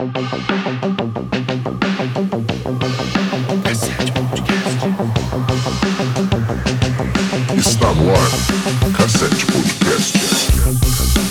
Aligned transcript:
Está 0.00 0.08
no 7.92 8.08
ar, 8.10 8.16
Cassete 8.96 9.44
Podcast. 9.44 10.16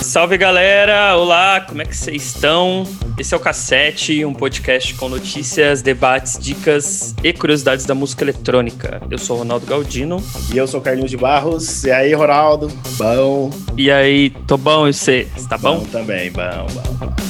Salve 0.04 0.38
galera! 0.38 1.18
Olá, 1.18 1.62
como 1.62 1.82
é 1.82 1.86
que 1.86 1.98
vocês 1.98 2.36
estão? 2.36 2.84
Esse 3.18 3.34
é 3.34 3.38
o 3.38 3.40
Cassete, 3.40 4.24
um 4.24 4.36
podcast 4.36 4.94
com 4.94 5.10
notícias, 5.10 5.82
debates, 5.82 6.38
dicas 6.38 7.16
e 7.24 7.34
curiosidades 7.34 7.88
da 7.88 7.96
música 7.96 8.24
eletrônica. 8.24 9.02
Eu 9.10 9.18
sou 9.18 9.38
o 9.38 9.40
Ronaldo 9.40 9.66
Galdino. 9.66 10.24
E 10.54 10.58
eu 10.58 10.68
sou 10.68 10.80
o 10.80 10.84
Carlinhos 10.84 11.10
de 11.10 11.18
Barros. 11.18 11.86
E 11.86 11.92
aí, 11.92 12.14
Ronaldo? 12.14 12.72
Bom? 12.98 13.50
E 13.76 13.90
aí, 13.90 14.30
tô 14.46 14.58
bom 14.58 14.88
e 14.88 14.94
você? 14.94 15.28
Você 15.36 15.50
tá 15.50 15.58
bom? 15.58 15.80
Bom 15.80 15.86
também, 15.86 16.32
bom, 16.32 16.68
bom. 16.72 16.84
Então 16.96 17.29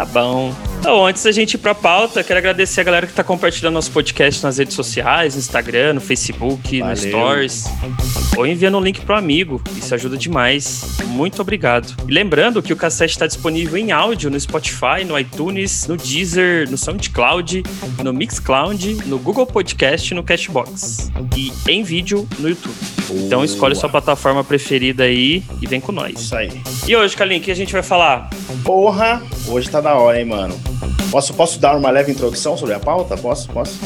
tá 0.00 0.06
bom. 0.06 0.69
Então, 0.80 1.04
antes 1.04 1.22
da 1.22 1.30
gente 1.30 1.54
ir 1.54 1.58
pra 1.58 1.74
pauta, 1.74 2.24
quero 2.24 2.38
agradecer 2.38 2.80
a 2.80 2.84
galera 2.84 3.06
que 3.06 3.12
tá 3.12 3.22
compartilhando 3.22 3.74
nosso 3.74 3.90
podcast 3.90 4.42
nas 4.42 4.56
redes 4.56 4.74
sociais, 4.74 5.34
no 5.34 5.38
Instagram, 5.38 5.92
no 5.92 6.00
Facebook, 6.00 6.80
Valeu. 6.80 6.90
no 6.90 6.96
Stories. 6.96 7.64
Ou 8.34 8.46
enviando 8.46 8.78
um 8.78 8.80
link 8.80 9.02
pro 9.02 9.14
amigo. 9.14 9.62
Isso 9.76 9.94
ajuda 9.94 10.16
demais. 10.16 10.96
Muito 11.08 11.42
obrigado. 11.42 11.94
E 12.08 12.10
lembrando 12.10 12.62
que 12.62 12.72
o 12.72 12.76
cassete 12.76 13.12
está 13.12 13.26
disponível 13.26 13.76
em 13.76 13.92
áudio 13.92 14.30
no 14.30 14.40
Spotify, 14.40 15.04
no 15.06 15.18
iTunes, 15.18 15.86
no 15.86 15.98
Deezer, 15.98 16.70
no 16.70 16.78
SoundCloud, 16.78 17.62
no 18.02 18.12
Mixcloud, 18.14 19.06
no 19.06 19.18
Google 19.18 19.46
Podcast 19.46 20.10
e 20.10 20.16
no 20.16 20.22
Cashbox. 20.22 21.12
E 21.36 21.52
em 21.68 21.82
vídeo 21.82 22.26
no 22.38 22.48
YouTube. 22.48 22.74
Então 23.10 23.44
escolhe 23.44 23.74
sua 23.74 23.90
plataforma 23.90 24.42
preferida 24.42 25.04
aí 25.04 25.42
e 25.60 25.66
vem 25.66 25.80
com 25.80 25.92
nós. 25.92 26.18
Isso 26.18 26.34
aí. 26.34 26.50
E 26.88 26.96
hoje, 26.96 27.14
Kalim, 27.14 27.36
o 27.36 27.40
que 27.42 27.50
a 27.50 27.56
gente 27.56 27.72
vai 27.74 27.82
falar? 27.82 28.30
Porra, 28.64 29.22
hoje 29.46 29.68
tá 29.68 29.82
da 29.82 29.94
hora, 29.94 30.18
hein, 30.18 30.24
mano? 30.24 30.69
Posso, 31.10 31.34
posso 31.34 31.58
dar 31.58 31.76
uma 31.76 31.90
leve 31.90 32.12
introdução 32.12 32.56
sobre 32.56 32.74
a 32.74 32.78
pauta? 32.78 33.16
Posso? 33.16 33.48
Posso? 33.48 33.78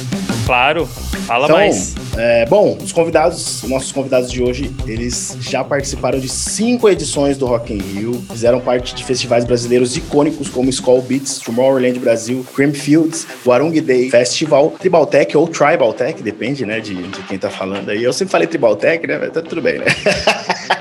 Claro, 0.44 0.84
fala 1.26 1.46
Então, 1.46 1.56
mais. 1.56 1.94
é, 2.18 2.44
bom, 2.44 2.76
os 2.82 2.92
convidados, 2.92 3.62
nossos 3.62 3.90
convidados 3.92 4.30
de 4.30 4.42
hoje, 4.42 4.70
eles 4.86 5.38
já 5.40 5.64
participaram 5.64 6.18
de 6.18 6.28
cinco 6.28 6.86
edições 6.86 7.38
do 7.38 7.46
Rock 7.46 7.72
in 7.72 7.78
Rio, 7.78 8.22
fizeram 8.30 8.60
parte 8.60 8.94
de 8.94 9.02
festivais 9.02 9.46
brasileiros 9.46 9.96
icônicos 9.96 10.50
como 10.50 10.68
Skull 10.68 11.00
Beats, 11.00 11.38
Tomorrowland 11.38 11.98
Brasil, 11.98 12.44
Creamfields, 12.54 13.26
Warung 13.46 13.72
Day 13.80 14.10
Festival, 14.10 14.74
Tribal 14.78 15.06
Tech 15.06 15.34
ou 15.34 15.48
Tribal 15.48 15.94
Tech, 15.94 16.22
depende, 16.22 16.66
né, 16.66 16.78
de, 16.78 16.94
de 16.94 17.22
quem 17.22 17.38
tá 17.38 17.48
falando 17.48 17.88
aí. 17.88 18.04
Eu 18.04 18.12
sempre 18.12 18.32
falei 18.32 18.46
Tribal 18.46 18.76
Tech, 18.76 19.06
né, 19.06 19.16
mas 19.18 19.30
tá 19.32 19.40
tudo 19.40 19.62
bem, 19.62 19.78
né? 19.78 19.86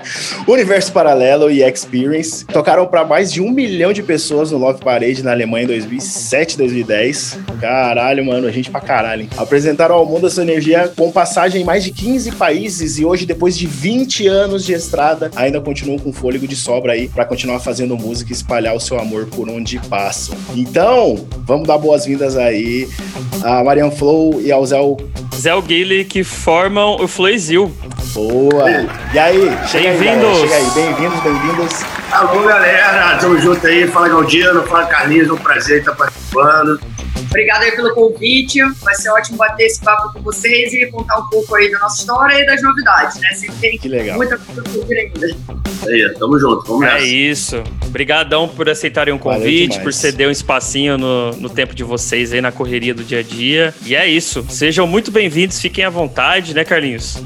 Universo 0.51 0.91
Paralelo 0.91 1.49
e 1.49 1.63
Experience 1.63 2.45
tocaram 2.45 2.85
para 2.85 3.05
mais 3.05 3.31
de 3.31 3.41
um 3.41 3.49
milhão 3.49 3.93
de 3.93 4.03
pessoas 4.03 4.51
no 4.51 4.57
Love 4.57 4.83
Parade 4.83 5.23
na 5.23 5.31
Alemanha 5.31 5.63
em 5.63 5.67
2007 5.67 6.57
2010. 6.57 7.39
Caralho, 7.61 8.25
mano, 8.25 8.47
a 8.47 8.51
gente 8.51 8.69
pra 8.69 8.81
caralho. 8.81 9.23
Hein? 9.23 9.29
Apresentaram 9.37 9.95
ao 9.95 10.05
mundo 10.05 10.27
essa 10.27 10.41
energia 10.41 10.91
com 10.95 11.11
passagem 11.11 11.61
em 11.61 11.65
mais 11.65 11.83
de 11.83 11.91
15 11.91 12.33
países 12.33 12.99
e 12.99 13.05
hoje, 13.05 13.25
depois 13.25 13.57
de 13.57 13.65
20 13.65 14.27
anos 14.27 14.65
de 14.65 14.73
estrada, 14.73 15.31
ainda 15.35 15.61
continuam 15.61 15.97
com 15.97 16.11
fôlego 16.11 16.47
de 16.47 16.55
sobra 16.55 16.93
aí 16.93 17.07
para 17.07 17.25
continuar 17.25 17.59
fazendo 17.59 17.95
música 17.95 18.31
e 18.31 18.33
espalhar 18.33 18.75
o 18.75 18.79
seu 18.79 18.99
amor 18.99 19.27
por 19.27 19.49
onde 19.49 19.79
passam. 19.87 20.35
Então, 20.55 21.25
vamos 21.45 21.67
dar 21.67 21.77
boas-vindas 21.77 22.35
aí 22.35 22.87
a 23.43 23.63
Marian 23.63 23.91
Flow 23.91 24.41
e 24.41 24.51
ao 24.51 24.65
Zé 24.65 24.77
Zé 25.35 25.61
Guile 25.61 26.05
que 26.05 26.23
formam 26.23 26.95
o 27.01 27.07
Floizil. 27.07 27.71
Boa! 28.13 28.69
E 29.13 29.19
aí, 29.19 29.49
chega 29.67 29.93
chega 30.35 30.55
aí, 30.55 30.65
bem-vindos, 30.71 31.19
bem-vindos. 31.19 31.83
Alô, 32.11 32.43
galera, 32.43 33.17
tamo 33.19 33.39
junto 33.39 33.65
aí. 33.67 33.87
Fala 33.87 34.09
Galdino, 34.09 34.63
fala 34.63 34.85
Carlinhos, 34.85 35.29
é 35.29 35.33
um 35.33 35.37
prazer 35.37 35.79
estar 35.79 35.93
participando. 35.93 36.79
Obrigada 37.29 37.65
aí 37.65 37.71
pelo 37.75 37.93
convite. 37.93 38.59
Vai 38.81 38.95
ser 38.95 39.09
ótimo 39.09 39.37
bater 39.37 39.65
esse 39.65 39.79
papo 39.81 40.13
com 40.13 40.21
vocês 40.21 40.73
e 40.73 40.85
contar 40.87 41.17
um 41.19 41.29
pouco 41.29 41.55
aí 41.55 41.71
da 41.71 41.79
nossa 41.79 41.99
história 41.99 42.35
e 42.39 42.45
das 42.45 42.61
novidades, 42.61 43.19
né? 43.19 43.29
Sempre 43.33 43.55
tem 43.61 43.77
Que 43.77 43.87
legal. 43.89 44.17
muita 44.17 44.37
coisa 44.37 44.61
por 44.63 44.85
vir 44.85 44.97
ainda. 44.99 45.27
Aí, 45.85 46.13
tamo 46.17 46.39
junto, 46.39 46.63
vamos 46.65 46.87
É 46.87 46.93
nessa. 46.93 47.05
isso. 47.05 47.63
Obrigadão 47.85 48.47
por 48.47 48.69
aceitarem 48.69 49.13
o 49.13 49.17
Valeu 49.17 49.39
convite, 49.39 49.79
por 49.81 49.93
ceder 49.93 50.27
um 50.27 50.31
espacinho 50.31 50.97
no, 50.97 51.31
no 51.33 51.49
tempo 51.49 51.75
de 51.75 51.83
vocês 51.83 52.31
aí 52.33 52.41
na 52.41 52.51
correria 52.51 52.93
do 52.93 53.03
dia 53.03 53.19
a 53.19 53.23
dia. 53.23 53.73
E 53.85 53.95
é 53.95 54.07
isso. 54.07 54.45
Sejam 54.49 54.87
muito 54.87 55.11
bem-vindos, 55.11 55.59
fiquem 55.59 55.83
à 55.85 55.89
vontade, 55.89 56.53
né, 56.53 56.63
Carlinhos? 56.63 57.17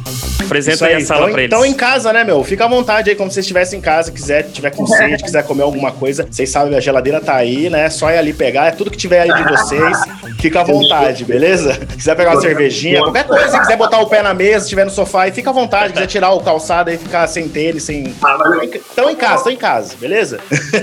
Apresenta 0.44 0.76
Isso 0.76 0.86
aí, 0.86 0.94
a 0.96 1.02
sala 1.06 1.22
então, 1.24 1.32
pra 1.34 1.42
eles. 1.44 1.54
então 1.54 1.66
em 1.66 1.74
casa, 1.74 2.14
né, 2.14 2.24
meu? 2.24 2.42
Fica 2.44 2.66
à 2.66 2.68
vontade 2.70 3.10
aí, 3.10 3.16
como 3.16 3.30
se 3.30 3.36
vocês 3.36 3.46
estivessem 3.46 3.80
em 3.80 3.82
casa, 3.82 4.12
quiser, 4.12 4.44
tiver 4.50 4.72
com 4.72 4.86
sede, 4.88 5.22
quiser 5.22 5.44
comer 5.46 5.64
alguma 5.64 5.92
coisa, 5.92 6.26
vocês 6.30 6.50
sabem, 6.50 6.76
a 6.78 6.80
geladeira 6.80 7.20
tá 7.20 7.36
aí, 7.36 7.70
né? 7.70 7.90
Só 7.90 8.10
ir 8.10 8.18
ali 8.18 8.32
pegar, 8.34 8.68
é 8.68 8.72
tudo 8.72 8.90
que 8.90 8.98
tiver 8.98 9.22
aí 9.22 9.34
de 9.34 9.44
vocês, 9.52 9.87
fica 10.40 10.62
à 10.62 10.64
vontade, 10.64 11.26
beleza? 11.26 11.78
Quiser 11.86 12.16
pegar 12.16 12.32
uma 12.32 12.42
cervejinha, 12.42 13.02
qualquer 13.02 13.26
coisa, 13.26 13.60
quiser 13.60 13.78
botar 13.78 14.00
o 14.00 14.08
pé 14.08 14.22
na 14.22 14.34
mesa, 14.34 14.66
estiver 14.66 14.86
no 14.86 14.92
sofá, 14.92 15.28
e 15.28 15.32
fica 15.32 15.50
à 15.50 15.54
vontade, 15.54 15.94
quiser 15.94 16.08
tirar 16.08 16.32
o 16.32 16.40
calçado 16.42 16.90
aí, 16.90 16.98
ficar 16.98 17.28
sem 17.28 17.48
tênis, 17.50 17.84
sem... 17.84 18.14
Estão 18.74 19.10
em 19.10 19.16
casa, 19.16 19.36
estão 19.38 19.52
em 19.52 19.58
casa, 19.58 19.96
beleza? 20.00 20.40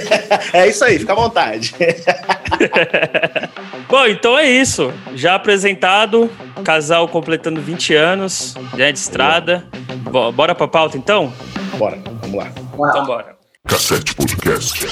é 0.52 0.68
isso 0.68 0.84
aí, 0.84 0.98
fica 0.98 1.12
à 1.12 1.16
vontade. 1.16 1.74
Bom, 3.88 4.06
então 4.06 4.38
é 4.38 4.48
isso. 4.48 4.92
Já 5.14 5.34
apresentado, 5.34 6.30
casal 6.64 7.08
completando 7.08 7.60
20 7.60 7.94
anos, 7.94 8.54
né, 8.74 8.92
de 8.92 8.98
estrada. 8.98 9.64
Bo- 10.10 10.32
Bora 10.32 10.54
pra 10.54 10.68
pauta, 10.68 10.96
então? 10.96 11.32
Bora, 11.76 11.98
vamos 12.20 12.36
lá. 12.36 12.50
Então 12.74 13.04
bora. 13.06 13.34
Cassete 13.66 14.14
Podcast. 14.14 14.86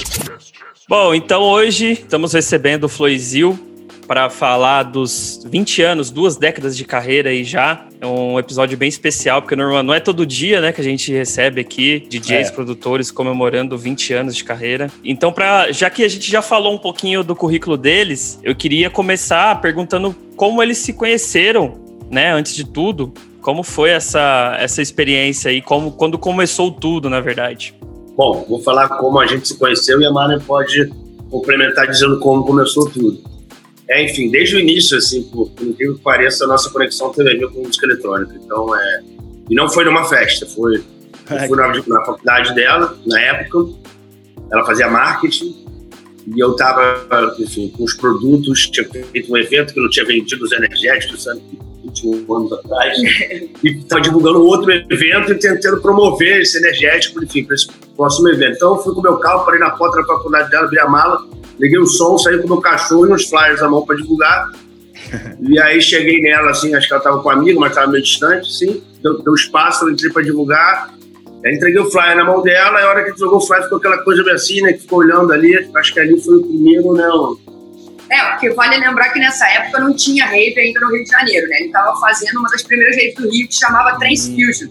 Bom, 0.87 1.13
então 1.13 1.41
hoje 1.41 1.91
estamos 1.93 2.33
recebendo 2.33 2.85
o 2.85 2.89
Floizil 2.89 3.57
para 4.03 4.29
falar 4.29 4.83
dos 4.83 5.41
20 5.45 5.81
anos, 5.81 6.11
duas 6.11 6.37
décadas 6.37 6.75
de 6.75 6.85
carreira 6.85 7.29
aí 7.29 7.43
já. 7.43 7.85
É 7.99 8.05
um 8.05 8.37
episódio 8.37 8.77
bem 8.77 8.89
especial, 8.89 9.41
porque 9.41 9.55
não, 9.55 9.81
não 9.81 9.93
é 9.93 9.99
todo 9.99 10.25
dia, 10.25 10.59
né, 10.61 10.71
que 10.71 10.81
a 10.81 10.83
gente 10.83 11.11
recebe 11.11 11.61
aqui 11.61 12.05
DJs, 12.09 12.49
É. 12.49 12.51
produtores 12.51 13.09
comemorando 13.11 13.77
20 13.77 14.13
anos 14.13 14.35
de 14.35 14.43
carreira. 14.43 14.91
Então, 15.03 15.31
pra, 15.31 15.71
já 15.71 15.89
que 15.89 16.03
a 16.03 16.07
gente 16.09 16.29
já 16.29 16.41
falou 16.41 16.73
um 16.73 16.77
pouquinho 16.77 17.23
do 17.23 17.35
currículo 17.35 17.77
deles, 17.77 18.39
eu 18.43 18.53
queria 18.53 18.89
começar 18.89 19.59
perguntando 19.61 20.15
como 20.35 20.61
eles 20.61 20.77
se 20.79 20.93
conheceram, 20.93 21.75
né, 22.11 22.31
antes 22.33 22.55
de 22.55 22.65
tudo. 22.65 23.13
Como 23.41 23.63
foi 23.63 23.89
essa, 23.89 24.55
essa 24.59 24.81
experiência 24.81 25.51
aí, 25.51 25.61
como, 25.61 25.91
quando 25.91 26.17
começou 26.17 26.71
tudo, 26.71 27.09
na 27.09 27.19
verdade. 27.19 27.73
Bom, 28.15 28.45
vou 28.47 28.61
falar 28.61 28.87
como 28.89 29.19
a 29.19 29.25
gente 29.25 29.47
se 29.47 29.57
conheceu 29.57 29.99
e 29.99 30.05
a 30.05 30.11
Mara 30.11 30.39
pode 30.45 30.89
complementar 31.29 31.87
dizendo 31.87 32.19
como 32.19 32.45
começou 32.45 32.89
tudo. 32.89 33.32
É, 33.89 34.03
enfim, 34.03 34.31
desde 34.31 34.55
o 34.55 34.59
início, 34.59 34.97
assim, 34.97 35.23
por, 35.23 35.49
por 35.51 35.67
incrível 35.67 35.95
que 35.95 36.01
pareça, 36.01 36.45
a 36.45 36.47
nossa 36.47 36.69
conexão 36.69 37.11
teve 37.11 37.31
a 37.31 37.37
ver 37.37 37.49
com 37.49 37.63
música 37.63 37.85
eletrônica. 37.85 38.33
Então, 38.35 38.75
é... 38.75 39.03
E 39.49 39.55
não 39.55 39.69
foi 39.69 39.83
numa 39.83 40.05
festa, 40.05 40.45
foi... 40.45 40.83
Eu 41.29 41.47
fui 41.47 41.57
na, 41.57 41.67
na 41.67 42.05
faculdade 42.05 42.53
dela, 42.53 42.97
na 43.05 43.19
época, 43.19 43.73
ela 44.51 44.65
fazia 44.65 44.89
marketing, 44.89 45.63
e 46.27 46.39
eu 46.39 46.55
tava, 46.55 47.35
enfim, 47.39 47.69
com 47.69 47.83
os 47.83 47.93
produtos, 47.93 48.67
tinha 48.69 48.87
feito 48.89 49.31
um 49.31 49.37
evento 49.37 49.73
que 49.73 49.79
não 49.79 49.89
tinha 49.89 50.05
vendido 50.05 50.43
os 50.43 50.51
energéticos, 50.51 51.23
sabe, 51.23 51.41
21 51.83 52.33
anos 52.33 52.53
atrás, 52.53 52.97
e 53.63 53.69
estava 53.77 54.01
divulgando 54.01 54.43
outro 54.43 54.71
evento 54.71 55.31
e 55.31 55.35
tentando 55.35 55.81
promover 55.81 56.41
esse 56.41 56.57
energético, 56.57 57.23
enfim, 57.23 57.43
para 57.43 57.55
esse 57.55 57.67
próximo 57.95 58.29
evento. 58.29 58.55
Então 58.55 58.75
eu 58.75 58.83
fui 58.83 58.93
com 58.93 58.99
o 59.01 59.03
meu 59.03 59.17
carro, 59.17 59.45
parei 59.45 59.59
na 59.59 59.71
porta 59.71 60.01
da 60.01 60.07
faculdade 60.07 60.49
dela, 60.49 60.65
abri 60.65 60.79
a 60.79 60.87
mala, 60.87 61.27
liguei 61.59 61.79
o 61.79 61.85
som, 61.85 62.17
saí 62.17 62.37
com 62.39 62.45
o 62.45 62.49
meu 62.49 62.61
cachorro 62.61 63.07
e 63.07 63.13
uns 63.13 63.29
flyers 63.29 63.61
na 63.61 63.69
mão 63.69 63.85
para 63.85 63.95
divulgar. 63.95 64.51
E 65.41 65.59
aí 65.59 65.81
cheguei 65.81 66.19
nela, 66.21 66.51
assim, 66.51 66.73
acho 66.73 66.87
que 66.87 66.93
ela 66.93 66.99
estava 67.01 67.21
com 67.21 67.29
um 67.29 67.31
amigo, 67.31 67.59
mas 67.59 67.71
estava 67.71 67.91
meio 67.91 68.03
distante, 68.03 68.51
sim. 68.51 68.81
Deu, 69.01 69.21
deu 69.21 69.33
espaço, 69.35 69.85
eu 69.85 69.91
entrei 69.91 70.11
para 70.11 70.23
divulgar. 70.23 70.93
Aí 71.45 71.55
entreguei 71.55 71.79
o 71.79 71.91
flyer 71.91 72.15
na 72.15 72.23
mão 72.23 72.41
dela, 72.41 72.79
e 72.79 72.83
a 72.83 72.89
hora 72.89 73.03
que 73.11 73.19
jogou 73.19 73.37
o 73.37 73.41
flyer 73.41 73.63
ficou 73.63 73.77
aquela 73.77 73.97
coisa 73.99 74.23
meio 74.23 74.35
assim, 74.35 74.61
né? 74.61 74.73
Que 74.73 74.79
ficou 74.79 74.99
olhando 74.99 75.31
ali. 75.33 75.69
Acho 75.75 75.93
que 75.93 75.99
ali 75.99 76.19
foi 76.19 76.37
o 76.37 76.43
primeiro, 76.43 76.93
né? 76.93 77.03
É, 78.09 78.23
porque 78.31 78.49
vale 78.51 78.77
lembrar 78.77 79.09
que 79.09 79.19
nessa 79.19 79.45
época 79.49 79.81
não 79.81 79.93
tinha 79.93 80.25
rave 80.25 80.59
ainda 80.59 80.79
no 80.79 80.91
Rio 80.91 81.03
de 81.03 81.09
Janeiro, 81.09 81.47
né? 81.47 81.57
Ele 81.59 81.71
tava 81.71 81.99
fazendo 81.99 82.39
uma 82.39 82.49
das 82.49 82.63
primeiras 82.63 82.95
raves 82.95 83.15
do 83.15 83.29
Rio 83.29 83.47
que 83.47 83.55
chamava 83.55 83.99
Transfusion. 83.99 84.69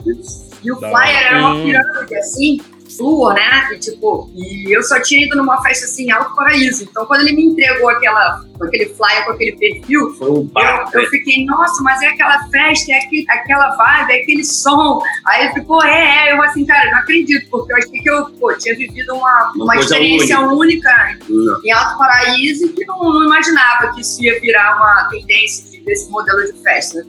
E 0.64 0.72
o 0.72 0.80
Da 0.80 0.90
flyer 0.90 1.26
era 1.26 1.38
uma 1.40 1.54
Hum. 1.54 1.64
pirâmide 1.64 2.14
assim, 2.16 2.60
flúor, 2.96 3.34
né? 3.34 3.68
E, 3.72 3.78
tipo, 3.78 4.30
e 4.34 4.76
eu 4.76 4.82
só 4.82 5.00
tinha 5.00 5.24
ido 5.26 5.36
numa 5.36 5.60
festa 5.62 5.84
assim, 5.86 6.04
em 6.06 6.10
Alto 6.12 6.34
Paraíso. 6.34 6.84
Então 6.84 7.04
quando 7.06 7.22
ele 7.22 7.32
me 7.32 7.44
entregou 7.46 7.88
aquela, 7.90 8.44
aquele 8.62 8.86
flyer 8.94 9.24
com 9.24 9.32
aquele 9.32 9.52
perfil, 9.56 10.14
um 10.20 10.44
bar. 10.46 10.90
Eu, 10.92 11.00
eu 11.02 11.10
fiquei, 11.10 11.44
nossa, 11.44 11.82
mas 11.82 12.00
é 12.02 12.08
aquela 12.08 12.42
festa, 12.48 12.92
é 12.92 12.98
aquele, 12.98 13.24
aquela 13.28 13.74
vibe, 13.76 14.12
é 14.12 14.22
aquele 14.22 14.44
som. 14.44 15.00
Aí 15.26 15.44
ele 15.46 15.54
ficou, 15.54 15.82
é, 15.84 16.28
é. 16.28 16.32
Eu 16.32 16.42
assim, 16.42 16.64
cara, 16.66 16.90
não 16.90 16.98
acredito, 16.98 17.48
porque 17.50 17.72
eu 17.72 17.76
achei 17.76 18.00
que 18.00 18.10
eu 18.10 18.24
pô, 18.40 18.52
tinha 18.54 18.76
vivido 18.76 19.14
uma, 19.14 19.52
Uma 19.54 19.64
uma, 19.64 19.76
experiência 19.76 20.40
única, 20.40 20.90
Não. 21.28 21.60
em 21.64 21.72
Alto 21.72 21.98
Paraíso 21.98 22.66
e 22.66 22.68
que 22.70 22.84
não, 22.84 22.98
não 22.98 23.24
imaginava 23.24 23.92
que 23.94 24.00
isso 24.00 24.22
ia 24.22 24.40
virar 24.40 24.76
uma 24.76 25.08
tendência 25.10 25.70
de- 25.70 25.80
desse 25.84 26.10
modelo 26.10 26.40
de 26.52 26.52
festa. 26.62 27.04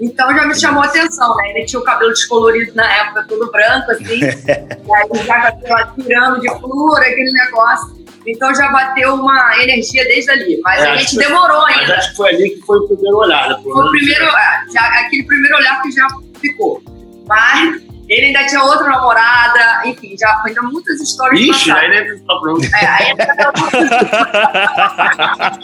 Então 0.00 0.34
já 0.34 0.46
me 0.46 0.58
chamou 0.58 0.82
a 0.82 0.86
atenção, 0.86 1.36
né? 1.36 1.50
Ele 1.54 1.66
tinha 1.66 1.80
o 1.80 1.84
cabelo 1.84 2.10
descolorido 2.10 2.74
na 2.74 2.90
época, 2.90 3.26
todo 3.28 3.50
branco, 3.50 3.90
assim. 3.90 4.20
e 4.24 4.24
aí 4.24 5.26
já 5.26 5.34
aquela 5.48 5.86
pirâmide 5.88 6.40
de 6.48 6.60
flor, 6.60 7.00
aquele 7.00 7.32
negócio. 7.32 8.00
Então 8.26 8.54
já 8.54 8.70
bateu 8.70 9.14
uma 9.14 9.56
energia 9.62 10.04
desde 10.04 10.30
ali. 10.30 10.60
Mas 10.62 10.82
É, 10.82 10.90
a 10.90 10.96
gente 10.96 11.16
demorou 11.16 11.62
Mas 11.62 11.78
ainda. 11.80 11.96
acho 11.96 12.10
que 12.10 12.16
foi 12.16 12.28
ali 12.30 12.50
que 12.50 12.62
foi 12.62 12.78
o 12.78 12.86
primeiro 12.86 13.16
olhar, 13.16 13.48
né? 13.48 13.58
Foi 13.62 13.72
o 13.72 13.90
primeiro, 13.90 14.24
é, 14.24 14.64
já, 14.72 14.80
aquele 15.00 15.22
primeiro 15.24 15.56
olhar 15.56 15.80
que 15.82 15.90
já 15.90 16.06
ficou. 16.40 16.82
Mas 17.26 17.80
ele 18.08 18.26
ainda 18.26 18.44
tinha 18.46 18.62
outra 18.62 18.88
namorada, 18.88 19.82
enfim, 19.86 20.16
já 20.18 20.42
ainda 20.44 20.60
muitas 20.62 21.00
histórias 21.00 21.40
Ixi, 21.40 21.70
passadas. 21.70 21.82
aí 21.82 21.90
nem 22.08 22.18
tá 22.18 22.38
pronto. 22.40 22.64
É, 22.74 22.86
aí 22.86 23.14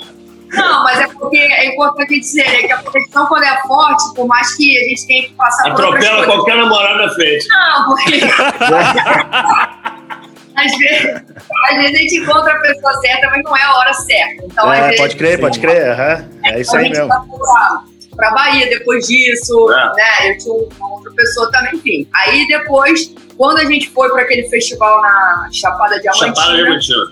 Não, 0.52 0.84
mas 0.84 1.00
é 1.00 1.08
porque 1.08 1.36
é 1.38 1.66
importante 1.72 2.20
dizer 2.20 2.44
né, 2.46 2.62
que 2.66 2.72
a 2.72 2.82
conexão, 2.82 3.26
quando 3.26 3.44
é 3.44 3.56
forte, 3.66 4.14
por 4.14 4.26
mais 4.26 4.54
que 4.56 4.76
a 4.78 4.84
gente 4.88 5.06
tenha 5.06 5.22
que 5.28 5.34
passar 5.34 5.62
por 5.64 5.72
Atropela 5.72 6.16
coisas. 6.18 6.26
qualquer 6.34 6.56
namorado 6.56 7.06
na 7.06 7.14
frente. 7.14 7.46
Não, 7.48 7.86
porque. 7.86 8.20
às, 10.56 10.78
vezes, 10.78 11.22
às 11.68 11.76
vezes 11.76 11.94
a 11.94 11.98
gente 11.98 12.16
encontra 12.16 12.52
a 12.52 12.58
pessoa 12.60 12.92
certa, 13.00 13.30
mas 13.30 13.42
não 13.44 13.56
é 13.56 13.62
a 13.62 13.74
hora 13.76 13.92
certa. 13.92 14.44
Então, 14.44 14.72
É, 14.72 14.82
vezes, 14.84 14.96
pode 15.00 15.16
crer, 15.16 15.40
pode 15.40 15.60
crer. 15.60 15.90
aham. 15.90 16.28
É 16.44 16.60
isso 16.60 16.74
a 16.74 16.78
aí 16.78 16.84
gente 16.86 16.96
mesmo. 16.96 17.08
tá 17.08 17.20
pra, 17.20 17.82
pra 18.16 18.30
Bahia 18.30 18.66
depois 18.68 19.06
disso, 19.06 19.70
É. 19.72 19.86
né? 19.96 20.30
Eu 20.30 20.38
tinha 20.38 20.54
uma 20.78 20.92
outra 20.94 21.12
pessoa 21.12 21.50
também, 21.52 21.74
enfim. 21.74 22.08
Aí 22.14 22.46
depois, 22.48 23.14
quando 23.36 23.58
a 23.58 23.64
gente 23.64 23.90
foi 23.90 24.08
para 24.10 24.22
aquele 24.22 24.48
festival 24.48 25.00
na 25.02 25.48
Chapada 25.52 26.00
Diamantina, 26.00 26.34
Chapada 26.34 26.56
Diamantina. 26.56 27.04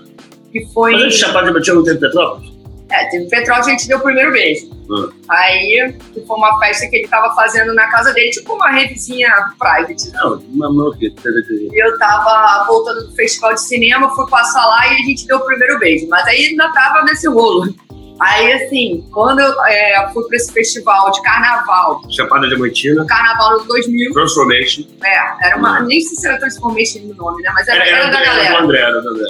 que 0.53 0.67
foi. 0.73 0.93
Mas 0.93 1.15
Chapada 1.15 1.45
Diamantina 1.45 1.77
não 1.77 1.85
tem 1.85 2.01
Petrópolis? 2.01 2.54
É, 2.91 3.09
teve 3.09 3.29
Petrópolis, 3.29 3.67
a 3.67 3.71
gente 3.71 3.89
deu 3.89 3.99
o 3.99 4.03
primeiro 4.03 4.31
beijo. 4.31 4.67
Hum. 4.91 5.11
Aí, 5.29 5.95
que 6.13 6.21
foi 6.27 6.37
uma 6.37 6.59
festa 6.59 6.87
que 6.89 6.97
ele 6.97 7.09
tava 7.09 7.35
fazendo 7.35 7.75
na 7.75 7.87
casa 7.89 8.13
dele, 8.13 8.31
tipo 8.31 8.53
uma 8.55 8.71
revizinha 8.71 9.31
private. 9.59 10.13
Não, 10.13 10.43
mamão 10.53 10.89
aqui. 10.93 11.11
teve- 11.11 11.69
E 11.73 11.83
eu 11.83 11.99
tava 11.99 12.65
voltando 12.67 13.07
do 13.09 13.15
festival 13.17 13.55
de 13.55 13.63
cinema, 13.63 14.15
fui 14.15 14.29
passar 14.29 14.67
lá 14.67 14.87
e 14.89 14.97
a 14.97 15.03
gente 15.05 15.27
deu 15.27 15.39
o 15.39 15.45
primeiro 15.47 15.79
beijo. 15.79 16.07
Mas 16.09 16.27
aí 16.27 16.47
ainda 16.49 16.71
tava 16.73 17.03
nesse 17.05 17.27
rolo. 17.27 17.75
Aí, 18.21 18.53
assim, 18.53 19.05
quando 19.13 19.41
eu 19.41 19.65
é, 19.65 20.09
fui 20.13 20.23
pra 20.29 20.37
esse 20.37 20.53
festival 20.53 21.11
de 21.11 21.21
carnaval, 21.23 22.01
Chapada 22.11 22.47
Diamantina. 22.47 23.05
carnaval 23.07 23.59
no 23.59 23.65
2000, 23.65 24.13
Transformation. 24.13 24.83
é, 25.03 25.47
era 25.49 25.57
uma. 25.57 25.81
Nem 25.81 26.01
sei 26.01 26.17
se 26.17 26.29
era 26.29 26.39
Transformation 26.39 27.01
no 27.01 27.15
nome, 27.15 27.43
né? 27.43 27.51
Mas 27.55 27.67
era, 27.67 27.79
Era, 27.85 27.89
era 27.89 27.99
era, 27.99 28.11
da 28.13 28.21
era 28.21 28.31
do 28.31 28.37
galera. 28.37 28.63
André, 28.63 28.79
era 28.81 29.01
do 29.01 29.09
André. 29.09 29.27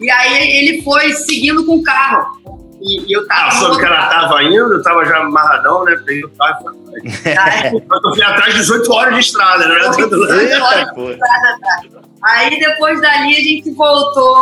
E 0.00 0.10
aí 0.10 0.50
ele 0.58 0.82
foi 0.82 1.12
seguindo 1.14 1.64
com 1.66 1.76
o 1.76 1.82
carro. 1.82 2.41
E, 2.82 3.00
e 3.08 3.12
eu 3.12 3.26
tava. 3.28 3.46
Ah, 3.46 3.50
soube 3.52 3.78
que 3.78 3.84
ela 3.84 4.06
tava 4.08 4.42
indo, 4.42 4.72
eu 4.74 4.82
tava 4.82 5.04
já 5.04 5.18
amarradão, 5.18 5.84
né? 5.84 5.96
Peguei 6.04 6.24
o 6.24 6.30
carro 6.30 6.58
e 6.58 6.62
fui 6.62 7.32
atrás. 7.32 7.64
Aí- 7.64 7.72
Eu 8.04 8.14
fui 8.14 8.22
atrás 8.22 8.52
de 8.54 8.60
18 8.60 8.92
horas 8.92 9.14
de 9.14 9.20
estrada, 9.20 9.66
né? 9.68 9.78
Pô. 10.94 11.08
Aí 12.24 12.58
depois 12.60 13.00
dali 13.00 13.36
a 13.36 13.40
gente 13.40 13.70
voltou, 13.72 14.34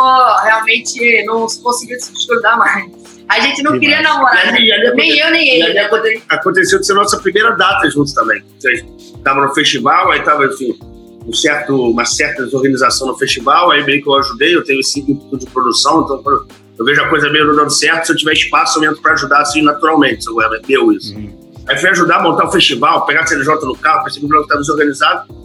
realmente 0.43 1.25
não 1.25 1.47
conseguiu 1.63 1.99
se 1.99 2.11
desgrudar 2.13 2.57
mais. 2.57 2.91
A 3.29 3.39
gente 3.39 3.63
não 3.63 3.73
Que 3.73 3.79
queria 3.79 4.01
namorar, 4.01 4.47
né? 4.47 4.51
Ali, 4.57 4.91
nem 4.95 5.17
eu 5.19 5.31
nem 5.31 5.49
ele. 5.61 5.73
né? 5.73 5.89
Aconteceu 6.29 6.79
de 6.79 6.85
ser 6.85 6.93
nossa 6.93 7.17
primeira 7.19 7.51
data 7.55 7.89
juntos 7.89 8.13
também. 8.13 8.43
Vocês 8.59 8.83
estavam 8.99 9.45
no 9.47 9.53
festival, 9.53 10.11
aí 10.11 10.21
tava, 10.21 10.45
assim, 10.45 10.77
um 11.25 11.31
certo, 11.33 11.89
uma 11.91 12.03
certa 12.05 12.43
desorganização 12.43 13.07
no 13.07 13.17
festival, 13.17 13.71
aí 13.71 13.83
meio 13.85 14.03
que 14.03 14.09
eu 14.09 14.15
ajudei, 14.15 14.53
eu 14.55 14.63
tenho 14.63 14.79
esse 14.81 14.99
ímpeto 14.99 15.37
de 15.37 15.45
produção, 15.47 16.03
então 16.03 16.21
quando 16.21 16.45
eu 16.81 16.85
vejo 16.85 16.99
a 16.99 17.09
coisa 17.09 17.29
meio 17.29 17.45
não 17.45 17.55
dando 17.55 17.69
certo, 17.69 18.05
se 18.05 18.11
eu 18.11 18.15
tiver 18.15 18.33
espaço, 18.33 18.83
eu 18.83 18.89
entro 18.89 19.01
pra 19.03 19.13
ajudar 19.13 19.41
assim 19.41 19.61
naturalmente, 19.61 20.23
se 20.23 20.29
eu 20.31 20.35
deu 20.67 20.91
isso. 20.91 21.15
Aí 21.67 21.77
fui 21.77 21.89
ajudar 21.89 22.17
a 22.17 22.23
montar 22.23 22.47
o 22.47 22.51
festival, 22.51 23.05
pegar 23.05 23.21
a 23.21 23.27
CNJ 23.27 23.53
no 23.65 23.77
carro, 23.77 24.03
percebi 24.03 24.27
que 24.27 24.35
o 24.35 24.41
estava 24.41 24.59
desorganizado. 24.59 25.40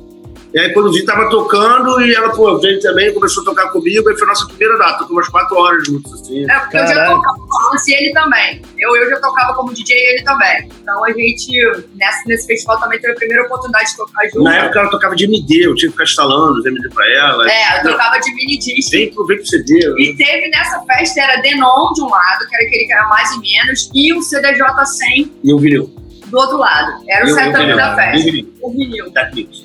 E 0.57 0.59
aí 0.59 0.73
quando 0.73 0.91
vi, 0.91 1.05
tava 1.05 1.29
tocando 1.29 2.01
e 2.01 2.15
ela, 2.15 2.31
pô, 2.31 2.57
veio 2.59 2.81
também, 2.81 3.13
começou 3.13 3.43
a 3.43 3.45
tocar 3.45 3.69
comigo, 3.69 4.09
aí 4.09 4.17
foi 4.17 4.25
a 4.25 4.29
nossa 4.29 4.47
primeira 4.47 4.79
data, 4.79 5.01
tocou 5.01 5.19
umas 5.19 5.29
quatro 5.29 5.55
horas 5.55 5.87
juntos, 5.87 6.11
assim. 6.15 6.51
É, 6.51 6.59
porque 6.61 6.79
eu 6.79 6.87
já 6.87 7.05
tocava 7.05 7.47
e 7.87 7.93
ele 7.93 8.13
também. 8.15 8.63
Eu, 8.79 8.97
eu 8.97 9.11
já 9.11 9.21
tocava 9.21 9.53
como 9.53 9.75
DJ 9.75 9.95
e 9.95 10.15
ele 10.15 10.25
também. 10.25 10.71
Então 10.81 11.05
a 11.05 11.13
gente, 11.13 11.53
nessa, 11.95 12.23
nesse 12.27 12.47
festival 12.47 12.81
também 12.81 12.99
teve 12.99 13.13
a 13.13 13.17
primeira 13.17 13.45
oportunidade 13.45 13.91
de 13.91 13.97
tocar 13.99 14.25
junto. 14.29 14.45
Na 14.45 14.57
época 14.57 14.81
ela 14.81 14.89
tocava 14.89 15.15
de 15.15 15.25
MD, 15.25 15.67
eu 15.67 15.75
tinha 15.75 15.89
que 15.89 15.93
ficar 15.93 16.05
instalando 16.05 16.59
os 16.59 16.65
MD 16.65 16.89
pra 16.89 17.07
ela. 17.07 17.51
É, 17.51 17.81
eu 17.81 17.91
tocava 17.91 18.19
de 18.19 18.35
mini 18.35 18.57
disc. 18.57 18.91
Vem 18.93 19.13
pro, 19.13 19.27
vem 19.27 19.37
pro 19.37 19.47
CD. 19.47 19.95
E 19.99 20.17
teve 20.17 20.49
nessa 20.49 20.81
festa, 20.87 21.21
era 21.21 21.43
Denon 21.43 21.93
de 21.93 22.01
um 22.01 22.09
lado, 22.09 22.49
que 22.49 22.57
era 22.57 22.65
aquele 22.65 22.87
que 22.87 22.93
era 22.95 23.07
mais 23.09 23.31
e 23.31 23.41
menos, 23.41 23.91
e 23.95 24.15
o 24.15 24.23
CDJ 24.23 24.87
100 24.87 25.33
E 25.45 25.53
o 25.53 25.59
vinil. 25.59 26.06
Do 26.27 26.39
outro 26.39 26.57
lado. 26.59 27.03
Era 27.09 27.25
o 27.25 27.29
E 27.29 27.31
e 27.33 27.53
vinil. 27.53 27.77
da 27.77 27.93
o 27.93 27.97
festa. 27.97 28.25
vinil. 28.25 28.53
O 28.63 28.71
vinil. 28.73 29.13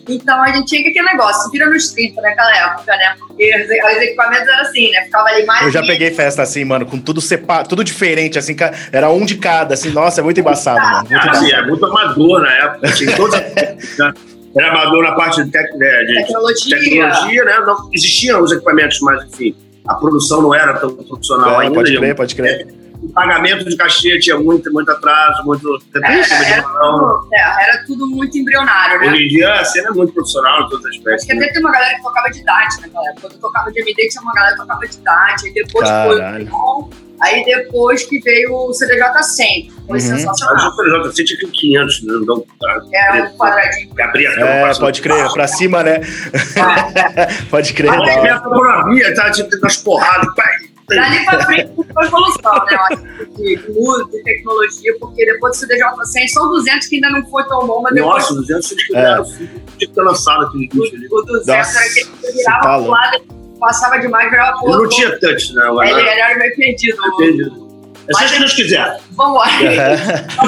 Então 0.08 0.42
a 0.44 0.48
gente 0.52 0.66
tinha 0.68 0.84
que 0.84 0.90
aquele 0.90 1.06
negócio, 1.08 1.44
se 1.44 1.52
vira 1.52 1.70
nos 1.70 1.92
30 1.92 2.22
naquela 2.22 2.56
época, 2.58 2.96
né? 2.98 3.16
Porque 3.20 3.52
os, 3.56 3.64
os 3.96 4.02
equipamentos 4.02 4.48
eram 4.48 4.62
assim, 4.62 4.92
né? 4.92 5.02
Ficava 5.06 5.30
ali 5.30 5.46
mais. 5.46 5.66
Eu 5.66 5.72
já 5.72 5.82
peguei 5.82 6.12
festa 6.12 6.42
assim, 6.42 6.64
mano, 6.66 6.86
com 6.86 7.00
tudo 7.00 7.20
separado, 7.22 7.70
tudo 7.70 7.84
diferente, 7.84 8.38
assim, 8.38 8.56
era 8.92 9.10
um 9.10 9.26
de 9.26 9.36
cada, 9.38 9.74
assim, 9.74 9.90
nossa, 9.90 10.22
é 10.22 10.24
muito 10.24 10.40
embaçado, 10.40 10.80
mano. 10.80 10.98
Muito 11.10 11.16
Assim, 11.30 11.46
embaçado. 11.48 11.64
é 11.64 11.68
muito 11.68 11.86
amador 11.86 12.42
na 12.42 12.52
época. 12.54 12.92
Tinha 12.94 13.16
todos, 13.16 13.36
né? 13.40 14.14
Era 14.54 14.68
amador 14.70 15.02
na 15.04 15.14
parte 15.14 15.42
de, 15.46 15.50
tec, 15.50 15.74
né, 15.78 16.04
de 16.04 16.14
Tecnologia. 16.16 16.78
tecnologia, 16.78 17.46
né? 17.46 17.60
Não, 17.66 17.90
existiam 17.94 18.42
os 18.44 18.52
equipamentos, 18.52 19.00
mas 19.00 19.24
enfim, 19.24 19.56
a 19.88 19.94
produção 19.96 20.42
não 20.42 20.54
era 20.54 20.74
tão 20.74 20.94
profissional 20.94 21.62
É, 21.62 21.64
ainda. 21.64 21.76
pode 21.76 21.96
crer, 21.98 22.16
pode 22.16 22.36
crer. 22.36 22.68
O 22.68 22.81
pagamento 23.12 23.66
de 23.66 23.76
cachê 23.76 24.20
tinha 24.20 24.38
muito, 24.38 24.72
muito 24.74 24.90
atraso, 24.92 25.44
muito 25.46 25.62
de 25.62 26.04
Era 26.04 26.62
mão. 26.68 27.00
tudo, 27.22 27.30
é, 27.34 27.64
era 27.64 27.84
tudo 27.86 28.08
muito 28.08 28.38
embrionário, 28.38 29.00
né? 29.02 29.08
Hoje 29.12 29.26
em 29.26 29.28
dia 29.30 29.54
a 29.54 29.66
cena 29.66 29.90
é 29.90 29.92
muito 29.92 30.14
profissional 30.14 30.62
em 30.64 30.70
todas 30.70 30.86
as 30.86 30.92
Acho 30.92 30.98
aspectos. 31.00 31.26
que 31.28 31.34
né? 31.34 31.44
até 31.46 31.54
tem 31.54 31.62
uma 31.62 31.72
galera 31.72 31.96
que 31.96 32.02
tocava 32.04 32.30
de 32.30 32.44
DAT 32.44 32.82
naquela 32.82 33.06
época. 33.10 33.22
Quando 33.22 33.34
eu 33.34 33.40
tocava 33.40 33.72
de 33.72 33.80
MD, 33.82 34.08
tinha 34.10 34.22
uma 34.22 34.34
galera 34.34 34.54
que 34.56 34.62
tocava 34.62 34.88
de 34.88 34.98
DAT. 35.00 35.46
Aí 35.46 35.54
depois 35.54 35.90
foi 35.90 36.18
Caralho. 36.18 36.36
o 36.36 36.46
Denon. 36.46 36.90
Aí 37.22 37.46
depois 37.46 38.04
que 38.06 38.20
veio 38.22 38.52
o 38.52 38.74
CDJ 38.74 39.22
100. 39.24 39.72
Foi 39.86 39.94
Uhum. 39.94 40.00
sensacional. 40.00 40.56
Mas 40.76 41.06
o 41.06 41.10
JC 41.12 41.24
tinha 41.24 41.40
que 41.40 41.48
500, 41.52 42.04
né? 42.04 42.14
Então, 42.24 42.44
Era 42.92 43.24
um 43.26 43.38
quadradinho. 43.38 43.94
que 43.96 44.02
abria 44.02 44.30
a 44.30 44.34
É, 44.70 44.74
pode 44.80 45.02
crer, 45.04 45.32
pra 45.32 45.48
cima, 45.48 45.84
né? 45.84 46.00
pode 47.52 47.74
crer. 47.74 47.92
Aí 47.92 47.98
da 47.98 48.04
hora. 48.22 48.36
a 48.36 48.42
fotografia, 48.42 49.14
tá 49.16 49.32
tipo 49.32 49.50
umas 49.58 49.78
porradas, 49.78 50.34
pai. 50.36 50.71
Dali 50.96 51.26
pra 51.26 51.46
frente 51.46 51.72
foi 51.94 52.06
evolução, 52.06 52.54
né? 52.54 52.68
Eu 52.72 52.80
acho, 52.82 53.04
de, 53.38 53.56
de 53.58 53.72
música, 53.72 54.12
de 54.18 54.24
tecnologia, 54.24 54.96
porque 55.00 55.26
depois 55.26 55.58
do 55.58 55.60
CDJ 55.60 55.84
100 56.06 56.28
são 56.30 56.50
200 56.50 56.88
que 56.88 56.96
ainda 56.96 57.10
não 57.12 57.26
foi 57.30 57.44
tão 57.46 57.66
bom, 57.68 57.82
mas 57.82 57.94
depois 57.94 58.24
Nossa, 58.24 58.34
200 58.36 58.68
vocês 58.68 58.84
quiseram, 58.86 59.24
tinha 59.24 59.50
que 59.78 59.88
ter 59.88 60.02
lançado 60.02 60.46
aquele 60.46 60.68
vídeo 60.68 60.84
ali. 60.96 61.08
o 61.12 61.22
200 61.22 61.48
Nossa, 61.48 61.80
era 61.80 61.88
aquele 61.90 62.06
que 62.06 62.32
virava 62.34 62.62
tá 62.62 62.78
pro 62.78 62.88
lado, 62.92 63.24
passava 63.60 63.98
demais, 64.00 64.30
virava 64.30 64.58
pro 64.60 64.68
Eu 64.68 64.72
não 64.74 64.80
outro. 64.82 64.96
tinha 64.96 65.20
touch, 65.20 65.54
né? 65.56 65.64
Agora, 65.64 65.90
Ele, 65.90 66.00
ele 66.02 66.10
era 66.20 66.38
meio 66.38 66.56
perdido. 66.56 66.98
Entendi. 67.16 67.72
É 68.08 68.14
só 68.14 68.26
que 68.34 68.40
Deus 68.40 68.54
quiser. 68.54 69.00
Vamos 69.12 69.40
lá. 69.40 69.46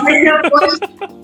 Mas 0.04 0.42
depois 0.42 0.80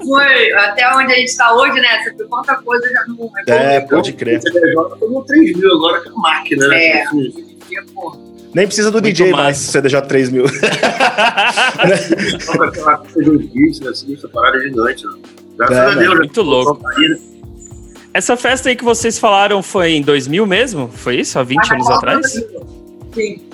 foi 0.05 0.53
até 0.53 0.95
onde 0.95 1.11
a 1.11 1.15
gente 1.15 1.27
está 1.29 1.53
hoje, 1.55 1.73
né? 1.81 2.03
Você 2.03 2.13
viu 2.13 2.29
quanta 2.29 2.55
coisa 2.57 2.87
já 2.87 3.03
não 3.07 3.31
É, 3.47 3.81
pode 3.81 4.13
crer. 4.13 4.39
Você 4.39 4.71
joga 4.73 4.95
como 4.97 5.23
3 5.25 5.57
mil 5.57 5.73
agora 5.73 6.01
com 6.03 6.19
a 6.19 6.21
máquina, 6.21 6.67
né? 6.67 6.83
É. 6.85 7.03
Assim. 7.03 7.57
Pô, 7.93 8.15
Nem 8.53 8.65
precisa 8.65 8.89
do 8.89 8.95
Muito 9.01 9.05
DJ 9.13 9.31
massa. 9.31 9.43
mais, 9.43 9.57
CDJ 9.57 10.01
3000. 10.07 10.45
Só 12.39 12.57
com 12.57 12.63
aquela 12.63 12.97
coisa 12.97 13.23
de 13.23 13.29
uns 13.29 13.45
beats, 13.51 13.81
assim, 13.87 14.13
essa 14.15 14.27
parada 14.27 14.57
é 14.57 14.61
gigante, 14.61 15.05
né? 15.05 15.13
Graças 15.57 15.77
É, 15.77 15.79
a 15.81 15.89
Deus. 15.95 16.09
né? 16.13 16.15
Muito 16.19 16.41
louco. 16.41 16.81
Né? 16.99 17.17
Essa 18.13 18.35
festa 18.35 18.69
aí 18.69 18.75
que 18.75 18.83
vocês 18.83 19.19
falaram 19.19 19.61
foi 19.61 19.91
em 19.91 20.01
2000 20.01 20.45
mesmo? 20.47 20.89
Foi 20.89 21.17
isso? 21.17 21.37
Há 21.37 21.43
20 21.43 21.73
anos 21.73 21.89
atrás? 21.89 22.31
Sim. 23.13 23.48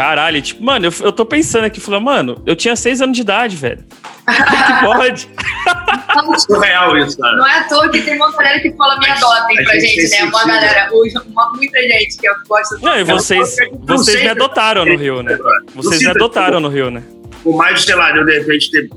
Caralho, 0.00 0.40
tipo, 0.40 0.62
mano, 0.64 0.86
eu, 0.86 0.92
eu 1.00 1.12
tô 1.12 1.26
pensando 1.26 1.64
aqui, 1.64 1.80
falando, 1.80 2.04
mano, 2.04 2.42
eu 2.46 2.56
tinha 2.56 2.74
6 2.74 3.02
anos 3.02 3.14
de 3.16 3.20
idade, 3.22 3.54
velho. 3.56 3.84
Que 4.26 4.80
pode? 4.86 5.28
Surreal 6.40 6.96
isso, 6.98 7.18
cara. 7.18 7.36
Não 7.36 7.46
é 7.46 7.58
à 7.60 7.64
toa 7.64 7.88
que 7.90 8.00
tem 8.02 8.16
uma 8.16 8.32
galera 8.32 8.60
que 8.60 8.72
fala 8.76 8.98
me 8.98 9.06
adotem 9.10 9.58
A 9.58 9.62
pra 9.64 9.74
gente 9.78 10.00
gente, 10.00 10.10
né? 10.22 10.24
Uma 10.28 10.46
galera, 10.46 10.88
hoje, 10.92 11.14
uma, 11.26 11.52
muita 11.54 11.78
gente 11.80 12.16
que 12.16 12.26
gosta 12.48 12.78
Não, 12.82 12.98
e 12.98 13.04
vocês, 13.04 13.56
Não 13.86 13.96
vocês 13.96 14.16
sei, 14.16 14.24
me 14.24 14.30
adotaram 14.30 14.84
no 14.84 14.96
Rio, 14.96 15.22
né? 15.22 15.38
Vocês 15.74 15.94
me 16.00 16.06
sinto- 16.06 16.10
adotaram 16.16 16.60
no 16.60 16.68
Rio, 16.68 16.90
né? 16.90 17.02
Com 17.44 17.56
mais 17.56 17.80
de, 17.80 17.86
sei 17.86 17.94
lá, 17.94 18.10
de 18.12 18.18
eu 18.18 18.24
de 18.24 18.38
repente 18.38 18.70
ter, 18.70 18.88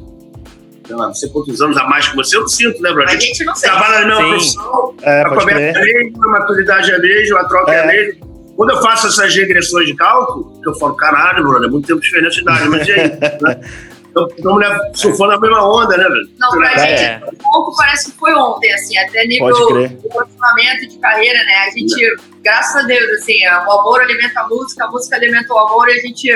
sei 0.86 0.96
lá, 0.96 1.08
não 1.08 1.14
sei 1.14 1.30
quantos 1.30 1.62
anos 1.62 1.78
a 1.78 1.84
mais 1.86 2.08
que 2.08 2.16
você, 2.16 2.36
eu 2.38 2.42
não 2.42 2.48
sinto, 2.48 2.82
né, 2.82 2.92
Bruno? 2.92 3.10
A 3.10 3.16
gente 3.16 3.44
não 3.46 3.56
sente. 3.56 3.72
trabalha 3.72 4.06
na 4.06 4.08
mesma 4.08 4.22
Sim. 4.22 4.30
profissão, 4.30 4.96
É, 5.02 5.22
a 5.22 5.30
conversa 5.30 5.80
é 5.80 6.02
a 6.24 6.28
maturidade 6.28 6.92
é 6.92 6.96
a 6.96 7.00
mesma, 7.00 7.40
a 7.42 7.46
troca 7.46 7.72
é, 7.74 7.80
a 7.82 7.96
É. 7.96 8.16
Quando 8.56 8.70
eu 8.72 8.82
faço 8.82 9.08
essas 9.08 9.34
regressões 9.36 9.88
de 9.88 9.96
cálculo, 9.96 10.60
que 10.62 10.70
eu 10.70 10.76
falo, 10.76 10.96
caralho, 10.96 11.44
Bruno, 11.44 11.66
é 11.66 11.70
muito 11.70 11.88
tempo 11.88 12.00
de 12.00 12.06
diferença 12.06 12.36
de 12.36 12.42
idade, 12.42 12.70
mas 12.70 12.88
e 12.88 12.92
aí? 12.92 13.10
né? 13.10 13.62
Então, 14.14 14.28
Estamos 14.28 14.60
né, 14.60 14.92
surfando 14.94 15.32
na 15.32 15.40
mesma 15.40 15.68
onda, 15.68 15.98
né, 15.98 16.04
velho? 16.04 16.30
Não, 16.38 16.52
pra 16.52 16.72
É. 16.74 16.98
gente, 17.20 17.34
um 17.34 17.52
pouco 17.52 17.76
parece 17.76 18.12
que 18.12 18.18
foi 18.20 18.32
ontem, 18.36 18.72
assim, 18.72 18.96
até 18.96 19.26
nível 19.26 19.52
de 19.52 20.08
relacionamento, 20.08 20.88
de 20.88 21.00
carreira, 21.00 21.40
né? 21.46 21.56
A 21.68 21.72
gente, 21.72 22.16
graças 22.44 22.76
a 22.84 22.86
Deus, 22.86 23.10
assim, 23.20 23.38
o 23.48 23.72
amor 23.72 24.02
alimenta 24.02 24.42
a 24.42 24.48
música, 24.48 24.86
a 24.86 24.92
música 24.92 25.16
alimenta 25.16 25.52
o 25.52 25.58
amor 25.58 25.90
e 25.90 25.94
a 25.94 26.02
gente 26.02 26.32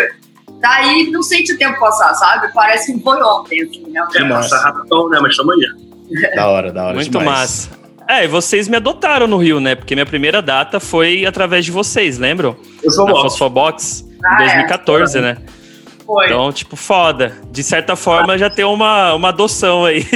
tá 0.59 0.71
aí 0.71 1.11
não 1.11 1.21
sente 1.21 1.53
o 1.53 1.57
tempo 1.59 1.79
passar, 1.79 2.15
sabe? 2.15 2.51
Parece 2.51 2.91
que 2.95 2.99
foi 3.03 3.21
ontem, 3.21 3.61
assim, 3.61 3.85
né? 3.91 4.03
Que 4.11 4.17
É, 4.17 4.23
massa. 4.23 4.55
passa 4.55 4.69
rapidão, 4.69 5.09
né? 5.09 5.19
Mas 5.21 5.35
aí. 5.39 6.35
Da 6.35 6.47
hora, 6.47 6.71
da 6.73 6.83
hora. 6.85 6.95
Muito 6.95 7.11
demais. 7.11 7.27
massa. 7.27 7.69
É, 8.07 8.23
e 8.23 8.27
vocês 8.27 8.67
me 8.67 8.77
adotaram 8.77 9.27
no 9.27 9.37
Rio, 9.37 9.59
né? 9.59 9.75
Porque 9.75 9.93
minha 9.93 10.05
primeira 10.05 10.41
data 10.41 10.79
foi 10.79 11.25
através 11.25 11.65
de 11.65 11.71
vocês, 11.71 12.17
lembram? 12.17 12.55
Eu 12.81 12.89
sou 12.89 13.05
Na. 13.05 13.11
Fosfobox. 13.21 14.07
Ah, 14.23 14.41
Em 14.41 14.45
é. 14.45 14.47
2014, 14.47 15.19
né? 15.19 15.37
Foi. 16.05 16.25
Então, 16.27 16.51
tipo, 16.53 16.77
foda. 16.77 17.33
De 17.51 17.61
certa 17.61 17.97
forma, 17.97 18.37
já 18.37 18.49
tem 18.49 18.63
uma, 18.63 19.13
uma 19.13 19.29
adoção 19.29 19.83
aí. 19.83 20.05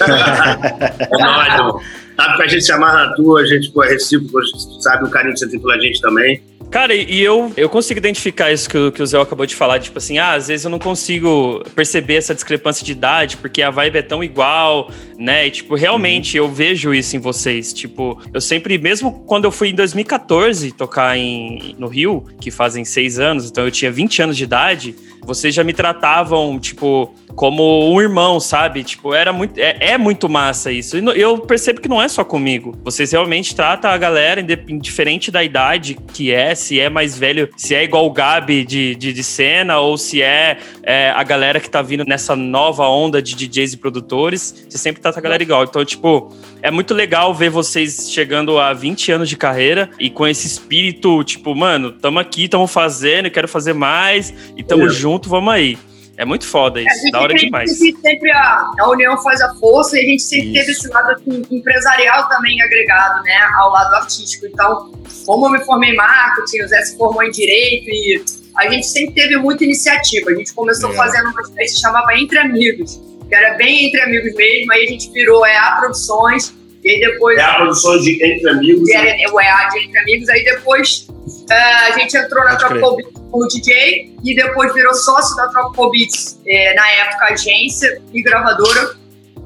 É 0.00 1.22
nóis. 1.22 1.84
Sabe 2.16 2.36
que 2.36 2.42
a 2.42 2.46
gente 2.48 2.64
se 2.64 2.72
amarra 2.72 3.06
na 3.06 3.14
tua, 3.14 3.40
a 3.40 3.46
gente 3.46 3.70
pô, 3.70 3.82
é 3.82 3.88
recíproco, 3.88 4.38
a 4.38 4.42
gente 4.42 4.82
sabe 4.82 5.04
o 5.04 5.08
carinho 5.08 5.32
que 5.32 5.38
você 5.38 5.48
tem 5.48 5.58
pela 5.58 5.80
gente 5.80 6.00
também. 6.02 6.42
Cara, 6.70 6.94
e 6.94 7.20
eu, 7.20 7.52
eu 7.56 7.68
consigo 7.68 7.98
identificar 7.98 8.52
isso 8.52 8.70
que, 8.70 8.78
o- 8.78 8.92
que 8.92 9.02
o 9.02 9.06
Zé 9.06 9.20
acabou 9.20 9.44
de 9.44 9.56
falar, 9.56 9.80
tipo 9.80 9.98
assim, 9.98 10.18
ah, 10.18 10.34
às 10.34 10.46
vezes 10.46 10.64
eu 10.64 10.70
não 10.70 10.78
consigo 10.78 11.64
perceber 11.74 12.14
essa 12.14 12.32
discrepância 12.32 12.86
de 12.86 12.92
idade, 12.92 13.36
porque 13.38 13.60
a 13.60 13.70
vibe 13.70 13.98
é 13.98 14.02
tão 14.02 14.22
igual, 14.22 14.88
né? 15.18 15.48
E, 15.48 15.50
tipo, 15.50 15.74
realmente 15.74 16.36
eu 16.36 16.48
vejo 16.48 16.94
isso 16.94 17.16
em 17.16 17.18
vocês. 17.18 17.72
Tipo, 17.72 18.20
eu 18.32 18.40
sempre, 18.40 18.78
mesmo 18.78 19.24
quando 19.26 19.46
eu 19.46 19.50
fui 19.50 19.70
em 19.70 19.74
2014 19.74 20.70
tocar 20.70 21.18
em, 21.18 21.74
no 21.76 21.88
Rio, 21.88 22.24
que 22.40 22.52
fazem 22.52 22.84
seis 22.84 23.18
anos, 23.18 23.50
então 23.50 23.64
eu 23.64 23.70
tinha 23.72 23.90
20 23.90 24.22
anos 24.22 24.36
de 24.36 24.44
idade, 24.44 24.94
vocês 25.22 25.52
já 25.52 25.64
me 25.64 25.72
tratavam, 25.72 26.56
tipo, 26.58 27.12
como 27.40 27.90
um 27.90 27.98
irmão, 28.02 28.38
sabe? 28.38 28.84
Tipo, 28.84 29.14
era 29.14 29.32
muito, 29.32 29.58
é, 29.58 29.74
é 29.80 29.96
muito 29.96 30.28
massa 30.28 30.70
isso. 30.70 30.98
E 30.98 31.00
no- 31.00 31.12
eu 31.12 31.38
percebo 31.38 31.80
que 31.80 31.88
não 31.88 32.02
é 32.02 32.06
só 32.06 32.22
comigo. 32.22 32.76
Vocês 32.84 33.12
realmente 33.12 33.54
tratam 33.56 33.90
a 33.90 33.96
galera, 33.96 34.42
indiferente 34.68 35.30
da 35.30 35.42
idade 35.42 35.96
que 36.12 36.30
é, 36.30 36.54
se 36.54 36.78
é 36.78 36.90
mais 36.90 37.16
velho, 37.16 37.48
se 37.56 37.74
é 37.74 37.82
igual 37.82 38.04
o 38.04 38.10
Gabi 38.10 38.62
de, 38.62 38.94
de, 38.94 39.10
de 39.14 39.24
cena, 39.24 39.78
ou 39.78 39.96
se 39.96 40.20
é, 40.20 40.58
é, 40.82 41.08
a 41.16 41.22
galera 41.22 41.58
que 41.58 41.70
tá 41.70 41.80
vindo 41.80 42.04
nessa 42.04 42.36
nova 42.36 42.86
onda 42.86 43.22
de 43.22 43.34
DJs 43.34 43.72
e 43.72 43.76
produtores. 43.78 44.66
Você 44.68 44.76
sempre 44.76 45.00
trata 45.00 45.18
a 45.18 45.22
galera 45.22 45.42
igual. 45.42 45.64
Então, 45.64 45.82
tipo, 45.82 46.30
é 46.60 46.70
muito 46.70 46.92
legal 46.92 47.32
ver 47.32 47.48
vocês 47.48 48.12
chegando 48.12 48.58
a 48.58 48.74
20 48.74 49.12
anos 49.12 49.30
de 49.30 49.38
carreira 49.38 49.88
e 49.98 50.10
com 50.10 50.26
esse 50.26 50.46
espírito, 50.46 51.24
tipo, 51.24 51.54
mano, 51.54 51.90
tamo 51.90 52.18
aqui, 52.18 52.48
tamo 52.48 52.66
fazendo, 52.66 53.30
quero 53.30 53.48
fazer 53.48 53.72
mais, 53.72 54.30
e 54.58 54.62
tamo 54.62 54.84
É. 54.84 54.88
junto, 54.90 55.26
vamos 55.30 55.54
aí. 55.54 55.78
É 56.20 56.24
muito 56.26 56.46
foda 56.46 56.80
A 56.80 56.82
isso, 56.82 57.10
da 57.10 57.20
hora 57.22 57.34
demais. 57.34 57.78
sempre 57.78 58.30
a, 58.30 58.70
a 58.78 58.90
união 58.90 59.16
faz 59.22 59.40
a 59.40 59.54
força 59.54 59.96
e 59.96 60.02
a 60.02 60.04
gente 60.04 60.22
sempre 60.22 60.48
Isso. 60.48 60.54
teve 60.54 60.72
esse 60.72 60.88
lado 60.88 61.12
assim, 61.12 61.46
empresarial 61.50 62.28
também 62.28 62.60
agregado, 62.60 63.22
né, 63.24 63.38
ao 63.58 63.70
lado 63.70 63.94
artístico. 63.94 64.44
Então, 64.44 64.92
como 65.24 65.46
eu 65.46 65.50
me 65.52 65.64
formei 65.64 65.92
em 65.92 65.96
marketing, 65.96 66.62
o 66.62 66.68
Zé 66.68 66.82
se 66.82 66.98
formou 66.98 67.22
em 67.22 67.30
direito 67.30 67.88
e 67.88 68.22
a 68.54 68.68
gente 68.68 68.86
sempre 68.86 69.14
teve 69.14 69.38
muita 69.38 69.64
iniciativa. 69.64 70.30
A 70.30 70.34
gente 70.34 70.52
começou 70.52 70.90
Legal. 70.90 71.06
fazendo 71.06 71.30
uma 71.30 71.42
que 71.42 71.80
chamava 71.80 72.14
Entre 72.14 72.38
Amigos, 72.38 73.00
que 73.26 73.34
era 73.34 73.54
bem 73.56 73.86
entre 73.86 74.02
amigos 74.02 74.34
mesmo. 74.34 74.72
Aí 74.74 74.84
a 74.84 74.88
gente 74.88 75.10
virou 75.12 75.46
EA 75.46 75.76
Produções 75.78 76.54
e 76.84 76.90
aí 76.90 77.00
depois 77.00 77.38
É 77.38 77.42
a 77.44 77.54
produção 77.54 77.98
de 77.98 78.22
Entre 78.22 78.50
Amigos. 78.50 78.86
que 78.90 78.94
era 78.94 79.32
o 79.32 79.40
EA 79.40 79.68
de 79.72 79.78
Entre 79.86 79.98
Amigos. 79.98 80.28
Aí 80.28 80.44
depois 80.44 81.08
eh, 81.50 81.54
a 81.54 81.98
gente 81.98 82.14
entrou 82.14 82.44
na. 82.44 82.56
Tropical 82.56 83.19
como 83.30 83.46
DJ 83.48 84.14
e 84.24 84.34
depois 84.34 84.72
virou 84.74 84.92
sócio 84.94 85.34
da 85.36 85.48
Tropical 85.48 85.90
Beats, 85.90 86.38
eh, 86.46 86.74
na 86.74 86.90
época 86.90 87.32
agência 87.32 88.00
e 88.12 88.22
gravadora. 88.22 88.98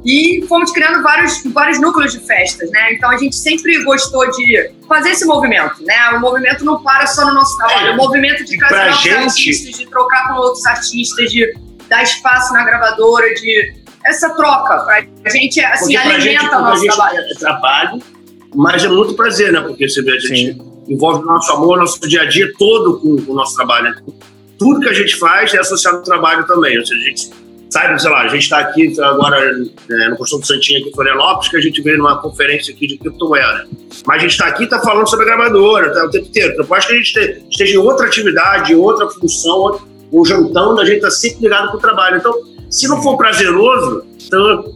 E 0.06 0.44
fomos 0.48 0.70
criando 0.70 1.02
vários, 1.02 1.42
vários 1.46 1.80
núcleos 1.80 2.12
de 2.12 2.20
festas, 2.20 2.70
né? 2.70 2.92
Então 2.92 3.10
a 3.10 3.16
gente 3.16 3.34
sempre 3.36 3.82
gostou 3.84 4.30
de 4.32 4.70
fazer 4.86 5.10
esse 5.10 5.24
movimento, 5.24 5.82
né? 5.82 6.10
O 6.14 6.20
movimento 6.20 6.62
não 6.64 6.82
para 6.82 7.06
só 7.06 7.24
no 7.26 7.32
nosso 7.32 7.56
trabalho, 7.56 7.88
É. 7.88 7.90
o 7.92 7.96
movimento 7.96 8.44
de 8.44 8.58
trazer 8.58 8.74
pra 8.74 8.86
novos 8.90 9.02
gente- 9.02 9.14
artistas, 9.48 9.76
de 9.78 9.86
trocar 9.86 10.28
com 10.28 10.34
outros 10.40 10.66
artistas, 10.66 11.30
de 11.32 11.54
dar 11.88 12.02
espaço 12.02 12.52
na 12.52 12.64
gravadora, 12.64 13.32
de 13.34 13.74
essa 14.04 14.28
troca. 14.34 14.80
Pra 14.84 15.30
gente, 15.30 15.58
assim, 15.60 15.94
Porque 15.94 16.08
pra 16.08 16.18
gente, 16.20 16.36
alimenta 16.36 16.58
o 16.58 16.60
nosso 16.62 16.82
gente 16.82 16.94
trabalho. 16.94 17.18
é 17.20 17.34
trabalho, 17.38 18.02
mas 18.54 18.84
é 18.84 18.88
muito 18.88 19.14
prazer, 19.14 19.52
né? 19.52 19.60
Porque 19.62 19.88
você 19.88 20.02
vê, 20.02 20.10
a 20.12 20.18
gente 20.20 20.58
envolve 20.88 21.22
o 21.22 21.26
nosso 21.26 21.52
amor, 21.52 21.78
nosso 21.78 22.00
dia 22.08 22.22
a 22.22 22.24
dia 22.26 22.50
todo 22.58 22.98
com, 23.00 23.32
o 23.32 23.34
nosso 23.34 23.54
trabalho. 23.56 23.90
Né? 23.90 24.02
Tudo 24.58 24.80
que 24.80 24.88
a 24.88 24.92
gente 24.92 25.16
faz 25.16 25.52
é 25.54 25.58
associado 25.58 25.98
ao 25.98 26.02
trabalho 26.02 26.46
também. 26.46 26.78
Ou 26.78 26.86
seja, 26.86 27.00
a 27.00 27.04
gente 27.04 27.30
sabe, 27.70 28.00
sei 28.00 28.10
lá, 28.10 28.20
a 28.22 28.28
gente 28.28 28.42
está 28.42 28.58
aqui 28.60 28.94
agora 29.00 29.36
é, 29.90 30.08
no 30.08 30.16
Costume 30.16 30.42
do 30.42 30.46
Santinho 30.46 30.80
aqui 30.80 30.90
em 30.90 30.92
Florianópolis, 30.92 31.48
que 31.48 31.56
a 31.56 31.60
gente 31.60 31.82
veio 31.82 31.98
numa 31.98 32.20
conferência 32.20 32.72
aqui 32.72 32.86
de 32.86 32.98
criptomoeda. 32.98 33.66
Mas 34.06 34.16
a 34.16 34.20
gente 34.20 34.30
está 34.30 34.46
aqui 34.46 34.62
e 34.62 34.64
está 34.64 34.80
falando 34.80 35.08
sobre 35.08 35.24
a 35.28 35.34
gravadora 35.34 35.92
tá, 35.92 36.04
o 36.04 36.10
tempo 36.10 36.26
inteiro. 36.26 36.52
Então, 36.52 36.66
eu 36.68 36.74
acho 36.74 36.86
que 36.86 36.92
a 36.92 36.96
gente 36.96 37.12
te- 37.12 37.42
esteja 37.50 37.74
em 37.74 37.78
outra 37.78 38.06
atividade, 38.06 38.72
em 38.72 38.76
outra 38.76 39.08
função, 39.10 39.80
ou 40.12 40.24
jantando, 40.24 40.80
a 40.80 40.84
gente 40.84 40.96
está 40.96 41.10
sempre 41.10 41.40
ligado 41.42 41.72
com 41.72 41.78
o 41.78 41.80
trabalho. 41.80 42.18
Então, 42.18 42.32
se 42.70 42.86
não 42.86 43.02
for 43.02 43.16
prazeroso, 43.16 44.04
então, 44.24 44.72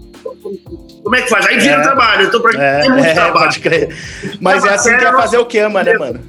como 1.08 1.16
é 1.16 1.22
que 1.22 1.30
faz? 1.30 1.46
Aí 1.46 1.58
vira 1.58 1.76
É. 1.76 1.80
trabalho. 1.82 2.26
Então, 2.26 2.40
pra 2.40 2.62
É, 2.62 2.80
tem 2.82 2.90
muito 2.90 3.06
é, 3.06 3.14
trabalho. 3.14 3.44
pode 3.46 3.60
crer. 3.60 3.96
Mas 4.40 4.64
é 4.64 4.74
assim 4.74 4.96
que 4.96 5.04
é 5.04 5.12
fazer 5.12 5.38
o 5.38 5.46
que 5.46 5.58
ama, 5.58 5.82
né, 5.82 5.94
mano? 5.96 6.20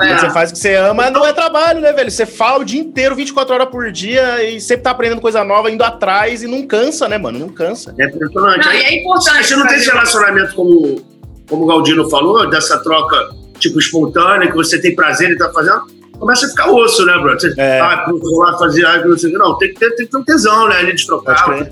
É. 0.00 0.18
Você 0.18 0.30
faz 0.30 0.50
o 0.50 0.52
que 0.54 0.58
você 0.58 0.74
ama, 0.76 1.10
não 1.10 1.26
é 1.26 1.32
trabalho, 1.32 1.80
né, 1.80 1.92
velho? 1.92 2.10
Você 2.10 2.24
fala 2.24 2.60
o 2.60 2.64
dia 2.64 2.80
inteiro, 2.80 3.14
24 3.14 3.52
horas 3.54 3.68
por 3.68 3.90
dia, 3.92 4.42
e 4.44 4.60
sempre 4.60 4.84
tá 4.84 4.90
aprendendo 4.92 5.20
coisa 5.20 5.44
nova, 5.44 5.70
indo 5.70 5.82
atrás, 5.84 6.42
e 6.42 6.46
não 6.46 6.66
cansa, 6.66 7.06
né, 7.08 7.18
mano? 7.18 7.38
Não 7.38 7.48
cansa. 7.50 7.94
É 7.98 8.04
impressionante. 8.06 8.64
Não, 8.66 8.72
e 8.72 8.76
Aí, 8.76 8.82
é 8.84 9.00
importante. 9.00 9.46
você 9.46 9.56
não 9.56 9.66
tem 9.66 9.76
esse 9.76 9.90
relacionamento 9.90 10.54
como, 10.54 11.02
como 11.48 11.64
o 11.64 11.66
Galdino 11.66 12.08
falou, 12.08 12.48
dessa 12.48 12.78
troca, 12.82 13.30
tipo, 13.58 13.78
espontânea, 13.78 14.48
que 14.48 14.56
você 14.56 14.80
tem 14.80 14.94
prazer 14.94 15.28
em 15.30 15.32
estar 15.34 15.50
fazendo, 15.50 15.82
começa 16.18 16.46
a 16.46 16.48
ficar 16.48 16.70
osso, 16.70 17.04
né, 17.04 17.18
bro? 17.18 17.38
Você, 17.38 17.52
É. 17.58 17.80
ah, 17.80 18.06
vou 18.08 18.38
lá 18.42 18.58
fazer 18.58 18.86
algo, 18.86 19.08
não 19.10 19.18
sei 19.18 19.28
o 19.28 19.32
quê. 19.32 19.38
Não, 19.38 19.58
tem 19.58 19.68
que 19.74 19.80
ter, 19.80 19.90
tem 19.96 20.06
que 20.06 20.12
ter 20.12 20.16
um 20.18 20.24
tesão, 20.24 20.66
né, 20.68 20.76
ali 20.78 20.94
de 20.94 21.06
trocar. 21.06 21.44
Pode 21.44 21.70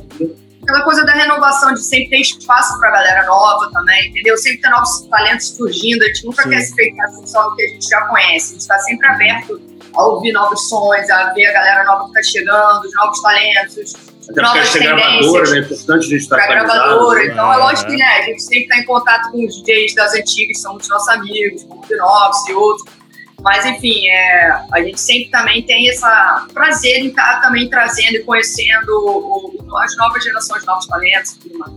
Aquela 0.68 0.84
coisa 0.84 1.02
da 1.02 1.12
renovação, 1.14 1.72
de 1.72 1.82
sempre 1.82 2.10
ter 2.10 2.20
espaço 2.20 2.78
pra 2.78 2.90
galera 2.90 3.24
nova 3.24 3.70
também, 3.72 4.10
entendeu? 4.10 4.36
Sempre 4.36 4.60
ter 4.60 4.68
novos 4.68 5.00
talentos 5.08 5.48
surgindo. 5.56 6.02
A 6.04 6.08
gente 6.08 6.26
nunca 6.26 6.42
Sim. 6.42 6.50
quer 6.50 6.60
se 6.60 7.00
assim, 7.06 7.26
só 7.26 7.48
no 7.48 7.56
que 7.56 7.62
a 7.62 7.68
gente 7.68 7.88
já 7.88 8.02
conhece. 8.02 8.50
A 8.50 8.58
gente 8.58 8.68
tá 8.68 8.78
sempre 8.80 9.06
aberto 9.06 9.58
a 9.96 10.02
ouvir 10.04 10.30
novos 10.32 10.68
sons, 10.68 11.08
a 11.08 11.32
ver 11.32 11.46
a 11.46 11.52
galera 11.54 11.84
nova 11.84 12.08
que 12.08 12.12
tá 12.12 12.22
chegando, 12.22 12.84
os 12.84 12.94
novos 12.96 13.22
talentos, 13.22 13.94
Até 13.94 14.10
porque 14.26 14.40
a 14.40 14.42
novas 14.42 14.62
gente 14.68 14.72
tem 14.78 14.88
tendências. 14.88 15.32
gravadora, 15.32 15.50
né? 15.50 15.56
É 15.56 15.60
importante 15.62 15.98
a 16.04 16.08
gente 16.10 16.16
estar 16.22 16.36
pra 16.36 16.44
atualizado, 16.44 16.78
gravadora. 16.84 17.18
né? 17.18 17.26
Então 17.32 17.52
é 17.52 17.56
lógico 17.56 17.90
que 17.90 17.96
né, 17.96 18.04
a 18.04 18.22
gente 18.24 18.42
sempre 18.42 18.68
tá 18.68 18.76
em 18.76 18.84
contato 18.84 19.30
com 19.30 19.46
os 19.46 19.62
DJs 19.62 19.94
das 19.94 20.14
antigas, 20.14 20.48
que 20.48 20.62
são 20.62 20.76
os 20.76 20.86
nossos 20.86 21.08
amigos, 21.08 21.64
como 21.64 21.82
o 21.82 21.86
Binox 21.86 22.46
e 22.46 22.52
outros. 22.52 22.97
Mas 23.42 23.64
enfim, 23.64 24.06
é, 24.08 24.50
a 24.72 24.82
gente 24.82 25.00
sempre 25.00 25.30
também 25.30 25.62
tem 25.62 25.86
esse 25.86 26.04
prazer 26.52 26.98
em 26.98 27.06
estar 27.08 27.40
também 27.40 27.68
trazendo 27.70 28.16
e 28.16 28.24
conhecendo 28.24 28.88
o- 28.90 29.54
o- 29.70 29.78
as 29.78 29.96
novas 29.96 30.24
gerações, 30.24 30.64
novos 30.66 30.86
talentos 30.86 31.32
e 31.32 31.38
tudo 31.40 31.58
mais. 31.58 31.72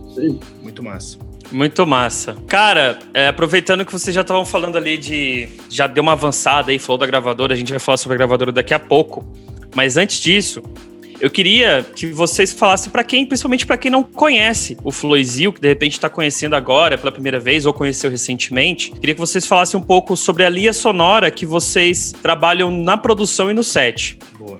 Muito 0.60 0.82
massa. 0.82 1.18
Muito 1.52 1.86
massa. 1.86 2.36
Cara, 2.48 2.98
é, 3.14 3.28
aproveitando 3.28 3.84
que 3.84 3.92
vocês 3.92 4.14
já 4.14 4.22
estavam 4.22 4.44
falando 4.44 4.76
ali 4.76 4.96
de. 4.96 5.48
Já 5.68 5.86
deu 5.86 6.02
uma 6.02 6.12
avançada 6.12 6.70
aí, 6.72 6.78
falou 6.78 6.98
da 6.98 7.06
gravadora, 7.06 7.52
a 7.52 7.56
gente 7.56 7.70
vai 7.70 7.78
falar 7.78 7.98
sobre 7.98 8.14
a 8.14 8.18
gravadora 8.18 8.50
daqui 8.50 8.72
a 8.74 8.78
pouco. 8.78 9.24
Mas 9.74 9.96
antes 9.96 10.18
disso, 10.18 10.62
eu 11.22 11.30
queria 11.30 11.84
que 11.94 12.06
vocês 12.08 12.52
falassem 12.52 12.90
pra 12.90 13.04
quem, 13.04 13.24
principalmente 13.24 13.64
pra 13.64 13.76
quem 13.76 13.90
não 13.90 14.02
conhece 14.02 14.76
o 14.82 14.90
Floizil, 14.90 15.52
que 15.52 15.60
de 15.60 15.68
repente 15.68 15.98
tá 16.00 16.10
conhecendo 16.10 16.56
agora 16.56 16.98
pela 16.98 17.12
primeira 17.12 17.38
vez 17.38 17.64
ou 17.64 17.72
conheceu 17.72 18.10
recentemente. 18.10 18.90
Queria 18.90 19.14
que 19.14 19.20
vocês 19.20 19.46
falassem 19.46 19.78
um 19.78 19.82
pouco 19.82 20.16
sobre 20.16 20.44
a 20.44 20.50
linha 20.50 20.72
sonora 20.72 21.30
que 21.30 21.46
vocês 21.46 22.12
trabalham 22.22 22.70
na 22.70 22.96
produção 22.96 23.48
e 23.50 23.54
no 23.54 23.62
set. 23.62 24.18
Boa. 24.36 24.58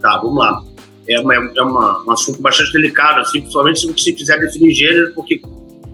Tá, 0.00 0.18
vamos 0.18 0.36
lá. 0.38 0.62
É, 1.08 1.18
uma, 1.18 1.34
é 1.34 1.62
uma- 1.62 2.04
um 2.06 2.10
assunto 2.10 2.40
bastante 2.42 2.72
delicado, 2.72 3.20
assim, 3.20 3.40
principalmente 3.40 3.80
se 3.80 3.86
você 3.86 4.12
quiser 4.12 4.38
definir 4.40 4.74
gênero, 4.74 5.12
porque, 5.14 5.40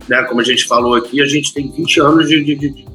né, 0.08 0.23
como 0.25 0.40
a 0.40 0.44
gente 0.44 0.64
falou 0.66 0.97
aqui, 0.97 1.23
a 1.23 1.26
gente 1.26 1.54
tem 1.54 1.70
20 1.70 2.00
anos 2.00 2.28
de, 2.28 2.42
de, 2.44 2.54
de, 2.56 2.68
de 2.70 2.87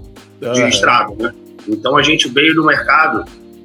Ah, 0.46 0.68
estrada, 0.68 1.16
né? 1.18 1.34
Então 1.68 1.96
a 1.96 2.04
gente 2.04 2.28
veio 2.28 2.54
do 2.54 2.66
mercado, 2.66 3.24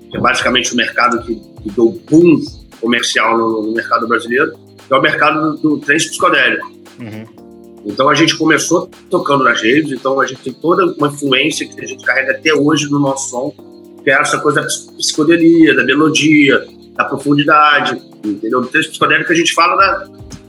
que 0.08 0.16
é 0.16 0.20
basicamente 0.20 0.72
o 0.72 0.76
mercado 0.76 1.20
que, 1.24 1.34
que 1.34 1.70
deu 1.72 2.00
boom 2.08 2.40
comercial 2.80 3.36
no, 3.36 3.62
no 3.62 3.72
mercado 3.72 4.06
brasileiro, 4.06 4.52
que 4.86 4.92
é 4.92 4.96
o 4.96 5.02
mercado 5.02 5.56
do, 5.56 5.56
do 5.56 5.78
trance 5.78 6.08
psicodélico. 6.08 6.66
uhum. 6.98 7.48
Então 7.84 8.08
a 8.08 8.14
gente 8.14 8.36
começou 8.36 8.90
tocando 9.08 9.44
nas 9.44 9.62
redes, 9.62 9.92
então 9.92 10.20
a 10.20 10.26
gente 10.26 10.42
tem 10.42 10.52
toda 10.52 10.84
uma 10.94 11.08
influência 11.08 11.66
que 11.66 11.80
a 11.80 11.86
gente 11.86 12.04
carrega 12.04 12.32
até 12.32 12.52
hoje 12.52 12.90
no 12.90 12.98
nosso 12.98 13.30
som, 13.30 13.54
que 14.02 14.10
é 14.10 14.14
essa 14.14 14.38
coisa 14.38 14.60
da 14.60 14.66
psicodelia, 14.66 15.74
da 15.74 15.84
melodia, 15.84 16.66
da 16.94 17.04
profundidade, 17.04 18.00
entendeu? 18.24 18.60
Do 18.60 18.66
trance 18.66 18.88
psicodélico 18.88 19.32
a 19.32 19.34
gente 19.34 19.54
fala 19.54 19.76
da, 19.76 20.08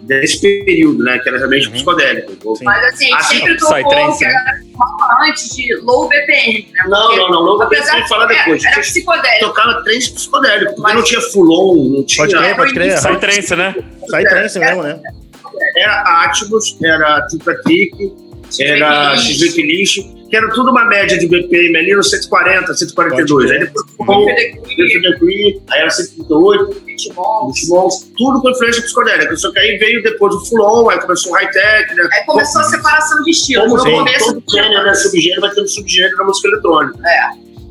desse 0.09 0.39
período, 0.65 1.03
né? 1.03 1.19
Que 1.19 1.29
era 1.29 1.37
realmente 1.37 1.67
Uhum. 1.67 1.73
psicodélico. 1.73 2.55
Sim. 2.57 2.65
Mas 2.65 2.83
assim, 2.93 3.13
a 3.13 3.21
gente 3.21 3.25
sempre 3.27 3.57
tocou 3.57 3.77
que 4.17 4.25
né? 4.25 4.31
a 4.31 4.33
galera 4.33 4.59
falava 4.77 5.23
antes 5.29 5.55
de 5.55 5.75
low 5.83 6.09
BPM, 6.09 6.67
né? 6.73 6.83
Não, 6.87 7.29
não, 7.29 7.57
não, 7.57 7.69
pensar 7.69 7.99
em 7.99 8.07
falar 8.07 8.25
de- 8.25 8.35
depois. 8.35 8.63
Era 8.65 8.79
psicodélico. 8.81 9.45
tocava 9.45 9.83
trance 9.83 10.11
psicodélico, 10.11 10.65
porque 10.75 10.81
Mas- 10.81 10.95
não 10.95 11.03
tinha 11.03 11.21
fulon, 11.21 11.89
não 11.97 12.03
tinha. 12.03 12.25
Pode 12.27 12.35
crer, 12.37 12.55
pode 12.55 12.73
crer. 12.73 12.97
Sai 12.97 13.19
trença, 13.19 13.55
né? 13.55 13.75
Sai 14.09 14.23
trance 14.23 14.59
mesmo, 14.59 14.83
né? 14.83 14.99
Era 15.77 16.23
Atmos, 16.25 16.77
era 16.83 17.21
Tripa 17.27 17.53
Trick, 17.63 18.13
era 18.59 19.15
XV 19.17 19.61
Lixo, 19.61 20.01
que 20.29 20.37
era 20.37 20.49
tudo 20.51 20.69
uma 20.69 20.85
média 20.85 21.17
de 21.17 21.27
BPM 21.27 21.77
ali 21.77 21.95
no 21.95 22.03
140, 22.03 22.73
142. 22.73 23.49
Pode 23.49 23.51
Aí 23.51 23.59
depois 23.59 25.19
Queen, 25.19 25.61
aí 25.71 25.81
era 25.81 25.89
138, 25.89 26.75
Pitbull. 26.81 27.49
os 27.49 27.67
Mons, 27.67 28.11
tudo 28.17 28.41
com 28.41 28.49
influência 28.51 28.83
psicodélica. 28.83 29.35
Só 29.35 29.51
que 29.51 29.59
aí 29.59 29.77
veio 29.77 30.03
depois 30.03 30.35
o 30.35 30.45
Fulon, 30.45 30.89
aí 30.89 30.99
começou 30.99 31.31
o 31.31 31.35
high-tech, 31.35 31.95
né? 31.95 32.09
Aí 32.13 32.25
começou 32.25 32.61
a 32.61 32.63
separação 32.65 33.23
de 33.23 33.31
estilos. 33.31 33.67
Como 33.67 33.77
No 33.77 33.97
começo 33.97 34.33
todo 34.33 34.43
gênero, 34.51 34.83
né? 34.83 34.93
Subgênero 34.93 35.41
vai 35.41 35.51
ter 35.51 35.61
um 35.61 35.67
subgênero 35.67 36.17
na 36.17 36.23
música 36.25 36.47
eletrônica. 36.47 36.99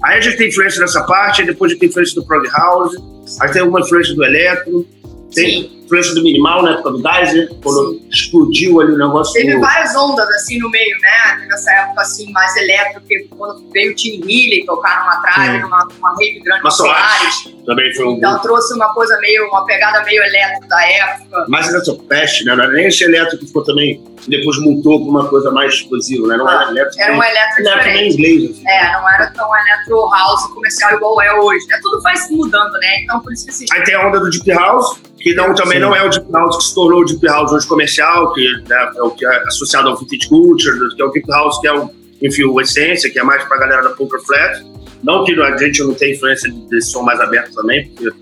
Aí 0.04 0.18
a 0.18 0.20
gente 0.20 0.36
tem 0.36 0.48
influência 0.48 0.80
nessa 0.80 1.02
parte, 1.04 1.42
aí 1.42 1.46
depois 1.46 1.70
a 1.70 1.74
gente 1.74 1.80
tem 1.80 1.88
influência 1.88 2.14
do 2.14 2.26
prog 2.26 2.46
house, 2.56 2.94
aí 3.40 3.50
tem 3.52 3.62
uma 3.62 3.80
influência 3.80 4.14
do 4.14 4.24
eletro, 4.24 4.86
tem 5.34 5.77
influência 5.88 6.14
do 6.14 6.22
minimal 6.22 6.62
na 6.62 6.72
época 6.72 6.90
do 6.90 7.02
Geyser, 7.02 7.50
quando 7.62 8.00
explodiu 8.10 8.80
ali 8.80 8.92
o 8.92 8.98
negócio. 8.98 9.32
Teve 9.32 9.54
do- 9.54 9.60
várias 9.60 9.96
ondas 9.96 10.28
assim 10.30 10.58
no 10.58 10.70
meio, 10.70 10.96
né? 11.00 11.46
Nessa 11.48 11.72
época 11.72 12.02
assim, 12.02 12.30
mais 12.32 12.54
elétrica, 12.56 13.00
quando 13.36 13.66
veio 13.72 13.92
o 13.92 13.94
Tim 13.94 14.20
Healy 14.20 14.64
tocar 14.66 15.00
numa 15.02 15.20
trave, 15.22 15.56
Sim. 15.56 15.62
numa, 15.62 15.84
numa 15.84 16.10
rave 16.10 16.40
grande 16.40 16.62
Mas 16.62 16.74
Solares. 16.76 17.34
Também 17.64 17.94
foi 17.94 18.06
um. 18.06 18.12
Então 18.16 18.38
trouxe 18.40 18.74
uma 18.74 18.92
coisa 18.92 19.18
meio, 19.20 19.46
uma 19.48 19.64
pegada 19.64 20.02
meio 20.04 20.22
elétrica 20.22 20.66
da 20.68 20.82
época. 20.86 21.46
Mas 21.48 21.68
era 21.68 21.80
só 21.84 21.94
peste, 21.94 22.44
né? 22.44 22.54
Não 22.54 22.64
era 22.64 22.72
nem 22.72 22.86
esse 22.86 23.02
elétrico 23.04 23.38
que 23.38 23.46
ficou 23.46 23.64
também, 23.64 24.02
depois 24.26 24.58
montou 24.58 25.04
com 25.04 25.10
uma 25.10 25.28
coisa 25.28 25.50
mais 25.50 25.74
explosiva, 25.74 26.26
né? 26.26 26.36
Não 26.36 26.50
era 26.50 26.70
elétrico. 26.70 27.02
Era 27.02 27.12
um 27.12 27.22
elétrico 27.22 27.62
diferente. 27.62 27.94
nem 27.94 28.12
inglês, 28.12 28.50
assim. 28.50 28.68
É, 28.68 28.92
não 28.92 29.08
era 29.10 29.30
tão 29.30 29.50
eletro 29.56 30.10
house 30.10 30.46
comercial 30.48 30.94
igual 30.94 31.22
é 31.22 31.40
hoje, 31.40 31.66
né? 31.68 31.78
Tudo 31.82 32.00
vai 32.02 32.16
se 32.16 32.32
mudando, 32.34 32.72
né? 32.72 33.02
Então 33.02 33.20
por 33.20 33.32
isso 33.32 33.44
que 33.44 33.50
esses 33.50 33.70
Aí 33.72 33.82
tem 33.84 33.94
a 33.94 34.06
onda 34.06 34.20
do 34.20 34.30
Deep 34.30 34.50
House, 34.50 35.00
que 35.18 35.34
não, 35.34 35.54
também 35.54 35.74
Sim. 35.74 35.80
não 35.80 35.94
é 35.94 36.02
o 36.02 36.08
Deep 36.08 36.30
House 36.32 36.56
que 36.56 36.64
se 36.64 36.74
tornou 36.74 37.02
o 37.02 37.04
Deep 37.04 37.26
House 37.26 37.52
hoje 37.52 37.66
comercial, 37.66 38.32
que 38.32 38.50
né, 38.68 38.92
é 38.96 39.02
o 39.02 39.10
que 39.10 39.26
é 39.26 39.42
associado 39.46 39.88
ao 39.88 39.96
Vintage 39.96 40.28
Culture, 40.28 40.94
que 40.94 41.02
é 41.02 41.04
o 41.04 41.10
Deep 41.10 41.28
House 41.30 41.60
que 41.60 41.68
é 41.68 41.72
o, 41.72 41.90
enfim, 42.22 42.44
o 42.44 42.60
Essência, 42.60 43.10
que 43.10 43.18
é 43.18 43.22
mais 43.22 43.44
pra 43.44 43.58
galera 43.58 43.82
da 43.82 43.90
Poker 43.90 44.20
Flat. 44.20 44.64
Não 45.02 45.24
que 45.24 45.40
a 45.40 45.56
gente 45.56 45.82
não 45.82 45.94
tenha 45.94 46.14
influência 46.14 46.52
desse 46.68 46.90
som 46.90 47.02
mais 47.02 47.20
aberto 47.20 47.54
também, 47.54 47.88
porque 47.88 48.08
é, 48.08 48.12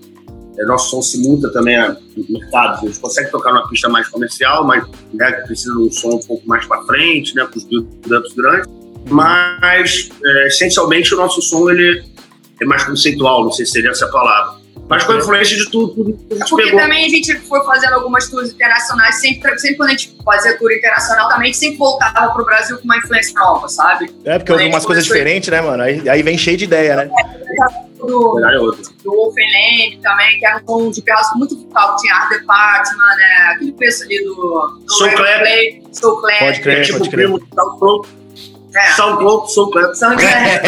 nosso 0.65 0.89
som 0.89 1.01
se 1.01 1.19
muda 1.19 1.51
também 1.51 1.75
a 1.77 1.95
mercado. 2.29 2.79
A 2.83 2.87
gente 2.87 2.99
consegue 2.99 3.29
tocar 3.29 3.53
numa 3.53 3.67
pista 3.67 3.87
mais 3.89 4.07
comercial, 4.07 4.65
mas 4.65 4.85
né, 5.13 5.31
precisa 5.45 5.73
de 5.73 5.79
um 5.79 5.91
som 5.91 6.15
um 6.15 6.19
pouco 6.19 6.47
mais 6.47 6.65
pra 6.65 6.81
frente, 6.83 7.35
né, 7.35 7.45
com 7.45 7.57
os 7.57 7.63
build-ups 7.65 8.33
grandes. 8.33 8.67
Mas, 9.09 10.09
é, 10.25 10.47
essencialmente, 10.47 11.13
o 11.13 11.17
nosso 11.17 11.41
som 11.41 11.69
ele 11.69 12.03
é 12.59 12.65
mais 12.65 12.83
conceitual, 12.83 13.43
não 13.43 13.51
sei 13.51 13.65
se 13.65 13.73
seria 13.73 13.91
essa 13.91 14.05
a 14.05 14.09
palavra. 14.09 14.57
Mas 14.89 15.03
com 15.03 15.11
a 15.11 15.17
influência 15.17 15.57
de 15.57 15.69
tudo, 15.69 15.93
tudo 15.93 16.13
que 16.13 16.33
a 16.33 16.37
gente 16.37 16.49
Porque 16.49 16.63
pegou. 16.63 16.79
também 16.79 17.05
a 17.05 17.09
gente 17.09 17.35
foi 17.39 17.63
fazendo 17.65 17.93
algumas 17.93 18.29
tours 18.29 18.53
internacionais, 18.53 19.19
sempre, 19.19 19.59
sempre 19.59 19.75
quando 19.75 19.89
a 19.89 19.91
gente 19.91 20.15
fazia 20.23 20.57
tour 20.57 20.71
internacional, 20.71 21.27
também 21.27 21.43
a 21.43 21.45
gente 21.47 21.57
sempre 21.57 21.77
voltava 21.77 22.33
pro 22.33 22.45
Brasil 22.45 22.77
com 22.77 22.85
uma 22.85 22.97
influência 22.97 23.33
nova, 23.37 23.67
sabe? 23.67 24.09
É, 24.23 24.39
porque 24.39 24.51
eu 24.51 24.57
vi 24.57 24.65
umas 24.65 24.85
coisas 24.85 25.03
diferentes, 25.03 25.49
né, 25.49 25.59
mano? 25.59 25.83
Aí, 25.83 26.07
aí 26.09 26.23
vem 26.23 26.37
cheio 26.37 26.57
de 26.57 26.63
ideia, 26.63 26.95
né? 26.95 27.11
Do, 27.97 28.39
é 28.39 28.57
do 29.03 29.11
Wolfenland 29.11 29.99
também, 30.01 30.39
que 30.39 30.45
era 30.45 30.61
um 30.69 30.91
de 30.91 31.01
pedaço 31.01 31.37
muito 31.37 31.59
focal, 31.61 31.95
tinha 31.97 32.13
Art 32.13 32.29
Department, 32.29 32.97
né? 33.17 33.53
Aquele 33.53 33.71
preço 33.71 34.03
ali 34.03 34.23
do, 34.23 34.35
do 34.35 34.93
Soul 34.93 35.11
Clap. 35.11 35.39
Play, 35.39 35.83
Soul 35.91 36.17
Clap. 36.17 36.39
Pode 36.39 36.61
crer. 36.61 36.77
É 36.77 36.81
tipo 36.81 36.99
pode 36.99 37.09
SoundCloud, 37.55 38.07
É. 38.75 38.91
SoundCloud, 38.91 39.51
SoundCloud. 39.51 39.97
Soul 39.97 40.15
Clap. 40.15 40.65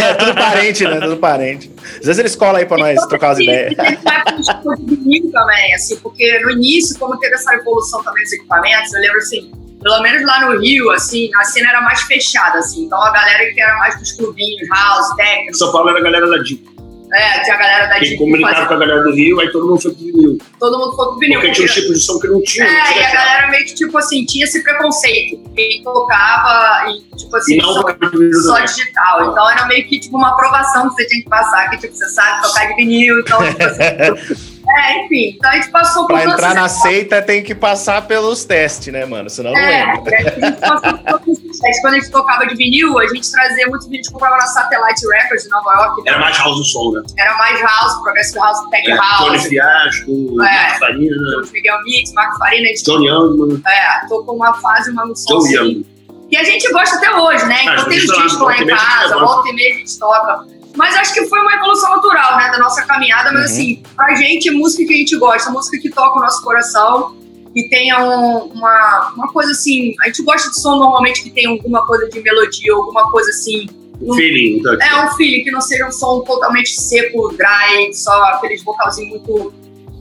É 0.00 0.14
tudo 0.14 0.34
parente, 0.34 0.84
né? 0.84 1.00
Tudo 1.00 1.16
parente. 1.16 1.72
Às 1.98 2.06
vezes 2.06 2.18
eles 2.18 2.36
colam 2.36 2.56
aí 2.56 2.66
pra 2.66 2.78
nós 2.78 3.04
trocar 3.06 3.30
as 3.32 3.38
ideias. 3.38 3.72
e 3.72 3.76
teve 3.76 3.98
uma 4.02 5.32
também, 5.32 5.74
assim, 5.74 5.96
porque 5.96 6.38
no 6.40 6.50
início, 6.50 6.98
como 6.98 7.18
teve 7.18 7.34
essa 7.34 7.52
evolução 7.54 8.02
também 8.04 8.22
dos 8.22 8.32
equipamentos, 8.32 8.92
eu 8.94 9.00
lembro 9.00 9.18
assim, 9.18 9.52
pelo 9.84 10.00
menos 10.02 10.24
lá 10.26 10.40
no 10.46 10.58
Rio, 10.58 10.90
assim, 10.90 11.30
a 11.36 11.44
cena 11.44 11.68
era 11.68 11.80
mais 11.82 12.00
fechada, 12.02 12.58
assim, 12.58 12.84
então 12.86 13.00
a 13.00 13.10
galera 13.12 13.52
que 13.52 13.60
era 13.60 13.76
mais 13.78 13.96
dos 14.00 14.10
clubinhos, 14.12 14.66
house, 14.70 15.14
técnico, 15.14 15.56
São 15.56 15.70
Paulo 15.70 15.90
era 15.90 15.98
a 16.00 16.02
galera 16.02 16.26
da 16.28 16.38
Deep. 16.38 16.64
é, 17.12 17.40
tinha 17.44 17.54
a 17.54 17.58
galera 17.58 17.86
da 17.88 17.98
Deep 17.98 18.16
comunicava 18.16 18.54
fazia- 18.54 18.68
com 18.68 18.74
a 18.74 18.78
galera 18.78 19.02
do 19.04 19.12
Rio, 19.12 19.38
aí 19.40 19.52
todo 19.52 19.68
mundo 19.68 19.80
foi 19.82 19.92
pro 19.92 20.04
vinil. 20.04 20.38
todo 20.58 20.78
mundo 20.78 20.96
foi 20.96 21.06
pro 21.06 21.18
vinil. 21.18 21.38
Porque 21.40 21.52
tinha 21.54 21.66
os 21.66 21.72
porque- 21.72 21.86
tipos 21.86 22.00
de 22.00 22.06
som 22.06 22.18
que 22.18 22.26
não 22.28 22.42
tinha. 22.42 22.64
não 22.64 22.72
É, 22.72 22.82
tinha 22.92 23.00
e 23.00 23.04
a 23.04 23.12
galera 23.14 23.50
meio 23.50 23.64
que, 23.66 23.74
tipo 23.74 23.98
assim, 23.98 24.24
tinha 24.24 24.44
esse 24.44 24.62
preconceito. 24.64 25.50
Quem 25.54 25.82
tocava 25.84 26.90
e, 26.90 27.16
tipo 27.16 27.36
assim, 27.36 27.54
E 27.54 27.58
não 27.58 27.74
só, 27.74 28.58
digital. 28.60 29.30
Então 29.30 29.50
era 29.50 29.66
meio 29.66 29.86
que, 29.86 30.00
tipo, 30.00 30.16
uma 30.16 30.30
aprovação 30.30 30.88
que 30.88 30.94
você 30.96 31.06
tinha 31.06 31.22
que 31.22 31.28
passar, 31.28 31.68
que, 31.70 31.76
tipo, 31.78 31.94
você 31.94 32.08
sabe 32.08 32.42
tocar 32.42 32.66
de 32.68 32.74
vinil, 32.76 33.20
então, 33.20 33.38
tipo 33.46 33.62
assim... 33.62 34.53
é, 34.76 35.04
enfim. 35.04 35.34
Então 35.36 35.50
a 35.50 35.54
gente 35.54 35.70
passou 35.70 36.06
por 36.06 36.14
Pra 36.14 36.22
todos 36.22 36.34
entrar 36.34 36.54
na 36.54 36.68
seita 36.68 37.20
tem 37.22 37.42
que 37.42 37.54
passar 37.54 38.06
pelos 38.06 38.44
testes, 38.44 38.92
né, 38.92 39.04
mano? 39.04 39.28
Senão 39.30 39.52
não 39.52 39.58
É, 39.58 39.94
entra. 39.96 40.16
a 40.16 40.20
gente 40.50 40.60
passou 40.60 40.98
por 40.98 41.18
todos 41.18 41.28
esses 41.38 41.58
testes. 41.60 41.80
Quando 41.82 41.94
a 41.94 41.96
gente 41.98 42.10
tocava 42.10 42.46
de 42.46 42.54
vinil, 42.56 42.98
a 42.98 43.06
gente 43.08 43.30
trazia 43.30 43.66
muito 43.68 43.88
vídeo, 43.88 44.10
comprava 44.12 44.36
na 44.36 44.46
Satellite 44.46 45.06
Records 45.06 45.44
de 45.44 45.50
Nova 45.50 45.72
York. 45.74 46.02
Era 46.06 46.18
mais 46.18 46.38
house 46.38 46.56
do 46.56 46.64
som, 46.64 46.92
né? 46.92 47.02
Era 47.18 47.36
mais 47.36 47.60
house, 47.60 48.02
Progressive 48.02 48.38
House, 48.38 48.70
Tech 48.70 48.90
É, 48.90 48.96
Tony 49.18 49.28
House. 49.36 49.46
Fiasco, 49.46 50.42
É. 50.42 50.78
Farina, 50.78 51.16
Miguel 51.52 51.82
Mix, 51.84 52.12
Marco 52.12 52.38
Farina, 52.38 52.62
a 52.64 52.68
gente 52.68 52.84
Johnny 52.84 53.06
Youngman, 53.08 53.62
é, 53.66 54.06
tocou 54.08 54.36
uma 54.36 54.54
fase, 54.54 54.90
uma 54.90 55.04
noção 55.06 55.40
Joe 55.40 55.54
assim, 55.56 55.68
Young. 55.68 55.86
que 56.30 56.36
a 56.36 56.44
gente 56.44 56.70
gosta 56.72 56.96
até 56.96 57.10
hoje, 57.14 57.44
né? 57.46 57.62
Então 57.62 57.74
Ah, 57.74 57.84
tem 57.84 57.98
os 57.98 58.02
misturado, 58.04 58.22
discos 58.28 58.46
lá 58.46 58.54
em 58.56 58.58
e 58.66 58.72
a 58.72 58.76
gente 58.76 58.86
casa, 58.86 59.18
volta 59.18 59.48
e 59.48 59.52
meia 59.52 59.74
a 59.74 59.78
gente 59.78 59.98
toca. 59.98 60.46
Mas 60.76 60.94
acho 60.96 61.14
que 61.14 61.24
foi 61.26 61.40
uma 61.40 61.54
evolução 61.54 61.90
natural, 61.96 62.36
né, 62.36 62.50
da 62.50 62.58
nossa 62.58 62.82
caminhada. 62.84 63.32
Mas 63.32 63.50
Uhum. 63.50 63.56
assim, 63.56 63.82
pra 63.94 64.14
gente, 64.16 64.50
música 64.50 64.84
que 64.84 64.92
a 64.94 64.96
gente 64.96 65.16
gosta, 65.16 65.50
música 65.50 65.78
que 65.78 65.90
toca 65.90 66.18
o 66.18 66.20
nosso 66.20 66.42
coração 66.42 67.16
e 67.54 67.68
tenha 67.68 67.98
um- 68.04 68.46
uma, 68.52 69.12
uma 69.16 69.32
coisa 69.32 69.52
assim. 69.52 69.94
A 70.02 70.06
gente 70.06 70.22
gosta 70.24 70.50
de 70.50 70.60
som 70.60 70.76
normalmente 70.76 71.22
que 71.22 71.30
tenha 71.30 71.48
alguma 71.48 71.86
coisa 71.86 72.08
de 72.08 72.20
melodia, 72.20 72.72
alguma 72.74 73.10
coisa 73.10 73.30
assim. 73.30 73.68
O 74.00 74.12
feeling. 74.14 74.58
Então, 74.58 74.74
É 74.74 75.04
um 75.06 75.14
feeling 75.14 75.44
que 75.44 75.52
não 75.52 75.60
seja 75.60 75.86
um 75.86 75.92
som 75.92 76.20
totalmente 76.26 76.70
seco, 76.80 77.32
dry, 77.36 77.94
só 77.94 78.12
aqueles 78.32 78.62
vocalzinhos 78.64 79.10
muito 79.22 79.54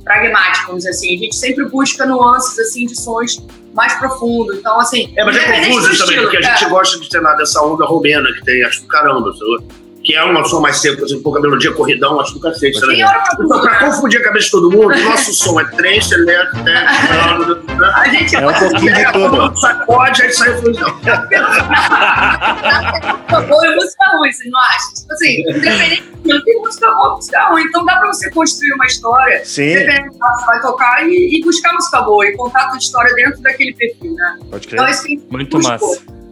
pragmáticos, 0.04 0.62
vamos 0.66 0.78
dizer 0.84 0.90
assim. 0.90 1.16
A 1.16 1.20
gente 1.20 1.36
sempre 1.36 1.66
busca 1.70 2.04
nuances 2.06 2.58
assim 2.58 2.88
de 2.88 3.00
sons 3.00 3.46
mais 3.76 3.94
profundos. 3.94 4.58
Então, 4.58 4.80
assim. 4.80 5.14
É, 5.16 5.24
mas 5.24 5.36
é 5.38 5.40
independente 5.42 5.68
confuso 5.76 5.88
também, 5.90 6.04
estilo, 6.06 6.22
porque 6.24 6.38
a 6.38 6.40
é. 6.40 6.58
gente 6.58 6.70
gosta 6.70 7.00
de 7.00 7.10
ter 7.10 7.22
nada 7.22 7.38
dessa 7.38 7.62
onda 7.64 7.86
romena 7.86 8.28
que 8.34 8.44
tem, 8.44 8.64
acho 8.66 8.82
do 8.82 8.88
caramba, 8.88 9.32
sabe? 9.34 9.83
Que 10.04 10.16
é 10.16 10.26
um 10.26 10.44
som 10.46 10.60
mais 10.60 10.78
seco, 10.82 11.06
assim, 11.06 11.22
pouca 11.22 11.40
melodia, 11.40 11.72
corridão, 11.74 12.20
acho 12.20 12.34
do 12.34 12.40
cacete. 12.42 12.80
tudo, 12.80 12.92
Então, 12.94 13.62
pra 13.62 13.72
né? 13.72 13.80
confundir 13.80 14.20
a 14.20 14.24
cabeça 14.24 14.46
de 14.46 14.52
todo 14.52 14.70
mundo, 14.72 14.94
o 14.94 15.04
nosso 15.04 15.34
som 15.34 15.60
é 15.60 15.66
trance, 15.66 16.14
elétrico, 16.14 16.58
né? 16.64 16.86
A 17.96 18.08
gente 18.10 18.36
É 18.36 18.48
um 18.48 18.54
pouquinho 18.54 18.94
de 18.94 19.02
É, 19.02 19.12
tudo. 19.12 19.56
sacode, 19.60 20.22
aí 20.24 20.32
sai 20.34 20.54
a 20.54 20.58
fusão. 20.58 20.94
música 20.94 21.28
boa 23.48 23.68
e 23.68 23.76
música 23.76 24.06
ruim, 24.18 24.32
vocês 24.32 24.52
não 24.52 24.60
acham? 24.60 24.94
Tipo 24.94 25.14
assim, 25.14 25.42
independente 25.42 26.04
tem 26.44 26.62
música 26.62 26.92
boa 26.92 27.08
e 27.08 27.12
música 27.16 27.50
ruim. 27.50 27.64
Então 27.64 27.86
dá 27.86 27.98
pra 27.98 28.08
você 28.08 28.30
construir 28.32 28.74
uma 28.74 28.86
história, 28.86 29.44
Sim, 29.46 29.74
dependendo 29.74 30.08
do 30.08 30.12
que 30.12 30.18
você 30.20 30.46
vai 30.46 30.62
tocar, 30.62 31.08
e, 31.08 31.40
e 31.40 31.44
buscar 31.44 31.74
música 31.74 32.02
boa, 32.02 32.28
e 32.28 32.36
contar 32.36 32.64
a 32.64 32.68
tua 32.70 32.78
história 32.78 33.14
dentro 33.16 33.42
daquele 33.42 33.74
perfil, 33.74 34.14
né? 34.14 34.38
pode 34.50 34.68
Então 34.68 34.84
crer. 34.86 34.94
isso 34.94 35.02
que 35.04 35.08
a 35.08 35.12
gente 35.12 35.24
Muito 35.32 35.58
buscou. 35.58 35.90
massa. 35.90 36.23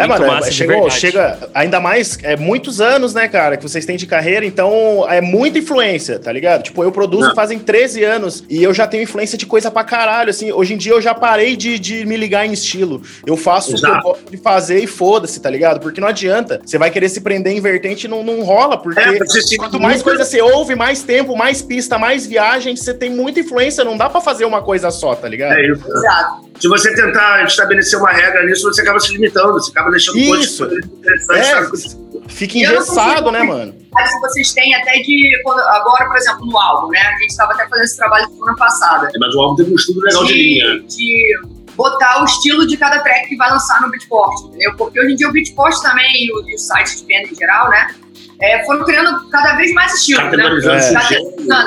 É, 0.00 0.06
Muito 0.06 0.20
mano, 0.20 0.32
massa, 0.32 0.50
de 0.50 0.56
chegou, 0.56 0.90
chega 0.90 1.38
ainda 1.54 1.80
mais, 1.80 2.18
é 2.22 2.36
muitos 2.36 2.80
anos, 2.80 3.12
né, 3.14 3.28
cara, 3.28 3.56
que 3.56 3.62
vocês 3.62 3.84
têm 3.84 3.96
de 3.96 4.06
carreira, 4.06 4.46
então 4.46 5.06
é 5.08 5.20
muita 5.20 5.58
influência, 5.58 6.18
tá 6.18 6.32
ligado? 6.32 6.62
Tipo, 6.62 6.82
eu 6.82 6.90
produzo 6.92 7.28
Não. 7.28 7.34
fazem 7.34 7.58
13 7.58 8.02
anos 8.04 8.44
e 8.48 8.62
eu 8.62 8.72
já 8.72 8.86
tenho 8.86 9.02
influência 9.02 9.36
de 9.36 9.46
coisa 9.46 9.70
pra 9.70 9.84
caralho, 9.84 10.30
assim, 10.30 10.52
hoje 10.52 10.74
em 10.74 10.76
dia 10.76 10.92
eu 10.92 11.00
já 11.02 11.14
parei 11.14 11.56
de, 11.56 11.78
de 11.78 12.06
me 12.06 12.16
ligar 12.16 12.46
em 12.46 12.52
estilo. 12.52 13.02
Eu 13.26 13.36
faço 13.36 13.72
o 13.72 13.78
que 13.78 13.84
eu 13.84 13.90
Exato. 13.90 14.02
gosto 14.04 14.30
de 14.30 14.36
fazer 14.36 14.78
e 14.82 14.86
foda-se, 14.86 15.40
tá 15.40 15.50
ligado? 15.50 15.80
Porque 15.80 16.00
não 16.00 16.08
adianta, 16.08 16.60
você 16.64 16.78
vai 16.78 16.90
querer 16.90 17.08
se 17.08 17.20
prender 17.20 17.52
em 17.52 17.60
vertente 17.60 18.04
e 18.04 18.08
não, 18.08 18.22
não 18.22 18.42
rola, 18.42 18.78
porque 18.78 19.00
É, 19.00 19.18
quanto 19.58 19.78
mais 19.80 20.02
coisa 20.02 20.24
você 20.24 20.40
ouve, 20.40 20.74
mais 20.74 21.02
tempo, 21.02 21.36
mais 21.36 21.62
pista, 21.62 21.98
mais 21.98 22.26
viagem, 22.26 22.74
você 22.76 22.94
tem 22.94 23.10
muita 23.10 23.40
influência, 23.40 23.84
não 23.84 23.96
dá 23.96 24.08
pra 24.08 24.20
fazer 24.20 24.44
uma 24.44 24.62
coisa 24.62 24.90
só, 24.90 25.14
tá 25.14 25.28
ligado? 25.28 25.52
É 25.58 25.66
isso. 25.66 25.84
Exato. 25.86 26.49
Se 26.60 26.68
você 26.68 26.94
tentar 26.94 27.44
estabelecer 27.44 27.98
uma 27.98 28.10
regra 28.12 28.44
nisso, 28.44 28.62
você 28.64 28.82
acaba 28.82 29.00
se 29.00 29.12
limitando, 29.12 29.52
você 29.54 29.70
acaba 29.70 29.90
deixando 29.90 30.18
Isso. 30.18 30.66
coisas 30.66 30.84
interessantes. 30.84 31.94
É, 31.94 32.28
fica 32.28 32.58
engessado, 32.58 33.30
né, 33.32 33.42
mano? 33.42 33.74
Mas 33.92 34.10
se 34.10 34.20
vocês 34.20 34.52
têm 34.52 34.74
até 34.74 34.98
de. 35.00 35.28
quando- 35.42 35.60
agora, 35.60 36.06
por 36.06 36.16
exemplo, 36.16 36.46
no 36.46 36.58
álbum, 36.58 36.88
né? 36.90 37.00
A 37.00 37.18
gente 37.18 37.30
estava 37.30 37.52
até 37.54 37.66
fazendo 37.66 37.84
esse 37.84 37.96
trabalho 37.96 38.28
semana 38.28 38.54
passada. 38.56 39.08
É, 39.14 39.18
Mas 39.18 39.34
o 39.34 39.40
álbum 39.40 39.56
teve 39.56 39.72
um 39.72 39.74
estudo 39.76 40.00
legal 40.00 40.24
de 40.24 40.32
linha. 40.34 40.80
de, 40.80 40.86
de 40.96 41.40
botar 41.74 42.20
o 42.22 42.24
estilo 42.26 42.66
de 42.66 42.76
cada 42.76 43.00
track 43.00 43.28
que 43.28 43.36
vai 43.36 43.50
lançar 43.50 43.80
no 43.80 43.90
Beatport, 43.90 44.44
entendeu? 44.44 44.74
Porque 44.76 45.00
hoje 45.00 45.12
em 45.12 45.16
dia 45.16 45.28
o 45.28 45.32
Beatport 45.32 45.80
também 45.80 46.26
e, 46.26 46.32
o- 46.32 46.48
e 46.48 46.54
os 46.54 46.66
sites 46.66 47.00
de 47.00 47.06
venda 47.06 47.28
em 47.30 47.34
geral, 47.34 47.70
né? 47.70 47.94
É, 48.42 48.64
foram 48.64 48.84
criando 48.84 49.28
cada 49.28 49.54
vez 49.54 49.72
mais 49.74 49.92
estilos, 49.94 50.24
né? 50.24 50.44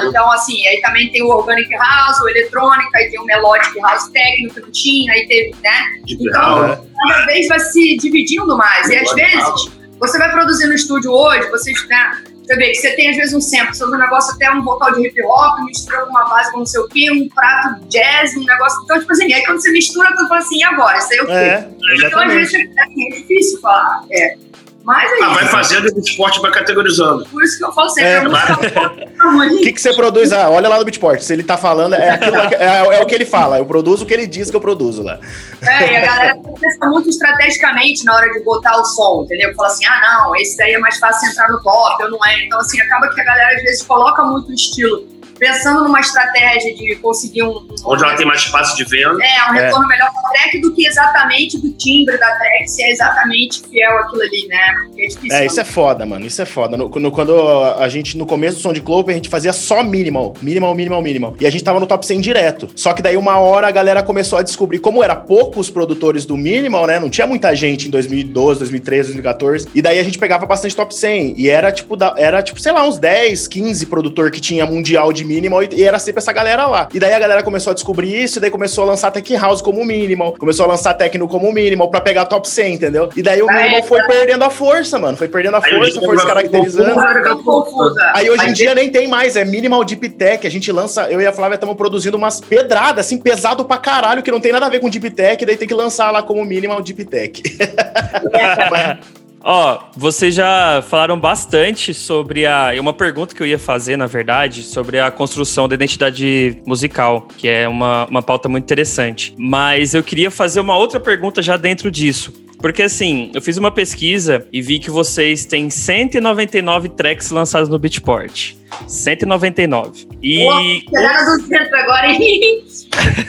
É. 0.02 0.08
Então, 0.08 0.32
assim, 0.32 0.68
aí 0.68 0.82
também 0.82 1.12
tem 1.12 1.22
o 1.22 1.28
Organic 1.28 1.72
House, 1.72 2.20
o 2.22 2.28
Eletrônica, 2.28 2.90
aí 2.98 3.10
tem 3.10 3.20
o 3.20 3.26
Melodic 3.26 3.80
House 3.80 4.08
técnico 4.10 4.62
que 4.62 4.72
tinha, 4.72 5.14
aí 5.14 5.28
teve, 5.28 5.56
né? 5.62 6.02
Então, 6.08 6.68
House. 6.68 6.80
cada 6.98 7.26
vez 7.26 7.48
vai 7.48 7.60
se 7.60 7.98
dividindo 7.98 8.58
mais. 8.58 8.90
E 8.90 8.96
às 8.96 9.14
vezes, 9.14 9.72
você 10.00 10.18
vai 10.18 10.32
produzir 10.32 10.66
no 10.66 10.74
estúdio 10.74 11.12
hoje, 11.12 11.50
vocês, 11.52 11.88
né? 11.88 12.24
Você 12.44 12.56
vê 12.58 12.72
que 12.72 12.76
você 12.76 12.92
tem 12.96 13.10
às 13.10 13.16
vezes 13.16 13.34
um 13.34 13.40
sample, 13.40 13.74
você 13.74 13.86
usa 13.86 13.96
um 13.96 14.00
negócio 14.00 14.34
até 14.34 14.52
um 14.52 14.62
vocal 14.64 14.94
de 14.94 15.08
hip 15.08 15.22
hop, 15.24 15.60
mistura 15.66 16.02
com 16.02 16.10
uma 16.10 16.26
base 16.26 16.52
com 16.52 16.60
não 16.60 16.66
sei 16.66 16.82
o 16.82 16.88
quê, 16.90 17.10
um 17.10 17.30
prato 17.30 17.86
jazz, 17.88 18.36
um 18.36 18.44
negócio. 18.44 18.84
Então, 18.84 19.00
tipo 19.00 19.12
assim, 19.14 19.32
aí 19.32 19.46
quando 19.46 19.62
você 19.62 19.72
mistura, 19.72 20.14
tu 20.14 20.28
fala 20.28 20.42
assim, 20.42 20.58
e 20.58 20.64
agora? 20.64 20.98
Isso 20.98 21.14
aí 21.14 21.20
é 21.20 21.22
o 21.22 21.26
quê? 21.26 21.32
É, 21.32 21.70
Então, 22.06 22.20
às 22.20 22.34
vezes, 22.34 22.54
é, 22.54 22.82
assim, 22.82 23.08
é 23.08 23.16
difícil 23.16 23.62
falar. 23.62 24.04
É. 24.12 24.36
Mas 24.84 25.12
é 25.14 25.24
Ah, 25.24 25.30
vai 25.30 25.48
fazendo 25.48 25.86
o 25.96 26.00
esporte 26.00 26.42
vai 26.42 26.52
categorizando. 26.52 27.26
Por 27.26 27.42
isso 27.42 27.58
que 27.58 27.64
eu 27.64 27.72
falo 27.72 27.90
sempre, 27.90 28.10
É, 28.10 28.16
é, 28.18 29.54
O 29.54 29.58
que, 29.60 29.72
que 29.72 29.82
você 29.82 29.94
produz? 29.94 30.34
Ah, 30.34 30.50
olha 30.50 30.68
lá 30.68 30.78
no 30.78 30.84
Beatport. 30.84 31.22
Se 31.22 31.32
ele 31.32 31.44
tá 31.44 31.58
falando, 31.58 31.96
é, 31.96 32.10
aquilo, 32.12 32.36
é, 32.36 32.98
é 32.98 33.02
o 33.02 33.06
que 33.06 33.16
ele 33.16 33.26
fala. 33.26 33.58
Eu 33.58 33.66
produzo 33.66 34.04
o 34.04 34.08
que 34.08 34.14
ele 34.14 34.28
diz 34.28 34.52
que 34.52 34.56
eu 34.58 34.62
produzo 34.62 35.02
lá. 35.02 35.20
É, 35.62 35.94
e 35.94 35.96
a 35.96 36.06
galera 36.06 36.36
pensa 36.60 36.86
muito 36.88 37.10
estrategicamente 37.10 38.04
na 38.04 38.16
hora 38.16 38.30
de 38.34 38.44
botar 38.44 38.78
o 38.78 38.84
som, 38.84 39.24
entendeu? 39.24 39.54
Fala 39.56 39.70
assim, 39.70 39.86
ah, 39.86 40.02
não, 40.02 40.36
esse 40.36 40.58
daí 40.58 40.74
é 40.74 40.80
mais 40.80 40.98
fácil 40.98 41.30
entrar 41.30 41.50
no 41.50 41.62
top, 41.62 42.04
eu 42.04 42.12
não 42.12 42.20
é. 42.26 42.44
Então, 42.44 42.60
assim, 42.60 42.82
acaba 42.82 43.08
que 43.10 43.22
a 43.22 43.24
galera 43.24 43.56
às 43.56 43.64
vezes 43.64 43.84
coloca 43.84 44.24
muito 44.24 44.50
o 44.50 44.54
estilo, 44.54 45.08
pensando 45.44 45.84
numa 45.84 46.00
estratégia 46.00 46.74
de 46.74 46.96
conseguir 46.96 47.44
um. 47.44 47.50
um 47.58 47.68
Onde 47.86 48.04
ela 48.04 48.16
tem 48.16 48.26
mais 48.26 48.40
espaço 48.42 48.78
de 48.78 48.86
venda. 48.86 49.18
É, 49.22 49.52
um 49.52 49.56
É. 49.56 49.66
retorno 49.66 49.86
melhor 49.88 50.10
pra 50.14 50.22
track 50.32 50.62
do 50.62 50.74
que 50.74 50.88
exatamente 50.88 51.60
do 51.62 51.70
timbre 51.74 52.18
da 52.18 52.32
track, 52.38 52.68
se 52.72 52.82
é 52.82 52.92
exatamente 52.92 53.62
fiel 53.70 53.98
àquilo 54.00 54.22
ali, 54.22 54.48
né? 54.48 54.58
Porque 54.86 55.02
é 55.04 55.08
difícil. 55.08 55.38
É, 55.38 55.46
isso 55.46 55.60
é 55.60 55.64
foda, 55.66 56.06
mano. 56.06 56.26
Isso 56.26 56.42
é 56.42 56.46
foda. 56.46 56.78
No- 56.78 56.88
no- 56.88 57.12
quando 57.12 57.36
a 57.78 57.90
gente, 57.90 58.18
no 58.18 58.26
começo 58.26 58.56
do 58.58 58.62
som 58.62 58.72
de 58.72 58.80
Clover, 58.80 59.14
a 59.14 59.18
gente 59.18 59.28
fazia 59.28 59.52
só 59.52 59.84
minimal. 59.84 60.34
Minimal, 60.42 60.74
minimal, 60.74 61.02
minimal. 61.02 61.36
E 61.42 61.46
a 61.46 61.50
gente 61.50 61.64
tava 61.64 61.78
no 61.80 61.86
top 61.86 62.06
100 62.06 62.22
direto. 62.22 62.70
Só 62.74 62.94
que 62.94 63.02
daí, 63.02 63.18
uma 63.18 63.38
hora, 63.38 63.68
a 63.68 63.72
galera 63.72 64.02
começou 64.02 64.40
a 64.40 64.44
descobrir, 64.44 64.80
como 64.80 65.04
era 65.04 65.16
poucos 65.16 65.70
produtores 65.70 66.26
do 66.26 66.38
minimal, 66.38 66.88
né? 66.88 67.00
Não 67.00 67.10
tinha 67.10 67.28
muita 67.28 67.54
gente 67.54 67.88
em 67.88 67.92
2012, 67.92 68.60
2013, 68.60 69.10
2014. 69.10 69.68
E 69.76 69.82
daí 69.82 70.00
a 70.00 70.04
gente 70.04 70.18
pegava 70.18 70.46
bastante 70.46 70.74
top 70.76 70.96
100. 70.96 71.34
E 71.38 71.50
era 71.50 71.70
tipo, 71.72 71.98
da- 71.98 72.14
era 72.18 72.42
tipo, 72.42 72.62
sei 72.62 72.72
lá, 72.72 72.88
uns 72.88 72.98
10, 72.98 73.46
15 73.48 73.86
produtor 73.88 74.32
que 74.32 74.40
tinha 74.40 74.66
mundial 74.66 75.12
de 75.12 75.26
minimal. 75.26 75.33
E, 75.38 75.76
e 75.76 75.84
era 75.84 76.00
sempre 76.00 76.20
essa 76.20 76.32
galera 76.32 76.68
lá. 76.68 76.88
E 76.94 77.00
daí 77.00 77.14
a 77.14 77.20
galera 77.20 77.44
começou 77.44 77.72
a 77.72 77.74
descobrir 77.74 78.24
isso. 78.24 78.40
E 78.40 78.42
daí 78.42 78.50
começou 78.50 78.84
a 78.84 78.88
lançar 78.88 79.12
Tech 79.12 79.36
House 79.36 79.62
como 79.62 79.84
minimal. 79.86 80.36
Começou 80.38 80.66
a 80.66 80.70
lançar 80.70 80.94
Techno 80.94 81.28
como 81.28 81.52
minimal 81.52 81.90
pra 81.90 82.02
pegar 82.02 82.26
top 82.26 82.48
100, 82.48 82.74
entendeu? 82.74 83.10
E 83.16 83.22
daí 83.22 83.42
o 83.42 83.50
É, 83.50 83.64
minimal 83.64 83.84
foi 83.84 84.04
perdendo 84.04 84.44
a 84.44 84.50
força, 84.50 85.00
mano. 85.00 85.18
Foi 85.18 85.28
perdendo 85.28 85.56
a 85.56 85.62
Aí 85.64 85.74
força, 85.74 86.00
o 86.00 86.06
foi 86.06 86.16
descaracterizando. 86.16 86.96
Confusa. 87.44 88.12
Aí 88.14 88.30
hoje 88.30 88.50
em 88.50 88.54
dia 88.54 88.76
nem 88.76 88.90
tem 88.90 89.08
mais, 89.08 89.36
é 89.36 89.44
minimal 89.44 89.84
deep 89.84 90.10
tech. 90.10 90.46
A 90.46 90.52
gente 90.52 90.72
lança, 90.72 91.10
eu 91.10 91.20
e 91.22 91.26
a 91.26 91.34
Flávia 91.34 91.56
estamos 91.56 91.76
produzindo 91.76 92.18
umas 92.18 92.40
pedradas, 92.40 93.06
assim, 93.06 93.18
pesado 93.18 93.66
pra 93.66 93.78
caralho, 93.78 94.24
que 94.24 94.32
não 94.32 94.40
tem 94.40 94.52
nada 94.52 94.66
a 94.66 94.70
ver 94.70 94.80
com 94.80 94.90
deep 94.90 95.10
tech, 95.12 95.46
daí 95.46 95.58
tem 95.58 95.68
que 95.68 95.74
lançar 95.74 96.12
lá 96.12 96.22
como 96.22 96.44
minimal 96.46 96.82
deep 96.82 97.06
tech. 97.06 97.42
Ó, 99.46 99.80
vocês 99.98 100.34
já 100.34 100.82
falaram 100.88 101.20
bastante 101.20 101.94
sobre 101.94 102.46
a. 102.46 102.72
Uma 102.80 102.94
pergunta 102.94 103.36
que 103.36 103.44
eu 103.44 103.48
ia 103.48 103.60
fazer, 103.60 103.98
na 103.98 104.08
verdade, 104.08 104.64
sobre 104.64 105.00
a 105.00 105.12
construção 105.12 105.68
da 105.68 105.76
identidade 105.76 106.62
musical, 106.66 107.28
que 107.38 107.50
é 107.50 107.68
uma, 107.68 108.06
uma 108.06 108.22
pauta 108.22 108.48
muito 108.48 108.64
interessante. 108.64 109.36
Mas 109.38 109.94
eu 109.94 110.02
queria 110.02 110.32
fazer 110.32 110.62
uma 110.62 110.78
outra 110.78 110.98
pergunta 110.98 111.42
já 111.42 111.58
dentro 111.58 111.92
disso. 111.92 112.32
Porque 112.64 112.82
assim, 112.84 113.30
eu 113.34 113.42
fiz 113.42 113.58
uma 113.58 113.72
pesquisa 113.72 114.48
e 114.50 114.62
vi 114.62 114.80
que 114.80 114.90
vocês 114.90 115.46
têm 115.46 115.70
199 115.70 116.88
tracks 116.88 117.30
lançados 117.30 117.68
no 117.68 117.78
Beatport. 117.78 118.54
199. 118.88 120.08
E. 120.24 120.86
Chegaram 120.90 121.38
do 121.38 121.44
centro 121.46 121.76
agora, 121.76 122.08
hein? 122.08 122.64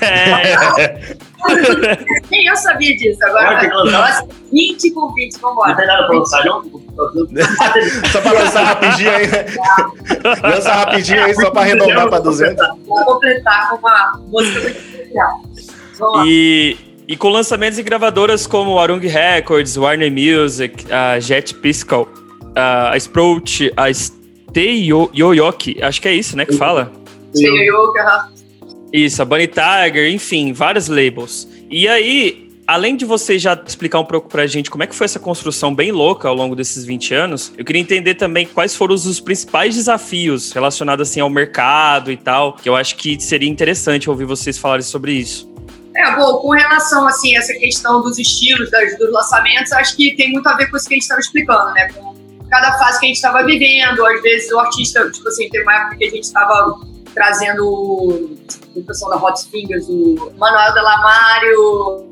É, 0.01 1.17
Nem 2.31 2.47
eu 2.47 2.55
sabia 2.55 2.97
disso. 2.97 3.19
Agora. 3.25 3.69
Nossa, 3.91 4.29
20 4.53 4.93
com 4.93 5.13
20, 5.13 5.33
Não 5.33 5.49
vambora. 5.49 5.75
tem 5.75 5.87
nada 5.89 6.07
pra 6.07 6.17
lançar, 6.17 6.45
não? 6.45 6.63
só 8.13 8.21
pra 8.21 8.33
lançar 8.35 8.63
rapidinho 8.63 9.11
aí? 9.11 9.27
Lança 10.45 10.73
rapidinho 10.73 11.25
aí, 11.25 11.35
só 11.35 11.51
pra 11.51 11.63
arredondar 11.63 12.09
pra 12.09 12.21
200. 12.21 12.69
Vou 12.87 13.05
completar 13.05 13.71
com 13.71 13.79
uma 13.79 14.13
música 14.29 14.61
muito 14.61 14.79
especial. 14.79 15.43
E, 16.25 16.77
e 17.07 17.17
com 17.17 17.29
lançamentos 17.29 17.79
em 17.79 17.85
gravadoras 17.85 18.47
como 18.47 18.79
Arung 18.79 19.01
Records, 19.07 19.77
Warner 19.77 20.11
Music, 20.11 20.87
a 20.93 21.19
Jet 21.21 21.55
Piscal, 21.55 22.09
a 22.55 22.97
Sprout, 22.97 23.73
a 23.77 23.93
Stay 23.93 24.87
Yo- 24.91 25.11
Yoyoki, 25.15 25.83
acho 25.83 26.01
que 26.01 26.09
é 26.09 26.15
isso, 26.15 26.37
né, 26.37 26.45
que 26.47 26.57
fala? 26.57 26.91
Aham. 27.37 28.33
Isso, 28.93 29.21
a 29.21 29.25
Bunny 29.25 29.49
Tiger, 29.49 30.09
enfim, 30.13 30.53
vários 30.53 30.87
labels. 30.87 31.49
E 31.69 31.89
aí, 31.89 32.49
além 32.65 32.97
de 32.97 33.05
você 33.05 33.41
já 33.41 33.61
explicar 33.67 33.99
um 33.99 34.05
pouco 34.05 34.29
pra 34.29 34.47
gente 34.47 34.71
como 34.71 34.85
é 34.85 34.87
que 34.87 34.95
foi 34.95 35.05
essa 35.07 35.19
construção 35.19 35.75
bem 35.75 35.91
louca 35.91 36.29
ao 36.29 36.35
longo 36.35 36.55
desses 36.55 36.85
20 36.85 37.13
anos, 37.13 37.53
eu 37.59 37.65
queria 37.65 37.83
entender 37.83 38.15
também 38.15 38.47
quais 38.47 38.77
foram 38.77 38.95
os 38.95 39.19
principais 39.19 39.75
desafios 39.75 40.53
relacionados 40.53 41.09
assim 41.11 41.19
ao 41.19 41.29
mercado 41.29 42.13
e 42.13 42.17
tal, 42.17 42.53
que 42.53 42.69
eu 42.69 42.77
acho 42.77 42.95
que 42.95 43.21
seria 43.21 43.49
interessante 43.49 44.09
ouvir 44.09 44.27
vocês 44.27 44.57
falarem 44.57 44.85
sobre 44.85 45.13
isso. 45.13 45.53
É, 45.97 46.17
bom, 46.17 46.39
com 46.39 46.51
relação 46.51 47.07
assim, 47.07 47.37
a 47.37 47.39
essa 47.39 47.53
questão 47.55 48.03
dos 48.03 48.19
estilos, 48.19 48.71
das, 48.71 48.99
dos 48.99 49.13
lançamentos, 49.13 49.73
acho 49.73 49.97
que 49.97 50.15
tem 50.17 50.33
muito 50.33 50.47
a 50.49 50.57
ver 50.57 50.69
com 50.69 50.77
isso 50.77 50.89
que 50.89 50.95
a 50.95 50.97
gente 50.97 51.03
estava 51.03 51.21
explicando, 51.21 51.73
né? 51.73 51.89
Com 51.93 52.15
cada 52.51 52.77
fase 52.79 52.99
que 52.99 53.07
a 53.07 53.09
gente 53.09 53.17
estava 53.17 53.45
vivendo, 53.45 54.05
às 54.05 54.23
vezes 54.23 54.51
o 54.51 54.59
artista, 54.59 55.09
tipo 55.11 55.29
assim, 55.29 55.49
teve 55.49 55.63
uma 55.63 55.75
época 55.75 55.97
que 55.97 56.05
a 56.05 56.11
gente 56.11 56.25
estava 56.25 56.81
trazendo 57.15 57.65
o 57.65 58.83
pessoal 58.85 59.13
da 59.13 59.25
Hot 59.25 59.49
Fingers, 59.49 59.87
o 59.89 60.33
Manuel 60.37 60.75
Delamário, 60.75 62.09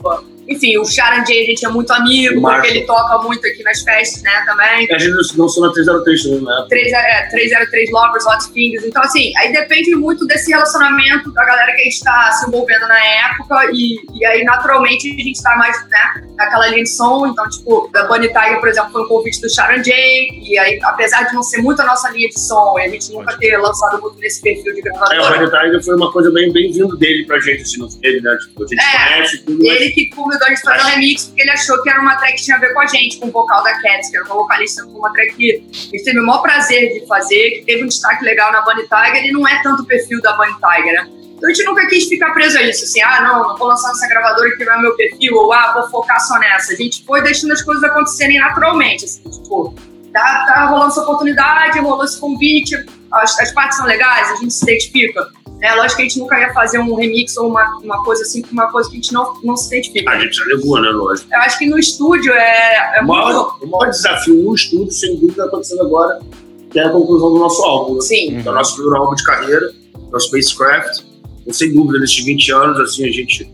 enfim, 0.48 0.76
o 0.78 0.84
Sharon 0.84 1.24
J 1.24 1.42
a 1.42 1.46
gente 1.46 1.64
é 1.64 1.68
muito 1.68 1.92
amigo, 1.92 2.40
porque 2.40 2.66
ele 2.68 2.82
toca 2.82 3.18
muito 3.22 3.46
aqui 3.46 3.62
nas 3.62 3.80
festas, 3.82 4.22
né, 4.22 4.42
também. 4.46 4.86
A 4.92 4.98
gente 4.98 5.36
não 5.38 5.48
sou 5.48 5.66
na 5.66 5.72
303 5.72 6.22
também, 6.22 6.40
né? 6.42 6.66
3, 6.68 6.92
é, 6.92 7.28
303 7.30 7.90
Lovers, 7.90 8.26
Hot 8.26 8.52
Fingers. 8.52 8.84
Então, 8.84 9.02
assim, 9.02 9.32
aí 9.38 9.52
depende 9.52 9.94
muito 9.94 10.26
desse 10.26 10.50
relacionamento 10.50 11.32
da 11.32 11.44
galera 11.44 11.72
que 11.74 11.80
a 11.80 11.84
gente 11.84 11.94
está 11.94 12.32
se 12.32 12.46
envolvendo 12.48 12.86
na 12.88 12.98
época. 13.04 13.70
E, 13.72 13.96
e 14.18 14.24
aí, 14.26 14.44
naturalmente, 14.44 15.08
a 15.10 15.16
gente 15.22 15.32
está 15.36 15.56
mais, 15.56 15.76
né, 15.88 16.22
naquela 16.36 16.68
linha 16.68 16.82
de 16.82 16.90
som. 16.90 17.26
Então, 17.26 17.48
tipo, 17.48 17.88
da 17.92 18.06
Bunny 18.06 18.28
Tiger, 18.28 18.60
por 18.60 18.68
exemplo, 18.68 18.90
foi 18.92 19.02
um 19.02 19.08
convite 19.08 19.40
do 19.40 19.54
Sharon 19.54 19.80
J. 19.82 19.92
E 19.94 20.58
aí, 20.58 20.78
apesar 20.82 21.22
de 21.24 21.34
não 21.34 21.42
ser 21.42 21.62
muito 21.62 21.80
a 21.82 21.86
nossa 21.86 22.10
linha 22.10 22.28
de 22.28 22.38
som, 22.40 22.78
e 22.78 22.82
a 22.82 22.88
gente 22.88 23.12
nunca 23.12 23.36
ter 23.38 23.56
lançado 23.56 24.00
muito 24.00 24.18
nesse 24.18 24.40
perfil 24.42 24.74
de 24.74 24.80
É, 24.80 24.92
o 24.92 24.94
gravadora. 24.94 25.38
Red 25.38 25.50
Tiger 25.50 25.84
foi 25.84 25.96
uma 25.96 26.12
coisa 26.12 26.30
bem, 26.30 26.52
bem 26.52 26.70
vindo 26.72 26.96
dele 26.96 27.24
pra 27.26 27.38
gente, 27.40 27.62
assim, 27.62 27.88
ele, 28.02 28.20
né? 28.20 28.36
Tipo, 28.42 28.64
a 28.64 28.66
gente 28.66 28.80
É. 28.82 29.08
conhece 29.14 29.38
tudo, 29.44 29.58
mas 29.58 29.66
Ele 29.76 29.90
que 29.90 30.10
convidou 30.32 30.46
a 30.46 30.50
gente 30.50 30.62
pra 30.62 30.76
fazer 30.76 30.84
um 30.84 30.94
remix, 30.94 31.24
porque 31.26 31.42
ele 31.42 31.50
achou 31.50 31.82
que 31.82 31.90
era 31.90 32.00
uma 32.00 32.16
track 32.16 32.34
que 32.34 32.42
tinha 32.42 32.56
a 32.56 32.60
ver 32.60 32.72
com 32.72 32.80
a 32.80 32.86
gente, 32.86 33.18
com 33.18 33.28
o 33.28 33.30
vocal 33.30 33.62
da 33.62 33.80
Cats, 33.80 34.10
que 34.10 34.16
era 34.16 34.24
uma 34.26 34.34
vocalista, 34.34 34.84
uma 34.84 35.12
track 35.12 35.34
que 35.34 35.64
a 35.70 35.74
gente 35.74 36.04
teve 36.04 36.20
o 36.20 36.26
maior 36.26 36.42
prazer 36.42 36.92
de 36.92 37.06
fazer, 37.06 37.50
que 37.50 37.64
teve 37.64 37.84
um 37.84 37.86
destaque 37.86 38.24
legal 38.24 38.52
na 38.52 38.62
Bunny 38.62 38.82
Tiger, 38.82 39.24
e 39.26 39.32
não 39.32 39.46
é 39.46 39.62
tanto 39.62 39.82
o 39.82 39.86
perfil 39.86 40.20
da 40.22 40.32
Bunny 40.34 40.54
Tiger, 40.54 40.94
né? 40.94 41.08
Então 41.36 41.50
a 41.50 41.52
gente 41.52 41.64
nunca 41.64 41.86
quis 41.88 42.08
ficar 42.08 42.32
preso 42.32 42.56
a 42.56 42.62
isso, 42.62 42.84
assim, 42.84 43.02
ah, 43.02 43.20
não, 43.22 43.48
não 43.48 43.56
vou 43.56 43.68
lançar 43.68 43.88
nessa 43.88 44.06
gravadora 44.08 44.56
que 44.56 44.64
não 44.64 44.74
é 44.74 44.80
meu 44.80 44.96
perfil, 44.96 45.34
ou 45.34 45.52
ah, 45.52 45.72
vou 45.74 45.90
focar 45.90 46.20
só 46.20 46.38
nessa. 46.38 46.72
A 46.72 46.76
gente 46.76 47.04
foi 47.04 47.20
deixando 47.20 47.52
as 47.52 47.62
coisas 47.62 47.82
acontecerem 47.82 48.38
naturalmente, 48.38 49.04
assim, 49.04 49.28
tipo, 49.28 49.74
tá, 50.12 50.44
tá 50.46 50.66
rolando 50.66 50.92
essa 50.92 51.02
oportunidade, 51.02 51.80
rolou 51.80 52.04
esse 52.04 52.20
convite, 52.20 52.76
as, 53.12 53.38
as 53.40 53.52
partes 53.52 53.76
são 53.76 53.86
legais, 53.86 54.30
a 54.30 54.36
gente 54.36 54.52
se 54.52 54.62
identifica. 54.64 55.28
É, 55.62 55.74
lógico 55.76 55.96
que 55.96 56.02
a 56.02 56.08
gente 56.08 56.18
nunca 56.18 56.38
ia 56.40 56.52
fazer 56.52 56.78
um 56.80 56.94
remix 56.96 57.36
ou 57.36 57.48
uma, 57.48 57.78
uma 57.78 58.02
coisa 58.04 58.22
assim, 58.22 58.44
uma 58.50 58.70
coisa 58.72 58.90
que 58.90 58.96
a 58.96 59.00
gente 59.00 59.12
não, 59.12 59.40
não 59.44 59.56
se 59.56 59.68
identifica. 59.68 60.10
a 60.10 60.18
gente 60.18 60.34
já 60.36 60.44
levou, 60.46 60.80
né, 60.82 60.88
lógico. 60.90 61.28
Eu 61.32 61.38
acho 61.38 61.56
que 61.58 61.66
no 61.66 61.78
estúdio 61.78 62.32
é, 62.32 62.96
é 62.96 63.00
O 63.00 63.06
muito. 63.06 63.22
maior, 63.24 63.58
o 63.62 63.66
maior 63.68 63.90
desafio 63.90 64.34
no 64.42 64.54
estúdio, 64.54 64.90
sem 64.90 65.14
dúvida, 65.14 65.30
está 65.32 65.44
acontecendo 65.44 65.82
agora, 65.82 66.20
que 66.68 66.80
é 66.80 66.84
a 66.84 66.90
conclusão 66.90 67.32
do 67.32 67.38
nosso 67.38 67.62
álbum. 67.62 67.94
né? 67.94 68.00
Sim. 68.00 68.42
É 68.44 68.50
o 68.50 68.52
nosso 68.52 68.74
primeiro 68.74 68.96
álbum 69.00 69.14
de 69.14 69.22
carreira, 69.24 69.72
é 70.12 70.16
o 70.16 70.20
Spacecraft. 70.20 71.04
Então, 71.42 71.52
sem 71.54 71.72
dúvida, 71.72 72.00
nesses 72.00 72.24
20 72.24 72.52
anos, 72.52 72.80
assim, 72.80 73.08
a 73.08 73.12
gente 73.12 73.52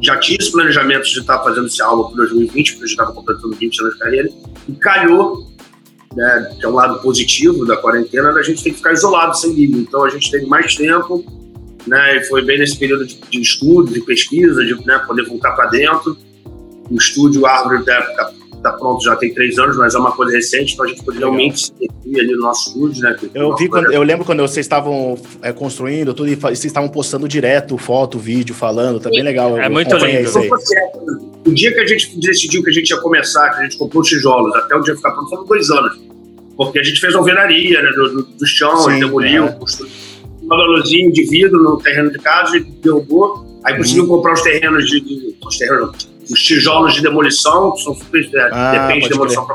já 0.00 0.18
tinha 0.18 0.38
esse 0.40 0.50
planejamento 0.50 1.04
de 1.04 1.20
estar 1.20 1.40
fazendo 1.40 1.66
esse 1.66 1.82
álbum 1.82 2.04
para 2.04 2.24
2020, 2.24 2.72
porque 2.72 2.84
a 2.84 2.86
gente 2.86 2.90
estava 2.98 3.12
completando 3.12 3.54
20 3.54 3.80
anos 3.82 3.92
de 3.94 4.00
carreira, 4.00 4.30
e 4.68 4.72
calhou, 4.72 5.46
né, 6.14 6.56
que 6.58 6.64
é 6.64 6.68
um 6.68 6.74
lado 6.74 7.00
positivo 7.00 7.66
da 7.66 7.76
quarentena, 7.76 8.32
da 8.32 8.42
gente 8.42 8.62
ter 8.62 8.70
que 8.70 8.76
ficar 8.76 8.92
isolado 8.92 9.36
sem 9.36 9.54
vídeo. 9.54 9.80
Então, 9.80 10.04
a 10.04 10.08
gente 10.08 10.30
teve 10.30 10.46
mais 10.46 10.74
tempo, 10.74 11.24
né, 11.86 12.16
e 12.16 12.24
foi 12.24 12.42
bem 12.42 12.58
nesse 12.58 12.78
período 12.78 13.06
de, 13.06 13.18
de 13.18 13.40
estudo, 13.40 13.92
de 13.92 14.00
pesquisa, 14.00 14.64
de 14.64 14.74
né, 14.86 14.98
poder 15.06 15.26
voltar 15.26 15.52
para 15.52 15.66
dentro. 15.66 16.16
O 16.90 16.96
estúdio 16.96 17.46
Árvore 17.46 17.84
está 18.64 18.70
tá 18.70 18.78
pronto 18.78 19.04
já 19.04 19.14
tem 19.16 19.32
três 19.34 19.58
anos, 19.58 19.76
mas 19.76 19.94
é 19.94 19.98
uma 19.98 20.12
coisa 20.12 20.32
recente, 20.32 20.72
então 20.72 20.86
a 20.86 20.88
gente 20.88 21.02
poderia 21.04 21.26
Legal. 21.26 21.36
realmente 21.36 21.72
ali 22.06 22.32
no 22.32 22.40
nosso 22.40 22.70
estúdio, 22.70 23.02
né? 23.02 23.16
Eu, 23.34 23.54
vi 23.56 23.68
quando, 23.68 23.92
eu 23.92 24.02
lembro 24.02 24.24
quando 24.24 24.40
vocês 24.40 24.64
estavam 24.64 25.18
é, 25.42 25.52
construindo 25.52 26.14
tudo 26.14 26.30
e 26.30 26.34
vocês 26.34 26.64
estavam 26.64 26.88
postando 26.88 27.28
direto 27.28 27.76
foto, 27.76 28.18
vídeo, 28.18 28.54
falando, 28.54 29.00
tá 29.00 29.10
bem 29.10 29.22
legal. 29.22 29.58
É 29.58 29.68
muito 29.68 29.94
lindo. 29.96 30.20
isso 30.22 30.38
aí. 30.38 30.48
O 31.46 31.52
dia 31.52 31.72
que 31.72 31.80
a 31.80 31.86
gente 31.86 32.18
decidiu 32.20 32.62
que 32.62 32.70
a 32.70 32.72
gente 32.72 32.90
ia 32.90 32.96
começar, 32.98 33.50
que 33.50 33.60
a 33.60 33.62
gente 33.64 33.76
comprou 33.76 34.02
os 34.02 34.08
tijolos, 34.08 34.54
até 34.54 34.74
o 34.74 34.80
dia 34.80 34.96
ficar 34.96 35.10
pronto, 35.10 35.28
foram 35.28 35.44
dois 35.44 35.70
anos. 35.70 36.00
Porque 36.56 36.78
a 36.78 36.82
gente 36.82 37.00
fez 37.00 37.14
alvenaria 37.14 37.82
né, 37.82 37.90
do, 37.90 38.08
do, 38.10 38.22
do 38.22 38.46
chão, 38.46 38.76
Sim, 38.76 38.96
e 38.96 39.00
demoliu, 39.00 39.44
é. 39.46 39.52
construiu 39.52 39.92
um 40.42 40.46
valorzinho 40.46 41.12
de 41.12 41.24
vidro 41.24 41.62
no 41.62 41.78
terreno 41.78 42.10
de 42.10 42.18
casa 42.18 42.56
e 42.56 42.60
derrubou. 42.60 43.44
Aí 43.64 43.76
conseguiu 43.76 44.06
comprar 44.06 44.34
os 44.34 44.42
terrenos 44.42 44.86
de. 44.86 45.00
de- 45.00 45.36
os 45.44 45.58
terrenos, 45.58 46.13
os 46.30 46.42
tijolos 46.42 46.94
de 46.94 47.02
demolição, 47.02 47.72
que 47.72 47.82
são 47.82 47.94
super. 47.94 48.30
é, 48.34 48.50
Ah, 48.52 48.72
depende 48.86 49.04
de 49.04 49.10
demolição 49.10 49.46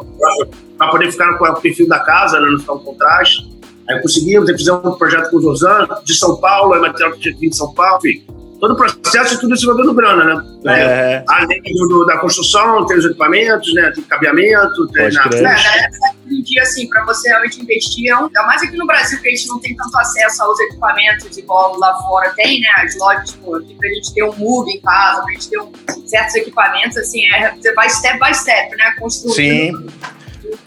para 0.77 0.87
poder 0.87 1.11
ficar 1.11 1.37
com 1.37 1.45
o 1.45 1.61
perfil 1.61 1.87
da 1.87 1.99
casa, 1.99 2.39
né, 2.39 2.49
não 2.49 2.59
ficar 2.59 2.73
um 2.73 2.79
contraste. 2.79 3.49
Aí 3.89 3.99
conseguimos, 4.01 4.49
aí 4.49 4.57
fizemos 4.57 4.85
um 4.85 4.91
projeto 4.91 5.31
com 5.31 5.37
o 5.37 5.41
Josan, 5.41 5.87
de 6.05 6.13
São 6.13 6.37
Paulo, 6.37 6.73
aí 6.73 6.81
material 6.81 7.11
que 7.13 7.19
tinha 7.19 7.49
de 7.49 7.55
São 7.55 7.73
Paulo, 7.73 7.99
enfim. 8.05 8.23
Todo 8.59 8.73
o 8.73 8.75
processo, 8.75 9.39
tudo 9.39 9.55
isso 9.55 9.65
vai 9.67 9.75
dando 9.77 9.93
grana, 9.93 10.23
né? 10.25 10.43
É. 10.67 11.23
Além 11.27 11.61
do, 11.61 11.87
do- 11.87 12.05
da 12.05 12.17
construção, 12.17 12.85
tem 12.85 12.97
os 12.97 13.05
equipamentos, 13.05 13.73
né? 13.73 13.91
Tem 13.95 14.03
cabeamento, 14.03 14.87
tem 14.91 15.03
Pode 15.03 15.15
na- 15.15 15.23
crer. 15.23 15.39
É, 15.39 15.43
galera 15.43 15.89
hoje 16.25 16.35
em 16.39 16.43
dia, 16.43 16.61
assim, 16.61 16.87
pra 16.89 17.03
você 17.05 17.29
realmente 17.29 17.61
investir, 17.61 18.11
é 18.11 18.13
ainda 18.15 18.43
mais 18.43 18.61
aqui 18.61 18.75
no 18.77 18.85
Brasil, 18.85 19.19
que 19.21 19.27
a 19.27 19.31
gente 19.31 19.47
não 19.47 19.59
tem 19.59 19.75
tanto 19.75 19.97
acesso 19.97 20.43
aos 20.43 20.59
equipamentos 20.59 21.37
igual 21.37 21.77
lá 21.79 21.93
fora 22.03 22.31
tem, 22.35 22.59
né? 22.59 22.67
As 22.77 22.97
lojas, 22.97 23.31
pô, 23.31 23.55
aqui 23.55 23.73
pra 23.75 23.87
gente 23.89 24.13
ter 24.13 24.23
um 24.23 24.33
Move 24.35 24.69
em 24.71 24.81
casa, 24.81 25.21
pra 25.23 25.31
gente 25.33 25.49
ter 25.49 25.59
um, 25.59 25.71
certos 26.05 26.35
equipamentos, 26.35 26.97
assim, 26.97 27.25
é, 27.33 27.55
você 27.55 27.73
vai 27.73 27.89
step 27.89 28.19
by 28.19 28.33
step, 28.35 28.75
né? 28.75 28.91
Construindo. 28.99 29.89
Sim. 29.89 29.89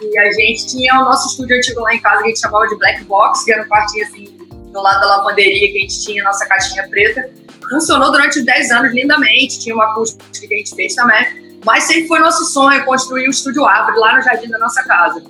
E 0.00 0.18
a 0.18 0.33
gente 0.33 0.66
tinha 0.66 0.94
o 1.00 1.05
nosso 1.05 1.28
estúdio 1.28 1.57
antigo 1.57 1.81
lá 1.81 1.94
em 1.94 2.00
casa, 2.00 2.18
que 2.18 2.24
a 2.24 2.28
gente 2.28 2.40
chamava 2.40 2.66
de 2.68 2.76
Black 2.76 3.05
Box, 3.05 3.44
que 3.44 3.52
era 3.52 3.62
um 3.62 3.68
quartinho, 3.68 4.07
assim, 4.07 4.24
do 4.72 4.81
lado 4.81 5.00
da 5.00 5.16
lavanderia, 5.18 5.70
que 5.72 5.78
a 5.78 5.81
gente 5.83 6.05
tinha 6.05 6.22
a 6.22 6.26
nossa 6.26 6.46
caixinha 6.46 6.87
preta. 6.88 7.28
Funcionou 7.72 8.12
durante 8.12 8.38
os 8.38 8.44
10 8.44 8.70
anos 8.70 8.92
lindamente, 8.92 9.58
tinha 9.58 9.74
uma 9.74 9.85
acústica 9.85 10.24
que 10.46 10.54
a 10.54 10.58
gente 10.58 10.74
fez 10.74 10.94
também. 10.94 11.42
Mas 11.64 11.85
sempre 11.85 12.08
foi 12.08 12.18
nosso 12.18 12.44
sonho 12.44 12.85
construir 12.85 13.28
o 13.28 13.30
Estúdio 13.30 13.64
Árvore 13.64 13.98
lá 13.98 14.16
no 14.16 14.22
jardim 14.22 14.48
da 14.48 14.58
nossa 14.58 14.82
casa. 14.82 15.22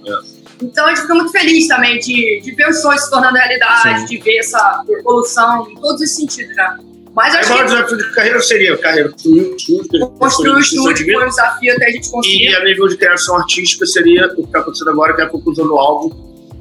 Então 0.60 0.86
a 0.86 0.88
gente 0.90 1.02
fica 1.02 1.14
muito 1.14 1.30
feliz 1.32 1.66
também 1.68 1.98
de, 1.98 2.40
de 2.42 2.54
ver 2.54 2.68
os 2.68 2.80
sonhos 2.80 3.02
se 3.02 3.10
tornando 3.10 3.36
realidade, 3.36 4.00
Sim. 4.00 4.06
de 4.06 4.18
ver 4.18 4.38
essa 4.38 4.84
evolução 4.88 5.68
em 5.70 5.74
todos 5.74 6.00
os 6.00 6.14
sentidos, 6.14 6.54
né? 6.56 6.78
Mas 7.14 7.34
acho 7.34 7.52
o 7.52 7.56
que 7.56 7.64
desafio 7.64 7.98
de 7.98 8.14
carreira 8.14 8.40
seria 8.40 8.78
carreira 8.78 9.10
construir 9.10 9.42
o 9.42 9.56
estúdio, 9.56 10.08
construir 10.18 10.52
o 10.52 10.58
estúdio 10.60 11.12
foi 11.12 11.24
um 11.24 11.28
desafio 11.28 11.74
até 11.74 11.86
a 11.86 11.90
gente 11.90 12.10
conseguir. 12.10 12.44
E 12.44 12.56
a 12.56 12.64
nível 12.64 12.88
de 12.88 12.96
criação 12.96 13.36
artística 13.36 13.84
seria 13.84 14.28
o 14.28 14.36
que 14.36 14.40
está 14.42 14.60
acontecendo 14.60 14.90
agora, 14.90 15.14
que 15.14 15.20
é 15.20 15.24
a 15.24 15.28
conclusão 15.28 15.66
do 15.66 15.76
álbum, 15.76 16.10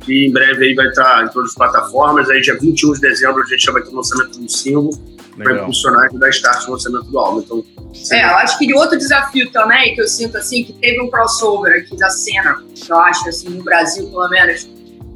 que 0.01 0.25
em 0.27 0.31
breve 0.31 0.65
aí 0.65 0.75
vai 0.75 0.87
estar 0.87 1.23
em 1.23 1.29
todas 1.29 1.51
as 1.51 1.55
plataformas. 1.55 2.29
Aí 2.29 2.41
dia 2.41 2.57
21 2.59 2.93
de 2.93 2.99
dezembro 2.99 3.41
a 3.41 3.45
gente 3.45 3.63
já 3.63 3.71
vai 3.71 3.81
ter 3.81 3.91
o 3.91 3.95
lançamento 3.95 4.37
do 4.37 4.51
single, 4.51 4.91
para 5.35 5.45
Legal. 5.45 5.63
impulsionar 5.63 6.09
e 6.13 6.17
dar 6.17 6.29
start 6.29 6.65
no 6.65 6.73
lançamento 6.73 7.05
do 7.05 7.19
álbum. 7.19 7.39
Então, 7.39 7.65
É, 8.11 8.23
eu 8.23 8.35
acho 8.37 8.57
que 8.57 8.73
outro 8.73 8.97
desafio 8.97 9.51
também, 9.51 9.95
que 9.95 10.01
eu 10.01 10.07
sinto 10.07 10.37
assim, 10.37 10.63
que 10.63 10.73
teve 10.73 11.01
um 11.01 11.09
crossover 11.09 11.81
aqui 11.81 11.95
da 11.97 12.09
cena, 12.09 12.63
eu 12.87 12.97
acho, 12.97 13.27
assim, 13.29 13.49
no 13.49 13.63
Brasil, 13.63 14.07
pelo 14.09 14.29
menos. 14.29 14.69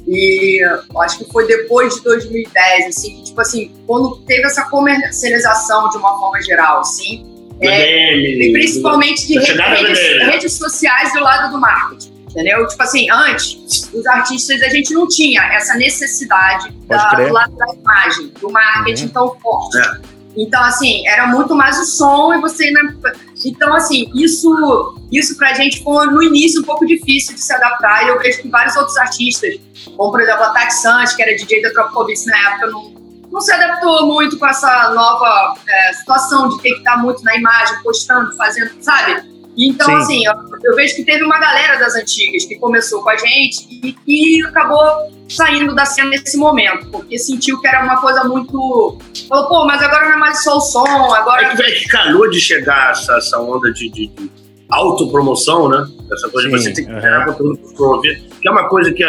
E 0.06 0.64
eu 0.64 1.00
acho 1.00 1.18
que 1.18 1.32
foi 1.32 1.46
depois 1.46 1.96
de 1.96 2.02
2010, 2.02 2.86
assim, 2.86 3.16
que, 3.16 3.24
tipo 3.24 3.40
assim, 3.40 3.72
quando 3.86 4.16
teve 4.18 4.44
essa 4.44 4.64
comercialização 4.68 5.88
de 5.90 5.96
uma 5.96 6.18
forma 6.18 6.40
geral, 6.42 6.80
assim, 6.80 7.26
é, 7.60 8.14
e 8.16 8.52
principalmente 8.52 9.26
de 9.26 9.38
redes, 9.38 9.54
BDM. 9.54 10.30
redes 10.30 10.52
sociais 10.52 11.12
do 11.12 11.20
lado 11.20 11.52
do 11.52 11.58
marketing. 11.58 12.15
Entendeu? 12.36 12.66
Tipo 12.66 12.82
assim, 12.82 13.08
antes, 13.10 13.90
os 13.94 14.06
artistas, 14.06 14.60
a 14.60 14.68
gente 14.68 14.92
não 14.92 15.08
tinha 15.08 15.42
essa 15.54 15.74
necessidade 15.74 16.70
da, 16.86 17.14
do 17.14 17.32
lado 17.32 17.56
da 17.56 17.66
imagem, 17.72 18.28
do 18.38 18.50
marketing 18.50 19.04
Uhum. 19.04 19.08
tão 19.08 19.40
forte. 19.40 19.78
É. 19.78 20.16
Então, 20.36 20.62
assim, 20.62 21.08
era 21.08 21.28
muito 21.28 21.54
mais 21.54 21.78
o 21.78 21.86
som 21.86 22.34
e 22.34 22.40
você. 22.42 22.70
Né? 22.70 22.94
Então, 23.42 23.74
assim, 23.74 24.12
isso, 24.14 24.98
isso 25.10 25.34
pra 25.38 25.54
gente 25.54 25.82
foi 25.82 26.08
no 26.08 26.22
início 26.22 26.60
um 26.60 26.64
pouco 26.64 26.84
difícil 26.84 27.34
de 27.34 27.40
se 27.40 27.54
adaptar. 27.54 28.04
E 28.04 28.08
eu 28.08 28.18
vejo 28.18 28.42
que 28.42 28.48
vários 28.50 28.76
outros 28.76 28.98
artistas, 28.98 29.54
como 29.96 30.10
por 30.10 30.20
exemplo 30.20 30.44
a 30.44 30.50
Tati 30.50 30.74
Santos, 30.74 31.14
que 31.14 31.22
era 31.22 31.34
DJ 31.34 31.62
da 31.62 31.70
Tropicobics 31.70 32.26
na 32.26 32.38
época, 32.50 32.66
não, 32.66 32.90
não 33.32 33.40
se 33.40 33.50
adaptou 33.50 34.06
muito 34.08 34.38
com 34.38 34.46
essa 34.46 34.90
nova 34.90 35.54
é, 35.66 35.92
situação 35.94 36.50
de 36.50 36.60
ter 36.60 36.72
que 36.72 36.78
estar 36.80 36.98
muito 36.98 37.24
na 37.24 37.34
imagem, 37.34 37.82
postando, 37.82 38.36
fazendo, 38.36 38.72
sabe? 38.82 39.22
Então, 39.58 39.86
Sim. 39.86 39.94
assim, 39.94 40.26
eu, 40.26 40.34
eu 40.64 40.74
vejo 40.76 40.96
que 40.96 41.04
teve 41.04 41.24
uma 41.24 41.38
galera 41.38 41.78
das 41.78 41.94
antigas 41.94 42.44
que 42.44 42.56
começou 42.56 43.02
com 43.02 43.08
a 43.10 43.16
gente 43.16 43.66
e 43.82 43.92
que 43.92 44.44
acabou 44.46 44.82
saindo 45.28 45.74
da 45.74 45.84
cena 45.86 46.10
nesse 46.10 46.36
momento, 46.36 46.90
porque 46.90 47.18
sentiu 47.18 47.58
que 47.60 47.66
era 47.66 47.82
uma 47.82 48.00
coisa 48.00 48.22
muito. 48.24 48.98
Falou, 49.28 49.48
pô, 49.48 49.66
mas 49.66 49.82
agora 49.82 50.04
não 50.08 50.12
é 50.14 50.18
mais 50.18 50.42
só 50.44 50.56
o 50.58 50.60
som, 50.60 50.86
É 50.86 51.18
agora. 51.18 51.48
que, 51.50 51.56
velho, 51.56 51.74
que 51.78 51.88
calhou 51.88 52.28
de 52.30 52.38
chegar 52.40 52.90
essa, 52.92 53.16
essa 53.16 53.38
onda 53.40 53.72
de, 53.72 53.88
de, 53.88 54.06
de 54.08 54.30
autopromoção, 54.68 55.68
né? 55.68 55.86
Essa 56.12 56.28
coisa 56.28 56.48
de 56.48 56.58
Sim, 56.58 56.62
você 56.64 56.72
ter 56.74 56.84
que 56.86 56.94
criar 57.00 57.24
conteúdo 57.26 57.58
para 57.58 57.74
promover, 57.76 58.22
que 58.40 58.48
é 58.48 58.50
uma 58.50 58.68
coisa 58.68 58.92
que, 58.92 59.04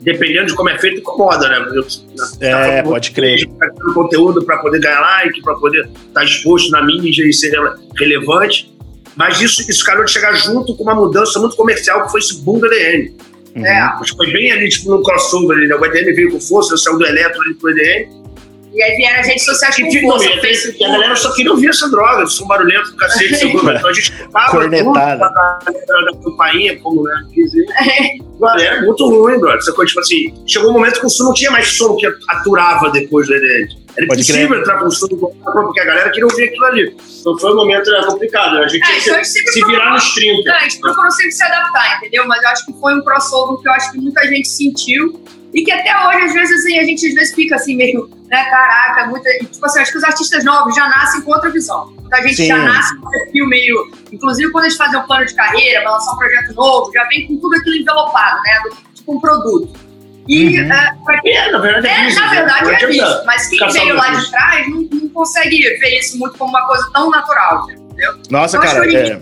dependendo 0.00 0.46
de 0.46 0.54
como 0.54 0.68
é 0.68 0.78
feito, 0.78 1.00
incomoda, 1.00 1.48
né? 1.48 1.66
Eu, 1.74 1.86
É, 2.40 2.82
pode 2.82 3.10
crer. 3.12 3.46
Tá 3.58 3.70
criando 3.70 3.94
conteúdo 3.94 4.44
para 4.44 4.58
poder 4.58 4.80
ganhar 4.80 5.00
like, 5.00 5.40
para 5.42 5.54
poder 5.54 5.88
estar 6.08 6.24
exposto 6.24 6.70
na 6.70 6.82
mídia 6.84 7.24
e 7.26 7.32
ser 7.32 7.50
rele- 7.50 7.76
relevante. 7.98 8.75
Mas 9.16 9.40
isso, 9.40 9.68
isso 9.68 9.84
calhou 9.84 10.04
de 10.04 10.10
chegar 10.12 10.34
junto 10.34 10.76
com 10.76 10.82
uma 10.82 10.94
mudança 10.94 11.38
muito 11.40 11.56
comercial, 11.56 12.04
que 12.04 12.10
foi 12.10 12.20
esse 12.20 12.38
boom 12.42 12.58
do 12.58 12.66
EDM. 12.66 13.14
Uhum. 13.56 13.64
É, 13.64 13.78
Acho 13.80 14.12
que 14.12 14.16
foi 14.18 14.30
bem 14.30 14.52
ali, 14.52 14.68
tipo, 14.68 14.90
no 14.90 15.02
crossover 15.02 15.56
ali, 15.56 15.66
né? 15.66 15.74
O 15.74 15.84
EDM 15.84 16.14
veio 16.14 16.30
com 16.32 16.40
força, 16.40 16.76
saiu 16.76 16.98
do 16.98 17.06
eletro 17.06 17.40
ali 17.40 17.54
pro 17.54 17.70
EDM. 17.70 18.10
e 18.74 18.82
aí 18.82 18.96
vieram 18.96 19.20
as 19.20 19.26
redes 19.26 19.46
sociais 19.46 19.74
Que 19.74 20.02
com 20.02 20.10
força, 20.10 20.28
e 20.78 20.84
a 20.84 20.88
galera 20.90 21.16
só 21.16 21.32
queria 21.32 21.50
ouvir 21.50 21.70
essa 21.70 21.90
droga, 21.90 22.24
esse 22.24 22.34
som 22.34 22.46
barulhento 22.46 22.90
do 22.90 22.96
cacete. 22.98 23.46
Então 23.46 23.88
a 23.88 23.92
gente 23.94 24.12
tava 24.30 24.50
Cornetada. 24.50 25.16
da, 25.16 25.58
da, 25.64 26.00
da 26.12 26.18
campainha, 26.22 26.78
como 26.80 27.02
né, 27.04 27.14
dizer. 27.34 27.64
Galera, 28.38 28.82
muito 28.82 29.08
ruim, 29.08 29.38
brother. 29.40 29.56
Essa 29.56 29.72
coisa, 29.72 29.88
tipo 29.88 30.00
assim, 30.00 30.34
chegou 30.46 30.68
um 30.68 30.74
momento 30.74 31.00
que 31.00 31.06
o 31.06 31.08
som 31.08 31.24
não 31.24 31.32
tinha 31.32 31.50
mais 31.50 31.68
som 31.68 31.96
que 31.96 32.06
aturava 32.28 32.90
depois 32.90 33.26
do 33.26 33.34
EDM. 33.34 33.85
Era 33.96 34.06
Pode 34.08 34.20
impossível 34.20 34.58
entrar 34.60 34.78
com 34.78 34.86
o 34.86 34.90
som 34.90 35.06
porque 35.08 35.80
a 35.80 35.84
galera 35.84 36.10
queria 36.10 36.26
ouvir 36.26 36.44
aquilo 36.48 36.64
ali. 36.66 36.96
Então 37.20 37.38
foi 37.38 37.52
um 37.52 37.56
momento 37.56 37.90
né, 37.90 38.02
complicado. 38.06 38.58
A 38.58 38.68
gente 38.68 38.82
É, 38.82 38.86
tinha 38.86 38.98
então 39.00 39.14
a 39.14 39.18
que 39.18 39.24
sempre 39.24 39.52
se 39.52 39.60
procurou- 39.60 39.80
virar 39.80 39.92
nos 39.94 40.14
30. 40.14 40.50
Não, 40.50 40.56
a 40.56 40.60
gente 40.60 40.80
procurou 40.80 41.10
sempre 41.10 41.32
se 41.32 41.42
adaptar, 41.44 41.96
entendeu? 41.96 42.26
Mas 42.26 42.42
eu 42.42 42.48
acho 42.50 42.66
que 42.66 42.72
foi 42.80 42.94
um 42.94 43.02
crossover 43.02 43.62
que 43.62 43.68
eu 43.68 43.72
acho 43.72 43.92
que 43.92 43.98
muita 43.98 44.22
gente 44.28 44.48
sentiu 44.48 45.20
e 45.54 45.64
que 45.64 45.72
até 45.72 45.90
hoje, 46.06 46.24
às 46.26 46.34
vezes, 46.34 46.60
assim, 46.64 46.78
a 46.78 46.84
gente 46.84 47.06
às 47.06 47.14
vezes 47.14 47.34
fica 47.34 47.56
assim, 47.56 47.74
meio, 47.76 48.10
né, 48.28 48.44
caraca, 48.50 49.06
muita. 49.06 49.30
Tipo 49.50 49.64
assim, 49.64 49.80
acho 49.80 49.92
que 49.92 49.98
os 49.98 50.04
artistas 50.04 50.44
novos 50.44 50.74
já 50.74 50.86
nascem 50.88 51.22
com 51.22 51.30
outra 51.32 51.48
visão. 51.50 51.86
Muita 51.98 52.20
gente 52.22 52.36
Sim. 52.36 52.46
já 52.48 52.58
nasce 52.58 52.94
com 53.00 53.06
um 53.06 53.10
perfil 53.10 53.46
meio. 53.46 53.90
Inclusive, 54.12 54.52
quando 54.52 54.64
eles 54.64 54.76
fazem 54.76 55.00
um 55.00 55.02
plano 55.06 55.24
de 55.24 55.34
carreira, 55.34 55.82
vai 55.84 55.92
lançar 55.92 56.12
um 56.12 56.18
projeto 56.18 56.52
novo, 56.54 56.92
já 56.92 57.04
vem 57.08 57.26
com 57.26 57.38
tudo 57.38 57.56
aquilo 57.56 57.76
envelopado, 57.76 58.42
né? 58.42 58.60
do- 58.64 58.86
Tipo 58.96 59.16
um 59.16 59.20
produto. 59.20 59.85
E, 60.28 60.60
Uhum. 60.60 60.72
é, 60.72 60.96
pra 61.04 61.20
quem 61.20 61.36
É, 61.36 61.50
na 61.52 61.58
verdade 61.58 61.86
é, 61.88 61.90
é, 62.04 62.08
isso. 62.08 62.20
na 62.20 62.28
verdade 62.30 62.64
Não 62.64 62.70
é 62.70 62.74
adianta 62.76 62.94
isso. 62.94 63.22
Mas 63.26 63.46
quem 63.48 63.58
só 63.58 63.68
veio 63.68 63.94
lá 63.96 64.10
de 64.10 64.30
trás 64.30 64.68
não, 64.68 64.82
não 64.92 65.08
consegue 65.10 65.58
ver 65.78 65.98
isso 65.98 66.18
muito 66.18 66.36
como 66.38 66.50
uma 66.50 66.66
coisa 66.66 66.88
tão 66.92 67.10
natural. 67.10 67.66
Nossa, 68.30 68.56
Eu 68.56 68.62
acho 68.62 68.72
cara, 68.74 68.86
que 68.88 68.96
é, 68.96 69.20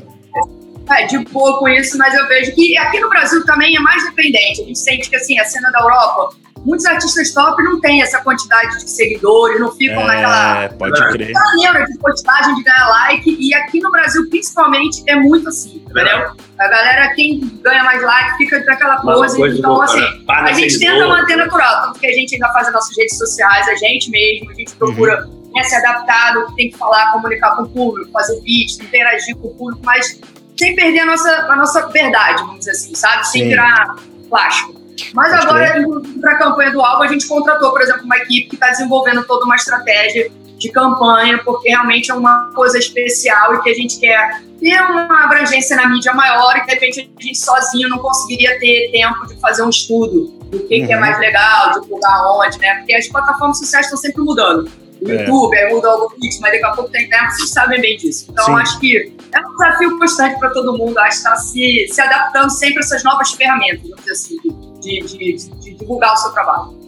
É, 0.91 1.07
de 1.07 1.19
boa 1.19 1.59
com 1.59 1.69
isso, 1.69 1.97
mas 1.99 2.15
eu 2.15 2.27
vejo 2.29 2.55
que 2.55 2.77
aqui 2.77 3.01
no 3.01 3.09
Brasil 3.09 3.45
também 3.47 3.77
é 3.77 3.81
mais 3.81 4.05
dependente. 4.05 4.63
A 4.63 4.65
gente 4.65 4.79
sente 4.79 5.09
que, 5.09 5.17
assim, 5.17 5.39
a 5.39 5.45
cena 5.45 5.71
da 5.71 5.81
Europa, 5.81 6.35
muitos 6.65 6.87
artistas 6.87 7.33
top 7.33 7.63
não 7.63 7.81
têm 7.81 8.03
essa 8.03 8.21
quantidade 8.21 8.79
de 8.79 8.91
seguidores, 8.91 9.61
não 9.61 9.71
ficam 9.73 10.05
naquela 10.05 10.63
é, 10.65 10.69
pode 10.69 11.09
crer. 11.09 11.33
neura 11.61 11.85
de 11.85 11.99
postagem 11.99 12.55
de 12.55 12.63
ganhar 12.63 12.89
like. 12.89 13.37
E 13.39 13.55
aqui 13.55 13.81
no 13.81 13.91
Brasil, 13.91 14.29
principalmente, 14.31 15.03
é 15.07 15.15
muito 15.15 15.49
assim, 15.49 15.85
entendeu? 15.89 16.33
A 16.59 16.69
galera, 16.69 17.15
quem 17.15 17.41
ganha 17.63 17.85
mais 17.85 18.03
like, 18.03 18.37
fica 18.39 18.65
coisa. 19.03 19.37
coisa 19.37 19.59
então, 19.59 19.83
assim, 19.83 20.01
a 20.29 20.53
gente 20.53 20.79
tenta 20.79 21.07
manter 21.07 21.37
natural, 21.37 21.87
tanto 21.87 22.01
que 22.01 22.07
a 22.07 22.13
gente 22.13 22.35
ainda 22.35 22.49
faz 22.53 22.69
as 22.69 22.73
nossas 22.73 22.97
redes 22.97 23.19
sociais, 23.19 23.69
a 23.69 23.75
gente 23.75 24.11
mesmo, 24.11 24.51
a 24.51 24.55
gente 24.55 24.75
procura 24.77 25.29
né, 25.55 25.63
se 25.63 25.75
adaptar 25.75 26.35
do 26.35 26.47
que 26.47 26.57
tem 26.57 26.71
que 26.71 26.79
falar, 26.79 27.13
comunicar 27.13 27.57
com 27.57 27.63
o 27.63 27.69
público, 27.69 28.11
fazer 28.11 28.41
vídeos, 28.41 28.81
interagir 28.81 29.37
com 29.37 29.49
o 29.49 29.55
público, 29.55 29.83
mas 29.85 30.21
sem 30.57 30.75
perder 30.75 31.01
a 31.01 31.07
nossa, 31.07 31.31
a 31.31 31.57
nossa 31.57 31.89
verdade, 31.89 32.43
vamos 32.43 32.61
dizer 32.61 32.73
assim, 32.73 32.95
sabe? 32.95 33.27
Sem 33.29 33.43
Sim. 33.43 33.49
virar 33.49 33.97
plástico. 34.29 34.84
Mas 35.13 35.31
Pode 35.31 35.47
agora, 35.47 35.85
para 36.21 36.33
a 36.33 36.39
campanha 36.39 36.73
do 36.73 36.81
álbum, 36.81 37.03
a 37.03 37.09
gente 37.09 37.27
contratou, 37.27 37.71
por 37.71 37.83
exemplo, 37.83 38.05
uma 38.05 38.17
equipe 38.19 38.49
que 38.49 38.55
está 38.55 38.69
desenvolvendo 38.69 39.25
toda 39.25 39.45
uma 39.45 39.57
estratégia 39.57 40.31
de 40.57 40.71
campanha, 40.71 41.39
porque 41.45 41.69
realmente 41.69 42.11
é 42.11 42.15
uma 42.15 42.51
coisa 42.55 42.79
especial 42.79 43.55
e 43.55 43.63
que 43.63 43.71
a 43.71 43.75
gente 43.75 43.99
quer 43.99 44.41
ter 44.61 44.81
uma 44.83 45.25
abrangência 45.25 45.77
na 45.77 45.89
mídia 45.89 46.15
maior 46.15 46.57
e 46.57 46.61
que 46.61 46.67
de 46.67 46.73
repente 46.75 47.01
a 47.01 47.23
gente 47.23 47.39
sozinho 47.39 47.89
não 47.89 47.99
conseguiria 47.99 48.59
ter 48.61 48.91
tempo 48.93 49.27
de 49.27 49.39
fazer 49.41 49.63
um 49.63 49.69
estudo 49.69 50.27
do 50.51 50.61
que, 50.61 50.87
que 50.87 50.93
é 50.93 50.95
Uhum. 50.95 51.01
mais 51.01 51.19
legal, 51.19 51.81
divulgar 51.81 52.23
onde, 52.37 52.59
né? 52.61 52.77
Porque 52.77 52.95
as 52.95 53.09
plataformas 53.09 53.59
sociais 53.59 53.87
estão 53.87 53.99
sempre 53.99 54.23
mudando. 54.23 54.71
O 55.05 55.11
É. 55.11 55.21
YouTube, 55.21 55.57
aí 55.57 55.75
muda 55.75 55.89
o 55.89 55.91
algoritmo, 55.91 56.41
mas 56.41 56.53
daqui 56.53 56.65
a 56.65 56.71
pouco 56.71 56.91
tem 56.91 57.09
tempo, 57.09 57.31
vocês 57.31 57.51
sabem 57.51 57.81
bem 57.81 57.97
disso. 57.99 58.27
Então, 58.31 58.45
Sim. 58.47 58.53
acho 58.55 58.81
que 58.81 59.13
é 59.33 59.39
um 59.41 59.53
desafio 59.57 59.99
constante 59.99 60.39
para 60.39 60.51
todo 60.51 60.79
mundo, 60.79 60.99
acho 60.99 61.11
que 61.11 61.17
está 61.17 61.37
se, 61.37 61.87
se 61.91 62.01
adaptando 62.01 62.51
sempre 62.51 62.79
a 62.79 62.81
essas 62.81 63.05
novas 63.05 63.33
ferramentas, 63.33 63.83
vamos 63.83 63.97
dizer 63.99 64.13
assim, 64.13 64.37
de, 64.81 65.01
de, 65.01 65.19
de- 65.37 65.51
de 65.61 65.75
divulgar 65.75 66.15
o 66.15 66.17
seu 66.17 66.31
trabalho. 66.33 66.79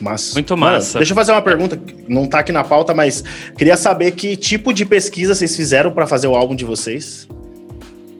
Mas, 0.00 0.32
Muito 0.32 0.56
Mano, 0.56 0.76
massa. 0.76 0.98
deixa 0.98 1.12
eu 1.12 1.14
fazer 1.16 1.32
uma 1.32 1.42
pergunta, 1.42 1.78
não 2.08 2.26
tá 2.26 2.38
aqui 2.38 2.52
na 2.52 2.64
pauta, 2.64 2.94
mas 2.94 3.22
queria 3.58 3.76
saber 3.76 4.12
que 4.12 4.34
tipo 4.36 4.72
de 4.72 4.86
pesquisa 4.86 5.34
vocês 5.34 5.54
fizeram 5.54 5.92
pra 5.92 6.06
fazer 6.06 6.26
o 6.26 6.34
álbum 6.34 6.54
de 6.54 6.64
vocês. 6.64 7.28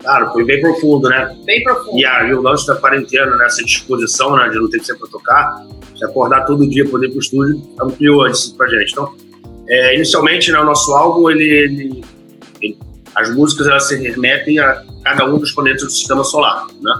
Claro, 0.02 0.32
foi 0.32 0.44
bem 0.44 0.60
profundo, 0.60 1.08
né? 1.08 1.36
Bem 1.44 1.62
profundo. 1.62 1.98
E 1.98 2.04
aí 2.06 2.32
o 2.34 2.40
lance 2.40 2.66
da 2.66 2.76
quarentena, 2.76 3.36
nessa 3.36 3.62
disposição, 3.64 4.34
né, 4.36 4.48
de 4.48 4.58
não 4.58 4.68
ter 4.70 4.78
que 4.78 4.86
ser 4.86 4.94
pra 4.96 5.06
tocar, 5.08 5.66
de 5.94 6.04
acordar 6.04 6.46
todo 6.46 6.66
dia, 6.68 6.88
poder 6.88 7.08
ir 7.08 7.10
pro 7.10 7.20
estúdio, 7.20 7.62
ampliou 7.80 8.26
isso 8.26 8.56
pra 8.56 8.66
gente. 8.68 8.92
Então, 8.92 9.12
é, 9.68 9.94
inicialmente, 9.96 10.50
né, 10.50 10.58
o 10.58 10.64
nosso 10.64 10.92
álbum, 10.94 11.30
ele, 11.30 11.44
ele- 11.44 12.04
ele- 12.62 12.78
as 13.14 13.34
músicas, 13.34 13.66
elas 13.66 13.88
se 13.88 13.96
remetem 13.96 14.58
a 14.58 14.82
cada 15.04 15.26
um 15.26 15.38
dos 15.38 15.52
planetas 15.52 15.82
do 15.82 15.90
sistema 15.90 16.24
solar, 16.24 16.66
né? 16.80 16.94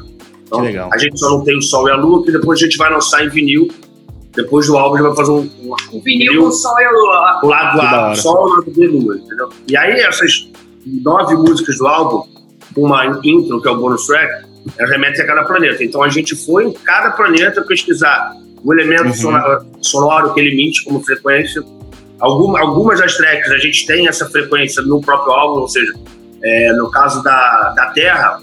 Então, 0.46 0.60
Que 0.60 0.66
legal. 0.66 0.90
a 0.92 0.98
gente 0.98 1.18
só 1.18 1.30
não 1.30 1.44
tem 1.44 1.56
o 1.56 1.62
Sol 1.62 1.88
e 1.88 1.92
a 1.92 1.96
Lua, 1.96 2.22
que 2.24 2.32
depois 2.32 2.60
a 2.60 2.64
gente 2.64 2.76
vai 2.76 2.92
lançar 2.92 3.24
em 3.24 3.28
vinil, 3.28 3.68
depois 4.34 4.66
do 4.66 4.76
álbum 4.76 4.96
a 4.96 4.98
gente 4.98 5.06
vai 5.08 5.16
fazer 5.16 5.30
um, 5.32 5.38
um, 5.62 5.74
um 5.96 6.00
vinil 6.00 6.44
com 6.44 6.50
sol 6.52 6.74
e 6.80 6.92
lua. 6.92 7.40
O 7.42 7.46
lado 7.48 7.80
A, 7.80 8.14
sol 8.14 8.34
e 8.48 8.50
o 8.52 8.54
lado 8.56 8.70
B, 8.70 8.86
lua, 8.88 9.16
entendeu? 9.16 9.48
E 9.68 9.76
aí 9.76 9.92
essas 10.00 10.50
nove 10.84 11.34
músicas 11.36 11.78
do 11.78 11.86
álbum, 11.86 12.28
uma 12.76 13.20
intro, 13.24 13.60
que 13.60 13.68
é 13.68 13.70
o 13.70 13.76
bonus 13.76 14.06
track, 14.06 14.46
elas 14.78 14.90
remetem 14.90 15.22
a 15.22 15.26
cada 15.26 15.44
planeta. 15.44 15.82
Então 15.82 16.02
a 16.02 16.08
gente 16.08 16.36
foi 16.36 16.66
em 16.66 16.72
cada 16.72 17.10
planeta 17.10 17.62
pesquisar 17.62 18.32
o 18.62 18.72
elemento 18.74 19.06
Uhum. 19.06 19.14
sonoro, 19.14 19.66
sonoro 19.80 20.34
que 20.34 20.40
ele 20.40 20.52
emite 20.52 20.84
como 20.84 21.02
frequência. 21.02 21.62
Alguma, 22.18 22.60
algumas 22.60 23.00
das 23.00 23.16
tracks 23.16 23.50
a 23.50 23.58
gente 23.58 23.86
tem 23.86 24.06
essa 24.06 24.28
frequência 24.28 24.82
no 24.82 25.00
próprio 25.00 25.32
álbum, 25.32 25.60
ou 25.60 25.68
seja, 25.68 25.94
é, 26.42 26.72
no 26.74 26.90
caso 26.90 27.22
da, 27.22 27.72
da 27.74 27.86
Terra, 27.86 28.40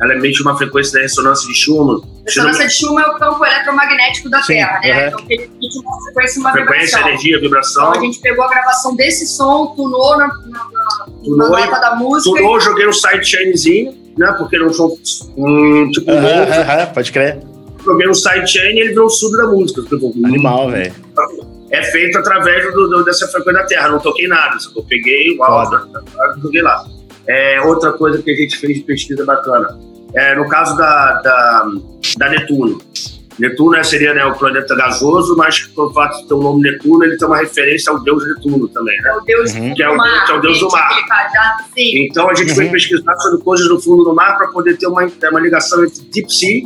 ela 0.00 0.14
emite 0.14 0.42
uma 0.42 0.56
frequência 0.56 0.94
da 0.94 1.00
ressonância 1.00 1.46
de 1.46 1.54
Schumann. 1.54 2.00
A 2.02 2.24
ressonância 2.26 2.66
de 2.66 2.72
Schumann 2.74 3.04
é 3.04 3.08
o 3.08 3.14
campo 3.18 3.44
eletromagnético 3.44 4.28
da 4.28 4.42
Sim, 4.42 4.54
Terra, 4.54 4.80
né? 4.82 4.90
aham. 4.92 5.06
Então 5.08 5.26
ele 5.30 5.42
emite 5.44 5.78
uma 5.78 6.02
frequência 6.02 6.36
e 6.36 6.40
uma 6.40 6.52
Frequência, 6.52 6.84
vibração. 6.86 7.08
energia, 7.08 7.40
vibração. 7.40 7.88
Então 7.90 8.00
a 8.02 8.04
gente 8.04 8.20
pegou 8.20 8.44
a 8.44 8.48
gravação 8.48 8.96
desse 8.96 9.26
som, 9.26 9.66
tunou 9.76 10.16
na, 10.18 10.26
na, 10.26 10.34
na, 10.48 11.06
Tunou 11.24 11.50
na 11.50 11.60
e- 11.60 11.64
nota 11.66 11.80
da 11.80 11.94
música. 11.96 12.36
Tunou, 12.36 12.60
joguei 12.60 12.88
um 12.88 12.92
sidechainzinho, 12.92 13.94
né? 14.18 14.34
Porque 14.38 14.58
não 14.58 14.72
são 14.72 14.96
um 15.36 15.90
tipo 15.90 16.10
um 16.10 16.14
Aham, 16.18 16.36
novo. 16.46 16.52
aham, 16.52 16.86
pode 16.86 17.12
crer. 17.12 17.38
Joguei 17.84 18.08
um 18.08 18.14
sidechain 18.14 18.74
e 18.76 18.80
ele 18.80 18.88
virou 18.90 19.06
o 19.06 19.10
sub 19.10 19.36
da 19.36 19.46
música. 19.46 19.82
Tipo, 19.82 20.12
Animal, 20.24 20.70
velho. 20.70 20.94
É 21.70 21.82
feito 21.82 22.18
através 22.18 22.72
do, 22.72 22.88
do- 22.88 23.04
dessa 23.04 23.26
frequência 23.28 23.62
da 23.62 23.66
Terra. 23.68 23.88
Não 23.90 23.98
toquei 23.98 24.26
nada. 24.28 24.58
só 24.58 24.70
que 24.72 24.78
Eu 24.78 24.84
peguei 24.84 25.36
o 25.36 25.42
áudio 25.44 25.80
e 26.36 26.40
joguei 26.40 26.62
lá. 26.62 26.84
É, 27.26 27.60
outra 27.62 27.92
coisa 27.92 28.22
que 28.22 28.30
a 28.30 28.34
gente 28.34 28.56
fez 28.58 28.78
de 28.78 28.84
pesquisa 28.84 29.24
bacana. 29.24 29.78
É, 30.14 30.34
no 30.36 30.48
caso 30.48 30.76
da, 30.76 31.20
da, 31.22 31.68
da 32.18 32.28
Netuno. 32.30 32.80
Netuno 33.36 33.72
né, 33.72 33.82
seria 33.82 34.14
né, 34.14 34.24
o 34.24 34.34
planeta 34.34 34.76
gasoso, 34.76 35.34
mas 35.36 35.58
pelo 35.58 35.92
fato 35.92 36.18
de 36.22 36.28
ter 36.28 36.34
o 36.34 36.40
nome 36.40 36.62
Netuno, 36.70 37.02
ele 37.04 37.16
tem 37.16 37.26
uma 37.26 37.38
referência 37.38 37.90
ao 37.92 37.98
deus 37.98 38.24
Netuno 38.28 38.68
também, 38.68 38.96
né? 39.02 39.08
É 39.10 39.16
o 39.16 39.20
deus 39.22 39.52
Uhum. 39.54 39.74
Que 39.74 39.82
é 39.82 39.88
o- 39.88 39.92
do 39.92 39.96
mar. 39.98 40.24
que 40.26 40.30
é 40.32 40.34
o 40.36 40.40
deus 40.40 40.60
do 40.60 40.68
mar. 40.70 40.90
Então 41.76 42.30
a 42.30 42.34
gente 42.34 42.54
foi 42.54 42.66
Uhum. 42.66 42.70
pesquisar 42.72 43.16
sobre 43.16 43.42
coisas 43.42 43.66
do 43.68 43.80
fundo 43.80 44.04
do 44.04 44.14
mar 44.14 44.36
para 44.38 44.46
poder 44.48 44.76
ter 44.76 44.86
uma, 44.86 45.08
ter 45.10 45.28
uma 45.30 45.40
ligação 45.40 45.84
entre 45.84 46.00
Deep 46.12 46.32
Sea, 46.32 46.62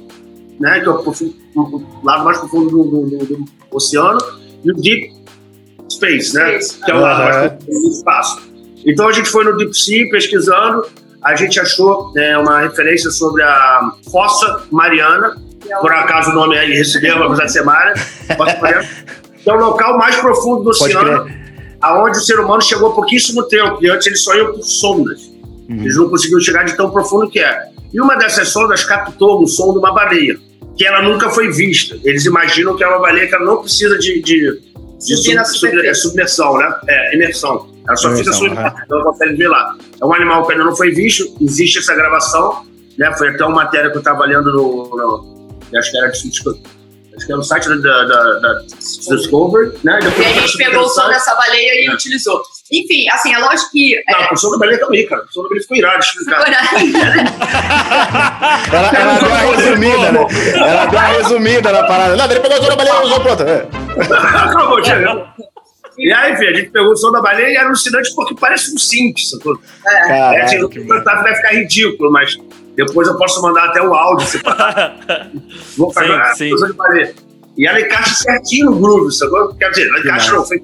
né, 0.60 0.80
que 0.80 0.86
é 0.86 0.90
o, 0.90 0.96
o 1.56 1.84
lado 2.04 2.24
mais 2.24 2.36
profundo 2.38 2.68
do, 2.70 2.82
do- 2.84 3.06
do- 3.16 3.24
do 3.36 3.44
oceano, 3.72 4.18
e 4.62 4.70
o 4.70 4.74
Deep 4.74 5.10
Space, 5.90 6.34
né, 6.34 6.58
que 6.84 6.90
é 6.90 6.94
o 6.94 7.00
lado 7.00 7.22
mais 7.24 7.36
profundo 7.52 7.80
do 7.80 7.88
espaço. 7.92 8.47
Então 8.86 9.08
a 9.08 9.12
gente 9.12 9.28
foi 9.30 9.44
no 9.44 9.56
Deep 9.56 9.76
Sea 9.76 10.08
pesquisando, 10.10 10.86
a 11.22 11.34
gente 11.34 11.58
achou 11.60 12.12
é, 12.16 12.36
uma 12.38 12.60
referência 12.60 13.10
sobre 13.10 13.42
a 13.42 13.92
Fossa 14.10 14.62
Mariana, 14.70 15.36
é 15.68 15.76
por 15.80 15.92
acaso 15.92 16.30
o 16.30 16.34
nome 16.34 16.56
aí 16.56 16.72
recebeu, 16.72 17.22
apesar 17.22 17.44
de 17.46 17.52
ser 17.52 17.62
Mara, 17.64 17.94
Fossa 18.36 18.58
Mariana, 18.60 18.88
que 19.42 19.50
é 19.50 19.52
o 19.52 19.56
local 19.58 19.98
mais 19.98 20.16
profundo 20.16 20.62
do 20.64 20.70
Pode 20.78 20.96
oceano, 20.96 21.30
aonde 21.80 22.18
o 22.18 22.20
ser 22.20 22.38
humano 22.40 22.62
chegou 22.62 22.90
há 22.90 22.94
pouquíssimo 22.94 23.42
tempo, 23.44 23.78
e 23.84 23.90
antes 23.90 24.06
eles 24.06 24.22
só 24.22 24.34
iam 24.36 24.52
por 24.52 24.62
sondas. 24.62 25.20
Uhum. 25.68 25.80
Eles 25.82 25.96
não 25.96 26.08
conseguiram 26.08 26.40
chegar 26.40 26.64
de 26.64 26.76
tão 26.76 26.90
profundo 26.90 27.28
que 27.30 27.40
é. 27.40 27.68
E 27.92 28.00
uma 28.00 28.16
dessas 28.16 28.48
sondas 28.48 28.84
captou 28.84 29.42
o 29.42 29.46
som 29.46 29.72
de 29.72 29.78
uma 29.78 29.92
baleia, 29.92 30.38
que 30.76 30.86
ela 30.86 31.02
nunca 31.02 31.28
foi 31.30 31.50
vista. 31.50 31.96
Eles 32.04 32.24
imaginam 32.24 32.76
que 32.76 32.82
é 32.84 32.88
uma 32.88 33.00
baleia 33.00 33.26
que 33.26 33.34
ela 33.34 33.44
não 33.44 33.58
precisa 33.58 33.98
de, 33.98 34.20
de, 34.22 34.60
de 34.98 35.16
sub- 35.16 35.44
sub- 35.44 35.46
superfície. 35.54 35.94
submersão, 36.02 36.56
né? 36.58 36.74
É, 36.88 37.14
imersão. 37.16 37.66
Ela 37.88 37.96
só 37.96 38.08
fica 38.10 38.20
Imersão, 38.22 38.48
sobre 38.48 38.68
então 38.84 39.02
consegue 39.02 39.34
ver 39.36 39.48
lá. 39.48 39.74
É 40.00 40.04
um 40.04 40.12
animal 40.14 40.46
que 40.46 40.52
ainda 40.52 40.64
não 40.64 40.76
foi 40.76 40.90
visto, 40.92 41.24
existe 41.40 41.78
essa 41.78 41.94
gravação, 41.94 42.64
né? 42.98 43.12
Foi 43.16 43.30
até 43.30 43.44
uma 43.44 43.54
matéria 43.64 43.90
que 43.90 43.96
eu 43.96 44.00
estava 44.00 44.24
lendo 44.26 44.52
no, 44.52 44.90
no- 44.96 45.48
Acho 45.76 45.90
que 45.90 45.98
era 45.98 46.08
de 46.08 46.18
Acho 46.18 47.26
que 47.26 47.32
era 47.32 47.36
no 47.36 47.42
site 47.42 47.68
da, 47.68 47.74
da, 47.76 48.04
da, 48.04 48.40
da 48.40 48.58
Discovery, 49.16 49.72
né? 49.82 49.98
E 50.00 50.04
Depois 50.04 50.26
a 50.26 50.40
gente 50.40 50.56
pegou 50.56 50.82
o 50.84 50.88
som 50.88 51.08
dessa 51.08 51.34
baleia 51.34 51.82
e 51.84 51.86
É. 51.90 51.92
utilizou. 51.94 52.40
Enfim, 52.70 53.08
assim, 53.10 53.32
é 53.34 53.38
lógico 53.38 53.70
que. 53.72 54.00
Não, 54.08 54.28
o 54.32 54.36
som 54.36 54.50
da 54.50 54.58
baleia 54.58 54.78
também, 54.78 55.06
cara. 55.06 55.24
O 55.24 55.32
som 55.32 55.42
da 55.42 55.48
baleia 55.48 55.62
ficou 55.62 55.76
irado 55.78 55.98
de 56.00 56.04
explicar. 56.06 56.44
Ela, 58.72 58.88
ela 58.94 59.18
deu 59.18 59.28
uma 59.28 59.38
resumida, 59.38 60.12
né? 60.12 60.26
Ela 60.54 60.86
deu 60.86 60.98
uma 60.98 61.08
resumida 61.08 61.72
na 61.72 61.82
parada. 61.84 62.16
Não, 62.16 62.24
ele 62.26 62.40
pegou 62.40 62.58
toda 62.60 62.72
a 62.72 62.76
baleia 62.76 62.94
e 63.00 63.04
usou 63.04 63.20
pronto. 63.20 63.42
É. 63.42 63.66
Acabou, 64.44 64.84
chegou. 64.84 65.26
E 65.98 66.12
aí, 66.12 66.36
filho, 66.36 66.50
a 66.50 66.54
gente 66.54 66.70
pegou 66.70 66.92
o 66.92 66.96
som 66.96 67.10
da 67.10 67.20
baleia 67.20 67.48
e 67.48 67.56
era 67.56 67.66
alucinante 67.66 68.14
porque 68.14 68.34
parece 68.38 68.72
um 68.72 68.78
simples, 68.78 69.30
sacou? 69.30 69.58
É, 69.84 69.98
assim, 69.98 70.08
Caralho, 70.08 70.62
no 70.62 70.68
que 70.68 70.84
cantar 70.84 71.22
vai 71.22 71.34
ficar 71.34 71.54
ridículo, 71.54 72.12
mas 72.12 72.38
depois 72.76 73.08
eu 73.08 73.16
posso 73.16 73.42
mandar 73.42 73.64
até 73.64 73.82
o 73.82 73.92
áudio 73.92 74.26
separado. 74.26 75.42
Vou 75.76 75.92
fazer 75.92 76.24
Sim, 76.28 76.34
sim. 76.36 76.50
coisa 76.50 76.66
de 76.68 76.72
baleia. 76.74 77.14
E 77.56 77.66
ela 77.66 77.80
encaixa 77.80 78.14
certinho 78.14 78.70
no 78.70 78.78
groove, 78.78 79.12
sacou? 79.12 79.52
Quer 79.56 79.70
dizer, 79.70 79.90
não 79.90 79.98
encaixa 79.98 80.32
não, 80.32 80.46
foi... 80.46 80.62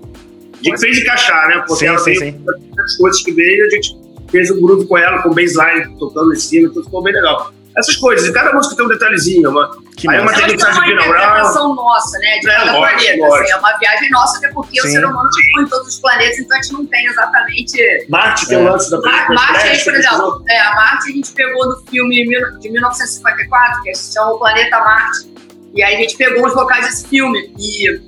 A 0.61 0.65
gente 0.65 0.81
fez 0.81 0.99
encaixar, 0.99 1.49
né? 1.49 1.59
Porque 1.67 1.75
Sim, 1.75 1.87
ela 1.87 1.99
sim, 1.99 2.15
veio 2.15 2.45
as 2.79 2.97
coisas 2.97 3.23
que 3.23 3.33
veio, 3.33 3.67
a 3.67 3.71
gente 3.71 3.97
fez 4.31 4.51
um 4.53 4.61
groove 4.61 4.87
com 4.87 4.97
ela, 4.97 5.21
com 5.21 5.31
baseline 5.31 5.99
tocando 5.99 6.33
em 6.33 6.37
cima, 6.37 6.69
então 6.69 6.85
ficou 6.85 7.03
bem 7.03 7.13
legal. 7.13 7.53
Essas 7.77 7.97
coisas, 7.97 8.29
e 8.29 8.33
cada 8.33 8.53
música 8.53 8.77
tem 8.77 8.85
um 8.85 8.89
detalhezinho, 8.89 9.51
uma, 9.51 9.69
Que 9.97 10.09
Aí 10.09 10.21
uma 10.21 10.33
tem 10.33 10.47
mensagem 10.47 10.79
uma 10.81 10.85
binaural. 10.87 11.15
interpretação 11.15 11.75
nossa, 11.75 12.19
né? 12.19 12.39
De 12.39 12.49
É, 12.49 12.55
cada 12.55 12.73
lógico, 12.73 12.99
planeta. 12.99 13.27
lógico. 13.27 13.43
Assim, 13.43 13.53
é 13.53 13.57
uma 13.57 13.79
viagem 13.79 14.11
nossa, 14.11 14.39
até 14.39 14.49
porque 14.49 14.81
Sim. 14.81 14.89
o 14.89 14.91
ser 14.93 15.05
humano 15.05 15.29
ficou 15.35 15.63
em 15.63 15.67
todos 15.69 15.89
os 15.89 16.01
planetas, 16.01 16.39
então 16.39 16.57
a 16.59 16.63
gente 16.63 16.73
não 16.73 16.87
tem 16.87 17.07
exatamente. 17.07 18.07
Marte 18.09 18.47
tem 18.49 18.59
É. 18.59 18.61
o 18.61 18.65
lance 18.65 18.91
da 18.91 19.01
Mar- 19.01 19.29
Marte, 19.31 19.53
aí, 19.55 19.61
flechas, 19.79 19.85
por 19.85 19.95
exemplo, 19.95 20.45
é, 20.49 20.61
a 20.61 20.75
Marte 20.75 21.11
a 21.11 21.13
gente 21.15 21.33
pegou 21.33 21.69
do 21.69 21.85
filme 21.91 22.25
de 22.61 22.71
1954, 22.71 23.83
que 23.83 23.95
se 23.95 24.13
chama 24.15 24.33
O 24.33 24.39
Planeta 24.39 24.79
Marte. 24.81 25.35
E 25.75 25.83
aí 25.83 25.97
a 25.97 25.99
gente 25.99 26.17
pegou 26.17 26.47
os 26.47 26.55
vocais 26.55 26.87
desse 26.87 27.09
filme. 27.09 27.53
E 27.59 28.01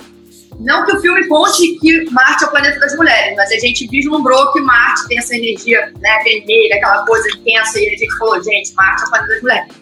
não 0.61 0.85
que 0.85 0.97
o 0.97 1.01
filme 1.01 1.27
conte 1.29 1.79
que 1.81 2.11
Marte 2.11 2.45
é 2.45 2.47
o 2.47 2.51
planeta 2.51 2.79
das 2.81 2.97
mulheres, 2.97 3.37
mas 3.37 3.51
a 3.51 3.59
gente 3.59 3.87
vislumbrou 3.89 4.53
que 4.53 4.61
Marte 4.61 5.07
tem 5.09 5.19
essa 5.19 5.35
energia 5.35 5.93
né, 6.01 6.19
vermelha, 6.25 6.77
aquela 6.77 7.05
coisa 7.05 7.29
intensa, 7.37 7.79
e 7.79 7.89
a 7.89 7.91
gente 7.91 8.19
falou, 8.19 8.43
gente, 8.43 8.75
Marte 8.75 9.03
é 9.03 9.07
o 9.07 9.11
planeta 9.11 9.33
das 9.33 9.43
mulheres. 9.43 9.73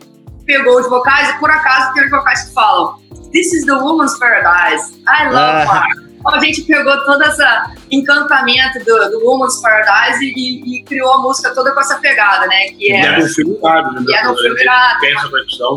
Pegou 0.47 0.79
os 0.79 0.89
vocais 0.89 1.31
e 1.31 1.39
por 1.39 1.51
acaso 1.51 1.95
tem 1.95 2.05
os 2.05 2.11
vocais 2.11 2.43
que 2.45 2.55
falam 2.55 3.03
This 3.33 3.53
is 3.53 3.65
the 3.67 3.75
woman's 3.75 4.17
paradise. 4.19 4.93
I 5.09 5.25
love 5.25 5.35
Ah. 5.35 5.65
Marte. 5.67 6.14
Então 6.27 6.35
a 6.37 6.41
gente 6.41 6.63
pegou 6.63 7.05
todo 7.05 7.23
esse 7.23 7.43
encantamento 7.91 8.79
do, 8.85 9.11
do 9.11 9.25
Woman's 9.27 9.61
Paradise 9.61 10.25
e, 10.25 10.79
e 10.79 10.83
criou 10.83 11.13
a 11.13 11.19
música 11.19 11.55
toda 11.55 11.73
com 11.73 11.81
essa 11.81 11.97
pegada, 11.99 12.47
né? 12.47 12.61
Que 12.79 12.93
é 12.93 13.05
é, 13.05 13.19
no 13.19 13.27
filme 13.29 13.57
irado, 13.59 13.93
né? 13.95 14.05
e 14.09 14.15
é 14.15 14.23
no 14.25 14.37
filme 14.37 14.61
irado. 14.63 15.01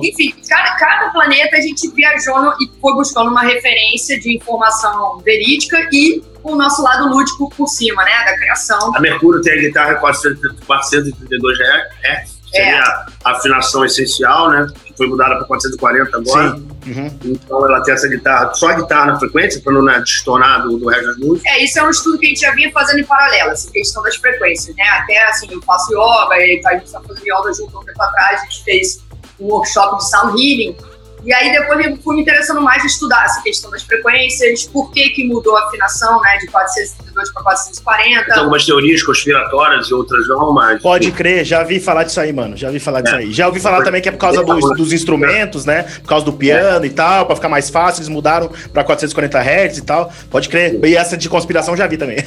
Enfim, 0.04 0.34
cada, 0.50 0.76
cada 0.76 1.10
planeta 1.12 1.58
a 1.58 1.62
gente 1.62 1.90
viajou 1.94 2.42
no- 2.42 2.54
e 2.62 2.72
foi 2.80 2.94
buscando 2.94 3.30
uma 3.30 3.42
referência 3.44 4.20
de 4.20 4.36
informação 4.36 5.18
verídica 5.24 5.78
e 5.92 6.24
o 6.44 6.56
nosso 6.56 6.82
lado 6.82 7.10
lúdico 7.10 7.50
por 7.56 7.68
cima, 7.68 8.04
né? 8.06 8.12
Da 8.26 8.38
criação. 8.38 8.96
A 8.96 9.00
Mercúrio 9.02 9.42
tem 9.42 9.54
a 9.54 9.62
guitarra 9.62 9.96
430 9.96 10.66
432 10.66 11.58
Hz, 11.60 12.37
seria 12.50 12.82
a 13.24 13.32
afinação 13.32 13.86
essencial, 13.86 14.50
né? 14.50 14.68
Que 14.86 14.94
foi 14.96 15.08
mudada 15.08 15.36
para 15.36 15.46
440 15.46 16.18
agora. 16.18 16.56
Sim. 16.56 16.68
Uhum. 16.88 17.20
Então 17.26 17.66
ela 17.66 17.84
tem 17.84 17.94
essa 17.94 18.08
guitarra, 18.08 18.54
só 18.54 18.70
a 18.70 18.74
guitarra 18.74 19.08
na 19.08 19.20
frequência, 19.20 19.62
para 19.62 19.74
não 19.74 19.84
né, 19.84 20.00
destonar 20.00 20.64
do, 20.64 20.78
do 20.78 20.88
resto 20.88 21.08
das 21.08 21.18
músicas. 21.18 21.54
É, 21.54 21.64
isso 21.64 21.80
é 21.80 21.84
um 21.84 21.90
estudo 21.90 22.18
que 22.18 22.26
a 22.26 22.30
gente 22.30 22.42
já 22.42 22.52
vinha 22.54 22.72
fazendo 22.72 23.00
em 23.00 23.06
paralelo, 23.06 23.52
essa 23.52 23.70
questão 23.72 24.02
das 24.04 24.16
frequências, 24.16 24.76
né? 24.76 24.84
Até 25.02 25.24
assim, 25.28 25.48
eu 25.52 25.62
faço 25.62 25.92
yoga, 25.92 26.38
e 26.38 26.62
a 26.66 26.74
gente 26.74 26.92
tá 26.92 27.02
fazendo 27.02 27.24
yoga 27.26 27.54
junto 27.54 27.78
um 27.78 27.84
tempo 27.84 28.02
atrás, 28.02 28.42
a 28.42 28.44
gente 28.46 28.64
fez 28.64 29.04
um 29.40 29.48
workshop 29.48 29.98
de 29.98 30.10
sound 30.10 30.42
healing. 30.42 30.78
E 31.26 31.34
aí 31.34 31.52
depois 31.52 31.86
eu 31.86 31.98
fui 31.98 32.16
me 32.16 32.22
interessando 32.22 32.62
mais 32.62 32.84
em 32.84 32.88
estudar 32.88 33.26
essa 33.26 33.42
questão 33.42 33.70
das 33.72 33.84
frequências, 33.84 34.64
por 34.66 34.92
que 34.92 35.10
que 35.10 35.26
mudou 35.28 35.58
a 35.58 35.66
afinação, 35.68 36.22
né, 36.22 36.38
de 36.38 36.48
432 36.48 37.34
para 37.34 37.44
440. 37.44 38.26
Tem 38.26 38.34
algumas 38.38 38.66
teorias 38.66 39.04
conspiratórias 39.04 39.88
e 39.90 39.94
outras 39.94 40.28
não, 40.30 40.54
mas. 40.54 40.82
Pode 40.82 41.12
crer, 41.12 41.44
já 41.44 41.64
vi 41.64 41.80
falar 41.80 42.04
disso 42.04 42.22
aí, 42.22 42.32
mano. 42.32 42.56
Já 42.56 42.70
vi 42.70 42.80
falar 42.80 43.02
disso 43.02 43.16
É. 43.16 43.20
aí. 43.20 43.34
Já 43.34 43.48
ouvi 43.48 43.60
falar 43.60 43.84
também 43.84 44.02
que 44.02 44.08
é 44.08 44.12
por 44.12 44.20
causa 44.20 44.44
dos, 44.44 44.78
dos 44.78 44.94
instrumentos, 44.94 45.66
né? 45.66 45.84
Por 45.84 46.08
causa 46.08 46.24
do 46.24 46.32
piano 46.32 46.86
e 46.86 46.90
tal, 46.92 47.26
pra 47.26 47.36
ficar 47.36 47.50
mais 47.50 47.70
fácil, 47.70 48.00
eles 48.00 48.10
mudaram 48.10 48.50
pra 48.72 48.84
440 48.84 49.40
Hz 49.40 49.78
e 49.80 49.82
tal. 49.84 50.12
Pode 50.30 50.48
crer. 50.48 50.80
E 50.86 50.96
essa 50.96 51.18
de 51.18 51.28
conspiração 51.28 51.76
já 51.76 51.88
vi 51.88 51.98
também. 51.98 52.18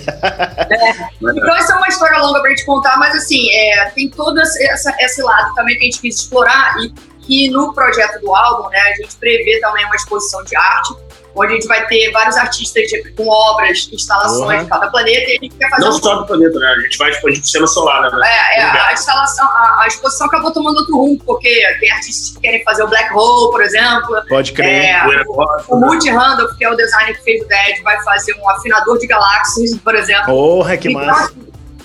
Então, 1.22 1.56
essa 1.56 1.72
é 1.72 1.76
uma 1.76 1.88
história 1.88 2.18
longa 2.18 2.40
pra 2.40 2.50
gente 2.50 2.66
contar, 2.66 2.98
mas 2.98 3.14
assim, 3.16 3.48
é, 3.52 3.84
tem 3.94 4.08
todo 4.10 4.38
esse, 4.40 4.62
essa- 4.68 4.94
esse 5.00 5.22
lado 5.22 5.54
também 5.54 5.76
que 5.76 5.82
a 5.82 5.84
gente 5.84 6.00
quis 6.00 6.16
explorar 6.16 6.74
e 6.82 6.92
que 7.30 7.48
no 7.48 7.72
projeto 7.72 8.20
do 8.20 8.34
álbum, 8.34 8.68
né, 8.70 8.80
a 8.80 8.94
gente 8.96 9.14
prevê 9.16 9.60
também 9.60 9.84
uma 9.86 9.94
exposição 9.94 10.42
de 10.42 10.56
arte, 10.56 10.94
onde 11.32 11.52
a 11.52 11.54
gente 11.54 11.68
vai 11.68 11.86
ter 11.86 12.10
vários 12.10 12.36
artistas 12.36 12.90
com 13.16 13.28
obras, 13.28 13.88
instalações 13.92 14.40
Porra. 14.40 14.64
de 14.64 14.68
cada 14.68 14.88
planeta, 14.88 15.30
e 15.30 15.36
a 15.36 15.44
gente 15.44 15.56
quer 15.56 15.70
fazer 15.70 15.82
Não 15.82 15.90
um 15.90 15.92
só 15.92 16.16
do 16.16 16.26
planeta, 16.26 16.58
né? 16.58 16.66
A 16.66 16.80
gente 16.80 16.98
vai 16.98 17.10
expandir 17.10 17.36
pro 17.36 17.44
sistema 17.44 17.66
solar, 17.68 18.02
né? 18.02 18.10
É, 18.24 18.58
é, 18.58 18.64
a 18.64 18.92
instalação, 18.92 19.46
a, 19.46 19.82
a 19.82 19.86
exposição 19.86 20.26
acabou 20.26 20.52
tomando 20.52 20.78
outro 20.78 20.96
rumo, 20.96 21.22
porque 21.24 21.62
tem 21.78 21.92
artistas 21.92 22.34
que 22.34 22.40
querem 22.40 22.64
fazer 22.64 22.82
o 22.82 22.88
Black 22.88 23.14
Hole, 23.14 23.52
por 23.52 23.62
exemplo. 23.62 24.22
Pode 24.28 24.52
crer. 24.52 24.86
É, 24.86 25.22
o, 25.28 25.76
o 25.76 25.78
né? 25.78 25.86
Multi 25.86 26.10
Randolph, 26.10 26.56
que 26.58 26.64
é 26.64 26.68
o 26.70 26.74
designer 26.74 27.16
que 27.16 27.22
fez 27.22 27.44
o 27.44 27.46
Dead, 27.46 27.80
vai 27.84 28.02
fazer 28.02 28.34
um 28.34 28.50
afinador 28.50 28.98
de 28.98 29.06
galáxias, 29.06 29.78
por 29.78 29.94
exemplo. 29.94 30.26
Porra, 30.26 30.76
que 30.76 30.88
Então, 30.88 31.06
massa. 31.06 31.32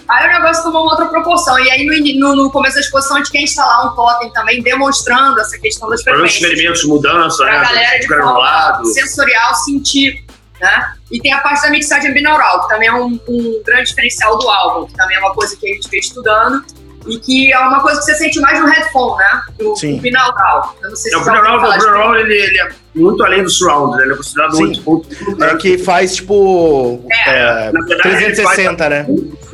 Aí 0.08 0.30
o 0.30 0.34
negócio 0.34 0.64
tomou 0.64 0.84
uma 0.84 0.92
outra 0.92 1.08
proporção. 1.08 1.58
E 1.60 1.70
aí, 1.72 1.86
no, 1.86 2.30
no- 2.30 2.44
no 2.44 2.52
começo 2.52 2.76
da 2.76 2.82
exposição, 2.82 3.16
a 3.18 3.20
gente 3.20 3.32
quer 3.32 3.42
instalar 3.42 3.88
um 3.92 3.96
totem 3.96 4.32
também, 4.32 4.62
demonstrando 4.62 5.40
essa 5.40 5.58
questão 5.58 5.90
das 5.90 6.04
frequências. 6.04 6.42
experimentos, 6.44 6.84
mudança, 6.86 7.44
Pra 7.44 7.60
né? 7.60 7.66
galera 7.66 8.00
de 8.00 8.08
forma 8.08 8.82
sensorial 8.86 9.56
sentir 9.56 10.24
né? 10.62 10.94
E 11.12 11.20
tem 11.20 11.34
a 11.34 11.40
parte 11.40 11.62
da 11.64 11.70
mixagem 11.70 12.14
binaural, 12.14 12.62
que 12.62 12.70
também 12.70 12.88
é 12.88 12.94
um, 12.94 13.20
um 13.28 13.62
grande 13.66 13.90
diferencial 13.90 14.38
do 14.38 14.48
álbum, 14.50 14.86
que 14.88 14.94
também 14.94 15.18
é 15.18 15.20
uma 15.20 15.34
coisa 15.34 15.54
que 15.58 15.70
a 15.70 15.74
gente 15.76 15.90
vem 15.90 16.00
estudando 16.00 16.64
e 17.08 17.20
que 17.20 17.52
é 17.52 17.60
uma 17.60 17.82
coisa 17.82 18.00
que 18.00 18.06
você 18.06 18.16
sente 18.16 18.40
mais 18.40 18.58
no 18.62 18.66
headphone, 18.66 19.18
né? 19.18 19.42
O, 19.62 19.76
Sim. 19.76 19.98
o 19.98 20.02
binaural. 20.02 20.74
Eu 20.82 20.90
não 20.90 20.96
sei 20.96 21.12
se 21.12 21.16
É, 21.18 21.20
o 21.20 21.24
binaural, 21.26 21.58
o 21.58 21.72
binaural 21.74 22.16
ele, 22.16 22.34
ele 22.36 22.58
é 22.62 22.70
muito 22.96 23.22
além 23.26 23.44
do 23.44 23.50
surround, 23.50 23.98
né? 23.98 24.04
ele 24.04 24.14
é 24.14 24.16
considerado 24.16 24.56
Sim. 24.56 24.64
muito 24.66 24.82
ponto. 24.82 25.10
É 25.44 25.56
que 25.58 25.78
faz, 25.78 26.16
tipo, 26.16 27.06
é, 27.28 27.72
Na 27.74 27.82
verdade, 27.86 28.08
ele 28.24 28.34
360, 28.34 28.90
né? 28.90 29.06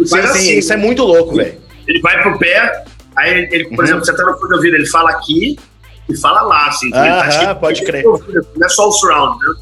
Sim, 0.05 0.15
sim, 0.15 0.27
assim, 0.27 0.57
isso 0.57 0.73
é 0.73 0.77
muito 0.77 1.03
louco, 1.03 1.35
velho. 1.35 1.57
ele 1.87 1.99
vai 2.01 2.21
pro 2.21 2.37
pé, 2.39 2.83
aí 3.17 3.47
ele, 3.51 3.65
por 3.65 3.79
Uhum. 3.79 3.83
exemplo, 3.83 4.05
você 4.05 4.13
tá 4.15 4.23
no 4.23 4.37
fone 4.37 4.49
de 4.49 4.55
ouvido, 4.55 4.75
ele 4.75 4.85
fala 4.87 5.09
aqui 5.11 5.57
e 6.09 6.17
fala 6.17 6.41
lá, 6.41 6.67
assim. 6.67 6.87
ele 6.87 6.93
tá 6.95 7.19
Aham, 7.21 7.31
cheio- 7.31 7.55
pode 7.55 7.83
crer. 7.83 8.03
Não 8.03 8.65
é 8.65 8.69
só 8.69 8.87
o 8.87 8.91
surround, 8.91 9.37
né? 9.45 9.55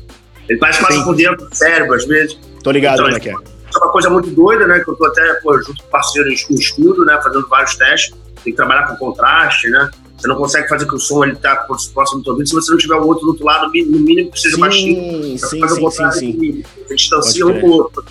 Ele 0.50 0.60
parece 0.60 0.80
quase 0.80 0.98
Sim. 0.98 1.04
por 1.04 1.16
dentro 1.16 1.48
do 1.48 1.56
cérebro, 1.56 1.94
às 1.96 2.06
vezes. 2.06 2.38
Tô 2.64 2.72
ligado 2.72 2.96
Então, 2.96 3.06
como 3.06 3.18
é 3.18 3.20
que 3.20 3.30
é. 3.30 3.34
É 3.34 3.78
uma 3.78 3.92
coisa 3.92 4.10
muito 4.10 4.30
doida, 4.32 4.66
né? 4.66 4.80
Que 4.80 4.90
eu 4.90 4.96
tô 4.96 5.06
até 5.06 5.34
pô, 5.44 5.56
junto 5.62 5.84
com 5.84 5.90
parceiros 5.90 6.48
no 6.50 6.56
estudo, 6.60 7.06
né? 7.06 7.20
Fazendo 7.24 7.48
vários 7.48 7.76
testes. 7.76 8.16
Tem 8.44 8.52
que 8.52 8.58
trabalhar 8.58 8.88
com 8.88 8.96
contraste, 8.96 9.70
né? 9.70 9.92
Você 10.18 10.28
não 10.28 10.36
consegue 10.38 10.68
fazer 10.68 10.88
que 10.88 10.96
o 10.96 11.00
som 11.00 11.24
ele 11.24 11.36
tá 11.36 11.56
próximo 11.94 12.20
do 12.20 12.24
teu 12.24 12.34
ouvido 12.34 12.50
se 12.50 12.56
você 12.56 12.72
não 12.72 12.78
tiver 12.80 12.96
o 12.96 13.06
outro 13.06 13.24
do 13.26 13.30
outro 13.32 13.46
lado, 13.46 13.66
no 13.68 14.00
mínimo 14.00 14.32
que 14.32 14.40
seja 14.40 14.58
baixinho. 14.58 15.38
Sim, 15.38 15.38
sim, 15.38 15.68
sim, 15.68 15.90
sim, 15.92 16.12
sim. 16.12 16.64
Você 16.88 16.96
distancia 16.96 17.46
um 17.46 17.60
com 17.62 17.68
o 17.68 17.72
outro. 17.74 18.04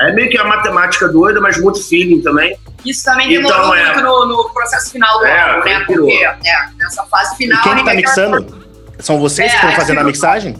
É 0.00 0.12
meio 0.12 0.28
que 0.30 0.36
a 0.38 0.44
matemática 0.44 1.08
doida, 1.08 1.40
mas 1.40 1.58
muito 1.58 1.82
feeling 1.82 2.20
também. 2.20 2.56
Isso 2.84 3.02
também 3.04 3.32
Então, 3.34 3.50
demorou 3.50 3.74
é. 3.74 3.84
muito 3.86 4.00
no, 4.02 4.26
no 4.26 4.50
processo 4.50 4.90
final 4.92 5.18
do 5.18 5.24
É, 5.26 5.40
álbum, 5.40 5.64
né? 5.64 5.80
Porque 5.86 6.12
é, 6.24 6.36
nessa 6.78 7.04
fase 7.06 7.34
E 7.34 7.36
final. 7.38 7.62
quem 7.62 7.72
a 7.72 7.76
que 7.76 7.84
tá 7.84 7.94
mixando? 7.94 8.66
São 8.98 9.18
vocês 9.18 9.48
que 9.50 9.56
É, 9.56 9.58
estão 9.60 9.70
é 9.70 9.76
fazendo 9.76 9.96
a 9.98 10.00
que- 10.00 10.06
mixagem? 10.08 10.56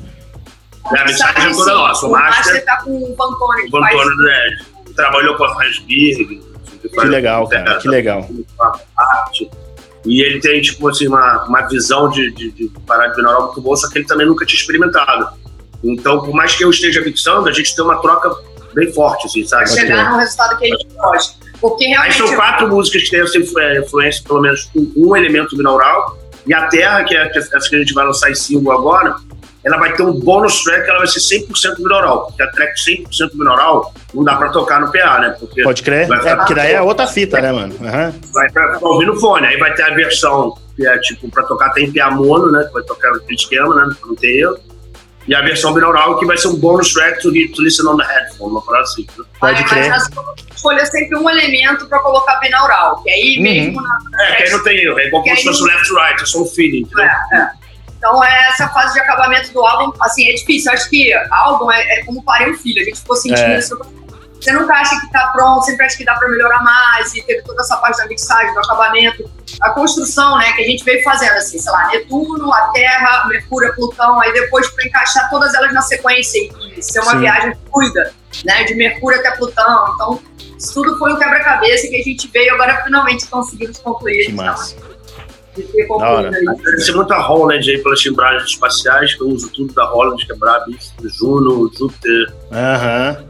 É, 0.94 0.98
a 1.00 1.04
mixagem 1.04 1.50
é 1.50 1.52
toda 1.52 1.74
nossa. 1.74 2.06
O 2.06 2.10
Master 2.12 2.36
Master, 2.44 2.64
tá 2.64 2.76
com 2.82 2.90
o 2.96 3.16
Pantone. 3.16 3.68
o 3.72 3.76
Antônio 3.76 4.16
né, 4.18 4.56
trabalhou 4.94 5.34
com 5.36 5.44
a 5.44 5.54
Rasberg. 5.54 6.42
Que 6.90 7.00
legal, 7.06 7.48
cara, 7.48 7.78
que 7.78 7.88
legal. 7.88 8.28
arte. 8.96 9.50
E 10.04 10.22
ele 10.22 10.38
tem, 10.40 10.60
tipo 10.60 10.88
assim, 10.88 11.08
uma, 11.08 11.44
uma 11.44 11.62
visão 11.62 12.08
de, 12.08 12.30
de, 12.30 12.52
de 12.52 12.68
parar 12.86 13.08
de 13.08 13.16
binaural 13.16 13.46
muito 13.46 13.60
boa, 13.60 13.76
só 13.76 13.88
que 13.90 13.98
ele 13.98 14.06
também 14.06 14.24
nunca 14.26 14.46
tinha 14.46 14.58
experimentado. 14.60 15.28
Então, 15.82 16.20
por 16.20 16.32
mais 16.32 16.54
que 16.54 16.62
eu 16.64 16.70
esteja 16.70 17.00
mixando, 17.00 17.48
a 17.48 17.52
gente 17.52 17.74
tem 17.74 17.84
uma 17.84 18.00
troca 18.00 18.30
bem 18.76 18.92
forte, 18.92 19.26
assim, 19.26 19.44
sabe? 19.44 19.64
Pra 19.64 19.72
chegar 19.72 20.12
no 20.12 20.18
resultado 20.18 20.58
que 20.58 20.66
a 20.66 20.68
gente 20.68 20.86
gosta. 20.94 21.46
Porque 21.60 21.84
Aí 21.86 21.90
realmente. 21.90 22.18
são 22.18 22.34
quatro 22.36 22.68
músicas 22.68 23.02
que 23.04 23.10
têm 23.10 23.20
essa 23.22 23.38
é, 23.38 23.78
influência, 23.78 24.22
pelo 24.24 24.40
menos, 24.40 24.64
com 24.64 24.92
um 24.96 25.16
elemento 25.16 25.56
binaural. 25.56 26.18
E 26.46 26.54
a 26.54 26.68
Terra, 26.68 27.02
que 27.02 27.16
é 27.16 27.26
essa 27.34 27.68
que 27.68 27.74
a 27.74 27.78
gente 27.78 27.94
vai 27.94 28.04
lançar 28.04 28.30
em 28.30 28.34
single 28.34 28.72
agora, 28.72 29.16
ela 29.64 29.78
vai 29.78 29.92
ter 29.94 30.02
um 30.02 30.12
bônus 30.12 30.62
track, 30.62 30.88
ela 30.88 30.98
vai 30.98 31.08
ser 31.08 31.18
100% 31.18 31.76
binaural. 31.78 32.26
Porque 32.26 32.42
a 32.42 32.46
track 32.52 32.72
100% 32.78 33.32
binaural 33.32 33.92
não 34.14 34.22
dá 34.22 34.36
pra 34.36 34.50
tocar 34.50 34.80
no 34.80 34.92
PA, 34.92 35.18
né? 35.18 35.34
Porque 35.40 35.62
Pode 35.62 35.82
crer? 35.82 36.06
Vai 36.06 36.28
É, 36.28 36.36
porque 36.36 36.54
daí 36.54 36.72
é 36.74 36.82
outra 36.82 37.06
fita, 37.08 37.40
né, 37.40 37.50
mano? 37.50 37.74
Aham. 37.82 38.14
vai 38.32 38.48
pra, 38.52 38.78
pra 38.78 38.88
ouvir 38.88 39.06
no 39.06 39.18
fone. 39.18 39.46
Aí 39.46 39.58
vai 39.58 39.74
ter 39.74 39.82
a 39.82 39.94
versão 39.94 40.54
que 40.76 40.86
é 40.86 40.98
tipo 40.98 41.28
pra 41.30 41.42
tocar 41.44 41.70
tem 41.70 41.90
PA 41.90 42.10
mono, 42.10 42.52
né? 42.52 42.62
Que 42.64 42.72
vai 42.74 42.82
tocar 42.82 43.10
no 43.10 43.22
esquema, 43.30 43.74
né? 43.74 43.96
Não 44.06 44.14
tem 44.14 44.38
erro. 44.38 44.58
E 45.28 45.34
a 45.34 45.42
versão 45.42 45.74
binaural 45.74 46.18
que 46.18 46.24
vai 46.26 46.36
ser 46.36 46.48
um 46.48 46.56
bônus 46.56 46.92
track 46.92 47.20
to, 47.20 47.30
to 47.32 47.62
listen 47.62 47.86
on 47.86 47.96
the 47.96 48.04
headphone, 48.06 48.52
uma 48.52 48.62
parada 48.62 48.84
assim. 48.84 49.06
né? 49.18 49.24
Pode 49.40 49.60
mas, 49.62 49.70
crer. 49.70 49.90
Mas 49.90 50.08
nós 50.10 50.26
escolher 50.54 50.86
sempre 50.86 51.18
um 51.18 51.28
elemento 51.28 51.86
pra 51.88 51.98
colocar 51.98 52.36
binaural. 52.36 53.02
Que 53.02 53.10
aí 53.10 53.36
Uhum. 53.36 53.42
mesmo 53.42 53.82
na. 53.82 53.98
É, 54.24 54.36
que 54.36 54.42
aí 54.44 54.50
não 54.50 54.62
tem 54.62 54.78
erro. 54.78 54.98
É 55.00 55.06
igual 55.08 55.22
Que 55.22 55.30
como 55.30 55.40
se 55.40 55.46
fosse 55.48 55.62
o 55.62 55.66
left 55.66 55.92
right, 55.92 56.22
é 56.22 56.26
só 56.26 56.42
um 56.42 56.46
feeling, 56.46 56.80
entendeu? 56.82 57.04
É, 57.04 57.36
é. 57.38 57.50
Então, 57.98 58.22
é 58.22 58.48
essa 58.50 58.68
fase 58.68 58.92
de 58.94 59.00
acabamento 59.00 59.52
do 59.52 59.64
álbum, 59.66 59.92
assim, 60.00 60.28
é 60.28 60.34
difícil. 60.34 60.70
Eu 60.70 60.78
acho 60.78 60.88
que 60.90 61.12
álbum 61.32 61.72
é, 61.72 61.80
é 61.98 62.04
como 62.04 62.22
parei 62.22 62.50
um 62.52 62.56
filho. 62.56 62.80
A 62.80 62.84
gente 62.84 63.00
ficou 63.00 63.16
sentindo 63.16 63.40
É. 63.52 63.58
isso. 63.58 63.76
Você 64.40 64.52
nunca 64.52 64.74
acha 64.74 65.00
que 65.00 65.10
tá 65.10 65.32
pronto, 65.34 65.64
sempre 65.64 65.86
acha 65.86 65.96
que 65.96 66.04
dá 66.04 66.14
pra 66.14 66.28
melhorar 66.28 66.62
mais. 66.62 67.14
E 67.14 67.22
teve 67.22 67.42
toda 67.42 67.60
essa 67.62 67.76
parte 67.78 67.98
da 67.98 68.06
mixagem, 68.06 68.52
do 68.54 68.60
acabamento. 68.60 69.28
A 69.60 69.70
construção, 69.70 70.38
né, 70.38 70.52
que 70.52 70.62
a 70.62 70.64
gente 70.64 70.84
veio 70.84 71.02
fazendo, 71.02 71.32
assim, 71.32 71.58
sei 71.58 71.72
lá, 71.72 71.88
Netuno, 71.88 72.52
a 72.52 72.68
Terra, 72.68 73.26
Mercúrio, 73.28 73.74
Plutão. 73.74 74.20
Aí 74.20 74.32
depois 74.32 74.68
pra 74.70 74.86
encaixar 74.86 75.28
todas 75.30 75.54
elas 75.54 75.72
na 75.72 75.82
sequência 75.82 76.38
e 76.76 76.82
ser 76.82 77.00
uma 77.00 77.12
Sim. 77.12 77.20
viagem 77.20 77.54
fluida, 77.70 78.12
né, 78.44 78.64
de 78.64 78.74
Mercúrio 78.74 79.18
até 79.18 79.30
Plutão. 79.32 79.92
Então, 79.94 80.20
isso 80.58 80.74
tudo 80.74 80.98
foi 80.98 81.12
um 81.12 81.16
quebra-cabeça 81.16 81.88
que 81.88 81.96
a 81.96 82.02
gente 82.02 82.28
veio 82.28 82.54
agora 82.54 82.82
finalmente 82.84 83.26
conseguimos 83.26 83.78
concluir. 83.78 84.26
Que 84.26 84.32
então, 84.32 84.44
massa. 84.44 84.76
de 85.56 85.62
ter 85.62 85.88
Da 85.88 85.94
hora. 85.94 86.30
Deve 86.30 86.80
ser 86.80 86.92
muito 86.92 87.12
a 87.12 87.18
Holland 87.18 87.70
aí 87.70 87.82
pelas 87.82 88.00
timbragens 88.00 88.50
espaciais, 88.50 89.14
que 89.14 89.22
eu 89.22 89.28
uso 89.28 89.50
tudo 89.50 89.72
da 89.72 89.84
Holland, 89.86 90.24
que 90.24 90.32
é. 90.32 90.36
Juno, 91.08 91.70
Júpiter, 91.76 92.32
Aham. 92.52 93.24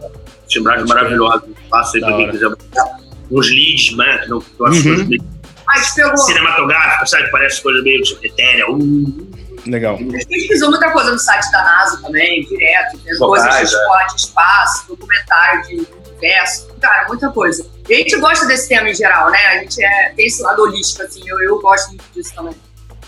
Timbragem 0.49 0.85
crer. 0.85 0.95
maravilhosa. 0.97 1.45
Passa 1.71 1.97
aí 1.97 2.01
pra 2.03 2.17
quem 2.17 2.31
quiser 2.31 2.49
botar. 2.51 2.99
Uns 3.31 3.51
leads, 3.51 3.97
né? 3.97 4.19
Que 4.19 4.29
não, 4.31 4.41
que 4.41 4.47
eu 4.59 4.67
acho 4.67 4.77
Uhum. 4.79 4.83
coisas 4.85 5.09
meio 5.09 5.25
Aí 5.69 5.83
te 5.83 5.95
pegou. 5.97 6.17
cinematográficas, 6.17 7.11
sabe? 7.11 7.31
Parece 7.31 7.61
coisa 7.63 7.83
meio 7.83 8.01
tipo, 8.03 8.25
etérea. 8.25 8.71
Uh, 8.71 9.27
Legal. 9.67 9.97
A 9.97 9.99
gente 9.99 10.27
pesquisou 10.29 10.71
muita 10.71 10.93
coisa 10.93 11.11
no 11.11 11.19
site 11.19 11.51
da 11.51 11.61
NASA 11.65 12.01
também, 12.01 12.45
direto, 12.45 12.99
tem 12.99 13.19
coisas 13.19 13.51
de 13.51 13.57
é. 13.57 13.63
esporte, 13.65 14.17
espaço, 14.17 14.87
documentário 14.89 15.63
de 15.67 15.87
universo, 16.09 16.69
cara, 16.81 17.09
muita 17.09 17.29
coisa. 17.31 17.67
E 17.89 17.95
a 17.95 17.97
gente 17.97 18.17
gosta 18.19 18.47
desse 18.47 18.69
tema 18.69 18.89
em 18.89 18.95
geral, 18.95 19.29
né? 19.31 19.39
A 19.39 19.59
gente 19.59 19.83
é, 19.85 20.13
tem 20.15 20.27
esse 20.27 20.41
lado 20.41 20.63
holístico, 20.63 21.03
assim, 21.03 21.29
eu, 21.29 21.41
eu 21.43 21.61
gosto 21.61 21.89
muito 21.89 22.05
disso 22.15 22.33
também. 22.37 22.55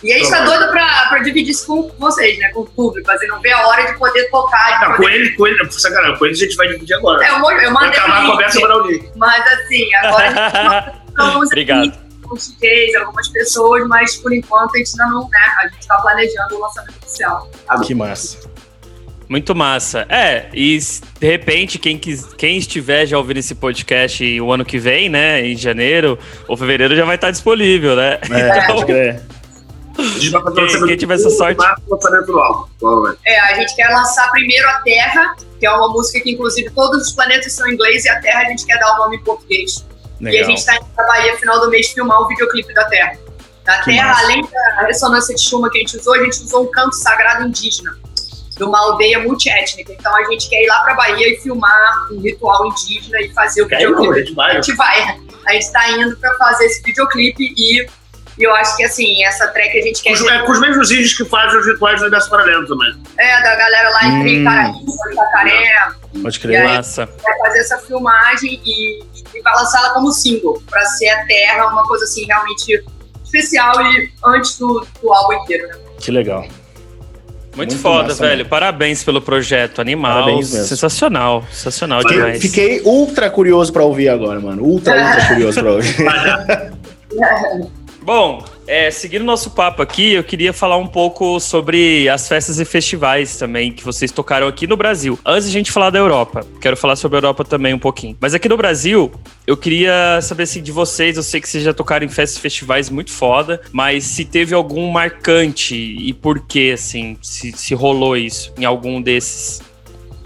E 0.03 0.12
a 0.12 0.18
gente 0.18 0.30
tá 0.30 0.44
doido 0.44 0.70
pra, 0.70 1.07
pra 1.09 1.18
dividir 1.20 1.51
isso 1.51 1.66
com 1.66 1.90
vocês, 1.99 2.38
né? 2.38 2.49
Com 2.51 2.61
o 2.61 2.66
público, 2.66 3.11
assim, 3.11 3.26
não 3.26 3.40
ver 3.40 3.53
a 3.53 3.66
hora 3.66 3.84
de 3.90 3.99
poder 3.99 4.30
tocar. 4.30 4.78
De 4.78 4.84
Não, 4.84 4.96
com 4.96 5.03
poder... 5.03 5.14
ele, 5.14 5.30
com 5.32 5.46
ele, 5.46 5.72
sacanagem, 5.72 6.16
com 6.18 6.26
ele 6.26 6.34
a 6.34 6.38
gente 6.38 6.57
vai 6.57 6.68
dividir 6.68 6.94
agora. 6.94 7.24
É, 7.24 7.30
eu, 7.30 7.34
eu 7.34 7.40
Vai 7.40 7.70
mandei 7.70 7.99
acabar 7.99 8.20
a 8.20 8.28
o 8.28 8.30
conversa, 8.30 8.61
mandar 8.61 8.76
o 8.76 8.86
link. 8.86 9.11
mas 9.16 9.53
assim, 9.53 9.94
agora 9.96 10.24
a 10.24 10.28
gente 10.28 10.53
tá 10.53 11.03
alguns 11.16 11.46
Obrigado. 11.46 11.88
aqui, 11.88 11.99
DJs, 12.61 12.94
algumas 12.96 13.28
pessoas, 13.28 13.88
mas 13.88 14.16
por 14.16 14.32
enquanto 14.32 14.74
a 14.74 14.78
gente 14.78 14.90
ainda 15.01 15.14
não, 15.14 15.22
né? 15.28 15.38
A 15.62 15.68
gente 15.68 15.86
tá 15.86 15.96
planejando 15.96 16.57
o 16.57 16.61
lançamento 16.61 16.96
oficial. 17.03 17.51
Que 17.84 17.94
massa. 17.94 18.38
Muito 19.28 19.55
massa. 19.55 20.07
É, 20.09 20.49
e 20.55 20.78
de 20.78 21.26
repente, 21.26 21.78
quem, 21.78 21.99
quis, 21.99 22.24
quem 22.34 22.57
estiver 22.57 23.05
já 23.05 23.18
ouvindo 23.18 23.38
esse 23.38 23.55
podcast 23.55 24.40
o 24.40 24.53
ano 24.53 24.64
que 24.64 24.78
vem, 24.78 25.09
né, 25.11 25.44
em 25.46 25.57
janeiro 25.57 26.18
ou 26.46 26.57
fevereiro, 26.57 26.96
já 26.96 27.05
vai 27.05 27.16
estar 27.16 27.30
disponível, 27.30 27.94
né? 27.94 28.18
É, 28.30 28.66
pode 28.66 28.86
crer. 28.86 29.20
A 29.99 30.03
gente 30.03 30.30
vai 30.30 30.42
fazer 30.42 30.86
Quem- 30.86 30.96
tiver 30.96 31.14
essa 31.14 31.30
sorte. 31.30 31.57
do 31.57 31.90
lançamento 31.94 32.26
do 32.26 32.38
álbum, 32.38 32.68
provavelmente. 32.78 33.18
É, 33.26 33.40
a 33.40 33.55
gente 33.55 33.74
quer 33.74 33.88
lançar 33.88 34.30
primeiro 34.30 34.68
a 34.68 34.74
Terra, 34.82 35.36
que 35.59 35.66
é 35.66 35.70
uma 35.72 35.88
música 35.88 36.20
que, 36.20 36.30
inclusive, 36.32 36.70
todos 36.70 37.09
os 37.09 37.12
planetas 37.12 37.53
são 37.53 37.68
em 37.68 37.74
inglês 37.74 38.05
e 38.05 38.09
a 38.09 38.20
Terra 38.20 38.42
a 38.42 38.44
gente 38.44 38.64
quer 38.64 38.78
dar 38.78 38.94
o 38.94 38.96
nome 38.99 39.16
em 39.16 39.20
português. 39.24 39.84
E 40.20 40.26
a 40.28 40.30
Legal. 40.30 40.51
gente 40.51 40.64
tá 40.64 40.76
indo 40.76 40.84
pra 40.94 41.07
Bahia, 41.07 41.36
final 41.36 41.61
do 41.61 41.68
mês, 41.70 41.88
filmar 41.88 42.20
o 42.22 42.28
videoclipe 42.28 42.72
da 42.74 42.84
Terra. 42.86 43.18
Da 43.64 43.78
Que 43.80 43.90
Terra, 43.92 44.09
massa. 44.09 44.22
além 44.24 44.42
da 44.42 44.80
ressonância 44.86 45.34
de 45.34 45.42
chuma 45.42 45.68
que 45.70 45.78
a 45.78 45.80
gente 45.80 45.96
usou, 45.96 46.14
a 46.14 46.18
gente 46.24 46.42
usou 46.42 46.62
um 46.64 46.70
canto 46.70 46.94
sagrado 46.94 47.44
indígena, 47.46 47.96
de 48.57 48.64
uma 48.64 48.78
aldeia 48.80 49.18
multiétnica. 49.20 49.92
Então 49.92 50.14
a 50.16 50.24
gente 50.24 50.49
quer 50.49 50.62
ir 50.64 50.66
lá 50.68 50.80
pra 50.84 50.94
Bahia 50.94 51.28
e 51.34 51.36
filmar 51.40 52.09
um 52.12 52.20
ritual 52.20 52.66
indígena 52.66 53.20
e 53.20 53.32
fazer 53.32 53.62
o 53.62 53.68
Que 53.68 53.74
aí 53.76 53.84
não, 53.84 53.92
a 53.92 53.96
videoclipe. 53.96 54.26
gente 54.26 54.34
vai. 54.36 54.51
A 54.51 54.55
gente 54.61 54.74
vai. 54.76 55.20
A 55.46 55.53
gente 55.53 55.72
tá 55.72 55.90
indo 55.90 56.16
pra 56.18 56.34
fazer 56.36 56.66
esse 56.66 56.82
videoclipe 56.82 57.55
e, 57.57 57.86
e 58.39 58.45
eu 58.45 58.55
acho 58.55 58.76
que, 58.76 58.84
assim, 58.84 59.24
essa 59.24 59.49
track 59.49 59.78
a 59.78 59.82
gente 59.82 60.03
quer... 60.03 60.11
Com 60.16 60.24
os, 60.24 60.30
é, 60.30 60.39
com 60.43 60.53
os 60.53 60.61
mesmos 60.61 60.91
índios 60.91 61.14
que 61.14 61.24
fazem 61.24 61.59
os 61.59 61.66
rituais 61.66 61.97
do 61.99 62.03
Universo 62.03 62.30
Paralelo 62.30 62.66
também. 62.66 62.95
É, 63.18 63.43
da 63.43 63.57
galera 63.57 63.91
lá 63.91 64.05
em 64.07 64.41
Hum. 64.41 64.45
Caraíba, 64.45 64.80
Itacaré, 65.12 65.89
Pode 66.22 66.36
E 66.36 66.41
crer. 66.41 66.61
aí- 66.62 66.76
Massa. 66.76 67.07
vai 67.22 67.39
fazer 67.39 67.59
essa 67.61 67.78
filmagem 67.78 68.61
e, 68.64 69.01
e 69.34 69.43
vai 69.43 69.55
lançá-la 69.55 69.91
como 69.91 70.11
single, 70.12 70.62
pra 70.70 70.80
ser 70.86 71.09
a 71.11 71.26
Terra, 71.26 71.66
uma 71.68 71.86
coisa 71.86 72.05
assim 72.05 72.24
realmente 72.26 72.84
especial 73.24 73.80
e 73.93 74.11
antes 74.24 74.59
do, 74.59 74.86
do 75.03 75.12
álbum 75.12 75.34
inteiro, 75.43 75.68
né? 75.68 75.74
Que 76.01 76.11
legal. 76.11 76.41
Muito, 77.57 77.72
Muito 77.72 77.82
foda, 77.82 78.05
massa, 78.11 78.22
velho. 78.24 78.39
mano. 78.39 78.49
Parabéns 78.51 79.03
pelo 79.03 79.20
projeto 79.20 79.80
animal. 79.80 80.12
Parabéns 80.22 80.53
mesmo. 80.53 80.66
Sensacional. 80.68 81.45
Sensacional 81.51 82.01
Fiquei, 82.03 82.16
demais. 82.16 82.41
fiquei 82.43 82.80
ultra 82.84 83.28
curioso 83.28 83.72
pra 83.72 83.82
ouvir 83.82 84.09
agora, 84.09 84.39
mano. 84.39 84.62
Ultra, 84.62 84.95
ultra 84.97 85.26
curioso 85.26 85.61
pra 85.61 85.72
ouvir. 85.72 85.97
Bom, 88.09 88.42
é, 88.66 88.90
seguindo 88.90 89.22
nosso 89.22 89.50
papo 89.50 89.82
aqui, 89.82 90.14
eu 90.14 90.24
queria 90.24 90.50
falar 90.50 90.78
um 90.78 90.86
pouco 90.86 91.38
sobre 91.38 92.09
as 92.09 92.26
festas 92.26 92.59
e 92.59 92.64
festivais 92.64 93.36
também 93.36 93.70
que 93.70 93.84
vocês 93.84 94.11
tocaram 94.11 94.48
aqui 94.48 94.66
no 94.66 94.78
Brasil. 94.78 95.18
Antes 95.26 95.50
de 95.50 95.50
a 95.50 95.59
gente 95.59 95.70
falar 95.70 95.90
da 95.90 95.98
Europa, 95.98 96.40
quero 96.59 96.74
falar 96.74 96.96
sobre 96.96 97.16
a 97.16 97.18
Europa 97.18 97.44
também 97.44 97.74
um 97.74 97.78
pouquinho. 97.78 98.16
Mas 98.18 98.32
aqui 98.32 98.48
no 98.48 98.56
Brasil, 98.56 99.12
eu 99.46 99.59
queria 99.59 100.20
saber 100.22 100.44
assim, 100.44 100.62
de 100.62 100.72
vocês, 100.72 101.18
eu 101.18 101.22
sei 101.22 101.38
que 101.38 101.46
vocês 101.46 101.62
já 101.62 101.74
tocaram 101.74 102.06
em 102.06 102.09
festas 102.09 102.38
e 102.38 102.40
festivais 102.40 102.88
muito 102.88 103.12
foda, 103.12 103.61
mas 103.72 104.04
se 104.04 104.24
teve 104.24 104.54
algum 104.54 104.90
marcante 104.90 105.74
e 105.74 106.14
por 106.14 106.40
que, 106.46 106.72
assim, 106.72 107.18
se, 107.20 107.52
se 107.52 107.74
rolou 107.74 108.16
isso 108.16 108.54
em 108.59 108.64
algum 108.64 109.02
desses. 109.02 109.61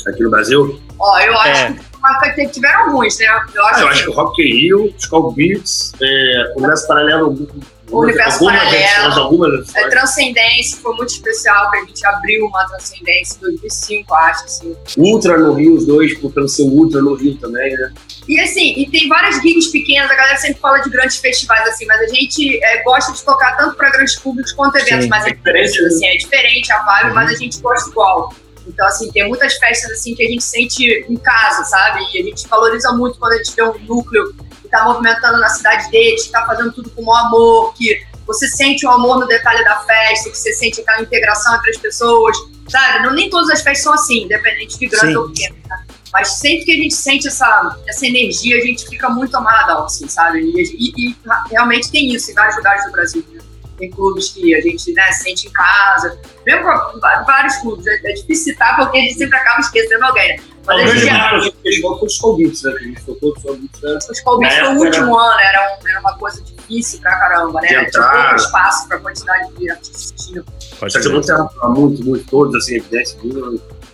Aqui 0.06 0.22
no 0.22 0.30
Brasil. 0.30 0.80
Ó, 1.00 1.18
eu 1.18 1.36
acho 1.36 1.64
É. 1.64 2.30
que 2.32 2.48
tiveram 2.48 2.84
alguns, 2.84 3.18
né? 3.18 3.26
Eu 3.26 3.66
acho, 3.66 3.78
ah, 3.78 3.80
eu 3.80 3.88
acho 3.88 4.04
que 4.04 4.10
o 4.10 4.12
Rock 4.12 4.42
in 4.42 4.54
Rio, 4.54 4.94
Skull 4.98 5.32
Beats, 5.32 5.92
é, 6.00 6.52
Universo 6.56 6.86
Paralelo, 6.86 7.48
o 7.92 8.00
Universo 8.00 8.32
algumas 8.44 8.58
Paralelo, 8.62 8.84
edições, 8.84 9.16
algumas 9.18 9.74
é, 9.74 9.88
Transcendência 9.88 10.78
foi 10.78 10.96
muito 10.96 11.10
especial, 11.10 11.70
que 11.70 11.76
a 11.76 11.84
gente 11.84 12.06
abriu 12.06 12.46
uma 12.46 12.66
Transcendência 12.68 13.36
em 13.36 13.40
2005, 13.40 14.14
acho, 14.14 14.44
assim. 14.44 14.76
Ultra 14.96 15.38
no 15.38 15.52
Rio, 15.52 15.76
os 15.76 15.86
dois, 15.86 16.14
pelo 16.18 16.48
seu 16.48 16.66
Ultra 16.66 17.00
no 17.02 17.14
Rio 17.14 17.36
também, 17.36 17.72
né? 17.76 17.92
E 18.28 18.40
assim, 18.40 18.74
e 18.76 18.88
tem 18.90 19.08
várias 19.08 19.40
gigs 19.42 19.70
pequenas, 19.70 20.10
a 20.10 20.14
galera 20.14 20.36
sempre 20.36 20.60
fala 20.60 20.78
de 20.78 20.90
grandes 20.90 21.16
festivais, 21.16 21.68
assim, 21.68 21.84
mas 21.86 22.00
a 22.00 22.06
gente 22.06 22.58
é, 22.62 22.82
gosta 22.82 23.12
de 23.12 23.22
tocar 23.22 23.56
tanto 23.56 23.76
para 23.76 23.90
grandes 23.90 24.16
públicos 24.16 24.52
quanto 24.52 24.76
eventos 24.76 25.04
Sim, 25.04 25.10
mais 25.10 25.26
é 25.26 25.30
diferente, 25.32 25.80
né? 25.80 25.86
assim, 25.88 26.06
é 26.06 26.16
diferente 26.16 26.72
a 26.72 26.78
vibe, 26.82 27.08
Uhum. 27.08 27.14
mas 27.14 27.30
a 27.30 27.34
gente 27.34 27.60
gosta 27.60 27.90
igual. 27.90 28.32
Então, 28.66 28.86
assim, 28.86 29.10
tem 29.10 29.26
muitas 29.28 29.54
festas 29.54 29.90
assim 29.90 30.14
que 30.14 30.24
a 30.24 30.28
gente 30.28 30.44
sente 30.44 30.84
em 31.08 31.16
casa, 31.16 31.64
sabe? 31.64 32.00
E 32.14 32.20
a 32.20 32.22
gente 32.22 32.46
valoriza 32.46 32.92
muito 32.92 33.18
quando 33.18 33.32
a 33.32 33.36
gente 33.38 33.52
vê 33.56 33.62
um 33.64 33.76
núcleo 33.80 34.32
que 34.72 34.78
tá 34.78 34.84
movimentando 34.84 35.38
na 35.38 35.48
cidade 35.50 35.90
deles, 35.90 36.24
que 36.24 36.32
tá 36.32 36.46
fazendo 36.46 36.72
tudo 36.72 36.88
com 36.90 37.04
o 37.04 37.14
amor, 37.14 37.74
que 37.74 38.02
você 38.26 38.48
sente 38.48 38.86
o 38.86 38.90
amor 38.90 39.20
no 39.20 39.26
detalhe 39.26 39.62
da 39.64 39.76
festa, 39.80 40.30
que 40.30 40.38
você 40.38 40.52
sente 40.54 40.80
aquela 40.80 41.02
integração 41.02 41.54
entre 41.56 41.70
as 41.72 41.76
pessoas, 41.76 42.34
sabe? 42.68 43.04
Não, 43.04 43.12
nem 43.12 43.28
todas 43.28 43.50
as 43.50 43.60
festas 43.60 43.82
são 43.84 43.92
assim, 43.92 44.22
independente 44.24 44.78
de 44.78 44.86
grande 44.86 45.08
Sim. 45.12 45.16
ou 45.16 45.28
pequena. 45.28 45.56
tá? 45.68 45.82
Mas 46.12 46.28
sempre 46.38 46.64
que 46.64 46.72
a 46.72 46.76
gente 46.76 46.94
sente 46.94 47.28
essa, 47.28 47.76
essa 47.86 48.06
energia, 48.06 48.56
a 48.56 48.60
gente 48.60 48.86
fica 48.88 49.08
muito 49.10 49.36
amarradão, 49.36 49.84
assim, 49.84 50.08
sabe? 50.08 50.40
E, 50.40 50.62
e- 50.62 51.10
e 51.10 51.16
realmente 51.50 51.90
tem 51.90 52.10
isso 52.14 52.30
em 52.30 52.34
vários 52.34 52.56
lugares 52.56 52.84
do 52.86 52.92
Brasil, 52.92 53.24
né? 53.32 53.40
Tem 53.82 53.90
clubes 53.90 54.28
que 54.28 54.54
a 54.54 54.60
gente 54.60 54.92
né, 54.92 55.10
sente 55.10 55.48
em 55.48 55.50
casa. 55.52 56.16
Mesmo 56.46 56.62
com 56.62 57.00
vários 57.00 57.56
clubes, 57.56 57.84
é, 57.88 57.94
é 58.04 58.12
difícil 58.12 58.52
citar 58.52 58.76
porque 58.76 58.96
a 58.96 59.00
gente 59.00 59.14
sempre 59.14 59.36
acaba 59.36 59.60
esquecendo 59.60 60.04
alguém. 60.04 60.36
né? 60.36 60.42
Mas 60.64 60.80
a 60.80 60.86
gente 60.94 61.04
já, 61.06 61.30
a 61.32 61.40
gente 61.40 61.80
foi 61.80 62.06
os 62.06 62.12
Skull 62.12 62.36
Beats, 62.36 62.62
né? 62.62 62.72
A 62.76 62.78
gente 62.84 63.04
tocou 63.04 63.32
os 63.32 63.38
Skull 63.38 63.56
Beats, 63.56 63.80
né? 63.82 63.98
os 64.08 64.20
Colbits 64.20 64.54
Na 64.54 64.60
foi 64.60 64.68
o 64.68 64.70
época, 64.74 64.84
último 64.86 65.18
ano, 65.18 65.40
era, 65.40 65.78
um- 65.82 65.88
era 65.88 65.98
uma 66.00 66.16
coisa 66.16 66.40
difícil 66.44 67.00
pra 67.00 67.18
caramba, 67.18 67.60
né? 67.60 67.66
Tinha 67.86 68.08
pouco 68.08 68.36
espaço 68.36 68.86
pra 68.86 68.98
quantidade 69.00 69.52
de 69.54 69.68
artistas 69.68 70.12
que 70.12 70.16
tinham. 70.28 70.44
Só 70.60 70.86
que 70.86 70.90
ser. 70.92 71.08
muito, 71.08 71.32
muito, 71.74 72.04
muito, 72.04 72.26
todos, 72.30 72.54
assim, 72.54 72.76
evidência. 72.76 73.18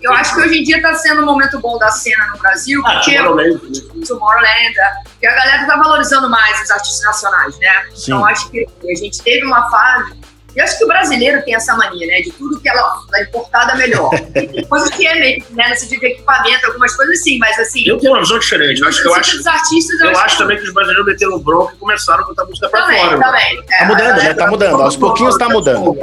Eu 0.01 0.13
acho 0.13 0.35
que 0.35 0.41
hoje 0.41 0.59
em 0.61 0.63
dia 0.63 0.81
tá 0.81 0.95
sendo 0.95 1.23
um 1.23 1.27
momento 1.27 1.59
bom 1.61 1.77
da 1.79 1.91
cena 1.91 2.27
no 2.33 2.39
Brasil, 2.39 2.81
Ah, 2.87 2.95
porque 2.95 3.17
Tomorrowland, 3.17 3.55
né? 3.55 4.05
Tomorrowland, 4.07 4.75
que 5.21 5.27
a 5.27 5.35
galera 5.35 5.67
tá 5.67 5.77
valorizando 5.77 6.31
mais 6.31 6.63
os 6.63 6.71
artistas 6.71 7.05
nacionais, 7.05 7.59
né? 7.59 7.73
Sim. 7.95 8.13
Então 8.13 8.25
acho 8.27 8.49
que 8.51 8.65
a 8.65 8.95
gente 8.95 9.23
teve 9.23 9.45
uma 9.45 9.69
fase. 9.71 10.15
E 10.57 10.61
acho 10.61 10.79
que 10.79 10.85
o 10.85 10.89
brasileiro 10.89 11.43
tem 11.45 11.55
essa 11.55 11.77
mania, 11.77 12.07
né? 12.07 12.21
De 12.23 12.33
tudo 12.33 12.59
que 12.59 12.69
ela 12.69 13.01
é 13.15 13.23
importada 13.23 13.77
melhor. 13.77 14.11
Tem 14.33 14.65
coisas 14.67 14.89
que 14.91 15.07
é 15.07 15.15
meio, 15.21 15.45
né? 15.51 15.75
Tipo 15.75 16.01
de 16.01 16.07
equipamento, 16.07 16.67
algumas 16.67 16.97
coisas 16.97 17.23
sim, 17.23 17.39
mas 17.39 17.59
assim. 17.59 17.87
Eu 17.87 17.99
tenho 17.99 18.13
uma 18.15 18.21
visão 18.21 18.39
diferente. 18.39 18.81
Eu 18.81 18.89
acho, 18.89 19.01
eu 19.05 19.13
os 19.13 19.19
acho, 19.19 19.49
artistas, 19.49 20.01
eu 20.01 20.19
acho 20.19 20.39
também 20.39 20.57
que 20.57 20.65
os 20.65 20.73
brasileiros 20.73 21.07
meteram 21.07 21.39
bronca 21.41 21.75
e 21.75 21.77
começaram 21.77 22.25
a 22.25 22.27
botar 22.27 22.45
música 22.47 22.69
pra 22.71 22.83
também, 22.83 22.99
fora. 23.05 23.17
né? 23.19 23.25
também. 23.25 23.63
Tá 23.67 23.85
mudando, 23.85 24.17
né? 24.17 24.35
Tá 24.35 24.47
mudando. 24.47 24.83
Aos 24.83 24.97
pouquinhos 24.97 25.37
tá 25.37 25.49
mudando. 25.49 25.97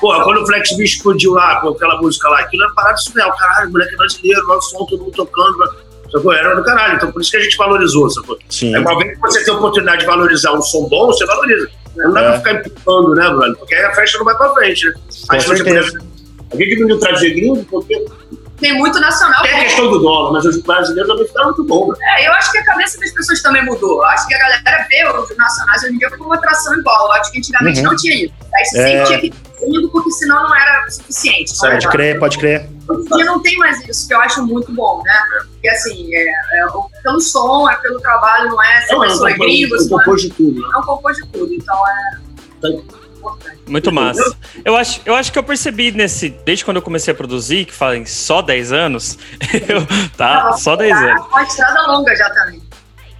Pô, 0.00 0.22
quando 0.22 0.42
o 0.42 0.46
Flex 0.46 0.76
Beat 0.76 0.90
explodiu 0.90 1.32
lá 1.32 1.60
com 1.60 1.68
aquela 1.70 2.00
música 2.00 2.28
lá, 2.28 2.40
aquilo 2.40 2.64
era 2.64 2.72
parado 2.74 3.00
surreal. 3.00 3.32
Caralho, 3.36 3.70
moleque 3.70 3.94
é 3.94 3.96
brasileiro, 3.96 4.46
lá 4.46 4.56
o 4.56 4.60
som, 4.62 4.84
todo 4.86 5.02
mundo 5.02 5.12
tocando. 5.12 5.56
Sacou? 6.12 6.32
Era 6.32 6.54
do 6.54 6.62
caralho. 6.64 6.96
Então 6.96 7.10
por 7.10 7.20
isso 7.20 7.30
que 7.32 7.36
a 7.36 7.40
gente 7.40 7.56
valorizou, 7.56 8.08
sacou? 8.10 8.38
Sim. 8.48 8.74
É 8.74 8.78
uma 8.78 8.96
vez 8.98 9.14
que 9.14 9.20
você 9.20 9.44
tem 9.44 9.52
a 9.52 9.56
oportunidade 9.56 10.00
de 10.00 10.06
valorizar 10.06 10.52
um 10.52 10.62
som 10.62 10.88
bom, 10.88 11.06
você 11.06 11.26
valoriza. 11.26 11.68
Não 11.96 12.12
dá 12.12 12.20
É. 12.20 12.28
pra 12.28 12.38
ficar 12.38 12.52
empurrando, 12.70 13.14
né, 13.14 13.28
brother? 13.30 13.56
Porque 13.56 13.74
aí 13.74 13.84
a 13.84 13.94
festa 13.94 14.18
não 14.18 14.24
vai 14.24 14.36
pra 14.36 14.52
frente, 14.54 14.86
né? 14.86 14.94
Você 15.08 15.40
certeza. 15.40 15.90
puder- 15.92 16.06
A 16.52 16.56
gente 16.56 16.68
diminuiu 16.68 17.00
trazer 17.00 17.30
gringo, 17.30 17.64
porque 17.64 18.04
Tem 18.58 18.72
muito 18.76 18.98
nacional. 18.98 19.42
tem 19.42 19.52
a 19.54 19.64
questão 19.64 19.90
do 19.90 19.98
dólar, 19.98 20.32
mas 20.32 20.44
os 20.46 20.60
brasileiros 20.62 21.10
também 21.10 21.26
ficaram 21.26 21.46
muito 21.48 21.64
bons, 21.64 21.98
né? 21.98 22.06
É, 22.18 22.28
eu 22.28 22.32
acho 22.32 22.50
que 22.52 22.58
a 22.58 22.64
cabeça 22.64 22.98
das 22.98 23.10
pessoas 23.12 23.42
também 23.42 23.64
mudou. 23.64 23.96
Eu 24.02 24.04
acho 24.06 24.26
que 24.26 24.34
a 24.34 24.38
galera 24.38 24.86
vê 24.88 25.06
os 25.08 25.36
nacionais 25.36 25.82
hoje 25.84 25.94
em 25.94 25.98
dia 25.98 26.10
como 26.10 26.24
uma 26.24 26.36
atração 26.36 26.74
igual. 26.78 27.06
Eu 27.06 27.12
acho 27.12 27.32
que 27.32 27.38
antigamente 27.38 27.80
Uhum. 27.80 27.84
não 27.86 27.96
tinha 27.96 28.24
isso. 28.24 28.34
Aí 28.54 28.64
você 28.64 28.78
É. 28.78 28.86
sempre 28.86 29.06
tinha 29.06 29.20
que 29.20 29.30
ter 29.30 29.66
indo 29.68 29.88
porque 29.90 30.10
senão 30.12 30.42
não 30.42 30.54
era 30.56 30.88
suficiente. 30.90 31.52
não 31.52 31.70
Pode 31.70 31.84
era. 31.86 31.90
crer, 31.92 32.18
pode 32.18 32.38
crer. 32.38 32.70
Hoje 32.88 33.02
em 33.12 33.16
dia 33.16 33.24
não 33.26 33.42
tem 33.42 33.56
mais 33.58 33.86
isso, 33.88 34.06
que 34.08 34.14
eu 34.14 34.20
acho 34.20 34.46
muito 34.46 34.72
bom, 34.72 35.02
né? 35.04 35.12
Porque 35.52 35.68
assim, 35.68 36.08
é, 36.14 36.28
é 36.28 36.66
pelo 37.02 37.20
som, 37.20 37.68
é 37.68 37.74
pelo 37.76 38.00
trabalho, 38.00 38.48
não 38.48 38.62
é 38.62 38.80
se 38.82 38.92
a 38.92 38.96
Não, 38.96 39.04
é 39.04 39.06
um 39.06 39.10
pessoa 39.10 39.30
é 39.30 39.34
gringo, 39.34 39.74
um 39.74 39.78
não 39.78 39.84
é, 39.84 39.88
compor 40.04 40.16
de 40.16 40.30
tudo, 40.30 40.60
né? 40.60 40.68
é 40.74 40.78
um 40.78 40.82
compôs 40.82 41.16
de 41.16 41.26
tudo. 41.28 41.52
Então 41.52 41.76
é 41.88 42.26
Tá. 42.62 42.68
Importante. 43.32 43.58
Muito 43.66 43.92
massa. 43.92 44.36
Eu 44.64 44.76
acho, 44.76 45.00
eu 45.04 45.14
acho 45.14 45.32
que 45.32 45.38
eu 45.38 45.42
percebi 45.42 45.90
nesse. 45.92 46.28
Desde 46.28 46.64
quando 46.64 46.76
eu 46.76 46.82
comecei 46.82 47.12
a 47.12 47.14
produzir, 47.16 47.64
que 47.64 47.72
fazem 47.72 48.04
só 48.06 48.40
10 48.42 48.72
anos. 48.72 49.18
eu- 49.68 49.86
tá? 50.16 50.52
Só 50.54 50.76
10 50.76 50.96
anos. 50.96 51.26
Uma 51.26 51.42
estrada 51.42 51.82
longa 51.86 52.14
já 52.16 52.30
também. 52.30 52.62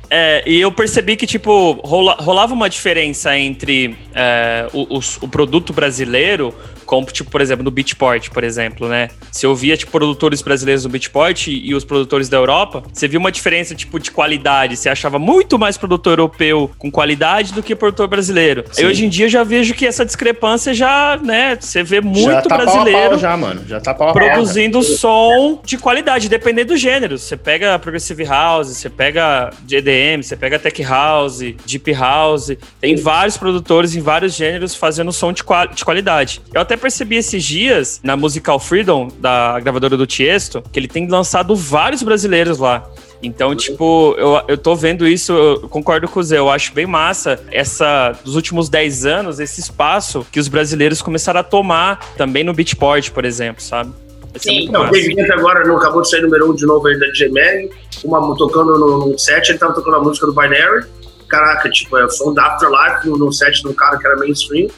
É, 0.08 0.44
e 0.46 0.60
eu 0.60 0.70
percebi 0.70 1.16
que, 1.16 1.26
tipo, 1.26 1.72
rola- 1.84 2.16
rolava 2.20 2.54
uma 2.54 2.70
diferença 2.70 3.36
entre 3.36 3.98
é, 4.14 4.68
o, 4.72 4.96
os- 4.98 5.18
o 5.20 5.26
produto 5.26 5.72
brasileiro, 5.72 6.54
como, 6.86 7.06
tipo, 7.08 7.30
por 7.30 7.40
exemplo, 7.40 7.64
no 7.64 7.70
Beatport, 7.70 8.30
por 8.30 8.44
exemplo, 8.44 8.88
né? 8.88 9.08
Se 9.32 9.44
eu 9.44 9.54
via, 9.54 9.76
tipo, 9.76 9.92
produtores 9.92 10.40
brasileiros 10.40 10.84
no 10.84 10.90
Beatport 10.90 11.48
e, 11.48 11.74
os 11.74 11.84
produtores 11.84 12.28
da 12.28 12.36
Europa, 12.36 12.82
você 12.92 13.06
via 13.08 13.18
uma 13.18 13.30
diferença, 13.32 13.74
tipo, 13.74 13.98
de 14.00 14.10
qualidade. 14.10 14.76
Você 14.76 14.88
achava 14.88 15.18
muito 15.18 15.58
mais 15.58 15.76
produtor 15.76 16.12
europeu 16.12 16.70
com 16.78 16.90
qualidade 16.90 17.52
do 17.52 17.62
que 17.62 17.74
produtor 17.74 18.08
brasileiro. 18.08 18.64
Sim. 18.70 18.82
E 18.82 18.86
hoje 18.86 19.04
em 19.04 19.08
dia 19.08 19.26
eu 19.26 19.30
já 19.30 19.44
vejo 19.44 19.74
que 19.74 19.86
essa 19.86 20.04
discrepância 20.04 20.72
já, 20.72 21.18
né? 21.22 21.58
Você 21.60 21.82
vê 21.82 22.00
muito 22.00 22.48
tá 22.48 22.56
brasileiro 22.56 23.10
pau 23.10 23.18
já, 23.18 23.36
mano. 23.36 23.62
Já 23.66 23.80
tá 23.80 23.92
pau 23.92 24.08
a 24.10 24.12
pau. 24.12 24.22
produzindo 24.22 24.82
som 24.82 25.60
de 25.64 25.76
qualidade, 25.76 26.28
dependendo 26.28 26.68
do 26.74 26.76
gênero. 26.76 27.18
Você 27.18 27.36
pega 27.36 27.78
Progressive 27.78 28.24
House, 28.24 28.68
você 28.68 28.88
pega 28.88 29.50
EDM, 29.70 30.22
você 30.22 30.36
pega 30.36 30.58
Tech 30.58 30.82
House, 30.82 31.38
Deep 31.66 31.92
House. 31.92 32.52
Tem 32.80 32.96
vários 32.96 33.36
produtores 33.36 33.94
em 33.94 34.00
vários 34.00 34.34
gêneros 34.34 34.74
fazendo 34.74 35.12
som 35.12 35.32
de, 35.32 35.42
qua- 35.44 35.66
de 35.66 35.84
qualidade. 35.84 36.40
Eu 36.54 36.60
até 36.60 36.75
percebi 36.76 37.16
esses 37.16 37.44
dias, 37.44 38.00
na 38.02 38.16
Musical 38.16 38.58
Freedom, 38.58 39.08
da 39.18 39.58
gravadora 39.60 39.96
do 39.96 40.06
Tiesto, 40.06 40.62
que 40.72 40.78
ele 40.78 40.88
tem 40.88 41.08
lançado 41.08 41.54
vários 41.54 42.02
brasileiros 42.02 42.58
lá. 42.58 42.88
Então, 43.22 43.54
tipo, 43.54 44.14
eu, 44.18 44.40
eu 44.48 44.58
tô 44.58 44.74
vendo 44.74 45.06
isso, 45.06 45.32
eu 45.32 45.68
concordo 45.68 46.06
com 46.08 46.20
o 46.20 46.22
Zé, 46.22 46.38
eu 46.38 46.50
acho 46.50 46.72
bem 46.72 46.86
massa 46.86 47.40
essa, 47.50 48.12
dos 48.24 48.36
últimos 48.36 48.68
10 48.68 49.06
anos, 49.06 49.40
esse 49.40 49.60
espaço 49.60 50.26
que 50.30 50.38
os 50.38 50.48
brasileiros 50.48 51.00
começaram 51.00 51.40
a 51.40 51.42
tomar 51.42 51.98
também 52.16 52.44
no 52.44 52.52
Beatport, 52.52 53.10
por 53.10 53.24
exemplo, 53.24 53.62
sabe? 53.62 53.92
Sim. 54.36 54.68
Não, 54.70 54.90
teve 54.90 55.14
gente 55.14 55.32
agora, 55.32 55.64
não 55.64 55.78
acabou 55.78 56.02
de 56.02 56.10
sair 56.10 56.22
número 56.22 56.50
um 56.50 56.54
de 56.54 56.66
novo 56.66 56.86
aí 56.86 56.98
da 56.98 57.06
DJ 57.06 57.30
Mag, 57.30 57.70
uma 58.04 58.36
tocando 58.36 58.78
no, 58.78 59.08
no 59.08 59.18
set, 59.18 59.48
ele 59.48 59.58
tava 59.58 59.74
tocando 59.74 59.96
a 59.96 60.00
música 60.00 60.26
do 60.26 60.32
Binary. 60.32 60.86
Caraca, 61.28 61.68
tipo, 61.70 61.96
é 61.96 62.04
o 62.04 62.10
som 62.10 62.32
da 62.32 62.46
Afterlife 62.46 63.08
no, 63.08 63.16
no 63.16 63.32
set 63.32 63.60
de 63.60 63.68
um 63.68 63.72
cara 63.72 63.98
que 63.98 64.06
era 64.06 64.16
mainstream. 64.16 64.68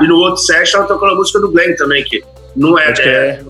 E 0.00 0.06
no 0.06 0.16
outro 0.16 0.42
set 0.42 0.70
tava 0.70 0.86
tocando 0.86 1.12
a 1.12 1.14
música 1.16 1.40
do 1.40 1.50
Glenn 1.50 1.74
também, 1.76 2.04
que 2.04 2.22
não 2.56 2.78
é, 2.78 2.86
Pode 2.86 3.02
é 3.02 3.42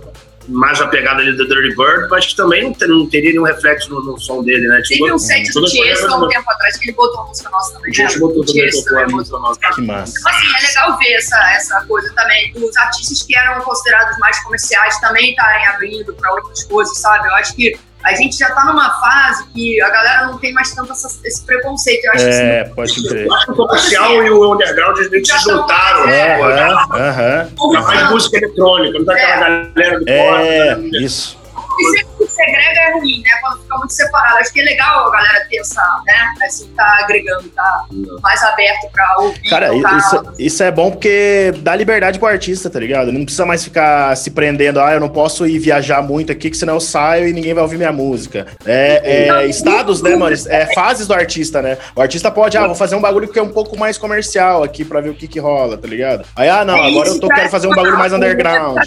mais 0.48 0.80
a 0.80 0.86
pegada 0.86 1.20
ali 1.20 1.36
do 1.36 1.46
Dirty 1.46 1.76
Bird, 1.76 2.08
mas 2.10 2.26
que 2.26 2.34
também 2.36 2.62
não, 2.64 2.72
tem- 2.72 2.88
não 2.88 3.08
teria 3.08 3.30
nenhum 3.30 3.44
reflexo 3.44 3.90
no, 3.90 4.02
no 4.02 4.18
som 4.18 4.42
dele, 4.42 4.66
né? 4.66 4.80
Teve 4.86 5.12
um 5.12 5.18
set 5.18 5.52
do 5.52 5.64
Tiesto 5.64 6.06
há 6.06 6.16
um 6.16 6.28
tempo 6.28 6.50
atrás 6.50 6.76
que 6.76 6.86
ele 6.86 6.96
botou 6.96 7.20
a 7.20 7.26
música 7.26 7.50
nossa 7.50 7.74
também. 7.74 7.90
A 7.90 7.94
gente 7.94 8.14
né? 8.14 8.18
botou 8.18 8.44
também, 8.44 8.62
Tiesto 8.62 8.84
tocou 8.84 8.98
a 8.98 9.08
música 9.08 9.38
nossa. 9.38 9.60
Que 9.74 9.82
massa. 9.82 10.14
Então, 10.18 10.32
assim, 10.32 10.46
é 10.46 10.66
legal 10.66 10.98
ver 10.98 11.12
essa, 11.12 11.52
essa 11.52 11.84
coisa 11.86 12.12
também 12.14 12.52
dos 12.54 12.76
artistas 12.76 13.22
que 13.22 13.36
eram 13.36 13.60
considerados 13.60 14.18
mais 14.18 14.42
comerciais 14.42 14.98
também 15.00 15.30
estarem 15.30 15.66
abrindo 15.66 16.14
para 16.14 16.32
outras 16.34 16.64
coisas, 16.64 16.96
sabe? 16.98 17.28
Eu 17.28 17.34
acho 17.34 17.54
que 17.54 17.78
a 18.04 18.14
gente 18.14 18.36
já 18.38 18.50
tá 18.54 18.64
numa 18.64 18.90
fase 19.00 19.44
que 19.52 19.80
a 19.82 19.90
galera 19.90 20.26
não 20.26 20.38
tem 20.38 20.52
mais 20.52 20.72
tanto 20.74 20.92
essa- 20.92 21.08
esse 21.24 21.44
preconceito. 21.44 22.04
Eu 22.04 22.12
acho 22.12 22.24
que 22.24 22.30
É, 22.30 22.60
assim, 22.62 22.74
pode 22.74 23.08
crer. 23.08 23.28
Que 23.44 23.50
o 23.50 23.54
comercial 23.56 24.12
e 24.24 24.30
o 24.30 24.52
underground 24.54 24.98
eles 24.98 25.10
que 25.30 25.38
se 25.38 25.50
juntaram, 25.50 26.06
né? 26.06 26.40
Aham, 26.40 26.76
aham. 26.94 27.48
Pra 27.72 27.82
fazer 27.82 28.04
música 28.04 28.36
eletrônica, 28.38 28.98
não 28.98 29.04
tá 29.04 29.12
aquela 29.12 29.36
galera 29.40 29.98
do 30.00 30.08
É, 30.08 30.18
fora, 30.18 30.76
né? 30.76 30.88
isso. 31.00 31.38
E 31.80 32.17
segrega 32.48 32.80
é 32.80 32.92
ruim, 32.92 33.22
né? 33.22 33.30
Quando 33.40 33.62
fica 33.62 33.76
muito 33.76 33.92
separado. 33.92 34.38
Acho 34.38 34.52
que 34.52 34.60
é 34.60 34.64
legal 34.64 35.08
a 35.08 35.10
galera 35.10 35.46
essa, 35.52 35.82
né? 36.06 36.34
Assim, 36.46 36.68
tá 36.76 36.98
agregando, 37.02 37.48
tá 37.50 37.84
mais 38.22 38.42
aberto 38.42 38.90
pra 38.92 39.16
ouvir. 39.18 39.50
Cara, 39.50 39.74
isso, 39.74 40.22
isso 40.38 40.62
é 40.62 40.70
bom 40.70 40.90
porque 40.90 41.52
dá 41.58 41.74
liberdade 41.74 42.18
pro 42.18 42.28
artista, 42.28 42.70
tá 42.70 42.78
ligado? 42.78 43.12
Não 43.12 43.24
precisa 43.24 43.46
mais 43.46 43.64
ficar 43.64 44.16
se 44.16 44.30
prendendo, 44.30 44.80
ah, 44.80 44.92
eu 44.92 45.00
não 45.00 45.08
posso 45.08 45.46
ir 45.46 45.58
viajar 45.58 46.02
muito 46.02 46.32
aqui, 46.32 46.50
que 46.50 46.56
senão 46.56 46.74
eu 46.74 46.80
saio 46.80 47.28
e 47.28 47.32
ninguém 47.32 47.54
vai 47.54 47.62
ouvir 47.62 47.76
minha 47.76 47.92
música. 47.92 48.46
É, 48.64 49.28
é 49.28 49.46
estados, 49.46 50.02
né, 50.02 50.16
mano? 50.16 50.36
É 50.48 50.72
fases 50.74 51.06
do 51.06 51.14
artista, 51.14 51.62
né? 51.62 51.78
O 51.94 52.00
artista 52.00 52.30
pode, 52.30 52.56
ah, 52.56 52.66
vou 52.66 52.76
fazer 52.76 52.94
um 52.94 53.00
bagulho 53.00 53.28
que 53.28 53.38
é 53.38 53.42
um 53.42 53.50
pouco 53.50 53.76
mais 53.78 53.98
comercial 53.98 54.62
aqui 54.62 54.84
pra 54.84 55.00
ver 55.00 55.10
o 55.10 55.14
que 55.14 55.26
que 55.26 55.38
rola, 55.38 55.76
tá 55.76 55.88
ligado? 55.88 56.24
Aí, 56.36 56.48
ah, 56.48 56.64
não, 56.64 56.76
É 56.76 56.88
agora 56.88 57.08
eu 57.08 57.20
tô, 57.20 57.28
que 57.28 57.34
quero 57.34 57.50
fazer 57.50 57.66
um 57.66 57.74
bagulho 57.74 57.98
mais 57.98 58.12
underground. 58.12 58.78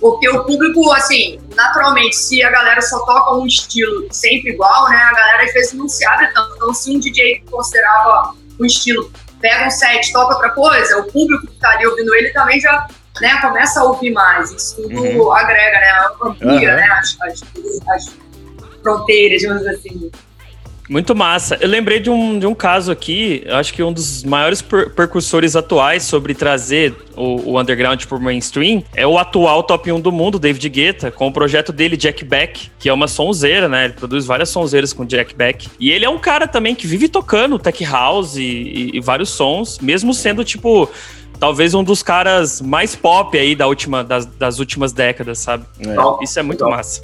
Porque 0.00 0.28
o 0.28 0.44
público, 0.44 0.92
assim, 0.92 1.40
naturalmente, 1.56 2.14
se 2.16 2.42
a 2.42 2.50
galera 2.50 2.80
só 2.80 2.98
toca 3.04 3.34
um 3.34 3.46
estilo 3.46 4.06
sempre 4.12 4.52
igual, 4.52 4.88
né? 4.88 4.96
A 4.96 5.12
galera 5.12 5.44
às 5.44 5.52
vezes 5.52 5.72
não 5.72 5.88
se 5.88 6.06
abre 6.06 6.28
tanto. 6.32 6.54
Então, 6.56 6.72
se 6.72 6.94
um 6.94 7.00
DJ 7.00 7.42
considerava 7.50 8.34
um 8.60 8.64
estilo 8.64 9.10
pega 9.40 9.66
um 9.66 9.70
set, 9.70 10.12
toca 10.12 10.34
outra 10.34 10.50
coisa, 10.50 10.98
o 10.98 11.12
público 11.12 11.46
que 11.46 11.60
tá 11.60 11.70
ali 11.70 11.86
ouvindo 11.86 12.12
ele 12.14 12.30
também 12.30 12.58
já 12.60 12.88
né, 13.20 13.40
começa 13.40 13.80
a 13.80 13.84
ouvir 13.84 14.10
mais. 14.12 14.50
Isso 14.50 14.76
tudo 14.76 14.94
Uhum. 15.00 15.32
agrega, 15.32 15.78
né? 15.78 16.08
Amplia, 16.22 16.68
Aham. 16.70 16.76
né? 16.76 16.88
As, 16.92 17.16
as, 17.22 17.42
as 17.90 18.16
fronteiras, 18.82 19.40
digamos 19.40 19.66
assim. 19.66 20.10
Muito 20.88 21.14
massa. 21.14 21.58
Eu 21.60 21.68
lembrei 21.68 22.00
de 22.00 22.08
um, 22.08 22.38
de 22.38 22.46
um 22.46 22.54
caso 22.54 22.90
aqui, 22.90 23.44
acho 23.50 23.74
que 23.74 23.82
um 23.82 23.92
dos 23.92 24.24
maiores 24.24 24.62
per 24.62 24.90
percursores 24.90 25.54
atuais 25.54 26.02
sobre 26.02 26.34
trazer 26.34 26.94
o, 27.14 27.52
o 27.52 27.60
underground 27.60 28.02
pro 28.06 28.18
mainstream 28.18 28.82
é 28.94 29.06
o 29.06 29.18
atual 29.18 29.62
top 29.62 29.92
1 29.92 30.00
do 30.00 30.10
mundo, 30.10 30.38
David 30.38 30.66
Guetta, 30.68 31.10
com 31.10 31.26
o 31.26 31.32
projeto 31.32 31.72
dele, 31.72 31.96
Jack 31.96 32.24
Beck, 32.24 32.70
que 32.78 32.88
é 32.88 32.92
uma 32.92 33.06
sonzeira, 33.06 33.68
né? 33.68 33.86
Ele 33.86 33.94
produz 33.94 34.24
várias 34.24 34.48
sonzeiras 34.48 34.92
com 34.94 35.04
Jack 35.04 35.34
Beck. 35.34 35.68
E 35.78 35.90
ele 35.90 36.06
é 36.06 36.08
um 36.08 36.18
cara 36.18 36.48
também 36.48 36.74
que 36.74 36.86
vive 36.86 37.08
tocando 37.08 37.58
tech 37.58 37.84
house 37.84 38.36
e, 38.36 38.42
e, 38.42 38.90
e 38.94 39.00
vários 39.00 39.28
sons, 39.28 39.78
mesmo 39.80 40.14
sendo 40.14 40.42
tipo 40.42 40.88
talvez 41.38 41.74
um 41.74 41.82
dos 41.84 42.02
caras 42.02 42.60
mais 42.60 42.94
pop 42.94 43.36
aí 43.38 43.54
da 43.54 43.66
última, 43.66 44.02
das, 44.04 44.26
das 44.26 44.58
últimas 44.58 44.92
décadas, 44.92 45.38
sabe? 45.38 45.64
É. 45.80 46.24
Isso 46.24 46.38
é 46.38 46.42
muito 46.42 46.64
Legal. 46.64 46.78
massa. 46.78 47.02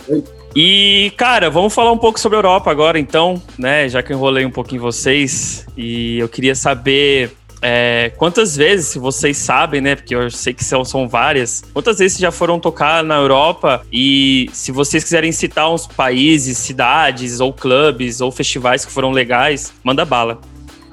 E, 0.54 1.12
cara, 1.16 1.50
vamos 1.50 1.74
falar 1.74 1.90
um 1.90 1.98
pouco 1.98 2.18
sobre 2.20 2.36
a 2.36 2.38
Europa 2.38 2.70
agora, 2.70 2.98
então, 2.98 3.42
né? 3.58 3.88
Já 3.88 4.02
que 4.02 4.12
eu 4.12 4.16
enrolei 4.16 4.44
um 4.44 4.50
pouquinho 4.50 4.80
vocês. 4.80 5.66
E 5.76 6.18
eu 6.18 6.28
queria 6.28 6.54
saber 6.54 7.32
é, 7.66 8.12
quantas 8.18 8.54
vezes, 8.54 8.88
se 8.88 8.98
vocês 8.98 9.36
sabem, 9.38 9.80
né? 9.80 9.96
Porque 9.96 10.14
eu 10.14 10.30
sei 10.30 10.52
que 10.52 10.62
são, 10.62 10.84
são 10.84 11.08
várias. 11.08 11.64
Quantas 11.72 11.98
vezes 11.98 12.18
já 12.18 12.30
foram 12.30 12.60
tocar 12.60 13.02
na 13.02 13.16
Europa? 13.16 13.84
E 13.90 14.50
se 14.52 14.70
vocês 14.70 15.02
quiserem 15.02 15.32
citar 15.32 15.72
uns 15.72 15.86
países, 15.86 16.58
cidades, 16.58 17.40
ou 17.40 17.52
clubes, 17.52 18.20
ou 18.20 18.30
festivais 18.30 18.84
que 18.84 18.92
foram 18.92 19.10
legais, 19.10 19.72
manda 19.82 20.04
bala. 20.04 20.38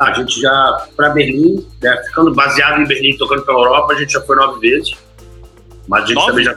A 0.02 0.14
gente 0.14 0.42
já, 0.42 0.88
para 0.96 1.10
Berlim, 1.10 1.66
né, 1.82 2.04
ficando 2.08 2.34
baseado 2.34 2.82
em 2.82 2.88
Berlim, 2.88 3.16
tocando 3.18 3.44
pela 3.44 3.60
Europa, 3.60 3.94
a 3.94 3.98
gente 3.98 4.14
já 4.14 4.22
foi 4.22 4.36
nove 4.36 4.60
vezes. 4.60 4.98
Mas 5.88 6.04
a 6.04 6.08
gente 6.08 6.16
nove? 6.16 6.30
também 6.32 6.46
já 6.46 6.56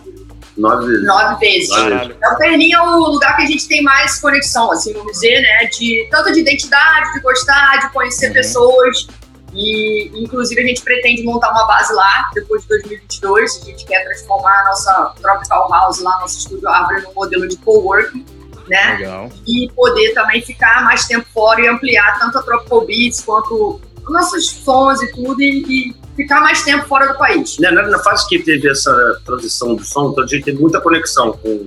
Nove 0.57 0.87
vezes. 0.87 1.05
Nove 1.05 1.41
vezes. 1.41 1.71
Então, 1.71 2.39
Berlim 2.39 2.73
é 2.73 2.81
o 2.81 3.11
lugar 3.11 3.37
que 3.37 3.43
a 3.43 3.47
gente 3.47 3.67
tem 3.67 3.83
mais 3.83 4.21
conexão, 4.21 4.71
assim, 4.71 4.93
vamos 4.93 5.13
dizer, 5.13 5.41
né? 5.41 5.67
De, 5.67 6.09
tanto 6.11 6.33
de 6.33 6.41
identidade, 6.41 7.13
de 7.13 7.21
gostar, 7.21 7.79
de 7.81 7.93
conhecer 7.93 8.29
uhum. 8.29 8.35
pessoas. 8.35 9.07
E, 9.53 10.11
inclusive, 10.15 10.61
a 10.61 10.67
gente 10.67 10.83
pretende 10.83 11.23
montar 11.23 11.51
uma 11.51 11.67
base 11.67 11.93
lá 11.93 12.31
depois 12.35 12.63
de 12.63 12.69
2022. 12.69 13.63
A 13.63 13.65
gente 13.67 13.85
quer 13.85 14.05
transformar 14.05 14.61
a 14.61 14.65
nossa 14.65 15.15
Tropical 15.21 15.71
House 15.71 16.01
lá, 16.01 16.21
nosso 16.21 16.39
estúdio 16.39 16.69
Árvore, 16.69 17.03
num 17.03 17.15
modelo 17.15 17.49
de 17.49 17.57
coworking, 17.59 18.25
né? 18.69 18.97
Legal. 18.97 19.31
E 19.47 19.71
poder 19.75 20.13
também 20.15 20.43
ficar 20.43 20.85
mais 20.85 21.07
tempo 21.07 21.27
fora 21.33 21.61
e 21.61 21.69
ampliar 21.69 22.19
tanto 22.19 22.39
a 22.39 22.43
Tropical 22.43 22.87
Beats 22.87 23.21
quanto 23.23 23.81
nossos 24.09 24.51
sons 24.51 25.03
e 25.03 25.13
tudo. 25.13 25.41
E, 25.43 25.65
e 25.69 25.95
ficar 26.17 26.41
mais 26.41 26.63
tempo 26.63 26.87
fora 26.87 27.13
do 27.13 27.19
país. 27.19 27.59
Na, 27.59 27.71
na, 27.71 27.99
fase 27.99 28.29
que 28.29 28.39
teve 28.39 28.69
essa 28.69 29.21
transição 29.25 29.75
do 29.75 29.85
som, 29.85 30.11
então 30.11 30.25
a 30.25 30.27
gente 30.27 30.45
teve 30.45 30.61
muita 30.61 30.81
conexão 30.81 31.33
com 31.33 31.67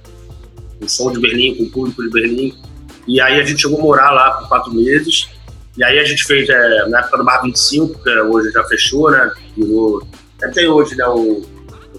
o 0.81 0.89
som 0.89 1.11
de 1.11 1.19
Berlim, 1.19 1.55
com 1.55 1.63
o 1.63 1.69
público 1.69 2.03
de 2.03 2.09
Berlim. 2.09 2.57
E 3.07 3.21
aí 3.21 3.39
a 3.39 3.45
gente 3.45 3.61
chegou 3.61 3.79
a 3.79 3.81
morar 3.81 4.11
lá 4.11 4.31
por 4.31 4.47
quatro 4.47 4.73
meses. 4.73 5.29
E 5.77 5.83
aí 5.83 5.99
a 5.99 6.03
gente 6.03 6.23
fez, 6.23 6.49
é, 6.49 6.89
na 6.89 6.99
época 6.99 7.17
do 7.17 7.23
Bar 7.23 7.41
25, 7.43 8.03
que 8.03 8.09
hoje 8.09 8.51
já 8.51 8.63
fechou, 8.63 9.11
né? 9.11 9.31
Virou. 9.55 10.05
Até 10.41 10.67
hoje, 10.67 10.95
né? 10.95 11.05
O, 11.07 11.45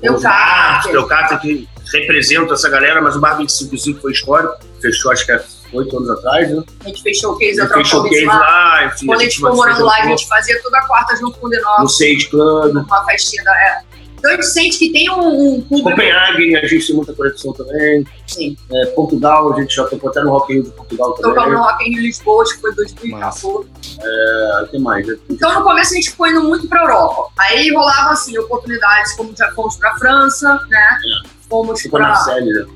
o 0.03 1.07
Carter, 1.07 1.41
que 1.41 1.69
representa 1.93 2.55
essa 2.55 2.69
galera, 2.69 3.01
mas 3.01 3.17
o 3.17 3.21
Bar 3.21 3.37
25 3.37 4.01
foi 4.01 4.13
histórico. 4.13 4.57
Fechou, 4.81 5.11
acho 5.11 5.27
que 5.27 5.33
é 5.33 5.45
oito 5.73 5.97
anos 5.97 6.11
atrás, 6.11 6.51
né? 6.51 6.63
A 6.85 6.89
gente 6.89 7.03
fez 7.03 7.19
showcase 7.19 7.59
lá. 7.59 8.39
lá 8.39 8.87
enfim, 8.87 9.07
Quando 9.07 9.21
a 9.21 9.25
gente 9.25 9.37
ficou 9.37 9.57
morando 9.57 9.85
lá, 9.85 9.97
a 9.97 10.07
gente 10.07 10.27
fazia 10.27 10.61
toda 10.63 10.81
quarta 10.83 11.17
junto 11.17 11.39
com 11.39 11.47
o 11.47 11.51
Denov. 11.51 11.83
No 11.83 11.89
Sage 11.89 12.29
Club. 12.31 12.77
Uma 12.77 13.05
festinha 13.05 13.43
da... 13.45 13.53
É. 13.53 13.83
Então 14.19 14.33
a 14.33 14.35
gente 14.35 14.47
sente 14.47 14.79
que 14.79 14.91
tem 14.91 15.09
um, 15.11 15.55
um 15.55 15.63
público... 15.63 15.91
Copenhague, 15.91 16.57
a 16.57 16.67
gente 16.67 16.87
tem 16.87 16.97
muita 16.97 17.13
conexão 17.13 17.53
também. 17.53 18.05
Sim. 18.27 18.57
É, 18.73 18.87
Portugal, 18.87 19.53
a 19.53 19.61
gente 19.61 19.75
já 19.75 19.85
tocou 19.87 20.11
até 20.11 20.21
no 20.23 20.31
Rock 20.31 20.53
in 20.53 20.57
Rio 20.57 20.65
de 20.65 20.71
Portugal 20.71 21.13
também. 21.13 21.35
Tocamos 21.35 21.57
no 21.57 21.65
Rock 21.65 21.89
in 21.89 21.93
Rio 21.93 22.03
Lisboa, 22.03 22.43
acho 22.43 22.55
que 22.55 22.61
foi 22.61 22.75
2014. 22.75 23.69
É, 24.01 24.67
tem 24.73 24.81
mais, 24.81 25.07
né? 25.07 25.17
Então 25.31 25.55
no 25.55 25.63
começo 25.63 25.93
a 25.93 25.97
gente 25.97 26.11
foi 26.11 26.31
indo 26.31 26.43
muito 26.43 26.67
pra 26.69 26.81
Europa. 26.81 27.31
Aí 27.39 27.73
rolavam, 27.73 28.11
assim, 28.11 28.37
oportunidades, 28.39 29.15
como 29.15 29.33
já 29.37 29.53
fomos 29.53 29.77
pra 29.77 29.95
França, 29.97 30.53
né? 30.69 30.99
É. 31.25 31.38
Fomos 31.49 31.83
pra... 31.87 32.01
Marseille, 32.01 32.53
né? 32.53 32.67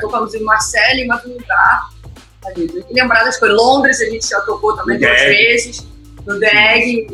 Tocamos 0.00 0.34
em 0.34 0.42
Marseille, 0.42 1.02
em 1.02 1.32
lugar 1.32 1.88
ali. 2.44 2.68
Tem 2.68 2.82
que 2.82 2.94
lembrar 2.94 3.24
das 3.24 3.38
coisas. 3.38 3.56
Londres 3.56 4.00
a 4.00 4.04
gente 4.06 4.28
já 4.28 4.40
tocou 4.42 4.76
também 4.76 4.98
duas 4.98 5.20
vezes. 5.20 5.86
No 6.26 6.40
DEG, 6.40 7.06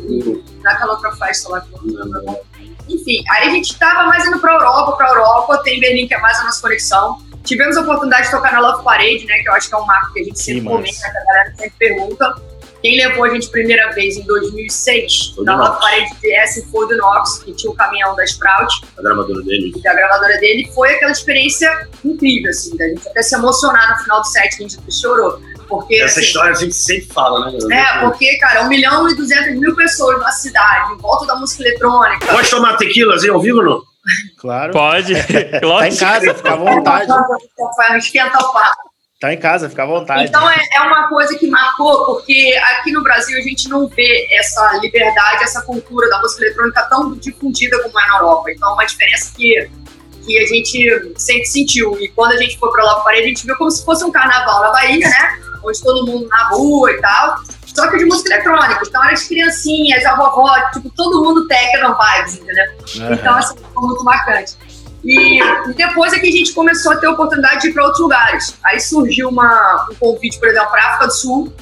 naquela 0.63 0.93
outra 0.93 1.11
festa 1.15 1.49
lá 1.49 1.61
que 1.61 1.71
eu 1.71 2.45
Enfim, 2.89 3.23
aí 3.29 3.47
a 3.47 3.51
gente 3.51 3.71
estava 3.71 4.07
mais 4.07 4.25
indo 4.25 4.39
para 4.39 4.53
Europa, 4.53 4.97
para 4.97 5.09
Europa, 5.09 5.61
tem 5.63 5.79
Berlim 5.79 6.07
que 6.07 6.15
é 6.15 6.19
mais 6.19 6.39
a 6.39 6.45
nossa 6.45 6.59
conexão. 6.59 7.19
Tivemos 7.43 7.77
a 7.77 7.81
oportunidade 7.81 8.25
de 8.25 8.31
tocar 8.31 8.53
na 8.53 8.59
Love 8.59 8.83
Parade, 8.83 9.25
né? 9.25 9.37
Que 9.39 9.49
eu 9.49 9.53
acho 9.53 9.69
que 9.69 9.75
é 9.75 9.77
um 9.77 9.85
marco 9.85 10.13
que 10.13 10.21
a 10.21 10.23
gente 10.23 10.39
sempre 10.39 10.61
Sim, 10.61 10.67
comenta, 10.67 10.99
que 10.99 11.17
a 11.17 11.23
galera 11.23 11.55
sempre 11.55 11.73
pergunta. 11.77 12.35
Quem 12.83 12.97
levou 12.97 13.23
a 13.23 13.29
gente 13.29 13.49
primeira 13.49 13.91
vez 13.91 14.17
em 14.17 14.23
2006 14.23 15.35
na 15.37 15.55
Love 15.55 15.79
Parade 15.79 16.19
de 16.19 16.33
S 16.33 16.67
foi 16.69 16.85
do 16.89 16.97
Knox, 16.97 17.41
que 17.41 17.53
tinha 17.53 17.71
o 17.71 17.75
caminhão 17.75 18.13
da 18.13 18.25
Sprout. 18.25 18.81
A 18.97 19.01
gravadora 19.01 19.41
dele. 19.41 19.71
A 19.87 19.93
gravadora 19.93 20.37
dele 20.39 20.69
foi 20.75 20.93
aquela 20.93 21.13
experiência 21.13 21.87
incrível, 22.03 22.49
assim, 22.49 22.75
da 22.75 22.85
gente 22.89 23.07
até 23.07 23.21
se 23.21 23.35
emocionar 23.35 23.91
no 23.91 24.03
final 24.03 24.19
do 24.19 24.27
set, 24.27 24.57
que 24.57 24.65
a 24.65 24.67
gente 24.67 24.99
chorou. 24.99 25.41
Porque, 25.69 25.95
Essa 25.95 26.19
assim, 26.19 26.27
história 26.27 26.51
a 26.51 26.55
gente 26.55 26.75
sempre 26.75 27.05
fala, 27.13 27.49
né? 27.51 27.57
É, 27.71 27.99
porque, 28.01 28.37
cara, 28.37 28.63
um 28.63 28.67
milhão 28.67 29.09
e 29.09 29.15
duzentos 29.15 29.57
mil 29.57 29.73
pessoas 29.77 30.19
na 30.19 30.31
cidade, 30.31 30.91
em 30.91 30.97
volta 30.97 31.25
da 31.25 31.37
música 31.37 31.63
eletrônica. 31.63 32.27
Pode 32.27 32.49
tomar 32.49 32.75
tequila 32.75 33.15
assim, 33.15 33.29
ao 33.29 33.39
vivo 33.39 33.59
ou 33.59 33.63
não? 33.63 33.81
Claro. 34.37 34.73
Pode. 34.73 35.13
tá 35.23 35.87
em 35.87 35.95
casa, 35.95 36.33
fica 36.33 36.51
à 36.51 36.55
vontade. 36.57 37.09
Esquenta 37.97 38.39
o 38.39 38.51
papo. 38.51 38.92
Tá 39.23 39.33
em 39.33 39.37
casa, 39.37 39.69
fica 39.69 39.83
à 39.83 39.85
vontade. 39.85 40.25
Então 40.25 40.49
é, 40.49 40.57
é, 40.73 40.81
uma 40.81 41.07
coisa 41.07 41.33
que 41.37 41.47
marcou, 41.47 42.07
porque 42.07 42.59
aqui 42.73 42.91
no 42.91 43.01
Brasil 43.01 43.37
a 43.37 43.41
gente 43.41 43.69
não 43.69 43.87
vê 43.87 44.27
essa 44.33 44.79
liberdade, 44.81 45.45
essa 45.45 45.61
cultura 45.61 46.09
da 46.09 46.19
música 46.19 46.43
eletrônica 46.43 46.81
tão 46.89 47.13
difundida 47.13 47.81
como 47.83 47.97
é 47.97 48.05
na 48.05 48.17
Europa. 48.17 48.51
Então 48.51 48.71
é 48.71 48.73
uma 48.73 48.85
diferença 48.85 49.31
que, 49.33 49.69
que 50.25 50.37
a 50.37 50.45
gente 50.45 51.13
sempre 51.15 51.45
sentiu. 51.45 51.97
E 52.01 52.09
quando 52.09 52.33
a 52.33 52.37
gente 52.37 52.59
foi 52.59 52.69
pra 52.69 52.83
lá 52.83 52.99
para 52.99 53.13
a 53.13 53.21
gente 53.21 53.45
viu 53.45 53.55
como 53.55 53.71
se 53.71 53.85
fosse 53.85 54.03
um 54.03 54.11
carnaval 54.11 54.59
na 54.59 54.71
Bahia, 54.71 55.07
né? 55.07 55.39
Onde 55.63 55.81
todo 55.81 56.05
mundo 56.05 56.27
na 56.27 56.49
rua 56.49 56.91
e 56.91 56.99
tal. 56.99 57.37
Só 57.73 57.89
que 57.89 57.99
de 57.99 58.03
música 58.03 58.33
eletrônica. 58.33 58.81
Então 58.85 59.01
era 59.05 59.13
de 59.13 59.25
criancinhas, 59.25 60.03
a 60.03 60.15
vovó, 60.15 60.53
tipo, 60.73 60.89
todo 60.89 61.23
mundo 61.23 61.47
techno 61.47 61.97
vibes, 61.97 62.39
entendeu? 62.39 62.65
Uhum. 62.97 63.13
Então, 63.13 63.35
assim, 63.37 63.55
foi 63.73 63.83
muito 63.87 64.03
marcante. 64.03 64.57
E, 65.03 65.39
depois 65.75 66.13
é 66.13 66.19
que 66.19 66.27
a 66.27 66.31
gente 66.31 66.53
começou 66.53 66.93
a 66.93 66.97
ter 66.97 67.07
a 67.07 67.11
oportunidade 67.11 67.61
de 67.61 67.69
ir 67.69 67.73
para 67.73 67.83
outros 67.83 68.01
lugares. 68.01 68.55
Aí 68.63 68.79
surgiu 68.79 69.29
uma, 69.29 69.87
um 69.91 69.95
convite, 69.95 70.39
por 70.39 70.47
exemplo, 70.47 70.71
para 70.71 70.81
a 70.81 70.87
África 70.87 71.07
do 71.07 71.13
Sul, 71.13 71.53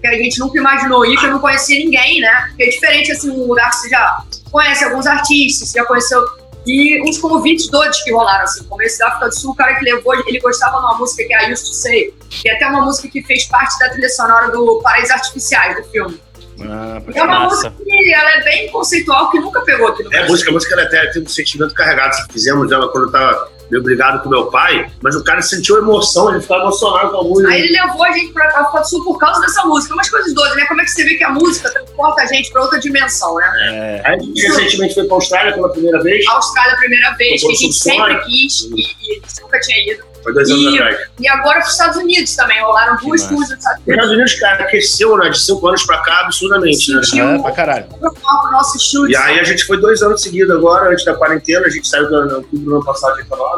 que 0.00 0.06
a 0.06 0.14
gente 0.14 0.38
nunca 0.38 0.58
imaginou 0.58 1.06
ir, 1.06 1.16
que 1.18 1.26
eu 1.26 1.30
não 1.30 1.38
conhecia 1.38 1.78
ninguém, 1.78 2.20
né? 2.20 2.46
Porque 2.48 2.64
é 2.64 2.68
diferente, 2.68 3.12
assim, 3.12 3.30
um 3.30 3.46
lugar 3.46 3.70
que 3.70 3.76
você 3.76 3.88
já 3.88 4.22
conhece 4.50 4.84
alguns 4.84 5.06
artistas, 5.06 5.70
já 5.70 5.84
conheceu. 5.84 6.24
E 6.66 7.00
uns 7.08 7.18
convites 7.18 7.68
doidos 7.70 8.02
que 8.02 8.12
rolaram, 8.12 8.44
assim, 8.44 8.64
como 8.64 8.82
esse 8.82 8.98
da 8.98 9.08
África 9.08 9.28
do 9.28 9.34
Sul, 9.34 9.52
o 9.52 9.54
cara 9.54 9.74
que 9.76 9.84
levou, 9.84 10.14
ele 10.14 10.38
gostava 10.40 10.78
de 10.78 10.84
uma 10.84 10.98
música 10.98 11.24
que 11.24 11.32
é 11.32 11.48
I 11.48 11.52
Used 11.52 11.66
to 11.66 11.74
Say, 11.74 12.14
que 12.28 12.48
é 12.48 12.56
até 12.56 12.66
uma 12.66 12.84
música 12.84 13.08
que 13.08 13.22
fez 13.22 13.44
parte 13.46 13.78
da 13.78 13.88
trilha 13.90 14.08
sonora 14.10 14.50
do 14.50 14.80
Paraíso 14.82 15.12
Artificiais, 15.12 15.76
do 15.76 15.84
filme. 15.90 16.20
Ah, 16.60 17.00
é 17.14 17.22
uma 17.22 17.40
massa. 17.40 17.70
música 17.70 17.84
que 17.86 18.12
ela 18.14 18.30
é 18.32 18.44
bem 18.44 18.68
conceitual, 18.70 19.30
que 19.30 19.38
nunca 19.38 19.60
pegou 19.62 19.88
aqui 19.88 20.02
no 20.02 20.12
É, 20.12 20.24
a 20.24 20.26
música, 20.26 20.50
a 20.50 20.52
música 20.52 20.74
ela 20.74 20.82
até 20.84 21.06
tem 21.06 21.22
um 21.22 21.28
sentimento 21.28 21.74
carregado. 21.74 22.16
Fizemos 22.32 22.72
ela 22.72 22.88
quando 22.90 23.04
eu 23.06 23.12
tava 23.12 23.50
meio 23.70 23.82
brigado 23.82 24.22
com 24.22 24.28
meu 24.28 24.46
pai, 24.46 24.90
mas 25.02 25.14
o 25.14 25.22
cara 25.22 25.42
sentiu 25.42 25.78
emoção, 25.78 26.30
ele 26.30 26.40
ficava 26.40 26.62
emocionado 26.62 27.10
com 27.10 27.18
a 27.18 27.24
música. 27.24 27.50
Aí 27.50 27.62
ele 27.62 27.72
levou 27.72 28.04
a 28.04 28.12
gente 28.12 28.32
pra 28.32 28.46
África 28.48 28.80
do 28.80 28.88
Sul 28.88 29.04
por 29.04 29.18
causa 29.18 29.40
dessa 29.40 29.64
música. 29.64 29.94
Umas 29.94 30.10
coisas 30.10 30.34
doidas, 30.34 30.56
né? 30.56 30.64
Como 30.66 30.80
é 30.80 30.84
que 30.84 30.90
você 30.90 31.04
vê 31.04 31.14
que 31.14 31.24
a 31.24 31.30
música 31.30 31.70
transporta 31.70 32.22
a 32.22 32.26
gente 32.26 32.50
pra 32.50 32.62
outra 32.62 32.78
dimensão, 32.78 33.34
né? 33.36 33.52
É. 33.70 34.02
Aí 34.08 34.16
a 34.16 34.18
gente 34.22 34.40
recentemente 34.42 34.94
foi 34.94 35.04
pra 35.04 35.16
Austrália 35.16 35.52
pela 35.54 35.68
primeira 35.70 36.02
vez. 36.02 36.26
Austrália 36.28 36.74
a 36.74 36.76
primeira 36.76 37.10
vez, 37.16 37.40
que 37.42 37.52
a 37.52 37.54
gente 37.54 37.74
sempre 37.74 38.18
quis 38.24 38.62
e, 38.62 38.74
e 38.74 39.12
a 39.12 39.14
gente 39.14 39.42
nunca 39.42 39.60
tinha 39.60 39.92
ido. 39.92 40.08
Foi 40.22 40.34
dois 40.34 40.50
anos 40.50 40.74
e, 40.74 40.78
atrás. 40.78 41.08
E 41.20 41.28
agora 41.28 41.58
para 41.58 41.66
os 41.66 41.72
Estados 41.72 41.96
Unidos 41.96 42.36
também, 42.36 42.60
rolaram 42.60 42.96
duas 42.96 43.22
coisas 43.24 43.50
nos 43.50 43.58
Estados 43.58 43.78
Unidos. 43.78 43.86
Os 43.86 43.94
Estados 43.94 44.10
Unidos, 44.10 44.34
cara, 44.34 44.64
aqueceu, 44.64 45.16
né? 45.16 45.30
De 45.30 45.40
cinco 45.40 45.68
anos 45.68 45.84
para 45.84 45.98
cá, 45.98 46.20
absurdamente, 46.20 46.92
né? 46.92 47.00
É, 47.14 47.38
pra 47.38 47.52
caralho. 47.52 47.86
Nosso 48.50 48.78
chute, 48.78 49.12
e 49.12 49.16
aí 49.16 49.38
a 49.38 49.44
gente 49.44 49.64
foi 49.64 49.80
dois 49.80 50.02
anos 50.02 50.20
seguidos 50.20 50.54
agora, 50.54 50.90
antes 50.90 51.04
da 51.04 51.14
quarentena, 51.14 51.66
a 51.66 51.70
gente 51.70 51.86
saiu 51.86 52.08
do, 52.08 52.40
do 52.52 52.74
ano 52.74 52.84
passado 52.84 53.16
de 53.16 53.28
Canadá. 53.28 53.57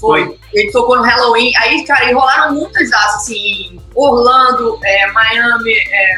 Foi. 0.00 0.24
foi. 0.24 0.38
Ele 0.54 0.70
tocou 0.72 0.96
no 0.96 1.02
Halloween. 1.02 1.52
Aí, 1.58 1.84
cara, 1.84 2.10
enrolaram 2.10 2.54
muitas 2.54 2.90
datas, 2.90 3.16
assim, 3.16 3.80
Orlando, 3.94 4.78
é, 4.84 5.06
Miami, 5.12 5.74
é, 5.74 6.16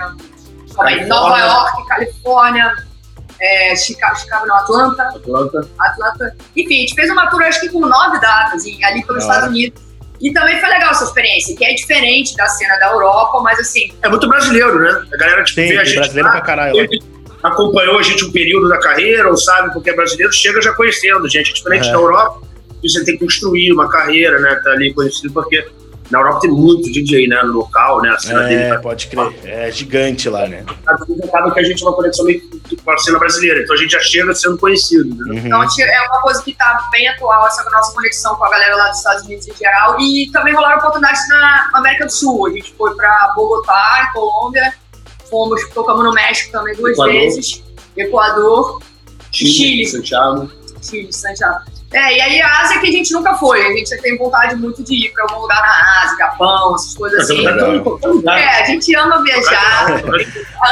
Nova 1.06 1.38
York, 1.38 1.86
Califórnia, 1.88 2.72
é, 3.40 3.74
Chicago, 3.76 4.18
Chicago, 4.18 4.46
não, 4.46 4.56
Atlanta. 4.56 5.02
Atlanta. 5.02 5.68
Atlanta. 5.78 6.36
Enfim, 6.56 6.76
a 6.76 6.80
gente 6.80 6.94
fez 6.94 7.10
uma 7.10 7.28
tour, 7.28 7.42
acho 7.42 7.60
que 7.60 7.68
com 7.70 7.80
nove 7.80 8.20
datas, 8.20 8.60
assim, 8.60 8.82
ali 8.84 9.04
pelos 9.04 9.24
Estados 9.24 9.48
Unidos. 9.48 9.90
E 10.20 10.32
também 10.34 10.60
foi 10.60 10.68
legal 10.68 10.90
essa 10.90 11.04
experiência, 11.04 11.56
que 11.56 11.64
é 11.64 11.72
diferente 11.72 12.36
da 12.36 12.46
cena 12.46 12.76
da 12.76 12.90
Europa, 12.90 13.40
mas 13.40 13.58
assim. 13.58 13.90
É 14.02 14.08
muito 14.08 14.28
brasileiro, 14.28 14.78
né? 14.78 15.06
A 15.12 15.16
galera 15.16 15.42
tipo, 15.42 15.60
Sim, 15.60 15.68
vê 15.68 15.78
a 15.78 15.84
gente. 15.84 15.96
brasileiro 15.96 16.28
lá, 16.28 16.32
pra 16.32 16.40
caralho. 16.42 16.88
Acompanhou 17.42 17.98
a 17.98 18.02
gente 18.02 18.22
um 18.26 18.30
período 18.30 18.68
da 18.68 18.78
carreira, 18.78 19.30
ou 19.30 19.36
sabe, 19.38 19.72
porque 19.72 19.88
é 19.88 19.96
brasileiro, 19.96 20.30
chega 20.30 20.60
já 20.60 20.74
conhecendo, 20.74 21.26
gente. 21.26 21.52
É 21.52 21.54
diferente 21.54 21.88
é. 21.88 21.92
da 21.92 21.96
Europa, 21.96 22.42
você 22.88 23.04
tem 23.04 23.16
que 23.18 23.24
construir 23.24 23.72
uma 23.72 23.88
carreira, 23.88 24.38
né? 24.40 24.54
Tá 24.62 24.70
ali 24.70 24.92
conhecido, 24.94 25.32
porque 25.32 25.66
Na 26.10 26.18
Europa 26.18 26.40
tem 26.40 26.50
muito 26.50 26.90
DJ, 26.90 27.28
né? 27.28 27.40
No 27.44 27.52
local, 27.52 28.02
né? 28.02 28.08
A 28.10 28.18
cena 28.18 28.42
dele 28.42 28.62
É, 28.62 28.74
tá 28.74 28.80
pode 28.80 29.06
crer. 29.06 29.32
É 29.44 29.70
gigante 29.70 30.28
lá, 30.28 30.44
né? 30.48 30.64
acaba 31.24 31.52
que 31.54 31.60
a 31.60 31.62
gente 31.62 31.80
é 31.84 31.86
uma 31.86 31.94
conexão 31.94 32.24
meio 32.24 32.42
com 32.84 32.90
a 32.90 32.98
cena 32.98 33.16
brasileira. 33.16 33.62
Então 33.62 33.76
a 33.76 33.78
gente 33.78 33.92
já 33.92 34.00
chega 34.00 34.34
sendo 34.34 34.58
conhecido. 34.58 35.08
entendeu? 35.08 35.34
Uhum. 35.34 35.46
Então 35.46 35.62
é 35.62 36.08
uma 36.08 36.20
coisa 36.20 36.42
que 36.42 36.52
tá 36.54 36.88
bem 36.90 37.06
atual, 37.06 37.46
essa 37.46 37.62
nossa 37.70 37.94
conexão 37.94 38.34
com 38.34 38.44
a 38.44 38.50
galera 38.50 38.74
lá 38.74 38.88
dos 38.88 38.98
Estados 38.98 39.24
Unidos 39.24 39.46
em 39.46 39.54
geral. 39.54 40.00
E 40.00 40.28
também 40.32 40.52
rolaram 40.52 40.78
oportunidades 40.78 41.28
na 41.28 41.70
América 41.74 42.06
do 42.06 42.12
Sul. 42.12 42.48
A 42.48 42.50
gente 42.50 42.74
foi 42.76 42.92
pra 42.96 43.32
Bogotá, 43.36 44.10
Colômbia. 44.12 44.74
Fomos, 45.30 45.62
tocamos 45.68 46.02
no 46.04 46.12
México 46.12 46.50
também 46.50 46.74
duas 46.74 46.94
Equador. 46.94 47.12
vezes. 47.12 47.62
Equador, 47.96 48.82
Chile. 49.30 49.86
Santiago. 49.86 50.50
Chile, 50.82 51.12
Santiago. 51.12 51.60
É, 51.92 52.16
e 52.16 52.20
aí 52.20 52.40
a 52.40 52.60
Ásia 52.60 52.78
que 52.80 52.86
a 52.86 52.92
gente 52.92 53.12
nunca 53.12 53.34
foi. 53.34 53.66
A 53.66 53.72
gente 53.72 53.96
tem 54.00 54.16
vontade 54.16 54.54
muito 54.54 54.82
de 54.84 55.06
ir 55.06 55.12
pra 55.12 55.24
algum 55.24 55.40
lugar 55.42 55.60
na 55.60 56.02
Ásia, 56.04 56.16
Japão, 56.18 56.74
essas 56.76 56.94
coisas 56.94 57.18
Mas 57.28 57.30
assim. 57.30 57.78
lugar. 58.06 58.38
É, 58.38 58.62
a 58.62 58.64
gente 58.64 58.94
ama 58.94 59.22
viajar, 59.22 59.86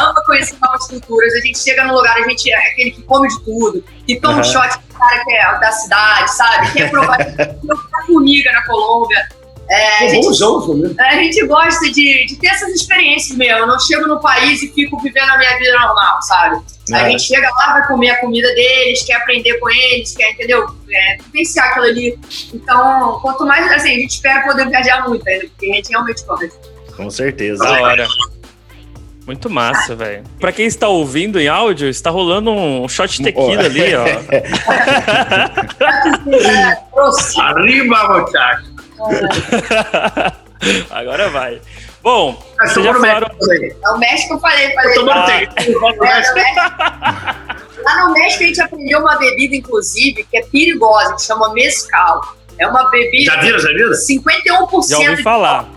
ama 0.00 0.14
conhecer 0.26 0.56
novas 0.60 0.86
culturas. 0.86 1.34
A 1.34 1.40
gente 1.40 1.58
chega 1.58 1.84
num 1.84 1.94
lugar, 1.94 2.16
a 2.16 2.28
gente 2.28 2.52
é 2.52 2.56
aquele 2.70 2.92
que 2.92 3.02
come 3.02 3.26
de 3.28 3.44
tudo, 3.44 3.84
que 4.06 4.20
toma 4.20 4.34
um 4.34 4.40
Aham. 4.40 4.44
shot 4.44 4.78
do 4.78 4.98
cara 4.98 5.24
que 5.24 5.32
é 5.32 5.58
da 5.58 5.72
cidade, 5.72 6.36
sabe? 6.36 6.72
Quer 6.72 6.90
provar 6.90 7.18
provar 7.66 8.06
formiga 8.06 8.52
na 8.52 8.64
Colômbia. 8.64 9.28
É, 9.70 10.04
a, 10.06 10.08
gente, 10.08 10.38
família. 10.38 10.94
a 10.98 11.14
gente 11.16 11.46
gosta 11.46 11.90
de, 11.92 12.24
de 12.26 12.36
ter 12.36 12.46
essas 12.48 12.70
experiências 12.70 13.36
mesmo. 13.36 13.58
Eu 13.58 13.66
não 13.66 13.78
chego 13.78 14.06
no 14.06 14.18
país 14.18 14.62
e 14.62 14.68
fico 14.72 14.98
vivendo 15.02 15.28
a 15.30 15.36
minha 15.36 15.58
vida 15.58 15.72
normal, 15.78 16.22
sabe? 16.22 16.62
A 16.92 17.06
É. 17.06 17.10
gente 17.10 17.22
chega 17.24 17.46
lá, 17.50 17.74
vai 17.74 17.86
comer 17.86 18.10
a 18.10 18.16
comida 18.20 18.48
deles, 18.54 19.02
quer 19.04 19.16
aprender 19.16 19.58
com 19.58 19.68
eles, 19.68 20.16
quer, 20.16 20.30
entendeu? 20.30 20.66
É, 20.90 21.18
vivenciar 21.22 21.68
aquilo 21.68 21.84
ali. 21.84 22.18
Então, 22.54 23.18
quanto 23.20 23.44
mais, 23.44 23.70
assim, 23.72 23.90
a 23.90 23.98
gente 24.00 24.10
espera 24.12 24.42
poder 24.46 24.68
viajar 24.70 25.06
muito 25.06 25.28
ainda, 25.28 25.46
porque 25.48 25.70
a 25.70 25.74
gente 25.74 25.90
realmente 25.90 26.24
gosta. 26.24 26.48
Com 26.96 27.10
certeza. 27.10 27.62
Da 27.62 27.82
hora. 27.82 28.06
Muito 29.26 29.50
massa, 29.50 29.94
velho. 29.94 30.24
Pra 30.40 30.50
quem 30.50 30.64
está 30.64 30.88
ouvindo 30.88 31.38
em 31.38 31.46
áudio, 31.48 31.90
está 31.90 32.08
rolando 32.08 32.50
um 32.50 32.88
shot 32.88 33.18
de 33.18 33.24
tequila 33.24 33.62
Ó. 33.62 33.66
ali, 33.66 33.94
ó. 33.94 34.04
Trouxe. 36.94 37.38
Arriba, 37.40 38.08
muchacho. 38.20 38.77
Agora 40.90 41.30
vai. 41.30 41.60
Bom, 42.02 42.42
Mas 42.58 42.72
vocês 42.72 42.84
já 42.86 42.92
no 42.92 43.00
falaram. 43.00 43.28
México. 43.40 43.76
É 43.84 43.90
o 43.90 43.98
México, 43.98 44.34
eu 44.34 44.38
falei, 44.40 44.74
falei. 44.74 44.94
Tô 44.94 45.00
tomando 45.00 45.18
Ah. 45.18 45.26
tequila. 45.26 45.88
É, 45.90 45.92
no 45.96 46.00
México- 46.02 46.38
Lá 47.84 48.06
no 48.06 48.12
México 48.12 48.42
a 48.42 48.46
gente 48.46 48.60
aprendeu 48.60 49.00
uma 49.00 49.16
bebida, 49.18 49.54
inclusive, 49.56 50.24
que 50.24 50.36
é 50.38 50.42
perigosa, 50.46 51.14
que 51.14 51.22
chama 51.22 51.52
mescal. 51.54 52.20
É 52.58 52.66
uma 52.66 52.90
bebida 52.90 53.32
Já 53.34 53.40
viram 53.40 53.56
essa 53.56 53.68
vida? 53.68 53.94
51% 53.94 54.88
Já 54.88 54.98
ouvi 54.98 55.16
de 55.16 55.22
falar. 55.22 55.68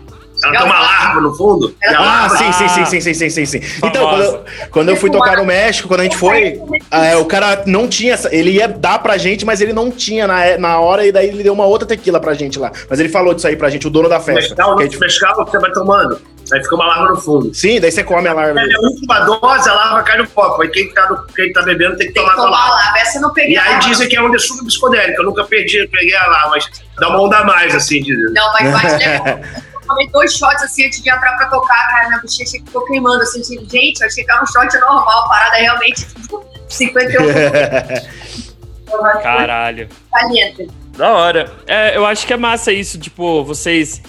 Ela 0.44 0.52
tem 0.58 0.66
uma 0.66 0.80
larva 0.80 1.22
no 1.22 1.36
fundo. 1.36 1.76
Ah, 1.86 1.92
larva 2.02 2.38
sim, 2.38 2.52
sim, 2.52 2.68
sim, 2.68 2.82
Ah. 2.82 2.86
sim, 2.86 3.02
sim, 3.02 3.14
sim, 3.14 3.30
sim, 3.30 3.46
sim. 3.46 3.62
Então, 3.84 4.10
quando 4.10 4.22
eu, 4.24 4.44
quando 4.72 4.90
eu 4.90 4.96
fui 4.96 5.10
tocar 5.12 5.38
no 5.38 5.46
México, 5.46 5.88
quando 5.88 6.00
a 6.02 6.04
gente 6.04 6.18
foi, 6.18 6.60
ah, 6.90 7.18
o 7.20 7.26
cara 7.26 7.64
não 7.66 7.88
tinha 7.88 8.14
essa. 8.14 8.34
Ele 8.34 8.52
ia 8.52 8.68
dar 8.68 9.00
pra 9.00 9.18
gente, 9.18 9.46
mas 9.46 9.62
ele 9.62 9.74
não 9.74 9.92
tinha 9.92 10.26
na, 10.28 10.58
na 10.58 10.80
hora, 10.80 11.06
e 11.06 11.12
daí 11.12 11.28
ele 11.30 11.44
deu 11.44 11.54
uma 11.54 11.66
outra 11.66 11.88
tequila 11.88 12.20
pra 12.20 12.34
gente 12.34 12.58
lá. 12.60 12.72
Mas 12.90 13.00
ele 13.00 13.10
falou 13.10 13.34
disso 13.34 13.48
aí 13.48 13.56
pra 13.56 13.70
gente, 13.70 13.86
o 13.88 13.90
dono 13.90 14.10
da 14.10 14.20
festa. 14.20 14.42
Mescal, 14.50 14.76
Que 14.76 14.84
a 14.84 14.86
gente- 14.86 15.00
mescal 15.00 15.36
você 15.46 15.60
vai 15.60 15.72
tomando. 15.72 16.20
Aí 16.52 16.62
fica 16.62 16.76
uma 16.76 16.86
larva 16.88 17.10
no 17.10 17.16
fundo. 17.22 17.54
Sim, 17.54 17.80
daí 17.80 17.92
você 17.92 18.04
come 18.04 18.28
a 18.28 18.34
larva. 18.34 18.60
É 18.60 18.64
a 18.64 18.80
última 18.82 19.20
dose, 19.22 19.70
a 19.70 19.74
larva 19.74 20.04
cai 20.04 20.18
no 20.18 20.28
copo. 20.28 20.62
Aí 20.64 20.68
quem 20.70 20.92
tá, 20.94 21.08
no- 21.08 21.24
quem 21.34 21.54
tá 21.54 21.62
bebendo 21.62 21.96
tem 21.96 22.08
que 22.08 22.14
Tem 22.14 22.24
tomar 22.24 22.36
com 22.36 22.42
a 22.42 22.46
tomar 22.46 22.70
larva. 22.70 23.00
Essa 23.00 23.20
não 23.22 23.32
peguei. 23.32 23.54
E 23.56 23.58
aí 23.58 23.80
dizem 23.80 24.10
que 24.10 24.18
é 24.18 24.22
onde 24.22 24.36
é 24.36 24.40
super 24.40 24.66
psicodélica. 24.66 25.22
Eu 25.22 25.26
nunca 25.26 25.44
perdi, 25.46 25.88
peguei 25.88 26.14
a 26.16 26.28
larva, 26.28 26.50
mas 26.50 26.66
dá 27.00 27.08
uma 27.10 27.22
onda 27.22 27.38
a 27.38 27.44
mais, 27.46 27.74
assim, 27.74 28.02
dizem. 28.02 28.34
Não, 28.34 28.52
mas 28.54 28.72
vai 28.72 28.98
legal. 28.98 29.40
Eu 29.92 29.96
tomei 29.96 30.10
dois 30.10 30.34
shots 30.34 30.64
assim 30.64 30.86
antes 30.86 31.02
de 31.02 31.10
entrar 31.10 31.36
pra 31.38 31.48
tocar, 31.48 31.88
cara. 31.90 32.08
Minha 32.08 32.22
bochecha 32.22 32.52
ficou 32.52 32.86
queimando 32.86 33.22
assim. 33.22 33.42
assim, 33.42 33.60
Gente, 33.70 34.02
eu 34.02 34.08
achei 34.08 34.24
que 34.24 34.32
era 34.32 34.42
um 34.42 34.46
shot 34.48 34.74
normal. 34.80 35.26
A 35.26 35.30
parada 35.30 35.58
é 35.58 35.62
realmente 35.62 36.06
tipo, 36.08 36.44
51 36.70 37.26
Caralho. 39.22 39.90
caliente. 40.12 40.68
Da 40.98 41.12
hora. 41.12 41.52
É, 41.68 41.96
eu 41.96 42.06
acho 42.06 42.26
que 42.28 42.34
é 42.34 42.38
massa 42.38 42.72
isso, 42.72 43.00
tipo, 43.00 43.44
vocês 43.44 44.02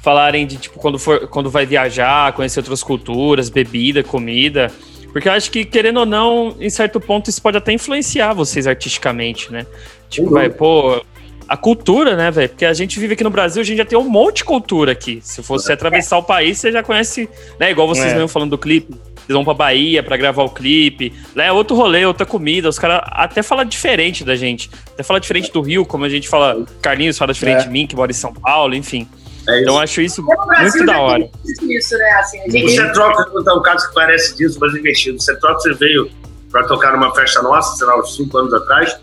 falarem 0.00 0.46
de, 0.46 0.56
tipo, 0.56 0.78
quando, 0.78 0.98
for, 0.98 1.26
quando 1.28 1.50
vai 1.50 1.66
viajar, 1.66 2.32
conhecer 2.32 2.60
outras 2.60 2.82
culturas, 2.82 3.48
bebida, 3.48 4.02
comida. 4.02 4.70
Porque 5.12 5.28
eu 5.28 5.32
acho 5.32 5.50
que, 5.50 5.64
querendo 5.64 6.00
ou 6.00 6.06
não, 6.06 6.56
em 6.60 6.70
certo 6.70 7.00
ponto, 7.00 7.28
isso 7.28 7.42
pode 7.42 7.56
até 7.56 7.72
influenciar 7.72 8.32
vocês 8.34 8.66
artisticamente, 8.66 9.50
né? 9.52 9.66
Tipo, 10.08 10.28
Sem 10.28 10.34
vai, 10.34 10.50
pô. 10.50 11.04
A 11.48 11.56
cultura, 11.56 12.14
né, 12.14 12.30
velho? 12.30 12.48
Porque 12.50 12.64
a 12.66 12.74
gente 12.74 13.00
vive 13.00 13.14
aqui 13.14 13.24
no 13.24 13.30
Brasil, 13.30 13.62
a 13.62 13.64
gente 13.64 13.78
já 13.78 13.84
tem 13.84 13.98
um 13.98 14.08
monte 14.08 14.38
de 14.38 14.44
cultura 14.44 14.92
aqui. 14.92 15.18
Se 15.22 15.40
você 15.40 15.72
atravessar 15.72 16.18
o 16.18 16.22
país, 16.22 16.58
você 16.58 16.70
já 16.70 16.82
conhece, 16.82 17.28
né? 17.58 17.70
Igual 17.70 17.88
vocês 17.88 18.06
É. 18.12 18.14
mesmo 18.14 18.28
falando 18.28 18.50
do 18.50 18.58
clipe. 18.58 18.92
Vocês 18.92 19.34
vão 19.34 19.44
pra 19.44 19.54
Bahia 19.54 20.02
pra 20.02 20.16
gravar 20.16 20.42
o 20.42 20.50
clipe. 20.50 21.12
Lá 21.34 21.44
é 21.44 21.52
outro 21.52 21.74
rolê, 21.76 22.04
outra 22.04 22.26
comida. 22.26 22.68
Os 22.68 22.78
caras 22.78 23.00
até 23.06 23.42
falam 23.42 23.64
diferente 23.64 24.24
da 24.24 24.36
gente. 24.36 24.70
Até 24.92 25.02
fala 25.02 25.18
diferente 25.20 25.50
do 25.52 25.60
Rio, 25.62 25.84
como 25.86 26.04
a 26.04 26.08
gente 26.08 26.28
fala. 26.28 26.64
Carlinhos 26.82 27.16
fala 27.16 27.32
diferente 27.32 27.60
É. 27.60 27.64
de 27.64 27.70
mim, 27.70 27.86
que 27.86 27.96
mora 27.96 28.10
em 28.10 28.14
São 28.14 28.32
Paulo, 28.32 28.74
enfim. 28.74 29.08
É 29.48 29.52
isso. 29.52 29.62
Então 29.62 29.74
eu 29.76 29.80
acho 29.80 30.00
isso 30.02 30.22
muito 30.22 30.84
da 30.86 30.98
hora. 31.00 31.30
isso, 31.62 31.96
né? 31.96 32.10
Assim, 32.20 32.40
O 32.46 32.50
gente, 32.50 32.70
Cetrox, 32.72 33.24
um 33.34 33.62
caso 33.62 33.88
que 33.88 33.94
parece 33.94 34.36
disso, 34.36 34.58
mas 34.60 34.74
investido. 34.74 35.16
O 35.16 35.20
Cetrox 35.20 35.62
veio 35.78 36.10
pra 36.50 36.64
tocar 36.64 36.92
numa 36.92 37.14
festa 37.14 37.40
nossa, 37.42 37.74
sei 37.76 37.86
lá, 37.86 37.98
uns 37.98 38.14
5 38.16 38.36
anos 38.36 38.52
atrás. 38.52 38.98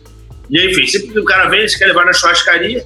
E 0.49 0.59
aí, 0.59 0.71
enfim, 0.71 0.87
sempre 0.87 1.09
que 1.09 1.19
o 1.19 1.25
cara 1.25 1.49
vem, 1.49 1.61
ele 1.61 1.69
quer 1.69 1.85
levar 1.87 2.05
na 2.05 2.13
churrascaria, 2.13 2.85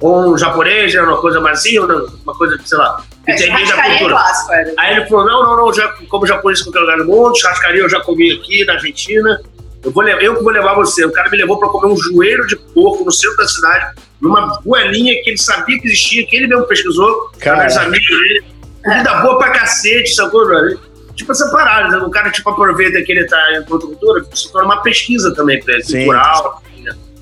ou 0.00 0.34
um 0.34 0.38
japonês, 0.38 0.92
né, 0.94 1.00
uma 1.02 1.20
coisa 1.20 1.38
ou 1.38 1.86
não, 1.86 2.06
uma 2.24 2.34
coisa, 2.34 2.58
sei 2.64 2.78
lá, 2.78 3.02
que 3.24 3.32
é, 3.32 3.36
tem 3.36 3.54
meio 3.54 3.68
da 3.68 3.86
é 3.86 3.90
cultura. 3.90 4.14
clássico, 4.14 4.52
é. 4.52 4.74
Aí 4.78 4.96
ele 4.96 5.06
falou: 5.06 5.24
não, 5.24 5.42
não, 5.42 5.56
não, 5.56 5.72
já 5.72 5.88
como 6.08 6.26
japonês 6.26 6.60
em 6.60 6.64
qualquer 6.64 6.80
lugar 6.80 6.98
do 6.98 7.04
mundo, 7.06 7.38
churrascaria 7.38 7.80
eu 7.80 7.88
já 7.88 8.00
comi 8.00 8.32
aqui 8.32 8.64
na 8.64 8.74
Argentina. 8.74 9.40
Eu, 9.82 9.90
vou, 9.90 10.02
eu 10.08 10.36
que 10.36 10.42
vou 10.42 10.52
levar 10.52 10.74
você. 10.74 11.04
O 11.04 11.12
cara 11.12 11.28
me 11.28 11.36
levou 11.36 11.58
pra 11.58 11.68
comer 11.68 11.92
um 11.92 11.96
joelho 11.96 12.46
de 12.46 12.56
porco 12.56 13.04
no 13.04 13.12
centro 13.12 13.36
da 13.36 13.46
cidade, 13.46 13.94
numa 14.20 14.58
goelinha 14.64 15.14
que 15.22 15.30
ele 15.30 15.38
sabia 15.38 15.78
que 15.78 15.86
existia, 15.86 16.26
que 16.26 16.36
ele 16.36 16.46
mesmo 16.46 16.64
pesquisou, 16.64 17.30
Cara. 17.38 17.66
os 17.66 17.76
amigos 17.76 18.08
dele. 18.08 18.44
Comida 18.82 19.14
boa 19.20 19.38
pra 19.38 19.50
cacete, 19.50 20.14
sacou, 20.14 20.46
brother? 20.46 20.78
Tipo 21.14 21.32
essa 21.32 21.50
parada, 21.50 21.96
né? 21.96 22.04
o 22.04 22.10
cara 22.10 22.30
tipo, 22.30 22.50
aproveita 22.50 23.00
que 23.02 23.12
ele 23.12 23.24
tá 23.26 23.38
em 23.52 23.58
outra 23.58 23.88
cultura, 23.88 24.24
se 24.34 24.50
torna 24.50 24.66
uma 24.66 24.82
pesquisa 24.82 25.34
também 25.34 25.62
pra 25.62 25.74
ele, 25.74 25.84
Sim. 25.84 25.98
cultural. 25.98 26.62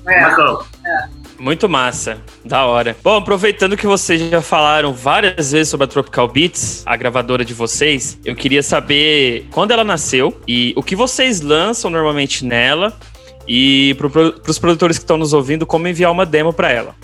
É. 0.07 0.21
Bacana. 0.21 0.59
Muito 1.39 1.67
massa. 1.67 2.17
Da 2.45 2.65
hora. 2.65 2.95
Bom, 3.03 3.17
aproveitando 3.17 3.75
que 3.75 3.87
vocês 3.87 4.29
já 4.29 4.41
falaram 4.41 4.93
várias 4.93 5.51
vezes 5.51 5.69
sobre 5.69 5.85
a 5.85 5.87
Tropical 5.87 6.27
Beats, 6.27 6.83
a 6.85 6.95
gravadora 6.95 7.43
de 7.43 7.53
vocês, 7.53 8.17
eu 8.23 8.35
queria 8.35 8.63
saber 8.63 9.47
quando 9.51 9.71
ela 9.71 9.83
nasceu 9.83 10.39
e 10.47 10.73
o 10.77 10.83
que 10.83 10.95
vocês 10.95 11.41
lançam 11.41 11.89
normalmente 11.91 12.45
nela 12.45 12.93
e 13.47 13.95
para 13.95 14.49
os 14.49 14.59
produtores 14.59 14.97
que 14.97 15.03
estão 15.03 15.17
nos 15.17 15.33
ouvindo, 15.33 15.65
como 15.65 15.87
enviar 15.87 16.11
uma 16.11 16.25
demo 16.25 16.53
para 16.53 16.71
ela. 16.71 16.95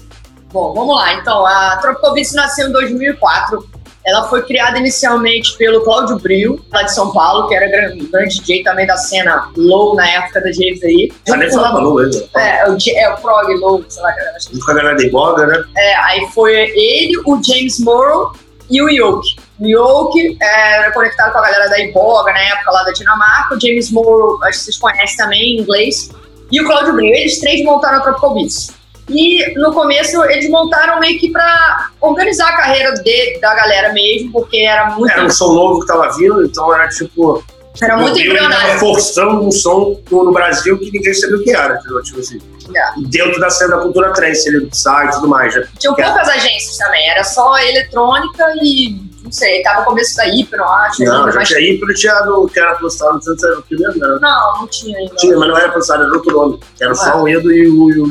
Bom, 0.51 0.73
vamos 0.73 0.95
lá. 0.95 1.13
Então, 1.15 1.45
a 1.45 1.77
Tropical 1.77 2.13
Beats 2.13 2.33
nasceu 2.33 2.69
em 2.69 2.71
2004. 2.71 3.78
Ela 4.10 4.28
foi 4.28 4.41
criada 4.43 4.78
inicialmente 4.80 5.55
pelo 5.57 5.84
Cláudio 5.84 6.18
Brio, 6.18 6.60
lá 6.72 6.84
de 6.84 6.93
São 6.93 7.12
Paulo, 7.12 7.47
que 7.47 7.55
era 7.55 7.68
grande, 7.68 8.05
grande 8.07 8.39
DJ 8.39 8.64
também 8.64 8.88
da 8.88 8.97
cena 8.97 9.51
low 9.55 9.95
na 9.95 10.07
época 10.10 10.41
da 10.41 10.51
James 10.51 10.84
aí. 10.84 11.12
Já 11.28 11.38
nem 11.38 11.51
falava 11.51 11.80
não, 11.80 11.99
ele. 11.99 12.30
É, 12.36 12.62
é 12.62 12.70
o, 12.70 12.78
é 12.95 13.10
o 13.14 13.18
prog 13.18 13.53
low, 13.55 13.86
sei 13.88 14.01
lá, 14.01 14.14
Junto 14.51 14.66
com 14.66 14.72
a 14.72 14.74
galera 14.74 14.97
de 14.97 15.10
Boga, 15.10 15.45
né? 15.45 15.64
É, 15.78 15.95
aí 15.97 16.28
foi 16.34 16.53
ele, 16.53 17.22
o 17.26 17.39
James 17.43 17.80
Morrow 17.80 18.34
e 18.70 18.82
o 18.82 18.89
Yoke. 18.89 19.36
O 19.60 19.68
Yoke 19.68 20.38
é, 20.41 20.78
era 20.78 20.91
conectado 20.91 21.32
com 21.32 21.39
a 21.39 21.41
galera 21.41 21.70
da 21.70 21.80
Iboga, 21.80 22.32
na 22.32 22.39
época 22.39 22.72
lá 22.72 22.84
da 22.84 22.91
Dinamarca. 22.91 23.55
O 23.55 23.60
James 23.60 23.91
Morrow, 23.91 24.41
acho 24.43 24.60
que 24.60 24.66
vocês 24.66 24.78
conhecem 24.78 25.18
também 25.18 25.41
em 25.41 25.62
inglês. 25.62 26.10
E 26.51 26.62
o 26.62 26.66
Claudio 26.66 26.93
Brio. 26.93 27.14
Eles 27.14 27.39
três 27.39 27.64
montaram 27.64 27.97
a 27.97 28.01
Tropical 28.01 28.34
Beats. 28.34 28.78
E 29.10 29.53
no 29.55 29.74
começo 29.74 30.24
eles 30.26 30.49
montaram 30.49 30.99
meio 30.99 31.20
que 31.20 31.32
pra 31.32 31.89
organizar 31.99 32.49
a 32.49 32.57
carreira 32.57 32.93
de, 32.93 33.39
da 33.39 33.53
galera 33.55 33.91
mesmo, 33.93 34.32
porque 34.32 34.57
era 34.57 34.91
muito, 34.91 35.12
Era 35.12 35.26
um 35.26 35.30
som 35.30 35.53
novo 35.53 35.82
que 35.82 35.88
tava 35.88 36.10
vindo, 36.16 36.45
então 36.45 36.74
era 36.74 36.88
tipo. 36.89 37.43
era 37.82 37.97
muito 37.97 38.16
o 38.16 38.18
Rio, 38.18 38.32
ele 38.32 38.39
tava 38.39 38.45
embrionário. 38.53 38.80
forçando 38.80 39.47
um 39.47 39.51
som 39.51 39.99
no, 40.12 40.24
no 40.26 40.32
Brasil 40.32 40.78
que 40.78 40.91
ninguém 40.91 41.14
sabia 41.14 41.38
o 41.38 41.43
que 41.43 41.51
era, 41.51 41.76
entendeu? 41.76 42.03
Tipo 42.03 42.20
assim. 42.20 42.39
É. 42.76 43.01
Dentro 43.07 43.39
da 43.39 43.49
cena 43.49 43.78
da 43.78 43.82
cultura 43.82 44.14
trance, 44.14 44.47
ele 44.47 44.70
sai 44.72 45.07
e 45.07 45.12
tudo 45.12 45.28
mais. 45.28 45.55
Né? 45.55 45.68
Tinham 45.80 45.95
poucas 45.95 46.30
agências 46.30 46.78
também, 46.78 47.10
era 47.10 47.24
só 47.24 47.57
eletrônica 47.57 48.53
e, 48.62 49.09
não 49.24 49.32
sei, 49.32 49.61
tava 49.61 49.82
no 49.82 49.86
começo 49.88 50.15
da 50.15 50.28
Hipno, 50.28 50.63
acho. 50.63 51.03
Não, 51.03 51.20
ainda, 51.20 51.32
já 51.32 51.39
mas- 51.39 51.47
tinha 51.47 51.59
Hipno, 51.59 51.93
tinha 51.93 52.13
do 52.22 52.47
que 52.47 52.59
era 52.59 52.76
postado, 52.76 53.13
não 53.13 53.22
sei 53.22 53.38
se 53.38 53.45
era 53.45 53.59
o 53.59 53.63
primeiro, 53.63 53.99
né? 53.99 54.17
Não, 54.22 54.57
não 54.59 54.67
tinha 54.67 54.97
ainda. 54.97 55.15
Tinha, 55.15 55.38
mas 55.38 55.49
não 55.49 55.57
era 55.57 55.72
postado, 55.72 56.03
era 56.03 56.13
outro 56.13 56.32
nome. 56.32 56.59
Era 56.82 56.95
só 56.95 57.22
o 57.22 57.28
Edo 57.28 57.51
e 57.51 57.67
o, 57.67 57.91
e 57.91 57.99
o. 57.99 58.07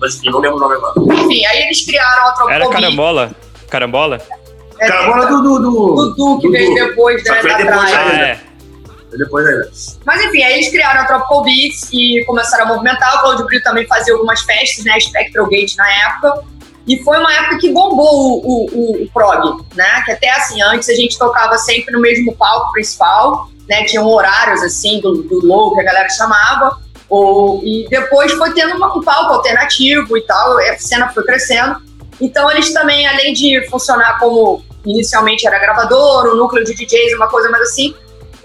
Mas 0.00 0.16
enfim, 0.16 0.30
não 0.30 0.40
lembro 0.40 0.56
o 0.56 0.60
nome 0.60 0.74
agora. 0.74 0.94
Enfim, 0.98 1.44
aí 1.46 1.62
eles 1.62 1.84
criaram 1.84 2.22
a 2.28 2.32
Tropical 2.32 2.50
Era 2.50 2.64
Beats. 2.64 2.74
carambola? 2.80 3.30
Carambola? 3.68 4.20
É, 4.78 4.88
Carambola 4.88 5.26
do. 5.26 5.42
do, 5.42 5.58
do, 5.58 6.14
Dudu, 6.14 6.40
que 6.40 6.48
veio 6.50 6.74
depois 6.74 7.22
né, 7.24 7.30
da 7.42 7.56
depois, 7.56 7.90
praia. 7.90 7.98
Ah, 7.98 8.12
né? 8.12 8.40
é. 9.12 9.16
Depois 9.16 9.46
ainda. 9.46 9.70
Mas 10.04 10.24
enfim, 10.24 10.42
aí 10.42 10.54
eles 10.54 10.68
criaram 10.70 11.00
a 11.00 11.04
Tropical 11.04 11.42
Beats 11.42 11.88
e 11.92 12.24
começaram 12.26 12.64
a 12.64 12.68
movimentar. 12.68 13.16
O 13.16 13.20
Claudio 13.20 13.46
Brito 13.46 13.64
também 13.64 13.86
fazia 13.86 14.12
algumas 14.12 14.42
festas, 14.42 14.84
né? 14.84 14.98
Spectral 15.00 15.46
Gate 15.46 15.74
na 15.76 15.90
época. 15.90 16.44
E 16.86 17.02
foi 17.02 17.18
uma 17.18 17.32
época 17.32 17.58
que 17.58 17.72
bombou 17.72 18.06
o, 18.06 18.46
o, 18.46 18.66
o, 18.72 19.02
o 19.02 19.10
prog, 19.12 19.64
né? 19.74 20.02
Que 20.04 20.12
até 20.12 20.30
assim, 20.30 20.62
antes 20.62 20.88
a 20.88 20.94
gente 20.94 21.18
tocava 21.18 21.58
sempre 21.58 21.92
no 21.92 22.00
mesmo 22.00 22.34
palco 22.36 22.72
principal, 22.72 23.48
né? 23.68 23.84
Tinham 23.84 24.06
horários 24.06 24.62
assim 24.62 25.00
do, 25.00 25.22
do 25.22 25.44
low 25.44 25.74
que 25.74 25.80
a 25.80 25.84
galera 25.84 26.08
chamava. 26.10 26.78
Ou, 27.08 27.60
e 27.64 27.88
depois 27.88 28.32
foi 28.32 28.52
tendo 28.52 28.76
uma, 28.76 28.96
um 28.96 29.02
palco 29.02 29.34
alternativo 29.34 30.16
e 30.16 30.22
tal, 30.22 30.58
a 30.58 30.78
cena 30.78 31.08
foi 31.08 31.24
crescendo. 31.24 31.76
Então 32.20 32.50
eles 32.50 32.72
também, 32.72 33.06
além 33.06 33.32
de 33.32 33.66
funcionar 33.68 34.18
como 34.18 34.64
inicialmente 34.84 35.46
era 35.46 35.58
gravador, 35.58 36.32
um 36.32 36.36
núcleo 36.36 36.64
de 36.64 36.74
DJs, 36.74 37.14
uma 37.14 37.28
coisa 37.28 37.50
mais 37.50 37.64
assim, 37.64 37.94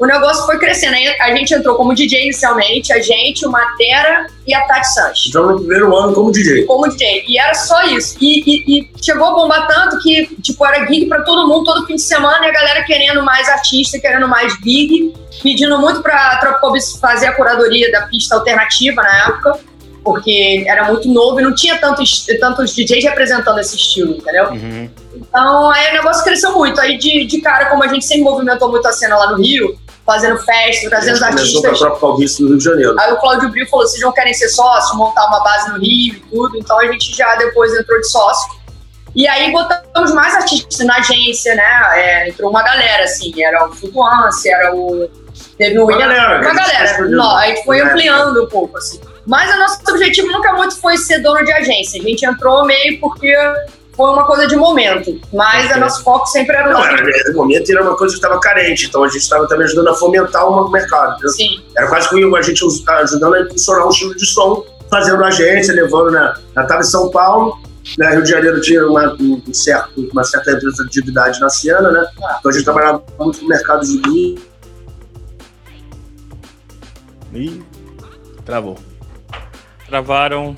o 0.01 0.05
negócio 0.07 0.47
foi 0.47 0.57
crescendo. 0.57 0.95
Aí 0.95 1.15
a 1.19 1.35
gente 1.35 1.53
entrou 1.53 1.75
como 1.75 1.93
DJ 1.93 2.23
inicialmente, 2.23 2.91
a 2.91 2.99
gente, 2.99 3.45
o 3.45 3.51
Matera 3.51 4.25
e 4.47 4.53
a 4.53 4.65
Tati 4.65 4.91
Sanches. 4.95 5.27
Então, 5.29 5.45
no 5.45 5.59
primeiro 5.59 5.95
ano 5.95 6.11
como 6.11 6.31
DJ. 6.31 6.65
Como 6.65 6.89
DJ. 6.89 7.25
E 7.27 7.37
era 7.37 7.53
só 7.53 7.83
isso. 7.83 8.17
E, 8.19 8.41
e, 8.43 8.79
e 8.79 8.91
chegou 8.99 9.27
a 9.27 9.33
bombar 9.35 9.67
tanto 9.67 9.99
que, 9.99 10.25
tipo, 10.41 10.65
era 10.65 10.87
gig 10.87 11.05
pra 11.05 11.21
todo 11.21 11.47
mundo, 11.47 11.65
todo 11.65 11.85
fim 11.85 11.97
de 11.97 12.01
semana, 12.01 12.43
e 12.47 12.49
a 12.49 12.51
galera 12.51 12.83
querendo 12.83 13.21
mais 13.21 13.47
artista, 13.47 13.99
querendo 13.99 14.27
mais 14.27 14.51
gig, 14.63 15.13
pedindo 15.43 15.79
muito 15.79 16.01
pra 16.01 16.37
Tropical 16.37 16.73
fazer 16.99 17.27
a 17.27 17.35
curadoria 17.35 17.91
da 17.91 18.07
pista 18.07 18.33
alternativa 18.33 19.03
na 19.03 19.27
época, 19.27 19.59
porque 20.03 20.63
era 20.65 20.85
muito 20.85 21.07
novo 21.09 21.39
e 21.39 21.43
não 21.43 21.53
tinha 21.53 21.77
tantos, 21.77 22.25
tantos 22.39 22.73
DJs 22.73 23.03
representando 23.03 23.59
esse 23.59 23.75
estilo, 23.75 24.15
entendeu? 24.15 24.49
Uhum. 24.49 24.89
Então, 25.13 25.69
aí 25.69 25.91
o 25.91 25.93
negócio 25.93 26.23
cresceu 26.23 26.53
muito. 26.53 26.81
Aí, 26.81 26.97
de, 26.97 27.25
de 27.25 27.39
cara, 27.39 27.67
como 27.67 27.83
a 27.83 27.87
gente 27.87 28.03
sempre 28.03 28.23
movimentou 28.23 28.71
muito 28.71 28.87
a 28.87 28.91
cena 28.91 29.15
lá 29.15 29.31
no 29.31 29.37
Rio, 29.37 29.77
fazendo 30.05 30.37
festa, 30.39 30.89
trazendo 30.89 31.13
os 31.15 31.19
Começou 31.19 31.61
com 31.61 31.67
a 31.67 31.69
artistas. 31.69 31.79
própria 31.79 31.99
Calvície 31.99 32.41
no 32.43 32.49
Rio 32.49 32.57
de 32.57 32.63
Janeiro. 32.63 32.95
Aí 32.99 33.13
o 33.13 33.17
Cláudio 33.17 33.49
Bril 33.49 33.67
falou: 33.67 33.87
vocês 33.87 34.01
não 34.01 34.11
querem 34.11 34.33
ser 34.33 34.49
sócio, 34.49 34.95
montar 34.97 35.25
uma 35.27 35.43
base 35.43 35.69
no 35.71 35.79
Rio 35.79 36.15
e 36.15 36.19
tudo. 36.29 36.57
Então 36.57 36.79
a 36.79 36.85
gente 36.87 37.15
já 37.15 37.35
depois 37.35 37.73
entrou 37.77 37.99
de 37.99 38.09
sócio. 38.09 38.59
E 39.13 39.27
aí 39.27 39.51
botamos 39.51 40.13
mais 40.13 40.33
artistas 40.35 40.85
na 40.87 40.95
agência, 40.97 41.53
né? 41.53 41.63
É, 41.95 42.29
entrou 42.29 42.49
uma 42.49 42.63
galera, 42.63 43.03
assim, 43.03 43.33
era 43.43 43.67
o 43.67 43.73
Flutuance, 43.73 44.49
era 44.49 44.73
o. 44.73 45.09
Teve 45.57 45.77
o 45.79 45.83
Uma 45.83 45.87
William. 45.93 46.07
galera, 46.07 46.41
Uma 46.41 46.53
galera. 46.53 47.07
Não, 47.09 47.37
a 47.37 47.47
gente 47.47 47.63
foi 47.65 47.81
ampliando 47.81 48.43
um 48.43 48.47
pouco, 48.47 48.77
assim. 48.77 48.99
Mas 49.27 49.53
o 49.53 49.59
nosso 49.59 49.79
objetivo 49.89 50.27
nunca 50.31 50.53
muito 50.53 50.79
foi 50.79 50.97
ser 50.97 51.19
dono 51.19 51.43
de 51.43 51.51
agência. 51.51 52.01
A 52.01 52.03
gente 52.05 52.25
entrou 52.25 52.65
meio 52.65 52.99
porque 52.99 53.35
foi 53.95 54.09
uma 54.09 54.25
coisa 54.25 54.47
de 54.47 54.55
momento. 54.55 55.19
Mas 55.33 55.75
o 55.75 55.79
nosso 55.79 56.03
foco 56.03 56.25
sempre 56.27 56.55
era 56.55 56.69
Não, 56.71 56.77
nosso. 56.79 56.89
era, 56.89 57.31
no 57.31 57.35
momento 57.37 57.71
era 57.71 57.83
uma 57.83 57.95
coisa 57.97 58.13
que 58.13 58.19
estava 58.23 58.39
carente, 58.39 58.87
então 58.87 59.03
a 59.03 59.07
gente 59.07 59.21
estava 59.21 59.47
também 59.47 59.65
ajudando 59.65 59.89
a 59.89 59.93
fomentar 59.95 60.47
o 60.47 60.69
mercado. 60.69 61.11
entendeu? 61.13 61.29
Sim. 61.29 61.61
Era 61.77 61.87
quase 61.87 62.09
que 62.09 62.35
a 62.35 62.41
gente 62.41 62.63
us- 62.65 62.87
ajudando 62.87 63.33
a 63.35 63.41
impulsionar 63.41 63.85
um 63.85 63.89
estilo 63.89 64.15
de 64.15 64.25
som, 64.25 64.65
fazendo 64.89 65.23
agência, 65.23 65.73
levando 65.73 66.11
na. 66.11 66.37
na 66.55 66.61
estava 66.63 66.81
em 66.81 66.85
São 66.85 67.09
Paulo, 67.11 67.57
né, 67.97 68.11
Rio 68.11 68.23
de 68.23 68.29
Janeiro 68.29 68.61
tinha 68.61 68.85
uma, 68.87 69.13
um 69.19 69.41
certo, 69.53 70.07
uma 70.11 70.23
certa 70.23 70.51
representatividade 70.51 71.39
na 71.39 71.49
cena, 71.49 71.91
né? 71.91 72.05
Ah. 72.23 72.37
Então 72.39 72.49
a 72.51 72.53
gente 72.53 72.63
trabalhava 72.63 73.03
muito 73.19 73.41
no 73.41 73.47
mercado 73.47 73.81
de 73.85 73.97
vinho. 74.01 74.41
Ih, 77.33 77.63
travou. 78.45 78.77
Travaram. 79.87 80.55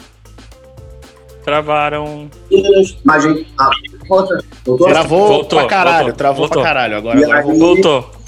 Travaram. 1.43 2.29
Mas 3.03 3.23
gente. 3.23 3.47
Ah, 3.59 3.69
voltou? 4.07 4.37
Travou 4.87 5.27
Voltou, 5.27 5.59
pra 5.59 5.67
caralho, 5.67 5.97
voltou, 6.05 6.13
travou 6.17 6.37
voltou. 6.47 6.61
pra 6.61 6.71
caralho. 6.71 6.97
Agora, 6.97 7.19
agora 7.19 7.39
aí- 7.39 7.45
voltou. 7.59 8.01
Voltou. 8.03 8.23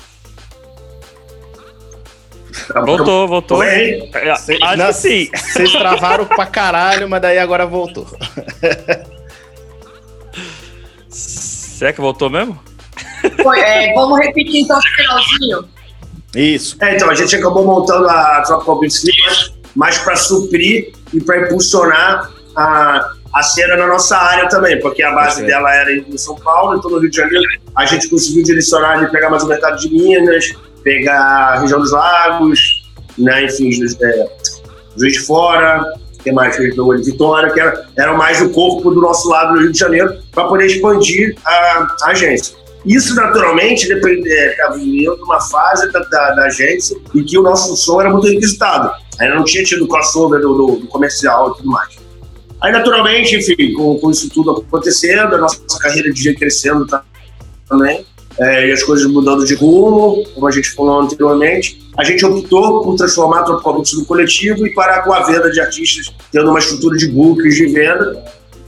Voltou, 2.85 3.27
voltou. 3.27 3.59
Bem, 3.59 4.09
É, 4.13 4.31
Acho 4.31 4.77
Não, 4.77 4.87
que 4.87 4.93
sim. 4.93 5.29
Vocês 5.33 5.71
travaram 5.73 6.25
pra 6.25 6.45
caralho, 6.45 7.07
mas 7.09 7.21
daí 7.21 7.37
agora 7.37 7.65
voltou. 7.65 8.05
Será 11.09 11.93
que 11.93 12.01
voltou 12.01 12.29
mesmo? 12.29 12.59
Foi, 13.41 13.59
é, 13.59 13.93
vamos 13.93 14.19
repetir 14.19 14.61
então 14.61 14.77
o 14.77 14.81
finalzinho. 14.81 15.69
Isso. 16.35 16.77
É, 16.81 16.95
então, 16.95 17.09
a 17.09 17.15
gente 17.15 17.35
acabou 17.35 17.65
montando 17.65 18.07
a 18.09 18.41
Tropical 18.41 18.79
Beats 18.79 19.03
mais, 19.03 19.53
mais 19.75 19.97
para 19.99 20.15
suprir 20.15 20.93
e 21.13 21.21
para 21.21 21.41
impulsionar 21.43 22.31
a, 22.55 23.11
a 23.33 23.43
cena 23.43 23.75
na 23.77 23.87
nossa 23.87 24.17
área 24.17 24.47
também, 24.47 24.79
porque 24.79 25.03
a 25.03 25.11
base 25.13 25.41
Perfeito. 25.41 25.47
dela 25.47 25.73
era 25.75 25.91
em 25.93 26.17
São 26.17 26.35
Paulo, 26.35 26.77
então 26.77 26.89
no 26.91 26.99
Rio 26.99 27.09
de 27.09 27.17
Janeiro 27.17 27.43
a 27.75 27.85
gente 27.85 28.09
conseguiu 28.09 28.43
direcionar 28.43 29.03
e 29.03 29.07
pegar 29.07 29.29
mais 29.29 29.43
o 29.43 29.47
mercado 29.47 29.77
de 29.79 29.89
Minas, 29.89 30.53
pegar 30.83 31.19
a 31.19 31.59
região 31.59 31.79
dos 31.79 31.91
lagos, 31.91 32.59
né, 33.17 33.45
enfim, 33.45 33.71
Juiz- 33.71 33.97
é, 34.01 34.27
Juiz 34.97 35.13
de 35.13 35.19
Fora, 35.19 35.83
que 36.23 36.31
mais 36.31 36.57
região 36.57 36.95
de 36.95 37.03
Vitória, 37.11 37.51
que 37.53 37.59
era, 37.59 37.85
era 37.97 38.13
mais 38.13 38.41
o 38.41 38.49
corpo 38.49 38.89
do 38.91 38.99
nosso 39.01 39.29
lado 39.29 39.53
no 39.53 39.61
Rio 39.61 39.71
de 39.71 39.77
Janeiro, 39.77 40.17
para 40.31 40.45
poder 40.47 40.65
expandir 40.65 41.35
a, 41.45 41.87
a 42.03 42.07
agência. 42.09 42.55
Isso, 42.85 43.15
naturalmente, 43.15 43.91
estava 43.91 44.75
vindo 44.77 45.15
uma 45.23 45.41
fase 45.41 45.91
da, 45.91 45.99
da, 46.01 46.31
da 46.35 46.45
agência 46.45 46.95
em 47.15 47.23
que 47.23 47.37
o 47.37 47.41
nosso 47.41 47.75
som 47.75 47.99
era 47.99 48.11
muito 48.11 48.27
requisitado. 48.27 48.91
Ainda 49.19 49.35
não 49.35 49.43
tinha 49.43 49.63
tido 49.63 49.87
crossover 49.87 50.39
do, 50.39 50.53
do, 50.53 50.75
do 50.81 50.87
comercial 50.87 51.51
e 51.51 51.57
tudo 51.57 51.69
mais. 51.71 51.95
Aí, 52.65 52.71
naturalmente, 52.71 53.35
enfim, 53.35 53.73
com, 53.73 53.95
com 53.99 54.09
isso 54.09 54.27
tudo 54.27 54.49
acontecendo, 54.49 55.35
a 55.35 55.37
nossa 55.37 55.61
carreira 55.79 56.09
de 56.09 56.15
DJ 56.15 56.33
crescendo 56.33 56.87
também, 57.69 58.03
é, 58.39 58.69
e 58.69 58.71
as 58.71 58.81
coisas 58.81 59.05
mudando 59.05 59.45
de 59.45 59.53
rumo, 59.53 60.23
como 60.33 60.47
a 60.47 60.51
gente 60.51 60.71
falou 60.71 61.01
anteriormente, 61.01 61.79
a 61.95 62.03
gente 62.03 62.25
optou 62.25 62.83
por 62.83 62.95
transformar 62.95 63.41
a 63.41 63.43
Tropical 63.43 63.75
Beats 63.75 63.93
no 63.93 64.05
coletivo 64.05 64.65
e 64.65 64.73
parar 64.73 65.03
com 65.03 65.13
a 65.13 65.21
venda 65.21 65.51
de 65.51 65.61
artistas, 65.61 66.11
tendo 66.31 66.49
uma 66.49 66.57
estrutura 66.57 66.97
de 66.97 67.07
bookings 67.07 67.55
de 67.55 67.67
venda, 67.67 68.25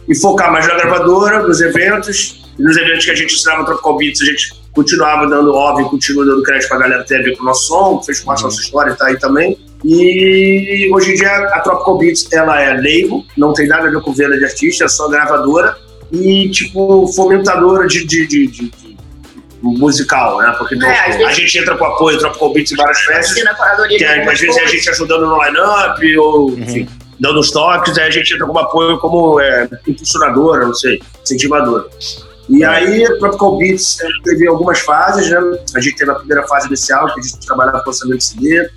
e 0.07 0.15
focar 0.15 0.51
mais 0.51 0.67
na 0.67 0.75
gravadora, 0.75 1.47
nos 1.47 1.59
eventos, 1.59 2.45
e 2.59 2.61
nos 2.61 2.77
eventos 2.77 3.03
que 3.03 3.09
a 3.09 3.15
gente 3.15 3.33
ensinava 3.33 3.65
Tropical 3.65 3.97
Beats, 3.97 4.21
a 4.21 4.25
gente 4.25 4.61
continuava 4.75 5.25
dando 5.25 5.51
óbvio, 5.55 5.89
continua 5.89 6.23
dando 6.23 6.43
crédito 6.43 6.69
pra 6.69 6.77
galera 6.77 7.01
que 7.01 7.09
tem 7.09 7.17
a 7.17 7.23
ver 7.23 7.35
com 7.35 7.41
o 7.41 7.45
nosso 7.47 7.65
som, 7.65 7.97
que 7.97 8.05
fez 8.05 8.19
parte 8.19 8.43
da 8.43 8.49
nossa 8.49 8.61
história 8.61 8.91
e 8.91 8.95
tá 8.95 9.07
aí 9.07 9.17
também. 9.17 9.57
E 9.89 10.89
hoje 10.93 11.11
em 11.13 11.15
dia 11.15 11.29
a 11.53 11.61
Tropical 11.61 11.97
Beats, 11.97 12.27
ela 12.33 12.61
é 12.61 12.73
label, 12.73 13.23
não 13.37 13.53
tem 13.53 13.67
nada 13.67 13.87
a 13.87 13.89
ver 13.89 14.01
com 14.01 14.11
venda 14.13 14.37
de 14.37 14.43
artista, 14.43 14.83
é 14.83 14.87
só 14.89 15.07
gravadora 15.07 15.77
e, 16.11 16.49
tipo, 16.49 17.07
fomentadora 17.15 17.87
de, 17.87 18.05
de, 18.05 18.27
de- 18.27 18.47
de- 18.47 18.69
de 18.69 18.97
musical, 19.61 20.39
né? 20.39 20.53
Porque 20.57 20.75
É, 20.75 20.99
a 20.99 21.17
vezes- 21.17 21.35
gente 21.37 21.57
entra 21.59 21.77
com 21.77 21.85
apoio 21.85 22.19
Tropical 22.19 22.53
Beats 22.53 22.71
em 22.73 22.75
várias 22.75 22.99
festas, 22.99 23.37
a 23.47 23.87
que 23.87 24.03
é, 24.03 24.29
às 24.29 24.39
vezes 24.39 24.57
é 24.57 24.63
a 24.63 24.67
gente 24.67 24.89
ajudando 24.89 25.25
no 25.25 25.41
line-up 25.43 26.17
ou, 26.17 26.49
enfim, 26.59 26.87
dando 27.19 27.39
os 27.39 27.49
toques, 27.51 27.97
aí 27.97 28.07
a 28.07 28.11
gente 28.11 28.33
entra 28.33 28.45
como 28.45 28.59
apoio 28.59 28.99
como 28.99 29.39
é, 29.39 29.69
impulsionadora, 29.87 30.65
não 30.65 30.73
sei, 30.75 31.01
incentivadora. 31.23 31.85
E 32.49 32.63
aí, 32.63 33.03
a 33.05 33.17
Tropical 33.17 33.57
Beats 33.57 33.99
é, 34.01 34.07
teve 34.23 34.47
algumas 34.47 34.79
fases, 34.79 35.29
né? 35.29 35.37
A 35.75 35.79
gente 35.81 35.95
teve 35.97 36.11
a 36.11 36.15
primeira 36.15 36.47
fase 36.47 36.67
inicial, 36.67 37.05
que 37.13 37.19
a 37.19 37.23
gente 37.23 37.45
trabalhava 37.45 37.79
com 37.81 37.89
lançamento 37.89 38.19
de 38.19 38.23
CD, 38.25 38.69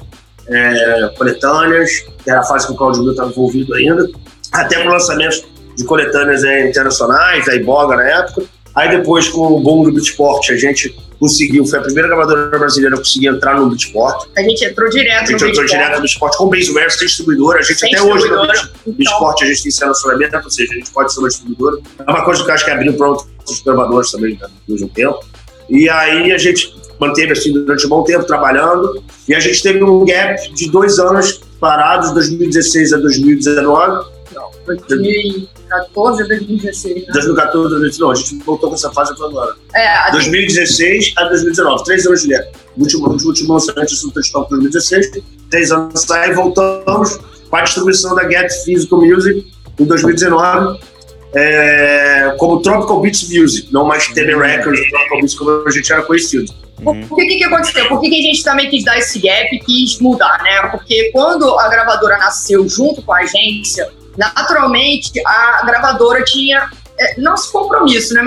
é, 0.50 1.08
coletâneas, 1.16 1.90
que 2.22 2.30
era 2.30 2.40
a 2.40 2.42
fase 2.44 2.66
que 2.66 2.72
o 2.72 2.76
Claudio 2.76 3.02
Mil 3.02 3.12
estava 3.12 3.30
envolvido 3.30 3.74
ainda, 3.74 4.08
até 4.52 4.82
com 4.82 4.88
lançamentos 4.88 5.44
de 5.76 5.84
coletâneas 5.84 6.44
é, 6.44 6.68
internacionais, 6.68 7.46
da 7.46 7.54
Iboga 7.54 7.96
na 7.96 8.04
época. 8.04 8.42
Aí 8.74 8.88
depois, 8.90 9.28
com 9.28 9.46
o 9.46 9.60
boom 9.60 9.84
do 9.84 9.92
Beatport, 9.92 10.50
a 10.50 10.56
gente 10.56 10.94
conseguiu, 11.18 11.66
foi 11.66 11.78
a 11.78 11.82
primeira 11.82 12.08
gravadora 12.08 12.58
brasileira 12.58 12.96
a 12.96 12.98
conseguir 12.98 13.28
entrar 13.28 13.60
no 13.60 13.68
Beatport. 13.68 14.28
A 14.36 14.42
gente 14.42 14.64
entrou 14.64 14.88
A 14.88 14.90
direto 14.90 15.26
gente 15.26 15.30
no 15.30 15.36
entrou 15.36 15.50
Beatport. 15.50 15.68
direto 15.70 15.98
no 15.98 16.04
esporte 16.06 16.38
com 16.38 16.44
o 16.44 16.50
Baseware, 16.50 16.90
sem 16.90 17.06
distribuidora. 17.06 17.58
A 17.58 17.62
gente 17.62 17.78
Sem 17.78 17.94
até 17.94 18.02
hoje 18.02 18.28
no 18.28 18.44
Então, 18.44 18.94
esporte 18.98 19.44
a 19.44 19.46
gente 19.48 19.62
tem 19.62 19.68
esse 19.68 19.80
relacionamento, 19.80 20.36
ou 20.36 20.50
seja, 20.50 20.72
a 20.72 20.76
gente 20.76 20.90
pode 20.90 21.12
ser 21.12 21.20
uma 21.20 21.28
distribuidora. 21.28 21.78
É 22.06 22.10
uma 22.10 22.24
coisa 22.24 22.42
que 22.42 22.50
eu 22.50 22.54
acho 22.54 22.64
que 22.64 22.70
abriu 22.70 22.94
para 22.94 23.08
outros 23.08 23.62
gravadores 23.64 24.10
também 24.10 24.38
né, 24.40 24.46
depois 24.60 24.78
de 24.78 24.84
um 24.84 24.88
tempo. 24.88 25.20
E 25.68 25.88
aí 25.88 26.32
a 26.32 26.38
gente 26.38 26.74
manteve 27.00 27.32
assim 27.32 27.52
durante 27.52 27.86
um 27.86 27.88
bom 27.88 28.04
tempo 28.04 28.24
trabalhando. 28.24 29.02
E 29.28 29.34
a 29.34 29.40
gente 29.40 29.62
teve 29.62 29.82
um 29.82 30.04
gap 30.04 30.52
de 30.52 30.70
dois 30.70 30.98
anos 30.98 31.40
parados, 31.58 32.12
2016 32.12 32.92
a 32.92 32.98
2019. 32.98 34.20
2014 34.66 36.22
a 36.22 36.26
2016, 36.26 37.06
né? 37.06 37.12
2014, 37.12 37.68
2019. 37.70 38.00
Não, 38.00 38.10
a 38.10 38.14
gente 38.14 38.44
voltou 38.44 38.68
com 38.68 38.74
essa 38.74 38.90
fase 38.92 39.12
agora. 39.12 39.56
É, 39.74 39.88
a 39.88 40.10
2016 40.10 41.14
a 41.16 41.24
2019, 41.24 41.84
três 41.84 42.06
anos 42.06 42.22
de 42.22 42.28
gap. 42.28 42.52
O 42.76 42.82
último, 42.82 43.08
o 43.08 43.26
último 43.26 43.52
lançamento 43.54 43.94
do 43.94 44.10
Touchdown 44.12 44.48
foi 44.48 44.58
2016, 44.60 45.22
três 45.50 45.72
anos 45.72 46.00
sai 46.02 46.30
e 46.30 46.34
voltamos 46.34 47.18
com 47.48 47.56
a 47.56 47.62
distribuição 47.62 48.14
da 48.14 48.28
Get 48.28 48.50
Physical 48.64 49.00
Music 49.00 49.52
em 49.78 49.84
2019, 49.84 50.78
é, 51.34 52.34
como 52.38 52.60
Tropical 52.60 53.00
Beats 53.00 53.28
Music, 53.30 53.72
não 53.72 53.84
mais 53.84 54.06
TB 54.08 54.36
Records, 54.36 54.88
Tropical 54.90 55.18
Beats 55.18 55.34
como 55.34 55.64
a 55.66 55.70
gente 55.70 55.92
era 55.92 56.02
conhecido. 56.02 56.52
Por 56.82 56.96
por 57.08 57.16
que, 57.16 57.26
que 57.26 57.36
que 57.36 57.44
aconteceu? 57.44 57.88
Por 57.88 58.00
que, 58.00 58.08
que 58.08 58.18
a 58.18 58.22
gente 58.22 58.42
também 58.42 58.70
quis 58.70 58.84
dar 58.84 58.98
esse 58.98 59.18
gap 59.18 59.54
e 59.54 59.58
quis 59.60 59.98
mudar, 60.00 60.42
né? 60.42 60.68
Porque 60.70 61.10
quando 61.12 61.58
a 61.58 61.68
gravadora 61.68 62.16
nasceu 62.16 62.66
junto 62.68 63.02
com 63.02 63.12
a 63.12 63.18
agência, 63.18 63.90
naturalmente 64.16 65.12
a 65.26 65.62
gravadora 65.66 66.24
tinha, 66.24 66.68
é, 66.98 67.20
não 67.20 67.34
esse 67.34 67.52
compromisso, 67.52 68.14
né? 68.14 68.22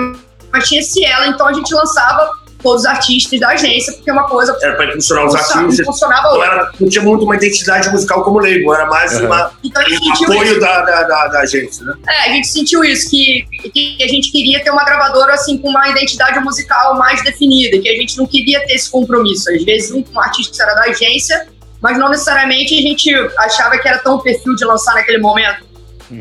Mas 0.52 0.68
tinha 0.68 0.80
esse 0.80 1.04
ela, 1.04 1.26
então 1.26 1.48
a 1.48 1.52
gente 1.52 1.74
lançava 1.74 2.30
todos 2.64 2.80
os 2.82 2.86
artistas 2.86 3.38
da 3.38 3.50
agência, 3.50 3.92
porque 3.92 4.10
é 4.10 4.12
uma 4.12 4.24
coisa 4.26 4.56
Era 4.60 4.74
pra 4.74 4.86
impulsionar 4.86 5.26
os 5.26 5.32
funcionava, 5.36 5.60
artistas. 5.62 5.86
funcionava 5.86 6.22
Não, 6.24 6.30
outra. 6.34 6.46
era, 6.52 6.72
não 6.80 6.88
tinha 6.88 7.04
muito 7.04 7.24
uma 7.24 7.36
identidade 7.36 7.88
musical 7.90 8.24
como 8.24 8.40
label, 8.40 8.74
era 8.74 8.86
mais 8.86 9.12
Uhum. 9.20 9.26
uma, 9.26 9.52
Então 9.62 9.80
a 9.82 9.88
gente 9.88 10.00
um 10.02 10.14
sentiu 10.16 10.32
apoio 10.32 10.50
isso. 10.52 10.60
da, 10.60 10.80
da, 10.82 11.02
da, 11.04 11.26
da 11.28 11.40
agência, 11.40 11.84
né? 11.84 11.94
É, 12.08 12.20
a 12.22 12.28
gente 12.32 12.48
sentiu 12.48 12.82
isso, 12.82 13.08
que, 13.10 13.46
que 13.72 14.02
a 14.02 14.08
gente 14.08 14.32
queria 14.32 14.64
ter 14.64 14.70
uma 14.70 14.84
gravadora 14.84 15.34
assim 15.34 15.58
com 15.58 15.68
uma 15.68 15.88
identidade 15.88 16.40
musical 16.40 16.96
mais 16.98 17.22
definida, 17.22 17.78
que 17.78 17.88
a 17.88 17.94
gente 17.96 18.16
não 18.18 18.26
queria 18.26 18.66
ter 18.66 18.74
esse 18.74 18.90
compromisso. 18.90 19.48
Às 19.52 19.62
vezes 19.62 19.92
um, 19.92 20.02
um 20.12 20.18
artista 20.20 20.62
era 20.64 20.74
da 20.74 20.82
agência, 20.90 21.46
mas 21.82 21.98
não 21.98 22.08
necessariamente 22.08 22.72
a 22.74 22.80
gente 22.80 23.14
achava 23.38 23.76
que 23.78 23.86
era 23.86 23.98
tão 23.98 24.18
perfil 24.18 24.56
de 24.56 24.64
lançar 24.64 24.94
naquele 24.94 25.18
momento. 25.18 25.62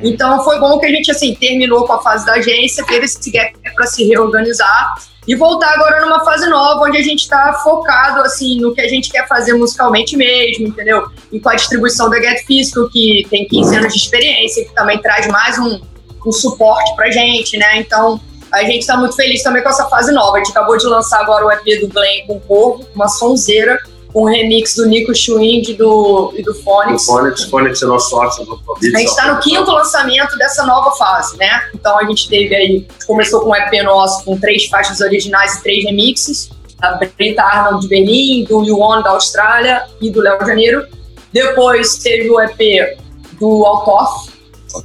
Então 0.01 0.43
foi 0.43 0.59
bom 0.59 0.79
que 0.79 0.85
a 0.85 0.89
gente 0.89 1.11
assim 1.11 1.35
terminou 1.35 1.85
com 1.85 1.93
a 1.93 2.01
fase 2.01 2.25
da 2.25 2.33
agência, 2.33 2.83
teve 2.85 3.05
esse 3.05 3.29
gap 3.31 3.53
para 3.75 3.85
se 3.85 4.03
reorganizar 4.07 4.95
e 5.27 5.35
voltar 5.35 5.73
agora 5.73 6.01
numa 6.01 6.23
fase 6.23 6.47
nova, 6.47 6.81
onde 6.81 6.97
a 6.97 7.01
gente 7.01 7.21
está 7.21 7.53
focado 7.63 8.21
assim 8.21 8.59
no 8.59 8.73
que 8.73 8.81
a 8.81 8.87
gente 8.87 9.09
quer 9.09 9.27
fazer 9.27 9.53
musicalmente 9.53 10.17
mesmo, 10.17 10.67
entendeu? 10.67 11.07
E 11.31 11.39
com 11.39 11.49
a 11.49 11.55
distribuição 11.55 12.09
da 12.09 12.21
Get 12.21 12.45
Physical, 12.45 12.89
que 12.89 13.25
tem 13.29 13.47
15 13.47 13.75
anos 13.75 13.93
de 13.93 13.99
experiência, 13.99 14.65
que 14.65 14.73
também 14.73 14.99
traz 15.01 15.27
mais 15.27 15.57
um, 15.57 15.79
um 16.25 16.31
suporte 16.31 16.95
pra 16.95 17.09
gente, 17.09 17.57
né? 17.57 17.77
Então 17.77 18.19
a 18.51 18.63
gente 18.63 18.79
está 18.79 18.95
muito 18.97 19.15
feliz 19.15 19.41
também 19.41 19.63
com 19.63 19.69
essa 19.69 19.85
fase 19.85 20.11
nova. 20.11 20.37
A 20.37 20.37
gente 20.37 20.51
acabou 20.51 20.77
de 20.77 20.85
lançar 20.85 21.21
agora 21.21 21.45
o 21.45 21.51
EP 21.51 21.81
do 21.81 21.87
Glenn 21.87 22.27
com 22.27 22.35
o 22.35 22.39
Corvo, 22.41 22.87
uma 22.93 23.07
sonzeira, 23.07 23.79
um 24.15 24.25
remix 24.25 24.75
do 24.75 24.85
Nico 24.85 25.13
Schwind 25.15 25.69
e 25.69 25.73
do, 25.73 26.33
e 26.35 26.43
do 26.43 26.51
O 26.51 26.55
Phonics. 26.55 27.05
Phonics, 27.05 27.43
Phonics 27.45 27.81
é 27.81 27.85
nosso 27.85 28.09
sócio. 28.09 28.45
Covid, 28.45 28.95
A 28.95 28.99
gente 28.99 29.09
está 29.09 29.33
no 29.33 29.39
quinto 29.39 29.71
lançamento 29.71 30.37
dessa 30.37 30.65
nova 30.65 30.91
fase, 30.91 31.37
né? 31.37 31.69
Então 31.73 31.97
a 31.97 32.05
gente 32.05 32.29
teve 32.29 32.55
aí, 32.55 32.87
começou 33.07 33.41
com 33.41 33.49
um 33.49 33.55
EP 33.55 33.83
nosso 33.83 34.23
com 34.23 34.39
três 34.39 34.65
faixas 34.65 35.01
originais 35.01 35.55
e 35.55 35.63
três 35.63 35.83
remixes, 35.83 36.49
da 36.79 36.99
Brita 37.17 37.41
Arnold 37.41 37.81
de 37.81 37.87
Berlim, 37.87 38.43
do 38.43 38.63
Yuan 38.63 39.01
da 39.01 39.11
Austrália 39.11 39.85
e 40.01 40.11
do 40.11 40.21
Léo 40.21 40.45
Janeiro. 40.45 40.85
Depois 41.31 41.97
teve 41.97 42.29
o 42.29 42.39
EP 42.39 42.99
do 43.39 43.65
Altoff, 43.65 44.31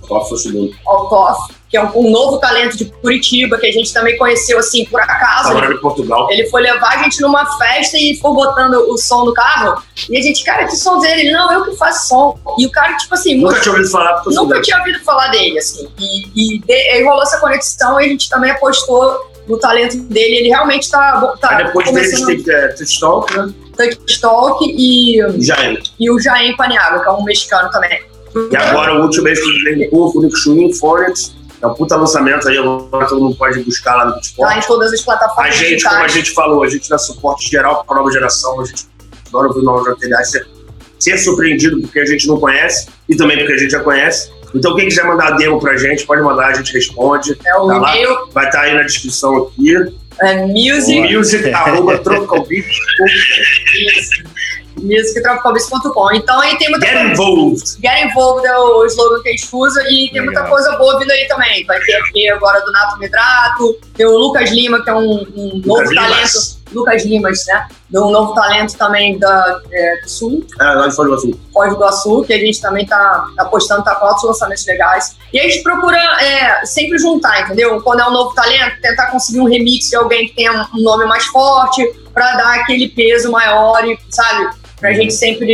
Qual 0.07 0.27
foi 0.27 0.37
o 0.37 0.41
segundo? 0.41 0.75
Altoff, 0.87 1.53
que 1.69 1.77
é 1.77 1.83
um, 1.85 2.07
um 2.07 2.11
novo 2.11 2.39
talento 2.39 2.77
de 2.77 2.87
Curitiba, 2.87 3.59
que 3.59 3.67
a 3.67 3.73
gente 3.73 3.93
também 3.93 4.17
conheceu 4.17 4.59
assim 4.59 4.85
por 4.87 5.01
acaso. 5.01 5.53
Tá 5.53 5.71
em 5.71 5.77
Portugal. 5.79 6.29
Ele 6.31 6.47
foi 6.47 6.63
levar 6.63 6.95
a 6.95 7.03
gente 7.03 7.21
numa 7.21 7.45
festa 7.59 7.97
e 7.99 8.17
foi 8.17 8.33
botando 8.33 8.75
o 8.91 8.97
som 8.97 9.25
no 9.25 9.35
carro. 9.35 9.83
E 10.09 10.19
a 10.19 10.23
gente, 10.23 10.43
cara, 10.45 10.67
que 10.67 10.77
som 10.77 10.99
dele? 10.99 11.23
Ele, 11.23 11.33
não, 11.33 11.53
eu 11.53 11.65
que 11.67 11.77
faço 11.77 12.09
som. 12.09 12.39
E 12.59 12.67
o 12.67 12.71
cara, 12.71 12.97
tipo 12.97 13.15
assim, 13.15 13.37
Nunca 13.41 13.61
tinha 13.61 13.73
ouvido 13.73 13.91
falar 13.91 14.23
Nunca 14.27 14.55
dele. 14.55 14.63
tinha 14.63 14.79
ouvido 14.79 15.01
falar 15.01 15.29
dele, 15.29 15.59
assim. 15.59 15.89
E, 15.99 16.57
e 16.57 16.59
de- 16.61 16.73
aí 16.73 17.05
rolou 17.05 17.23
essa 17.23 17.39
conexão 17.39 18.01
e 18.01 18.07
a 18.07 18.09
gente 18.09 18.29
também 18.31 18.51
apostou 18.51 19.31
no 19.47 19.59
talento 19.59 19.97
dele. 20.05 20.37
Ele 20.37 20.49
realmente 20.49 20.91
tá, 20.91 21.35
tá 21.41 21.57
Aí 21.57 21.65
depois 21.67 21.91
deles 21.93 22.19
começando 22.19 22.45
tem 22.45 22.55
é, 22.55 22.69
Touch 22.69 23.01
Talk, 23.01 23.37
né? 23.37 23.53
Touch 23.77 24.21
Talk 24.21 24.65
e, 24.67 25.21
é. 25.21 25.79
e 26.01 26.11
o 26.11 26.19
Jaém 26.19 26.57
Paniaga, 26.57 27.01
que 27.01 27.09
é 27.09 27.13
um 27.13 27.25
mexicano 27.25 27.71
também. 27.71 28.01
E 28.51 28.57
agora 28.57 28.95
o 28.99 29.03
último 29.03 29.25
mês 29.25 29.41
que 29.41 29.65
vem 29.65 29.89
o 29.91 30.21
Nick 30.21 30.37
Schwinn, 30.39 30.73
Phonics. 30.73 31.38
É 31.61 31.67
um 31.67 31.75
puta 31.75 31.97
lançamento 31.97 32.49
aí, 32.49 32.57
agora 32.57 33.07
todo 33.07 33.21
mundo 33.23 33.37
pode 33.37 33.61
buscar 33.65 33.97
lá 33.97 34.05
no 34.07 34.13
Tá 34.15 34.19
Discord. 34.21 34.59
em 34.59 34.63
todas 34.63 34.93
as 34.93 35.01
A 35.01 35.05
plataformas 35.05 35.57
gente, 35.57 35.83
como 35.83 35.95
a 35.97 35.99
digitais. 36.07 36.13
gente 36.13 36.31
falou, 36.35 36.63
a 36.63 36.69
gente 36.69 36.89
dá 36.89 36.99
suporte 36.99 37.51
geral 37.51 37.85
para 37.85 37.97
a 37.97 37.99
nova 37.99 38.13
geração, 38.13 38.61
a 38.61 38.65
gente 38.65 38.87
adora 39.29 39.49
ouvir 39.49 39.63
novos 39.65 39.87
materiais, 39.89 40.31
ser, 40.31 40.47
ser 41.01 41.19
surpreendido 41.19 41.81
porque 41.81 41.99
a 41.99 42.07
gente 42.07 42.27
não 42.29 42.39
conhece 42.39 42.87
e 43.09 43.17
também 43.17 43.39
porque 43.39 43.53
a 43.55 43.59
gente 43.59 43.71
já 43.71 43.81
conhece. 43.81 44.31
Então, 44.55 44.75
quem 44.77 44.87
quiser 44.89 45.05
mandar 45.05 45.33
demo 45.33 45.61
pra 45.61 45.77
gente, 45.77 46.07
pode 46.07 46.23
mandar, 46.23 46.47
a 46.47 46.55
gente 46.55 46.73
responde. 46.73 47.37
É 47.45 47.57
o 47.57 47.67
Tá 47.67 47.79
lá. 47.79 47.97
e-mail, 47.97 48.29
Vai 48.33 48.47
estar 48.47 48.61
aí 48.63 48.75
na 48.75 48.83
descrição 48.83 49.37
aqui. 49.37 49.75
é 50.23 50.47
music, 50.47 51.15
Music, 51.15 51.51
arroba 51.53 51.99
musictropicalbeats.com. 54.83 56.13
Então 56.15 56.41
aí 56.41 56.57
tem 56.59 56.71
muita 56.71 56.87
Get 56.87 56.95
coisa. 56.97 57.13
involved. 57.13 57.71
Get 57.81 58.05
Involved 58.11 58.47
é 58.47 58.59
o 58.59 58.85
slogan 58.87 59.23
que 59.23 59.29
a 59.29 59.33
gente 59.33 59.49
usa 59.53 59.83
e 59.91 60.11
tem 60.11 60.23
muita 60.23 60.41
Legal. 60.41 60.49
coisa 60.49 60.77
boa 60.77 60.99
vindo 60.99 61.11
aí 61.11 61.27
também. 61.29 61.65
Vai 61.67 61.81
ter 61.81 61.95
aqui 61.97 62.29
agora 62.31 62.61
do 62.61 62.73
Nato 62.73 62.99
Medrato, 62.99 63.77
tem 63.95 64.07
o 64.07 64.17
Lucas 64.17 64.51
Lima, 64.51 64.83
que 64.83 64.91
é 64.91 64.95
um, 64.95 65.27
um 65.37 65.63
novo 65.65 65.83
Limas. 65.91 65.95
talento. 65.95 66.59
Lucas 66.73 67.03
Limas, 67.05 67.39
né? 67.47 67.67
De 67.89 67.99
um 67.99 68.11
novo 68.11 68.35
talento 68.35 68.77
também 68.77 69.19
da, 69.19 69.61
é, 69.73 70.01
do 70.03 70.09
Sul, 70.11 70.45
É, 70.61 70.65
lá 70.65 70.87
de 70.87 70.95
Foz 70.95 71.09
do 71.09 71.15
Iguaçu. 71.15 71.41
Foz 71.51 71.71
do 71.71 71.77
Iguaçu, 71.77 72.25
que 72.25 72.35
a 72.35 72.39
gente 72.39 72.61
também 72.61 72.85
tá, 72.85 73.27
apostando, 73.39 73.83
tá 73.83 73.95
com 73.95 74.05
altos 74.05 74.25
lançamentos 74.25 74.67
legais. 74.67 75.17
E 75.33 75.41
a 75.41 75.45
gente 75.45 75.63
procura 75.63 75.97
é, 75.97 76.67
sempre 76.67 76.99
juntar, 76.99 77.41
entendeu? 77.41 77.81
Quando 77.81 78.01
é 78.01 78.07
um 78.07 78.13
novo 78.13 78.35
talento, 78.35 78.83
tentar 78.83 79.07
conseguir 79.07 79.41
um 79.41 79.47
remix 79.49 79.89
de 79.89 79.97
alguém 79.97 80.29
que 80.29 80.35
tenha 80.35 80.69
um 80.75 80.83
nome 80.83 81.07
mais 81.07 81.25
forte, 81.27 81.83
pra 82.13 82.33
dar 82.37 82.55
aquele 82.61 82.89
peso 82.89 83.31
maior 83.31 83.83
e, 83.87 83.99
sabe? 84.11 84.51
Pra 84.81 84.93
gente 84.93 85.13
sempre 85.13 85.47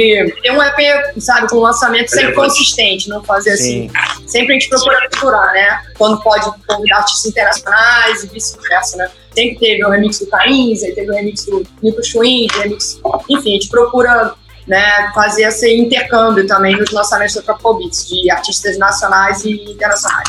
ter 0.42 0.52
um 0.52 0.62
EP, 0.62 1.18
sabe, 1.18 1.48
com 1.48 1.56
um 1.56 1.60
lançamento 1.60 2.08
sempre 2.08 2.34
consistente, 2.34 3.08
não 3.08 3.24
fazer 3.24 3.52
assim. 3.52 3.88
Sim. 3.88 4.26
Sempre 4.26 4.56
a 4.56 4.58
gente 4.58 4.68
procura 4.68 5.00
misturar, 5.00 5.52
né? 5.52 5.82
Quando 5.96 6.20
pode 6.22 6.44
convidar 6.66 6.98
artistas 6.98 7.30
internacionais 7.30 8.24
e 8.24 8.28
vice-versa, 8.28 8.96
né? 8.98 9.10
Sempre 9.34 9.58
teve 9.58 9.84
o 9.84 9.90
remix 9.90 10.18
do 10.20 10.26
Caínz, 10.26 10.82
aí 10.82 10.94
teve 10.94 11.10
o 11.10 11.14
remix 11.14 11.46
do 11.46 11.66
Nico 11.82 12.02
Schwinn, 12.02 12.46
remix... 12.52 13.00
Enfim, 13.28 13.50
a 13.50 13.54
gente 13.54 13.68
procura 13.68 14.34
né, 14.66 15.10
fazer 15.14 15.44
esse 15.44 15.74
intercâmbio 15.74 16.46
também 16.46 16.76
nos 16.76 16.90
lançamentos 16.90 17.34
da 17.34 17.42
Tropical 17.42 17.78
Beats, 17.78 18.08
de 18.08 18.30
artistas 18.30 18.78
nacionais 18.78 19.44
e 19.44 19.52
internacionais. 19.70 20.28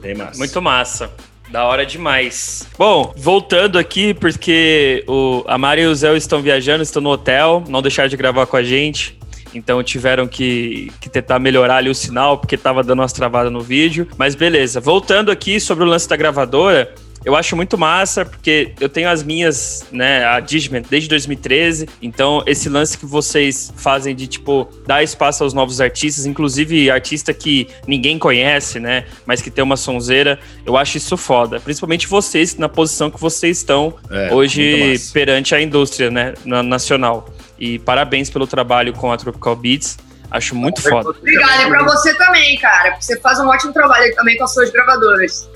Bem 0.00 0.14
massa. 0.14 0.38
Muito 0.38 0.62
massa. 0.62 1.10
Da 1.52 1.66
hora 1.66 1.84
demais. 1.84 2.66
Bom, 2.78 3.12
voltando 3.14 3.78
aqui, 3.78 4.14
porque 4.14 5.04
o, 5.06 5.44
a 5.46 5.58
Mari 5.58 5.82
e 5.82 5.86
o 5.86 5.94
Zé 5.94 6.16
estão 6.16 6.40
viajando, 6.40 6.82
estão 6.82 7.02
no 7.02 7.10
hotel, 7.10 7.62
não 7.68 7.82
deixaram 7.82 8.08
de 8.08 8.16
gravar 8.16 8.46
com 8.46 8.56
a 8.56 8.62
gente. 8.62 9.18
Então 9.54 9.82
tiveram 9.82 10.26
que, 10.26 10.90
que 10.98 11.10
tentar 11.10 11.38
melhorar 11.38 11.76
ali 11.76 11.90
o 11.90 11.94
sinal, 11.94 12.38
porque 12.38 12.56
tava 12.56 12.82
dando 12.82 13.00
umas 13.00 13.12
travadas 13.12 13.52
no 13.52 13.60
vídeo. 13.60 14.08
Mas 14.16 14.34
beleza, 14.34 14.80
voltando 14.80 15.30
aqui 15.30 15.60
sobre 15.60 15.84
o 15.84 15.86
lance 15.86 16.08
da 16.08 16.16
gravadora, 16.16 16.94
eu 17.24 17.34
acho 17.36 17.54
muito 17.56 17.76
massa, 17.78 18.24
porque 18.24 18.72
eu 18.80 18.88
tenho 18.88 19.08
as 19.08 19.22
minhas, 19.22 19.86
né, 19.92 20.24
a 20.24 20.40
Digiment 20.40 20.82
desde 20.88 21.08
2013. 21.08 21.88
Então, 22.00 22.42
esse 22.46 22.68
lance 22.68 22.96
que 22.98 23.06
vocês 23.06 23.72
fazem 23.76 24.14
de, 24.14 24.26
tipo, 24.26 24.68
dar 24.86 25.02
espaço 25.02 25.42
aos 25.44 25.52
novos 25.54 25.80
artistas, 25.80 26.26
inclusive 26.26 26.90
artista 26.90 27.32
que 27.32 27.68
ninguém 27.86 28.18
conhece, 28.18 28.80
né, 28.80 29.04
mas 29.26 29.40
que 29.40 29.50
tem 29.50 29.62
uma 29.62 29.76
sonzeira, 29.76 30.38
eu 30.66 30.76
acho 30.76 30.96
isso 30.96 31.16
foda. 31.16 31.60
Principalmente 31.60 32.06
vocês, 32.06 32.56
na 32.56 32.68
posição 32.68 33.10
que 33.10 33.20
vocês 33.20 33.58
estão 33.58 33.94
É, 34.10 34.32
hoje 34.32 34.94
perante 35.12 35.54
a 35.54 35.60
indústria, 35.60 36.10
né, 36.10 36.34
na- 36.44 36.62
nacional. 36.62 37.28
E 37.58 37.78
parabéns 37.78 38.28
pelo 38.30 38.46
trabalho 38.46 38.92
com 38.92 39.12
a 39.12 39.16
Tropical 39.16 39.54
Beats. 39.54 39.96
Acho 40.32 40.54
muito 40.54 40.80
foda. 40.80 41.10
Obrigada, 41.10 41.62
e 41.62 41.68
pra 41.68 41.82
você 41.84 42.16
também, 42.16 42.56
cara, 42.58 42.92
porque 42.92 43.04
você 43.04 43.20
faz 43.20 43.38
um 43.38 43.48
ótimo 43.48 43.72
trabalho 43.72 44.04
aí 44.04 44.14
também 44.14 44.36
com 44.38 44.44
as 44.44 44.54
suas 44.54 44.70
gravadoras. 44.70 45.50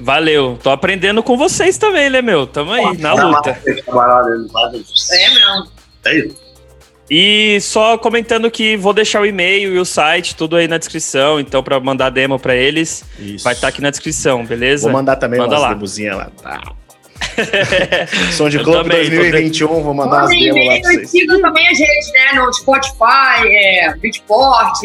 Valeu. 0.00 0.58
Tô 0.62 0.70
aprendendo 0.70 1.22
com 1.22 1.36
vocês 1.36 1.76
também, 1.76 2.08
né, 2.08 2.22
meu? 2.22 2.46
Tamo 2.46 2.72
aí, 2.72 2.96
na 2.98 3.14
luta. 3.14 3.50
Né? 3.50 3.58
É 3.66 5.30
mesmo. 5.30 5.68
É 6.04 6.14
isso. 6.18 6.42
E 7.10 7.60
só 7.60 7.98
comentando 7.98 8.50
que 8.50 8.76
vou 8.76 8.94
deixar 8.94 9.20
o 9.20 9.26
e-mail 9.26 9.74
e 9.74 9.78
o 9.78 9.84
site, 9.84 10.34
tudo 10.34 10.56
aí 10.56 10.66
na 10.66 10.78
descrição. 10.78 11.38
Então, 11.38 11.62
pra 11.62 11.78
mandar 11.78 12.08
demo 12.10 12.38
pra 12.38 12.54
eles, 12.54 13.04
Isso. 13.18 13.44
vai 13.44 13.52
estar 13.52 13.68
aqui 13.68 13.82
na 13.82 13.90
descrição, 13.90 14.46
beleza? 14.46 14.84
Vou 14.84 14.92
mandar 14.92 15.16
também 15.16 15.38
Manda 15.38 15.58
umas 15.58 15.98
lá. 15.98 16.16
lá. 16.16 16.30
Tá. 16.42 16.62
Som 18.32 18.48
de 18.48 18.58
tô 18.62 18.82
2021, 18.82 19.68
vou 19.82 19.94
mandar 19.94 20.26
demos 20.26 20.66
lá 20.66 20.80
pra 20.80 20.92
vocês. 20.92 21.12
também 21.40 21.68
as 21.68 21.78
redes, 21.78 22.12
né? 22.12 22.40
No 22.40 22.52
Spotify, 22.52 23.46
é, 23.46 23.94
Beatport, 23.96 24.78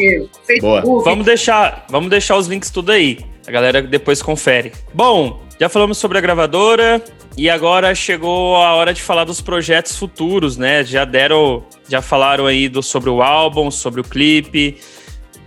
Facebook. 0.46 1.04
Vamos 1.04 1.24
deixar, 1.24 1.86
vamos 1.88 2.10
deixar 2.10 2.36
os 2.36 2.46
links 2.46 2.70
tudo 2.70 2.92
aí. 2.92 3.18
A 3.46 3.50
galera 3.50 3.80
depois 3.80 4.20
confere. 4.20 4.72
Bom, 4.92 5.42
já 5.58 5.68
falamos 5.68 5.98
sobre 5.98 6.18
a 6.18 6.20
gravadora 6.20 7.02
e 7.36 7.48
agora 7.48 7.94
chegou 7.94 8.56
a 8.56 8.74
hora 8.74 8.92
de 8.92 9.00
falar 9.00 9.24
dos 9.24 9.40
projetos 9.40 9.96
futuros, 9.96 10.56
né? 10.56 10.84
Já 10.84 11.04
deram, 11.04 11.64
já 11.88 12.02
falaram 12.02 12.46
aí 12.46 12.68
do, 12.68 12.82
sobre 12.82 13.08
o 13.10 13.22
álbum, 13.22 13.70
sobre 13.70 14.00
o 14.00 14.04
clipe. 14.04 14.76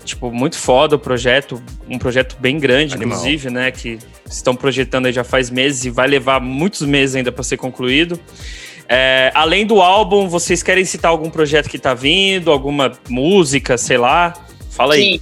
Tipo, 0.03 0.31
muito 0.31 0.57
foda 0.57 0.95
o 0.95 0.99
projeto, 0.99 1.61
um 1.87 1.97
projeto 1.97 2.35
bem 2.39 2.59
grande, 2.59 2.95
Animal. 2.95 3.17
inclusive, 3.17 3.49
né? 3.49 3.71
Que 3.71 3.99
estão 4.25 4.55
projetando 4.55 5.05
aí 5.05 5.13
já 5.13 5.23
faz 5.23 5.49
meses 5.49 5.85
e 5.85 5.89
vai 5.89 6.07
levar 6.07 6.39
muitos 6.41 6.81
meses 6.81 7.15
ainda 7.15 7.31
para 7.31 7.43
ser 7.43 7.57
concluído. 7.57 8.19
É, 8.87 9.31
além 9.33 9.65
do 9.65 9.81
álbum, 9.81 10.27
vocês 10.27 10.61
querem 10.61 10.83
citar 10.83 11.11
algum 11.11 11.29
projeto 11.29 11.69
que 11.69 11.79
tá 11.79 11.93
vindo, 11.93 12.51
alguma 12.51 12.91
música, 13.07 13.77
sei 13.77 13.97
lá? 13.97 14.33
Fala 14.69 14.95
aí. 14.95 15.21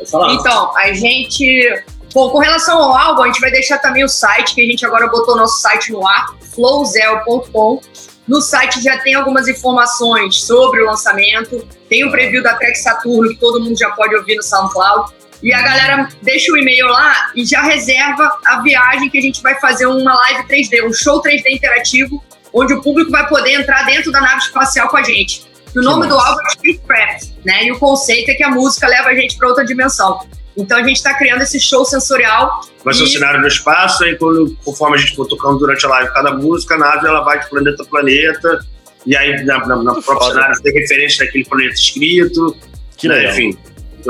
Então, 0.00 0.76
a 0.76 0.92
gente. 0.92 1.84
Bom, 2.14 2.30
com 2.30 2.38
relação 2.38 2.80
ao 2.80 2.96
álbum, 2.96 3.24
a 3.24 3.26
gente 3.26 3.40
vai 3.40 3.50
deixar 3.50 3.78
também 3.78 4.04
o 4.04 4.08
site, 4.08 4.54
que 4.54 4.62
a 4.62 4.64
gente 4.64 4.86
agora 4.86 5.06
botou 5.08 5.36
nosso 5.36 5.60
site 5.60 5.92
no 5.92 6.06
ar, 6.06 6.34
flowzel.com. 6.54 7.80
No 8.26 8.40
site 8.40 8.82
já 8.82 8.98
tem 8.98 9.14
algumas 9.14 9.46
informações 9.46 10.42
sobre 10.42 10.82
o 10.82 10.86
lançamento. 10.86 11.66
Tem 11.88 12.04
um 12.04 12.10
preview 12.10 12.42
da 12.42 12.54
Trek 12.54 12.76
Saturno, 12.76 13.30
que 13.30 13.36
todo 13.36 13.62
mundo 13.62 13.78
já 13.78 13.90
pode 13.90 14.14
ouvir 14.16 14.36
no 14.36 14.42
SoundCloud. 14.42 15.12
E 15.42 15.52
a 15.52 15.62
galera 15.62 16.08
deixa 16.22 16.52
o 16.52 16.56
e-mail 16.56 16.86
lá 16.88 17.30
e 17.34 17.44
já 17.44 17.62
reserva 17.62 18.38
a 18.46 18.60
viagem 18.62 19.08
que 19.10 19.18
a 19.18 19.20
gente 19.20 19.42
vai 19.42 19.54
fazer 19.60 19.86
uma 19.86 20.14
live 20.14 20.42
3D, 20.48 20.84
um 20.84 20.92
show 20.92 21.22
3D 21.22 21.50
interativo, 21.50 22.22
onde 22.52 22.72
o 22.72 22.82
público 22.82 23.10
vai 23.10 23.28
poder 23.28 23.60
entrar 23.60 23.84
dentro 23.84 24.10
da 24.10 24.20
nave 24.20 24.38
espacial 24.38 24.88
com 24.88 24.96
a 24.96 25.02
gente. 25.02 25.46
O 25.76 25.82
nome 25.82 26.06
do 26.08 26.18
álbum 26.18 26.40
é 26.40 26.50
Spacecraft, 26.50 27.28
né? 27.44 27.64
E 27.64 27.72
o 27.72 27.78
conceito 27.78 28.30
é 28.30 28.34
que 28.34 28.42
a 28.42 28.50
música 28.50 28.88
leva 28.88 29.10
a 29.10 29.14
gente 29.14 29.36
para 29.36 29.48
outra 29.48 29.64
dimensão. 29.64 30.26
Então 30.56 30.78
a 30.78 30.82
gente 30.82 30.96
está 30.96 31.14
criando 31.14 31.42
esse 31.42 31.60
show 31.60 31.84
sensorial. 31.84 32.60
Vai 32.84 32.94
ser 32.94 33.02
um 33.02 33.06
e- 33.06 33.10
cenário 33.10 33.40
no 33.40 33.46
espaço, 33.46 34.04
aí 34.04 34.16
quando, 34.16 34.56
conforme 34.64 34.96
a 34.96 35.00
gente 35.00 35.14
for 35.14 35.26
tocando 35.26 35.58
durante 35.58 35.84
a 35.84 35.88
live 35.88 36.12
cada 36.12 36.32
música, 36.32 36.74
a 36.74 36.78
nave 36.78 37.06
ela 37.06 37.20
vai 37.22 37.38
de 37.40 37.48
planeta 37.50 37.82
a 37.82 37.86
planeta, 37.86 38.66
e 39.04 39.16
aí 39.16 39.44
na, 39.44 39.58
na, 39.66 39.76
na 39.82 39.92
própria 39.92 40.14
foda. 40.16 40.34
cenário 40.34 40.62
tem 40.62 40.72
referência 40.72 41.24
daquele 41.26 41.44
planeta 41.44 41.74
escrito, 41.74 42.56
Que 42.96 43.08
né, 43.08 43.16
legal. 43.16 43.32
enfim. 43.32 43.58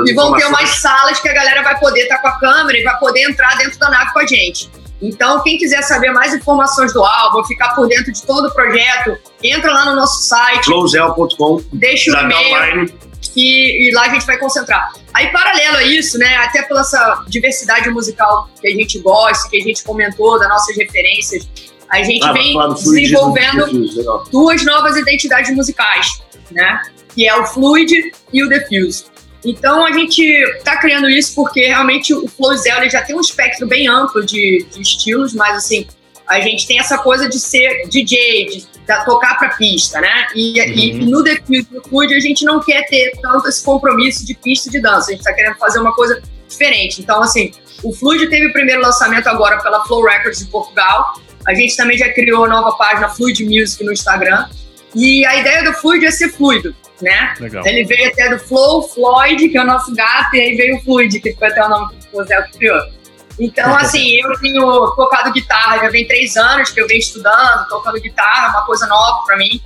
E 0.05 0.13
vão 0.13 0.35
ter 0.35 0.45
umas 0.45 0.69
salas 0.69 1.19
que 1.19 1.27
a 1.27 1.33
galera 1.33 1.63
vai 1.63 1.79
poder 1.79 2.01
estar 2.01 2.19
com 2.19 2.27
a 2.27 2.39
câmera 2.39 2.77
e 2.77 2.83
vai 2.83 2.97
poder 2.99 3.23
entrar 3.23 3.57
dentro 3.57 3.79
da 3.79 3.89
nave 3.89 4.13
com 4.13 4.19
a 4.19 4.25
gente. 4.27 4.69
Então, 5.01 5.41
quem 5.43 5.57
quiser 5.57 5.81
saber 5.83 6.11
mais 6.11 6.33
informações 6.33 6.93
do 6.93 7.03
álbum, 7.03 7.43
ficar 7.43 7.75
por 7.75 7.87
dentro 7.87 8.11
de 8.11 8.23
todo 8.23 8.47
o 8.47 8.51
projeto, 8.53 9.17
entra 9.43 9.71
lá 9.71 9.85
no 9.85 9.95
nosso 9.95 10.23
site, 10.23 10.65
flowzel.com, 10.65 11.61
deixa 11.73 12.11
o 12.11 12.19
e-mail 12.23 12.47
Online, 12.47 12.93
e, 13.37 13.87
e 13.87 13.93
lá 13.93 14.07
a 14.07 14.09
gente 14.09 14.25
vai 14.25 14.37
concentrar. 14.37 14.91
Aí, 15.13 15.31
paralelo 15.31 15.77
a 15.77 15.83
isso, 15.83 16.17
né, 16.17 16.37
até 16.37 16.63
pela 16.63 16.81
essa 16.81 17.23
diversidade 17.27 17.87
musical 17.91 18.49
que 18.59 18.67
a 18.67 18.71
gente 18.71 18.97
gosta, 18.99 19.47
que 19.47 19.57
a 19.57 19.61
gente 19.61 19.83
comentou, 19.83 20.39
das 20.39 20.49
nossas 20.49 20.75
referências, 20.75 21.47
a 21.87 22.01
gente 22.01 22.25
Ah, 22.25 22.33
vem 22.33 22.53
fluidismo 22.53 22.93
desenvolvendo 22.93 23.65
duas 24.31 24.65
novas 24.65 24.97
identidades 24.97 25.55
musicais, 25.55 26.21
né? 26.51 26.81
Que 27.13 27.27
é 27.27 27.35
o 27.39 27.45
Fluid 27.45 28.11
e 28.33 28.43
o 28.43 28.49
Diffuse. 28.49 29.05
Então 29.45 29.85
a 29.85 29.91
gente 29.93 30.59
tá 30.65 30.77
criando 30.77 31.09
isso 31.09 31.33
porque 31.33 31.67
realmente 31.67 32.13
o 32.13 32.27
Flowzel 32.27 32.77
ele 32.77 32.89
já 32.89 33.01
tem 33.01 33.15
um 33.15 33.21
espectro 33.21 33.67
bem 33.67 33.87
amplo 33.87 34.25
de, 34.25 34.65
de 34.69 34.81
estilos, 34.81 35.33
mas 35.33 35.55
assim, 35.55 35.87
a 36.27 36.39
gente 36.41 36.67
tem 36.67 36.79
essa 36.79 36.97
coisa 36.97 37.27
de 37.29 37.39
ser 37.39 37.87
DJ, 37.89 38.45
de, 38.47 38.67
da- 38.85 39.03
tocar 39.05 39.37
pra 39.37 39.49
pista, 39.49 39.99
né? 40.01 40.27
E, 40.35 40.59
Uhum. 40.59 40.67
e 40.75 40.93
no 41.05 41.27
e 41.27 41.67
no 41.71 41.81
Fluid 41.83 42.13
a 42.13 42.19
gente 42.19 42.43
não 42.45 42.59
quer 42.63 42.85
ter 42.87 43.11
tanto 43.21 43.47
esse 43.47 43.63
compromisso 43.63 44.25
de 44.25 44.33
pista 44.35 44.69
de 44.69 44.81
dança, 44.81 45.09
a 45.11 45.13
gente 45.13 45.23
tá 45.23 45.33
querendo 45.33 45.55
fazer 45.57 45.79
uma 45.79 45.93
coisa 45.93 46.21
diferente. 46.47 47.01
Então, 47.01 47.21
assim, 47.21 47.51
o 47.83 47.93
Fluid 47.93 48.27
teve 48.29 48.47
o 48.47 48.53
primeiro 48.53 48.81
lançamento 48.81 49.27
agora 49.27 49.61
pela 49.61 49.83
Flow 49.85 50.03
Records 50.03 50.39
de 50.39 50.45
Portugal. 50.51 51.13
A 51.47 51.53
gente 51.53 51.75
também 51.77 51.97
já 51.97 52.09
criou 52.11 52.45
a 52.45 52.47
nova 52.47 52.71
página 52.77 53.07
Fluid 53.09 53.45
Music 53.45 53.83
no 53.83 53.91
Instagram. 53.93 54.47
E 54.95 55.25
a 55.25 55.35
ideia 55.37 55.63
do 55.63 55.73
Fluid 55.73 56.05
é 56.05 56.11
ser 56.11 56.29
fluido, 56.31 56.73
né? 57.01 57.33
Legal. 57.39 57.65
Ele 57.67 57.83
veio 57.85 58.09
até 58.09 58.29
do 58.29 58.39
Flow, 58.39 58.87
Floyd, 58.89 59.47
que 59.49 59.57
é 59.57 59.61
o 59.61 59.65
nosso 59.65 59.93
gato, 59.93 60.35
e 60.35 60.39
aí 60.41 60.55
veio 60.55 60.77
o 60.77 60.81
Fluid, 60.81 61.19
que 61.19 61.33
foi 61.35 61.47
até 61.49 61.63
o 61.63 61.69
nome 61.69 61.93
que 61.99 62.17
o 62.19 62.23
Zé 62.25 62.41
criou. 62.57 62.79
Então, 63.39 63.73
assim, 63.77 64.19
eu 64.21 64.39
tenho 64.39 64.65
tocado 64.95 65.31
guitarra, 65.31 65.79
já 65.79 65.89
vem 65.89 66.07
três 66.07 66.35
anos 66.35 66.69
que 66.69 66.81
eu 66.81 66.87
venho 66.87 66.99
estudando, 66.99 67.67
tocando 67.67 67.99
guitarra, 67.99 68.49
uma 68.49 68.65
coisa 68.65 68.87
nova 68.87 69.23
pra 69.25 69.37
mim. 69.37 69.61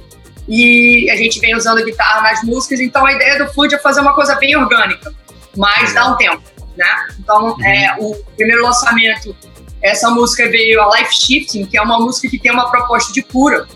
E 0.47 1.09
a 1.09 1.15
gente 1.15 1.39
vem 1.39 1.55
usando 1.55 1.83
guitarra 1.83 2.21
nas 2.21 2.43
músicas, 2.43 2.79
então 2.79 3.05
a 3.05 3.13
ideia 3.13 3.37
do 3.43 3.53
Fluid 3.53 3.75
é 3.75 3.79
fazer 3.79 4.01
uma 4.01 4.13
coisa 4.13 4.35
bem 4.35 4.55
orgânica, 4.57 5.13
mas 5.55 5.93
dá 5.93 6.07
um 6.11 6.17
tempo, 6.17 6.41
né? 6.75 7.07
Então, 7.19 7.55
é, 7.63 7.95
o 7.99 8.15
primeiro 8.35 8.63
lançamento, 8.63 9.35
essa 9.81 10.09
música 10.09 10.49
veio 10.49 10.81
a 10.81 10.97
Life 10.97 11.15
Shifting, 11.15 11.65
que 11.65 11.77
é 11.77 11.81
uma 11.81 11.99
música 11.99 12.27
que 12.27 12.39
tem 12.39 12.51
uma 12.51 12.69
proposta 12.69 13.13
de 13.13 13.21
cura. 13.21 13.67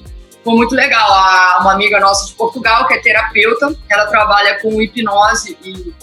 Foi 0.44 0.54
muito 0.56 0.76
legal. 0.76 1.12
A, 1.12 1.60
uma 1.62 1.74
amiga 1.74 2.00
nossa 2.00 2.28
de 2.28 2.34
Portugal, 2.34 2.88
que 2.88 2.94
é 2.94 3.02
terapeuta, 3.02 3.76
ela 3.90 4.06
trabalha 4.08 4.60
com 4.62 4.82
hipnose 4.82 5.58
e 5.64 5.94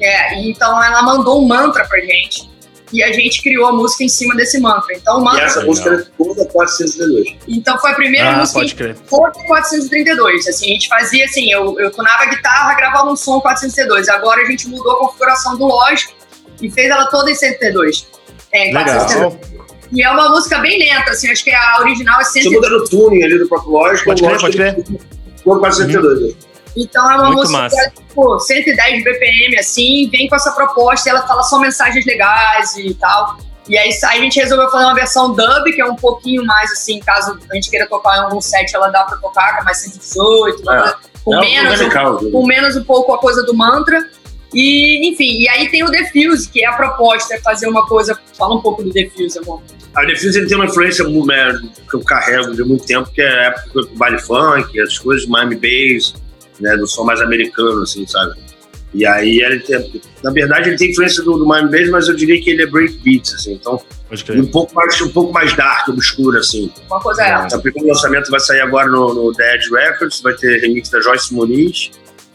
é, 0.00 0.40
então 0.40 0.82
ela 0.82 1.02
mandou 1.02 1.42
um 1.42 1.48
mantra 1.48 1.84
pra 1.86 1.98
gente 1.98 2.53
e 2.94 3.02
a 3.02 3.12
gente 3.12 3.42
criou 3.42 3.66
a 3.66 3.72
música 3.72 4.04
em 4.04 4.08
cima 4.08 4.34
desse 4.36 4.58
mantra. 4.60 4.94
Então, 4.96 5.18
o 5.18 5.20
E 5.20 5.24
mantra, 5.24 5.44
essa 5.44 5.60
Legal. 5.60 5.74
música 5.74 5.90
é 5.90 6.24
toda 6.24 6.44
402. 6.46 7.36
então 7.48 7.78
foi 7.78 7.90
a 7.90 7.94
primeira 7.94 8.30
Ah, 8.30 8.36
música 8.38 8.58
pode 8.60 8.74
crer. 8.74 8.94
por 9.10 9.32
432. 9.48 10.46
Assim, 10.48 10.66
a 10.66 10.68
gente 10.74 10.88
fazia 10.88 11.24
assim, 11.24 11.50
eu, 11.50 11.78
eu 11.80 11.90
tunava 11.90 12.22
a 12.22 12.26
guitarra, 12.26 12.74
gravava 12.74 13.10
um 13.10 13.16
som 13.16 13.40
432. 13.40 14.08
Agora 14.08 14.42
a 14.42 14.44
gente 14.46 14.68
mudou 14.68 14.92
a 14.92 14.98
configuração 15.00 15.56
do 15.58 15.64
Logic 15.66 16.12
e 16.62 16.70
fez 16.70 16.88
ela 16.88 17.06
toda 17.06 17.30
em 17.30 17.34
102. 17.34 18.06
É, 18.52 18.68
em 18.70 18.72
432. 18.72 19.32
Legal. 19.32 19.64
E 19.92 20.02
é 20.02 20.10
uma 20.10 20.28
música 20.30 20.58
bem 20.58 20.78
lenta, 20.78 21.10
assim, 21.10 21.30
acho 21.30 21.44
que 21.44 21.52
a 21.52 21.80
original 21.80 22.20
é 22.20 22.24
Você 22.24 22.42
102. 22.42 22.54
muda 22.56 22.70
no 22.78 22.84
tuning 22.88 23.22
ali 23.24 23.38
do 23.38 23.48
próprio 23.48 23.70
lógico. 23.72 24.04
Pode 24.06 24.22
o 24.22 24.26
crer, 24.26 24.40
lógico 24.40 24.58
pode 24.58 24.74
crer. 24.74 24.98
Por 25.44 25.60
402. 25.60 26.36
Então 26.76 27.10
é 27.10 27.14
uma 27.16 27.24
Muito 27.26 27.38
música 27.38 27.58
massa. 27.62 27.76
que 27.76 27.82
é, 27.82 27.90
tipo, 27.90 28.38
110 28.40 29.04
BPM, 29.04 29.58
assim, 29.58 30.08
vem 30.10 30.28
com 30.28 30.36
essa 30.36 30.50
proposta 30.52 31.08
e 31.08 31.10
ela 31.10 31.26
fala 31.26 31.42
só 31.42 31.58
mensagens 31.58 32.04
legais 32.04 32.76
e 32.76 32.94
tal. 32.94 33.36
E 33.68 33.78
aí 33.78 33.90
a 34.02 34.16
gente 34.16 34.38
resolveu 34.38 34.68
fazer 34.70 34.84
uma 34.84 34.94
versão 34.94 35.32
dub, 35.32 35.64
que 35.72 35.80
é 35.80 35.86
um 35.86 35.96
pouquinho 35.96 36.44
mais 36.44 36.70
assim, 36.72 37.00
caso 37.00 37.38
a 37.50 37.54
gente 37.54 37.70
queira 37.70 37.88
tocar 37.88 38.16
em 38.18 38.20
algum 38.20 38.40
set, 38.40 38.74
ela 38.74 38.88
dá 38.88 39.04
pra 39.04 39.16
tocar, 39.16 39.54
que 39.54 39.60
é 39.60 39.64
mais 39.64 39.78
118, 39.78 40.62
uma 40.62 40.74
É. 40.74 40.78
coisa 40.80 40.96
com, 41.24 41.34
É 41.36 41.40
menos, 41.40 41.70
musical, 41.80 42.22
né? 42.22 42.30
com 42.30 42.46
menos 42.46 42.76
um 42.76 42.84
pouco 42.84 43.14
a 43.14 43.18
coisa 43.18 43.42
do 43.44 43.54
mantra. 43.54 43.98
E, 44.52 45.08
enfim, 45.10 45.38
e 45.40 45.48
aí 45.48 45.68
tem 45.70 45.82
o 45.82 45.90
Diffuse, 45.90 46.48
que 46.48 46.64
é 46.64 46.68
a 46.68 46.72
proposta, 46.74 47.34
é 47.34 47.40
fazer 47.40 47.66
uma 47.66 47.86
coisa. 47.86 48.16
Fala 48.38 48.54
um 48.54 48.60
pouco 48.60 48.82
do 48.84 48.90
Diffuse, 48.92 49.38
amor. 49.38 49.62
A 49.96 50.04
Defuse 50.04 50.38
ele 50.38 50.46
tem 50.46 50.56
uma 50.56 50.66
influência 50.66 51.04
mu- 51.08 51.30
é, 51.32 51.52
que 51.88 51.96
eu 51.96 52.00
carrego 52.04 52.54
de 52.54 52.62
muito 52.64 52.84
tempo, 52.84 53.10
que 53.10 53.20
é 53.22 53.26
a 53.28 53.42
época 53.46 53.80
do 53.82 53.88
baile 53.96 54.18
funk, 54.20 54.78
as 54.80 54.98
coisas 54.98 55.26
Miami 55.26 55.56
Bass, 55.56 56.14
né, 56.60 56.76
do 56.76 56.86
som 56.86 57.04
mais 57.04 57.20
americano, 57.20 57.82
assim, 57.82 58.06
sabe? 58.06 58.34
E 58.92 59.04
aí 59.04 59.40
ele 59.40 59.58
tem, 59.58 60.02
na 60.22 60.30
verdade 60.30 60.70
ele 60.70 60.76
tem 60.76 60.90
influência 60.90 61.22
do, 61.24 61.36
do 61.36 61.44
Miami 61.44 61.70
Bass, 61.70 61.90
mas 61.90 62.08
eu 62.08 62.14
diria 62.14 62.40
que 62.40 62.50
ele 62.50 62.62
é 62.62 62.66
breakbeats, 62.66 63.34
assim, 63.34 63.54
então 63.54 63.82
um 64.36 64.46
pouco 64.46 64.72
mais 64.74 65.00
um 65.00 65.08
pouco 65.08 65.32
mais 65.32 65.56
dark, 65.56 65.88
obscuro, 65.88 66.38
assim. 66.38 66.72
Uma 66.86 67.00
coisa 67.00 67.24
é. 67.24 67.46
Então, 67.46 67.58
o 67.58 67.62
primeiro 67.62 67.88
lançamento 67.88 68.30
vai 68.30 68.38
sair 68.38 68.60
agora 68.60 68.88
no, 68.88 69.12
no 69.12 69.32
The 69.32 69.56
Edge 69.56 69.70
Records, 69.70 70.20
vai 70.20 70.34
ter 70.34 70.60
remix 70.60 70.88
da 70.90 71.00
Joyce 71.00 71.34
Muniz, 71.34 71.90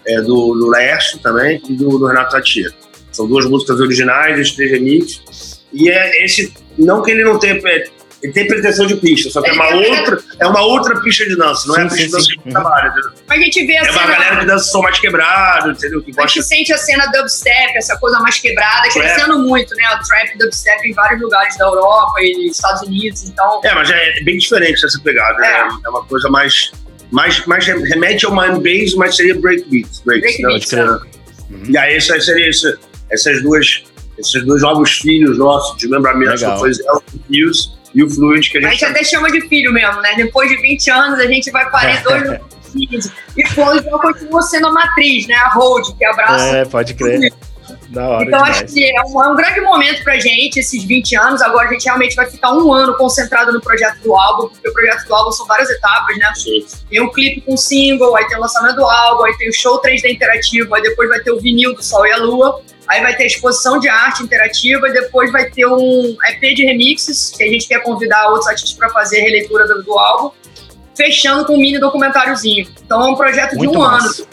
é, 0.05 0.21
do, 0.21 0.53
do 0.55 0.67
Laércio 0.67 1.19
também 1.19 1.61
e 1.69 1.73
do, 1.73 1.97
do 1.97 2.07
Renato 2.07 2.31
Tatia. 2.31 2.69
São 3.11 3.27
duas 3.27 3.45
músicas 3.45 3.79
originais, 3.79 4.51
três 4.51 4.71
remixes. 4.71 5.61
E 5.71 5.89
é 5.89 6.25
esse, 6.25 6.53
não 6.77 7.01
que 7.01 7.11
ele 7.11 7.23
não 7.23 7.39
tenha, 7.39 7.55
é, 7.55 7.89
ele 8.21 8.33
tem 8.33 8.47
pretensão 8.47 8.85
de 8.85 8.95
pista, 8.97 9.29
só 9.29 9.41
que 9.41 9.49
é 9.49 9.53
uma 9.53 9.69
outra, 9.73 10.19
é 10.39 10.47
uma 10.47 10.61
outra 10.61 10.99
pista 11.01 11.25
de 11.25 11.37
dança, 11.37 11.67
não 11.67 11.77
é 11.77 11.83
a 11.83 11.89
Sim, 11.89 11.95
pista 11.95 12.03
sim, 12.03 12.05
de 12.05 12.11
dança 12.11 12.25
sim. 12.25 12.33
que 12.33 12.39
a 12.39 12.43
gente 12.43 12.51
trabalha? 12.53 12.93
A 13.29 13.37
gente 13.37 13.65
vê 13.65 13.77
a 13.77 13.79
É 13.79 13.91
uma 13.91 13.93
cena. 14.01 14.11
galera 14.11 14.39
que 14.39 14.45
dança 14.45 14.65
som 14.65 14.81
mais 14.81 14.99
quebrado, 14.99 15.71
entendeu? 15.71 16.01
Que 16.03 16.11
A 16.11 16.13
gosta 16.15 16.29
gente 16.29 16.43
sente 16.45 16.73
a 16.73 16.77
cena 16.77 17.05
dubstep, 17.07 17.77
essa 17.77 17.97
coisa 17.97 18.19
mais 18.19 18.37
quebrada, 18.39 18.89
Trap. 18.89 18.93
crescendo 18.93 19.39
muito, 19.39 19.73
né? 19.75 19.83
O 19.95 20.03
trap 20.07 20.37
dubstep 20.37 20.87
em 20.87 20.93
vários 20.93 21.21
lugares 21.21 21.57
da 21.57 21.65
Europa 21.65 22.13
e 22.21 22.49
Estados 22.49 22.81
Unidos. 22.81 23.23
Então, 23.23 23.61
É, 23.63 23.73
mas 23.73 23.89
é 23.89 24.21
bem 24.23 24.37
diferente 24.37 24.85
essa 24.85 24.99
pegada. 25.01 25.37
né? 25.39 25.47
É. 25.47 25.85
É, 25.85 25.89
uma 25.89 26.03
coisa 26.03 26.27
mais. 26.29 26.71
mais, 27.11 27.45
mais 27.45 27.65
remete 27.65 28.25
ao 28.25 28.35
Mind 28.35 28.61
Bass, 28.61 28.93
mas 28.95 29.15
seria 29.15 29.39
breakbeats. 29.39 30.01
Breaks, 30.05 30.37
Breakbeats, 30.41 30.71
né? 30.73 30.99
E 31.69 31.77
aí, 31.77 31.95
essa, 31.95 32.19
seria 32.19 32.49
essa, 32.49 32.77
essas 33.09 33.41
duas. 33.41 33.83
Esses 34.17 34.45
dois 34.45 34.61
novos 34.61 34.91
filhos 34.97 35.37
nossos, 35.37 35.77
desmembramentos, 35.77 36.41
Legal. 36.41 36.59
foi 36.59 36.71
o 36.71 36.73
Fuse 36.73 37.69
e 37.93 38.03
o 38.03 38.09
Fluid, 38.09 38.49
que 38.49 38.57
a 38.57 38.61
a 38.61 38.63
gente. 38.71 38.79
gente 38.79 38.85
até 38.91 39.03
chama 39.03 39.31
de 39.31 39.41
filho 39.47 39.71
mesmo, 39.73 40.01
né? 40.01 40.15
Depois 40.15 40.49
de 40.49 40.57
20 40.57 40.91
anos, 40.91 41.19
a 41.19 41.25
gente 41.27 41.49
vai 41.51 41.69
parir 41.69 42.01
dois 42.03 42.39
filhos. 42.71 43.11
E 43.35 43.47
Flores 43.49 43.83
então, 43.85 43.99
continua 43.99 44.41
sendo 44.43 44.67
a 44.67 44.71
matriz, 44.71 45.27
né? 45.27 45.35
A 45.35 45.49
hold, 45.49 45.97
que 45.97 46.05
abraça 46.05 46.57
É, 46.57 46.65
pode 46.65 46.93
crer. 46.93 47.33
Da 47.89 48.07
hora 48.07 48.23
Então, 48.25 48.39
demais. 48.43 48.63
acho 48.63 48.73
que 48.73 48.83
é 48.83 49.01
um, 49.01 49.23
é 49.23 49.27
um 49.27 49.35
grande 49.35 49.61
momento 49.61 50.03
pra 50.03 50.17
gente, 50.19 50.59
esses 50.59 50.83
20 50.83 51.15
anos. 51.17 51.41
Agora, 51.41 51.67
a 51.67 51.71
gente 51.71 51.85
realmente 51.85 52.15
vai 52.15 52.29
ficar 52.29 52.51
um 52.53 52.71
ano 52.71 52.95
concentrado 52.97 53.51
no 53.51 53.59
projeto 53.59 53.99
do 54.01 54.15
álbum, 54.15 54.47
porque 54.49 54.69
o 54.69 54.73
projeto 54.73 55.07
do 55.07 55.15
álbum 55.15 55.31
são 55.31 55.45
várias 55.47 55.69
etapas, 55.69 56.17
né? 56.17 56.31
Sim. 56.35 56.65
Tem 56.89 57.01
um 57.01 57.11
clipe 57.11 57.41
com 57.41 57.57
single, 57.57 58.15
aí 58.15 58.27
tem 58.27 58.37
o 58.37 58.41
lançamento 58.41 58.75
do 58.75 58.85
álbum, 58.85 59.25
aí 59.25 59.35
tem 59.37 59.49
o 59.49 59.53
show 59.53 59.81
3D 59.81 60.11
interativo, 60.11 60.73
aí 60.75 60.81
depois 60.83 61.09
vai 61.09 61.19
ter 61.19 61.31
o 61.31 61.39
vinil 61.39 61.73
do 61.73 61.81
Sol 61.83 62.05
e 62.05 62.11
a 62.11 62.17
Lua, 62.17 62.61
aí 62.87 63.01
vai 63.01 63.15
ter 63.15 63.23
a 63.23 63.27
exposição 63.27 63.79
de 63.79 63.89
arte 63.89 64.21
interativa, 64.21 64.87
e 64.87 64.93
depois 64.93 65.31
vai 65.31 65.49
ter 65.49 65.65
um 65.65 66.15
EP 66.27 66.55
de 66.55 66.65
remixes, 66.65 67.31
que 67.35 67.43
a 67.43 67.47
gente 67.47 67.67
quer 67.67 67.81
convidar 67.81 68.27
outros 68.27 68.47
artistas 68.47 68.73
para 68.77 68.89
fazer 68.89 69.21
a 69.21 69.23
releitura 69.23 69.67
do, 69.67 69.81
do 69.83 69.97
álbum, 69.97 70.31
fechando 70.95 71.45
com 71.45 71.53
um 71.53 71.57
mini 71.57 71.79
documentáriozinho. 71.79 72.67
Então, 72.85 73.01
é 73.07 73.09
um 73.11 73.15
projeto 73.15 73.55
Muito 73.55 73.71
de 73.71 73.77
um 73.77 73.81
massa. 73.81 74.21
ano. 74.21 74.29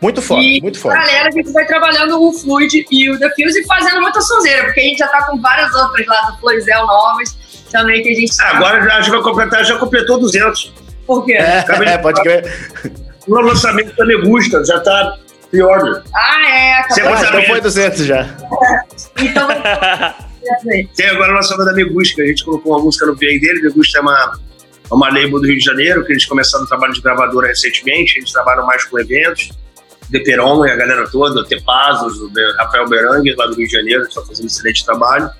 Muito 0.00 0.20
foda, 0.20 0.42
E, 0.42 0.60
muito 0.60 0.78
foda. 0.78 0.94
Paralelo, 0.94 1.28
a 1.28 1.30
gente 1.30 1.52
vai 1.52 1.64
trabalhando 1.64 2.22
o 2.22 2.32
Fluid 2.32 2.86
e 2.90 3.10
o 3.10 3.18
Diffuse 3.18 3.60
e 3.60 3.66
fazendo 3.66 4.00
muita 4.00 4.20
sonzeira, 4.20 4.64
porque 4.64 4.80
a 4.80 4.82
gente 4.82 4.98
já 4.98 5.08
tá 5.08 5.24
com 5.24 5.40
várias 5.40 5.74
outras 5.74 6.06
lá 6.06 6.20
do 6.30 6.38
Florizel 6.38 6.86
novas 6.86 7.36
também 7.70 8.02
que 8.02 8.10
a 8.10 8.14
gente 8.14 8.32
Ah, 8.40 8.56
agora 8.56 8.82
já, 8.82 8.96
a 8.96 9.00
gente 9.00 9.10
vai 9.10 9.22
completar, 9.22 9.64
já 9.64 9.78
completou 9.78 10.18
200. 10.20 10.72
Por 11.06 11.24
quê? 11.24 11.34
É, 11.34 11.58
Acabei 11.60 11.96
pode 11.98 12.22
crer. 12.22 12.44
No 13.26 13.40
lançamento 13.40 13.94
da 13.96 14.06
Megusta, 14.06 14.64
já 14.64 14.80
tá 14.80 15.18
pre-order. 15.50 16.02
Ah, 16.14 16.48
é, 16.48 16.82
Você 16.88 17.00
acabou. 17.00 17.18
Ah, 17.18 17.28
então 17.28 17.42
foi 17.44 17.60
200 17.60 18.04
já. 18.04 18.26
Então, 19.20 19.48
Tem 20.96 21.08
agora 21.08 21.32
o 21.32 21.34
lançamento 21.34 21.66
da 21.66 21.72
Megusta, 21.72 22.22
a 22.22 22.26
gente 22.26 22.44
colocou 22.44 22.72
uma 22.76 22.84
música 22.84 23.06
no 23.06 23.14
VA 23.14 23.20
dele. 23.20 23.62
Megusta 23.62 23.98
é 23.98 24.00
uma, 24.00 24.38
é 24.90 24.94
uma 24.94 25.08
label 25.08 25.40
do 25.40 25.46
Rio 25.46 25.58
de 25.58 25.64
Janeiro, 25.64 26.04
que 26.04 26.12
eles 26.12 26.24
começaram 26.24 26.64
o 26.64 26.68
trabalho 26.68 26.92
de 26.92 27.00
gravadora 27.00 27.48
recentemente, 27.48 28.18
eles 28.18 28.30
trabalham 28.32 28.64
mais 28.64 28.84
com 28.84 28.98
eventos. 28.98 29.50
Deperon 30.08 30.64
e 30.66 30.70
a 30.70 30.76
galera 30.76 31.08
toda, 31.10 31.40
o 31.40 31.44
Tepazos, 31.44 32.20
o 32.20 32.30
Rafael 32.58 32.88
Beranger, 32.88 33.34
lá 33.36 33.46
do 33.46 33.54
Rio 33.54 33.66
de 33.66 33.72
Janeiro, 33.72 34.02
que 34.02 34.08
está 34.08 34.22
fazendo 34.22 34.44
um 34.44 34.46
excelente 34.46 34.84
trabalho. 34.84 35.30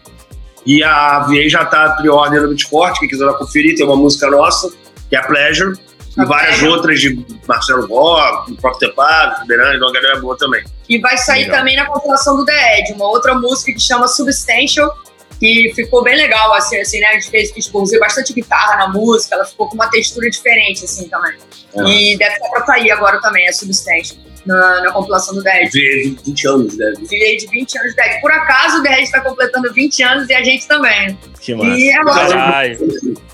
E 0.64 0.82
a 0.82 1.20
VA 1.20 1.48
já 1.48 1.62
está 1.62 1.90
pre-order 1.90 2.42
no 2.42 2.48
Bitport, 2.48 2.98
quem 2.98 3.08
quiser 3.08 3.32
conferir, 3.34 3.76
tem 3.76 3.86
uma 3.86 3.96
música 3.96 4.28
nossa, 4.28 4.72
que 5.08 5.14
é 5.14 5.18
a 5.18 5.22
Pleasure, 5.22 5.78
e 6.18 6.24
várias 6.24 6.60
outras 6.62 7.00
de 7.00 7.24
Marcelo 7.46 7.86
Rock, 7.86 8.50
do 8.50 8.56
próprio 8.56 8.88
Tepazos, 8.88 9.46
Beranger, 9.46 9.80
uma 9.80 9.92
galera 9.92 10.20
boa 10.20 10.36
também. 10.36 10.64
E 10.88 10.98
vai 10.98 11.16
sair 11.18 11.44
Legal. 11.44 11.58
também 11.58 11.76
na 11.76 11.86
compilação 11.86 12.36
do 12.36 12.44
The 12.44 12.80
Edge, 12.80 12.92
uma 12.94 13.06
outra 13.06 13.34
música 13.34 13.72
que 13.72 13.80
chama 13.80 14.08
Substantial, 14.08 14.92
que 15.38 15.72
ficou 15.74 16.02
bem 16.02 16.16
legal, 16.16 16.52
assim, 16.54 16.78
assim, 16.78 17.00
né? 17.00 17.08
A 17.08 17.12
gente 17.14 17.30
fez, 17.30 17.52
usei 17.72 17.98
bastante 17.98 18.32
guitarra 18.32 18.76
na 18.76 18.88
música, 18.88 19.34
ela 19.34 19.44
ficou 19.44 19.68
com 19.68 19.74
uma 19.74 19.88
textura 19.90 20.28
diferente, 20.30 20.84
assim, 20.84 21.08
também. 21.08 21.34
É. 21.74 21.82
E 21.82 22.16
deve 22.16 22.34
estar 22.34 22.48
pra 22.48 22.66
sair 22.66 22.90
agora 22.90 23.20
também, 23.20 23.46
a 23.48 23.52
Substantial, 23.52 24.18
na, 24.46 24.80
na 24.82 24.92
compilação 24.92 25.34
do 25.34 25.46
Edge. 25.46 25.64
VA 25.64 26.16
de 26.16 26.30
20 26.30 26.48
anos, 26.48 26.78
né? 26.78 26.92
Virei 27.08 27.36
de 27.36 27.46
20 27.48 27.78
anos 27.78 27.90
de 27.90 27.96
The 27.96 28.06
Edge. 28.10 28.20
Por 28.20 28.32
acaso, 28.32 28.82
o 28.82 28.86
Edge 28.86 29.02
está 29.02 29.20
completando 29.20 29.72
20 29.72 30.02
anos 30.02 30.28
e 30.28 30.34
a 30.34 30.42
gente 30.42 30.66
também. 30.66 31.18
Que 31.40 31.54
massa. 31.54 31.78
E 31.78 31.92
agora, 31.92 32.28
Caralho. 32.28 32.78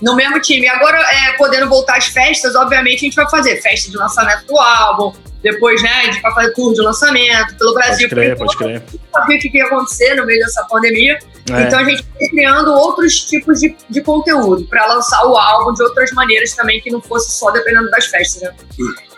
no 0.01 0.15
mesmo 0.15 0.41
time. 0.41 0.67
Agora, 0.67 0.97
é, 0.97 1.33
podendo 1.37 1.69
voltar 1.69 1.97
às 1.97 2.07
festas, 2.07 2.55
obviamente 2.55 2.97
a 2.97 2.99
gente 2.99 3.15
vai 3.15 3.29
fazer 3.29 3.61
festa 3.61 3.89
de 3.89 3.97
lançamento 3.97 4.45
do 4.45 4.57
álbum. 4.57 5.13
Depois, 5.43 5.83
né, 5.83 6.19
vai 6.21 6.33
fazer 6.33 6.53
tour 6.53 6.73
de 6.73 6.81
lançamento 6.81 7.57
pelo 7.57 7.73
Brasil. 7.73 8.07
Pode 8.07 8.21
crer, 8.21 8.37
pode 8.37 8.57
crer. 8.57 8.83
não 8.93 9.21
sabia 9.21 9.37
o 9.37 9.39
que 9.41 9.57
ia 9.57 9.65
acontecer 9.65 10.15
no 10.15 10.25
meio 10.25 10.39
dessa 10.39 10.63
pandemia. 10.63 11.19
É. 11.51 11.63
Então 11.63 11.79
a 11.79 11.83
gente 11.83 12.03
foi 12.17 12.29
criando 12.29 12.73
outros 12.73 13.25
tipos 13.25 13.59
de, 13.59 13.75
de 13.89 14.01
conteúdo 14.01 14.65
para 14.67 14.85
lançar 14.85 15.25
o 15.25 15.35
álbum 15.37 15.73
de 15.73 15.83
outras 15.83 16.11
maneiras 16.13 16.53
também, 16.53 16.79
que 16.79 16.89
não 16.89 17.01
fosse 17.01 17.37
só 17.37 17.51
dependendo 17.51 17.91
das 17.91 18.05
festas, 18.05 18.41
né? 18.41 18.53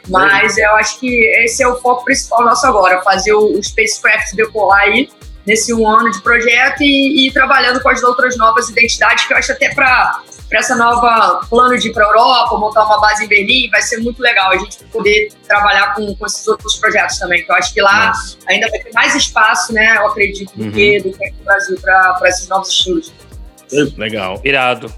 Mas 0.09 0.57
eu 0.57 0.75
acho 0.75 0.99
que 0.99 1.23
esse 1.43 1.61
é 1.61 1.67
o 1.67 1.75
foco 1.75 2.05
principal 2.05 2.43
nosso 2.43 2.65
agora, 2.65 3.01
fazer 3.03 3.33
o, 3.33 3.57
o 3.57 3.63
Spacecraft 3.63 4.33
decolar 4.35 4.81
aí 4.81 5.09
nesse 5.45 5.73
um 5.73 5.87
ano 5.87 6.09
de 6.09 6.21
projeto 6.21 6.81
e, 6.81 7.27
e 7.27 7.31
trabalhando 7.31 7.79
com 7.81 7.89
as 7.89 8.01
outras 8.03 8.35
novas 8.35 8.67
identidades, 8.69 9.25
que 9.25 9.33
eu 9.33 9.37
acho 9.37 9.51
até 9.51 9.73
para 9.73 10.21
essa 10.51 10.75
nova 10.75 11.41
plano 11.49 11.77
de 11.77 11.89
ir 11.89 11.93
para 11.93 12.05
Europa, 12.05 12.57
montar 12.57 12.85
uma 12.85 12.99
base 13.01 13.25
em 13.25 13.27
Berlim, 13.27 13.69
vai 13.69 13.81
ser 13.81 13.97
muito 13.97 14.21
legal 14.21 14.51
a 14.51 14.57
gente 14.57 14.83
poder 14.85 15.29
trabalhar 15.47 15.95
com, 15.95 16.15
com 16.15 16.25
esses 16.25 16.47
outros 16.47 16.75
projetos 16.75 17.17
também, 17.17 17.43
que 17.43 17.51
eu 17.51 17.55
acho 17.55 17.73
que 17.73 17.81
lá 17.81 18.07
Nossa. 18.07 18.37
ainda 18.47 18.69
vai 18.69 18.79
ter 18.79 18.91
mais 18.93 19.15
espaço, 19.15 19.73
né, 19.73 19.97
eu 19.97 20.07
acredito, 20.07 20.51
do 20.55 20.65
Uhum. 20.65 20.71
que, 20.71 20.99
do 20.99 21.11
que 21.11 21.25
aqui 21.25 21.35
no 21.39 21.43
Brasil 21.45 21.79
para 21.81 22.19
esses 22.25 22.47
novos 22.47 22.69
estilos. 22.69 23.13
Legal. 23.97 24.39
Irado. 24.43 24.93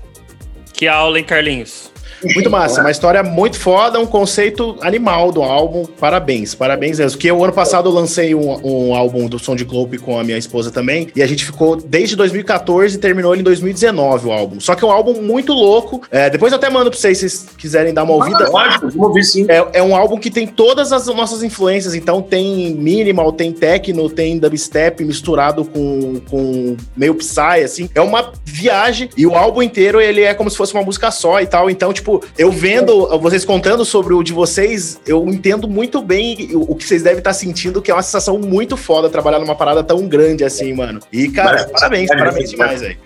Que 0.74 0.88
aula, 0.88 1.18
hein, 1.18 1.26
Carlinhos? 1.26 1.92
Muito 2.24 2.50
massa, 2.50 2.82
uma 2.82 2.92
história 2.92 3.22
muito 3.24 3.60
foda, 3.60 4.00
um 4.00 4.06
conceito 4.06 4.78
animal 4.82 5.32
do 5.32 5.42
álbum. 5.44 5.86
Parabéns, 5.86 6.56
parabéns 6.56 7.00
mesmo. 7.00 7.18
Porque 7.18 7.32
o 7.32 7.44
ano 7.44 7.54
passado 7.54 7.90
eu 7.90 7.94
lancei 7.94 8.34
um, 8.34 8.60
um 8.64 8.96
álbum 8.96 9.28
do 9.28 9.38
Som 9.38 9.56
de 9.56 9.64
Globe 9.64 9.98
com 9.98 10.20
a 10.20 10.24
minha 10.24 10.38
esposa 10.38 10.72
também, 10.72 11.10
e 11.16 11.22
a 11.22 11.28
gente 11.28 11.46
ficou 11.46 11.76
desde 11.76 12.16
2014 12.16 12.96
e 12.96 13.00
terminou 13.00 13.34
ele 13.34 13.42
em 13.42 13.44
2019 13.44 14.28
o 14.28 14.32
álbum. 14.32 14.60
Só 14.60 14.76
que 14.76 14.84
é 14.84 14.88
um 14.88 14.92
álbum 14.92 15.22
muito 15.22 15.54
louco. 15.54 16.02
É, 16.10 16.30
depois 16.30 16.52
eu 16.52 16.58
até 16.58 16.70
mando 16.70 16.90
pra 16.90 17.00
vocês 17.00 17.18
se 17.18 17.28
vocês 17.30 17.48
quiserem 17.58 17.94
dar 17.94 18.04
uma 18.04 18.14
ouvida. 18.14 18.50
Lógico, 18.50 18.90
vamos 18.90 19.08
ouvir 19.08 19.24
sim. 19.24 19.46
É, 19.50 19.80
é 19.80 19.84
um 19.84 19.96
álbum 19.96 20.18
que 20.18 20.32
tem 20.32 20.48
todas 20.48 20.92
as 20.92 21.08
nossas 21.08 21.44
influências, 21.44 21.94
então 21.94 22.22
tem 22.22 22.74
minimal, 22.74 23.32
tem 23.32 23.52
techno, 23.52 24.10
tem 24.10 24.38
dubstep 24.38 25.04
misturado 25.04 25.66
com, 25.66 26.22
com 26.30 26.78
meio 26.96 27.16
psy, 27.16 27.64
assim. 27.64 27.90
É 27.94 28.02
uma 28.02 28.32
viagem 28.46 29.10
e 29.18 29.26
o 29.26 29.36
álbum 29.36 29.62
inteiro 29.62 30.00
ele 30.00 30.22
é 30.22 30.34
como 30.34 30.50
se 30.50 30.58
fosse 30.58 30.74
uma 30.74 30.84
música 30.84 31.12
só 31.12 31.42
e 31.42 31.46
tal. 31.46 31.70
Então, 31.70 31.92
tipo, 31.94 32.07
eu 32.38 32.52
vendo 32.52 33.08
vocês 33.20 33.44
contando 33.46 33.84
sobre 33.86 34.14
o 34.14 34.24
de 34.24 34.34
vocês, 34.34 35.00
eu 35.06 35.28
entendo 35.28 35.68
muito 35.68 36.02
bem 36.02 36.50
o, 36.54 36.76
que 36.76 36.84
vocês 36.86 37.04
devem 37.04 37.20
estar 37.20 37.34
sentindo, 37.34 37.82
que 37.82 37.92
é 37.92 37.94
uma 37.94 38.04
sensação 38.04 38.38
muito 38.40 38.76
foda 38.78 39.10
trabalhar 39.10 39.40
numa 39.40 39.56
parada 39.56 39.84
tão 39.84 40.08
grande 40.08 40.44
assim, 40.44 40.74
mano. 40.74 41.00
E, 41.12 41.30
cara, 41.30 41.64
Mas- 41.64 41.72
parabéns, 41.72 42.10
mas- 42.10 42.20
parabéns 42.20 42.50
demais, 42.50 42.82
velho. 42.82 42.98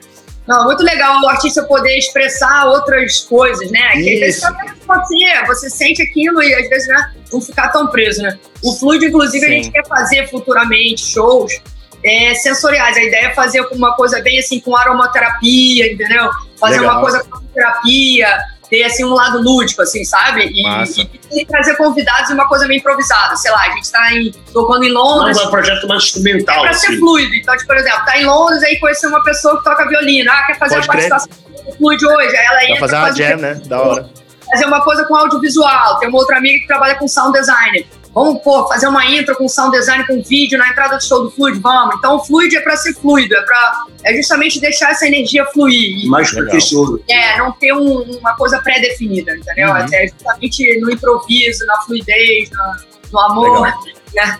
Não, 0.48 0.66
muito 0.66 0.84
legal 0.84 1.22
o 1.22 1.30
artista 1.30 1.64
poder 1.64 1.98
expressar 1.98 2.66
outras 2.66 3.20
coisas, 3.20 3.70
né? 3.72 3.92
Que 3.92 4.00
às 4.14 4.20
vezes 4.20 4.38
Isso. 4.38 4.48
você, 4.88 5.46
você 5.46 5.70
sente 5.70 6.02
aquilo 6.02 6.42
e 6.42 6.54
às 6.54 6.68
vezes 6.68 6.88
né, 6.88 7.14
não 7.32 7.40
ficar 7.40 7.70
tão 7.70 7.88
preso, 7.88 8.22
né? 8.24 8.38
O 8.64 8.74
Fluid, 8.74 9.06
inclusive, 9.06 9.46
a 9.46 9.50
Sim. 9.50 9.56
gente 9.56 9.72
quer 9.72 9.88
fazer 9.88 10.28
futuramente 10.30 11.06
shows 11.06 11.62
é, 12.04 12.34
sensoriais. 12.34 12.98
A 12.98 13.04
ideia 13.04 13.28
é 13.28 13.34
fazer 13.34 13.62
uma 13.72 13.96
coisa 13.96 14.20
bem 14.22 14.40
assim 14.40 14.60
com 14.60 14.76
aromaterapia, 14.76 15.94
entendeu? 15.94 16.30
Fazer 16.60 16.80
Legal. 16.80 16.96
uma 16.96 17.02
coisa 17.02 17.24
com 17.24 17.40
terapia, 17.54 18.40
ter 18.72 18.84
assim 18.86 19.04
um 19.04 19.14
lado 19.14 19.40
lúdico, 19.42 19.82
assim, 19.82 20.04
sabe? 20.06 20.46
E, 20.46 20.64
e- 20.66 21.42
e 21.42 21.46
trazer 21.46 21.76
convidados 21.76 22.30
e 22.30 22.34
uma 22.34 22.48
coisa 22.48 22.66
meio 22.68 22.80
improvisada. 22.80 23.36
Sei 23.36 23.52
lá, 23.52 23.60
a 23.68 23.70
gente 23.72 23.92
tá 23.92 24.14
em, 24.14 24.32
tocando 24.54 24.84
em 24.86 24.94
Não, 24.94 25.02
Londres. 25.04 25.38
é 25.38 25.46
um 25.46 25.52
projeto 25.52 25.88
mais 25.90 26.04
É 26.04 26.06
instrumental, 26.06 26.62
pra 26.62 26.74
ser 26.74 26.88
assim. 26.88 27.00
fluido. 27.00 27.36
Então, 27.36 27.54
tipo, 27.58 27.68
por 27.68 27.76
exemplo, 27.78 28.06
tá 28.06 28.18
em 28.18 28.26
Londres, 28.26 28.64
aí 28.64 28.80
conhecer 28.80 29.08
uma 29.08 29.22
pessoa 29.24 29.58
que 29.58 29.64
toca 29.66 29.88
violino. 29.90 30.32
Ah, 30.32 30.44
quer 30.48 30.58
fazer 30.58 30.76
Pode 30.76 30.88
uma 30.88 30.94
participação 30.94 31.30
do 31.66 31.78
fluid 31.78 32.06
hoje. 32.06 32.36
Aí 32.38 32.46
ela 32.46 32.56
Pra 32.56 32.64
entra 32.66 32.80
fazer 32.80 32.96
uma 32.96 33.02
faz 33.02 33.14
um 33.14 33.18
jam, 33.18 33.38
né? 33.38 33.62
Da 33.66 33.82
hora. 33.82 34.10
fazer 34.50 34.66
uma 34.66 34.82
coisa 34.82 35.04
com 35.06 35.16
audiovisual. 35.16 36.00
Tem 36.00 36.08
uma 36.10 36.18
outra 36.20 36.38
amiga 36.38 36.60
que 36.60 36.68
trabalha 36.68 36.96
com 36.96 37.08
sound 37.10 37.38
design. 37.38 37.86
Vamos, 38.14 38.42
pô, 38.44 38.68
fazer 38.68 38.88
uma 38.88 39.06
intro 39.06 39.36
com 39.38 39.48
sound 39.48 39.78
design, 39.78 40.06
com 40.06 40.22
vídeo 40.22 40.58
na 40.58 40.68
entrada 40.70 40.98
do 40.98 41.04
show 41.04 41.24
do 41.24 41.32
Fluid? 41.32 41.60
Vamos. 41.60 41.96
Então, 41.98 42.18
o 42.18 42.26
Fluid 42.26 42.56
é 42.56 42.60
pra 42.62 42.76
ser 42.76 42.94
fluido, 42.96 43.34
é 43.36 43.42
pra 43.44 43.86
é 44.04 44.14
justamente 44.16 44.60
deixar 44.60 44.92
essa 44.92 45.08
energia 45.08 45.46
fluir. 45.54 46.08
Mais 46.10 46.30
pretencioso. 46.32 47.02
é, 47.10 47.38
não 47.38 47.52
ter 47.54 47.74
um- 47.74 48.02
uma 48.20 48.36
coisa 48.36 48.60
pré-definida, 48.62 49.36
entendeu? 49.36 49.70
Uhum. 49.70 49.78
É 49.94 50.08
justamente 50.08 50.80
no 50.82 50.92
improviso, 50.92 51.66
na 51.66 51.82
fluidez, 51.84 52.50
no, 52.52 53.12
no 53.14 53.20
amor. 53.20 53.74
Né? 54.14 54.38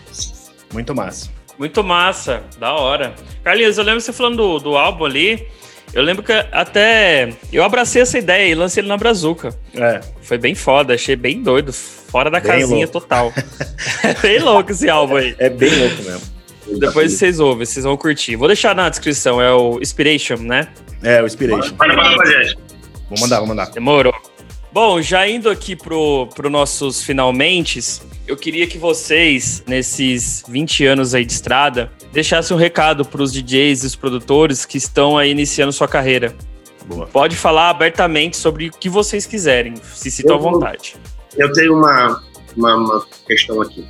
Muito 0.74 0.94
massa. 0.94 1.30
Muito 1.58 1.82
massa, 1.82 2.44
da 2.60 2.74
hora. 2.74 3.16
Carlinhos, 3.42 3.78
eu 3.78 3.86
lembro 3.86 4.02
você 4.02 4.12
falando 4.12 4.36
do, 4.36 4.60
do 4.60 4.76
álbum 4.78 5.06
ali. 5.06 5.48
Eu 5.94 6.04
lembro 6.04 6.24
que 6.24 6.34
até 6.52 7.34
eu 7.54 7.64
abracei 7.64 8.02
essa 8.02 8.18
ideia 8.18 8.50
e 8.52 8.56
lancei 8.56 8.82
ele 8.82 8.90
na 8.90 8.98
Brazuca. 8.98 9.56
É. 9.74 10.02
Foi 10.22 10.38
bem 10.38 10.56
foda, 10.56 10.94
achei 10.94 11.16
bem 11.16 11.42
doido. 11.42 11.74
Fora 12.12 12.30
da 12.30 12.40
Bem 12.40 12.52
casinha 12.52 12.86
louco. 12.86 12.92
total. 12.92 13.34
É 14.04 14.14
bem 14.22 14.40
louco 14.40 14.72
esse 14.72 14.90
álbum 14.90 15.16
aí. 15.16 15.36
É 15.40 15.50
bem 15.50 15.70
louco 15.76 16.04
mesmo. 16.04 16.22
Depois 16.80 17.14
vocês 17.14 17.40
ouvem, 17.40 17.66
vocês 17.66 17.84
vão 17.86 17.98
curtir. 17.98 18.36
Vou 18.36 18.48
deixar 18.48 18.76
na 18.76 18.88
descrição, 18.90 19.42
é 19.42 19.52
o 19.54 19.80
Inspiration, 19.82 20.38
né? 20.38 20.68
É, 21.04 21.22
o 21.22 21.26
Inspiration. 21.26 21.76
Pra 21.76 21.88
gente. 22.26 22.58
Vou 23.10 23.20
mandar, 23.20 23.40
vou 23.40 23.48
mandar. 23.48 23.66
Demorou. 23.72 24.14
Bom, 24.72 25.02
já 25.02 25.28
indo 25.28 25.50
aqui 25.50 25.76
pro, 25.76 26.28
pro 26.36 26.50
nossos 26.50 27.04
finalmente, 27.04 27.80
eu 28.28 28.38
queria 28.38 28.66
que 28.68 28.78
vocês, 28.78 29.64
nesses 29.68 30.44
20 30.48 30.86
anos 30.86 31.14
aí 31.14 31.26
de 31.26 31.34
estrada, 31.34 31.92
deixassem 32.14 32.56
um 32.56 32.60
recado 32.60 33.04
pros 33.04 33.34
DJs 33.34 33.84
e 33.84 33.88
os 33.88 33.96
produtores 33.96 34.66
que 34.66 34.78
estão 34.78 35.18
aí 35.18 35.32
iniciando 35.32 35.74
sua 35.74 35.88
carreira. 35.90 36.34
Boa. 36.86 37.06
Pode 37.08 37.36
falar 37.36 37.70
abertamente 37.70 38.38
sobre 38.38 38.68
o 38.68 38.72
que 38.72 38.88
vocês 38.90 39.26
quiserem, 39.26 39.74
se 39.94 40.10
sintam 40.10 40.36
à 40.36 40.40
Eu 40.40 40.42
vou- 40.44 40.52
vontade. 40.54 40.96
Eu 41.38 41.52
tenho 41.54 41.76
uma, 41.76 42.24
uma, 42.56 42.76
uma 42.76 43.06
questão 43.28 43.62
aqui. 43.62 43.86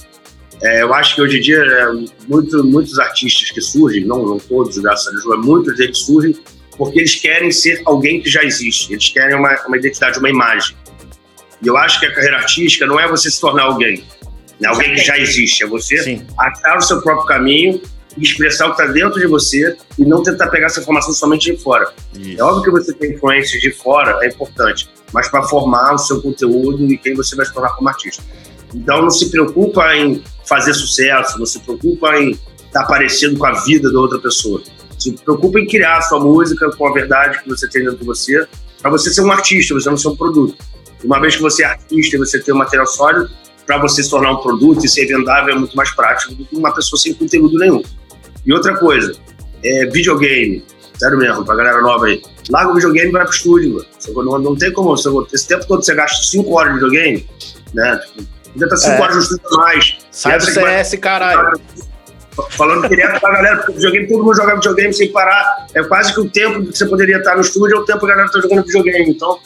É, 0.62 0.84
eu 0.84 0.94
acho 0.94 1.16
que 1.16 1.22
hoje 1.22 1.38
em 1.38 1.42
dia 1.42 1.58
é, 1.58 1.86
muito, 2.28 2.64
muitos 2.64 3.00
artistas 3.00 3.50
que 3.50 3.62
surgem, 3.62 4.06
não, 4.06 4.26
não 4.26 4.38
todos, 4.38 4.78
graças 4.78 5.08
a 5.08 5.12
Deus, 5.12 5.26
mas 5.26 5.46
muitos 5.46 5.76
deles 5.76 5.98
surgem 6.00 6.38
porque 6.78 7.00
eles 7.00 7.16
querem 7.16 7.52
ser 7.52 7.82
alguém 7.86 8.22
que 8.22 8.30
já 8.30 8.44
existe. 8.44 8.94
Eles 8.94 9.10
querem 9.10 9.36
uma, 9.36 9.56
uma 9.68 9.78
identidade, 9.78 10.20
uma 10.20 10.30
imagem. 10.30 10.76
E 11.62 11.68
eu 11.68 11.78
acho 11.78 12.00
que 12.00 12.06
a 12.06 12.14
carreira 12.14 12.38
artística 12.38 12.86
não 12.86 13.00
é 13.00 13.08
você 13.08 13.30
se 13.30 13.40
tornar 13.40 13.64
alguém, 13.64 14.04
né? 14.60 14.68
alguém 14.68 14.94
que 14.94 15.04
já 15.04 15.18
existe. 15.18 15.64
É 15.64 15.68
você 15.68 15.98
Sim. 15.98 16.26
achar 16.38 16.78
o 16.78 16.82
seu 16.82 17.02
próprio 17.02 17.26
caminho 17.26 17.82
expressar 18.18 18.68
o 18.68 18.76
que 18.76 18.82
está 18.82 18.94
dentro 18.94 19.20
de 19.20 19.28
você 19.28 19.78
e 19.98 20.06
não 20.06 20.24
tentar 20.24 20.48
pegar 20.48 20.68
essa 20.68 20.80
informação 20.80 21.14
somente 21.14 21.52
de 21.52 21.58
fora. 21.62 21.94
Isso. 22.18 22.40
É 22.40 22.44
óbvio 22.44 22.64
que 22.64 22.72
você 22.72 22.94
tem 22.94 23.14
influências 23.14 23.62
de 23.62 23.72
fora, 23.72 24.20
é 24.22 24.28
importante, 24.28 24.90
mas 25.14 25.30
para 25.30 25.44
formar 25.44 25.94
o 25.94 25.98
seu 25.98 26.22
conteúdo 26.22 26.86
e 26.86 26.98
quem 26.98 27.16
você 27.16 27.36
vai 27.36 27.46
se 27.46 27.54
tornar 27.54 27.70
como 27.70 27.90
artista. 27.90 28.24
Então 28.74 29.02
não 29.02 29.10
se 29.10 29.30
preocupa 29.30 29.96
em 29.96 30.24
fazer 30.46 30.74
sucesso, 30.74 31.38
não 31.38 31.46
se 31.46 31.60
preocupa 31.60 32.18
em 32.18 32.38
estar 32.66 32.86
parecido 32.86 33.38
com 33.38 33.46
a 33.46 33.64
vida 33.64 33.92
da 33.92 34.00
outra 34.00 34.20
pessoa. 34.20 34.62
Se 34.98 35.12
preocupa 35.14 35.60
em 35.60 35.68
criar 35.68 35.98
a 35.98 36.02
sua 36.02 36.20
música 36.20 36.70
com 36.78 36.88
a 36.88 36.94
verdade 36.94 37.42
que 37.42 37.50
você 37.50 37.68
tem 37.68 37.84
dentro 37.84 37.98
de 37.98 38.06
você, 38.06 38.48
para 38.82 38.92
você 38.92 39.14
ser 39.14 39.22
um 39.22 39.32
artista, 39.32 39.74
você 39.74 39.90
não 39.90 39.98
ser 39.98 40.10
um 40.10 40.16
produto. 40.16 40.56
Uma 41.04 41.20
vez 41.20 41.36
que 41.36 41.42
você 41.42 41.64
é 41.64 41.68
artista 41.68 42.16
e 42.16 42.20
você 42.20 42.40
tem 42.40 42.54
um 42.54 42.58
material 42.58 42.86
sólido, 42.86 43.30
para 43.66 43.80
você 43.80 44.04
se 44.04 44.10
tornar 44.10 44.32
um 44.32 44.38
produto 44.38 44.86
e 44.86 44.90
ser 44.90 45.06
vendável 45.06 45.56
é 45.56 45.58
muito 45.58 45.76
mais 45.76 45.92
prático 45.92 46.36
do 46.36 46.46
que 46.46 46.56
uma 46.56 46.74
pessoa 46.74 47.00
sem 47.00 47.14
conteúdo 47.14 47.58
nenhum. 47.58 47.82
E 48.46 48.54
outra 48.54 48.76
coisa, 48.78 49.14
é 49.64 49.86
videogame. 49.88 50.64
Sério 50.98 51.18
mesmo, 51.18 51.44
pra 51.46 51.56
galera 51.56 51.82
nova 51.82 52.06
aí. 52.06 52.22
Larga 52.50 52.72
o 52.72 52.76
videogame 52.76 53.10
e 53.10 53.12
vai 53.12 53.24
pro 53.24 53.34
estúdio, 53.34 53.74
mano. 53.76 53.86
Você 53.98 54.12
Não, 54.12 54.40
não 54.40 54.56
tem 54.56 54.72
como. 54.72 54.90
Você, 54.96 55.10
esse 55.34 55.48
tempo 55.48 55.66
todo 55.68 55.84
você 55.84 55.96
gasta 55.96 56.24
5 56.24 56.54
horas 56.54 56.74
de 56.74 56.80
videogame, 56.80 57.28
né? 57.74 57.98
Tipo, 57.98 58.28
ainda 58.54 58.70
tá 58.70 58.78
5 58.78 58.92
É. 58.94 59.02
horas 59.02 59.16
no 59.16 59.22
estúdio 59.22 59.58
mais. 59.58 59.98
Sai 60.12 60.34
do 60.34 60.38
Essa 60.44 60.52
que 60.54 60.60
vai- 60.60 60.84
CS, 60.84 60.98
caralho. 61.00 61.60
Falando 62.52 62.88
direto 62.88 63.20
pra 63.20 63.32
galera, 63.34 63.58
porque 63.58 63.74
videogame, 63.74 64.08
todo 64.08 64.24
mundo 64.24 64.36
joga 64.36 64.56
videogame 64.56 64.94
sem 64.94 65.12
parar. 65.12 65.68
É 65.74 65.84
quase 65.84 66.14
que 66.14 66.20
o 66.22 66.30
tempo 66.30 66.66
que 66.66 66.78
você 66.78 66.86
poderia 66.86 67.18
estar 67.18 67.36
no 67.36 67.42
estúdio 67.42 67.78
é 67.78 67.80
o 67.80 67.86
tempo 67.86 68.00
que 68.00 68.06
a 68.06 68.10
galera 68.10 68.30
tá 68.32 68.40
jogando 68.40 68.64
videogame. 68.66 69.10
Então, 69.12 69.38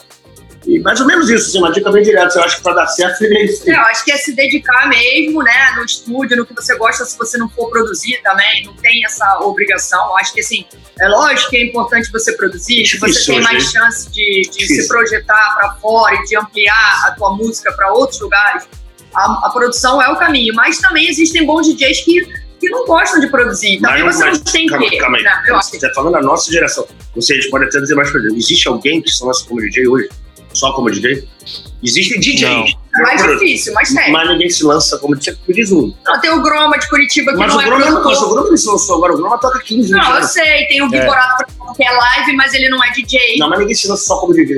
E 0.67 0.79
mais 0.79 0.99
ou 0.99 1.05
menos 1.05 1.29
isso, 1.29 1.47
assim, 1.49 1.59
uma 1.59 1.71
dica 1.71 1.91
bem 1.91 2.01
direta. 2.01 2.39
Eu 2.39 2.43
acho 2.43 2.57
que 2.57 2.63
pra 2.63 2.73
dar 2.73 2.87
certo 2.87 3.17
seria 3.17 3.45
isso. 3.45 3.69
É, 3.69 3.75
eu 3.75 3.81
acho 3.81 4.03
que 4.03 4.11
é 4.11 4.17
se 4.17 4.33
dedicar 4.35 4.89
mesmo, 4.89 5.43
né, 5.43 5.73
no 5.77 5.85
estúdio, 5.85 6.37
no 6.37 6.45
que 6.45 6.53
você 6.55 6.75
gosta, 6.77 7.05
se 7.05 7.17
você 7.17 7.37
não 7.37 7.47
for 7.49 7.69
produzir 7.69 8.19
também, 8.23 8.65
não 8.65 8.73
tem 8.73 9.05
essa 9.05 9.39
obrigação. 9.41 10.03
Eu 10.09 10.17
acho 10.17 10.33
que, 10.33 10.39
assim, 10.39 10.65
é 10.99 11.07
lógico 11.07 11.51
que 11.51 11.57
é 11.57 11.65
importante 11.65 12.11
você 12.11 12.31
produzir, 12.33 12.83
que 12.83 12.97
você 12.97 13.05
Difícil 13.11 13.33
tem 13.35 13.43
mais 13.43 13.63
hein? 13.63 13.69
chance 13.71 14.09
de, 14.11 14.41
de 14.51 14.65
se 14.65 14.87
projetar 14.87 15.55
para 15.55 15.75
fora 15.75 16.15
e 16.15 16.23
de 16.25 16.35
ampliar 16.35 17.03
a 17.07 17.11
tua 17.11 17.35
música 17.35 17.71
para 17.73 17.93
outros 17.93 18.19
lugares. 18.19 18.63
A, 19.13 19.47
a 19.47 19.49
produção 19.51 20.01
é 20.01 20.09
o 20.09 20.15
caminho, 20.17 20.53
mas 20.55 20.79
também 20.79 21.07
existem 21.07 21.45
bons 21.45 21.67
DJs 21.67 22.01
que, 22.03 22.25
que 22.59 22.69
não 22.69 22.85
gostam 22.85 23.19
de 23.19 23.27
produzir. 23.27 23.79
Também 23.79 24.03
Mas- 24.03 24.15
você 24.15 24.25
mas- 24.25 24.37
não 24.39 24.45
tem 24.51 24.65
calma, 24.65 24.89
que. 24.89 24.97
calma 24.97 25.17
aí. 25.17 25.23
né? 25.23 25.43
Você 25.61 25.79
tá 25.79 25.91
falando 25.93 26.13
da 26.13 26.21
nossa 26.21 26.51
geração. 26.51 26.87
Vocês 27.15 27.49
podem 27.49 27.67
até 27.67 27.79
dizer 27.79 27.93
mais 27.95 28.11
gente. 28.11 28.35
Existe 28.35 28.67
alguém 28.67 29.01
que 29.01 29.11
se 29.11 29.23
lança 29.23 29.45
como 29.47 29.61
DJ 29.61 29.87
hoje? 29.87 30.09
Só 30.55 30.71
como 30.73 30.89
DJ? 30.89 31.27
Existem 31.83 32.19
DJs. 32.19 32.73
é 32.95 33.01
mais 33.01 33.21
difícil, 33.21 33.73
mas 33.73 33.93
tem. 33.93 34.11
Mas 34.11 34.29
ninguém 34.29 34.49
se 34.49 34.63
lança 34.63 34.97
como 34.97 35.15
DJ. 35.15 35.37
Diz 35.49 35.71
um. 35.71 35.93
Não, 36.05 36.19
tem 36.21 36.31
o 36.31 36.41
Groma 36.41 36.77
de 36.79 36.89
Curitiba 36.89 37.31
que 37.33 37.37
Mas 37.37 37.49
não 37.51 37.57
o 37.57 37.61
é 37.61 37.65
Groma, 37.65 37.81
produtor. 37.85 38.05
mas 38.11 38.21
o 38.21 38.29
Groma 38.29 38.49
não 38.49 38.57
se 38.57 38.67
lançou 38.67 38.95
agora. 38.95 39.13
O 39.13 39.17
Groma 39.17 39.37
toca 39.37 39.59
15 39.59 39.91
Não, 39.91 39.99
eu 39.99 40.15
anos. 40.15 40.31
sei, 40.31 40.65
tem 40.67 40.81
o 40.81 40.89
Vigorato, 40.89 41.45
por 41.45 41.51
exemplo, 41.53 41.75
que 41.75 41.83
é 41.83 41.91
live, 41.91 42.33
mas 42.35 42.53
ele 42.53 42.69
não 42.69 42.83
é 42.83 42.89
DJ. 42.91 43.37
Não, 43.37 43.49
mas 43.49 43.59
ninguém 43.59 43.75
se 43.75 43.87
lança 43.87 44.03
só 44.05 44.17
como 44.19 44.33
DJ. 44.33 44.57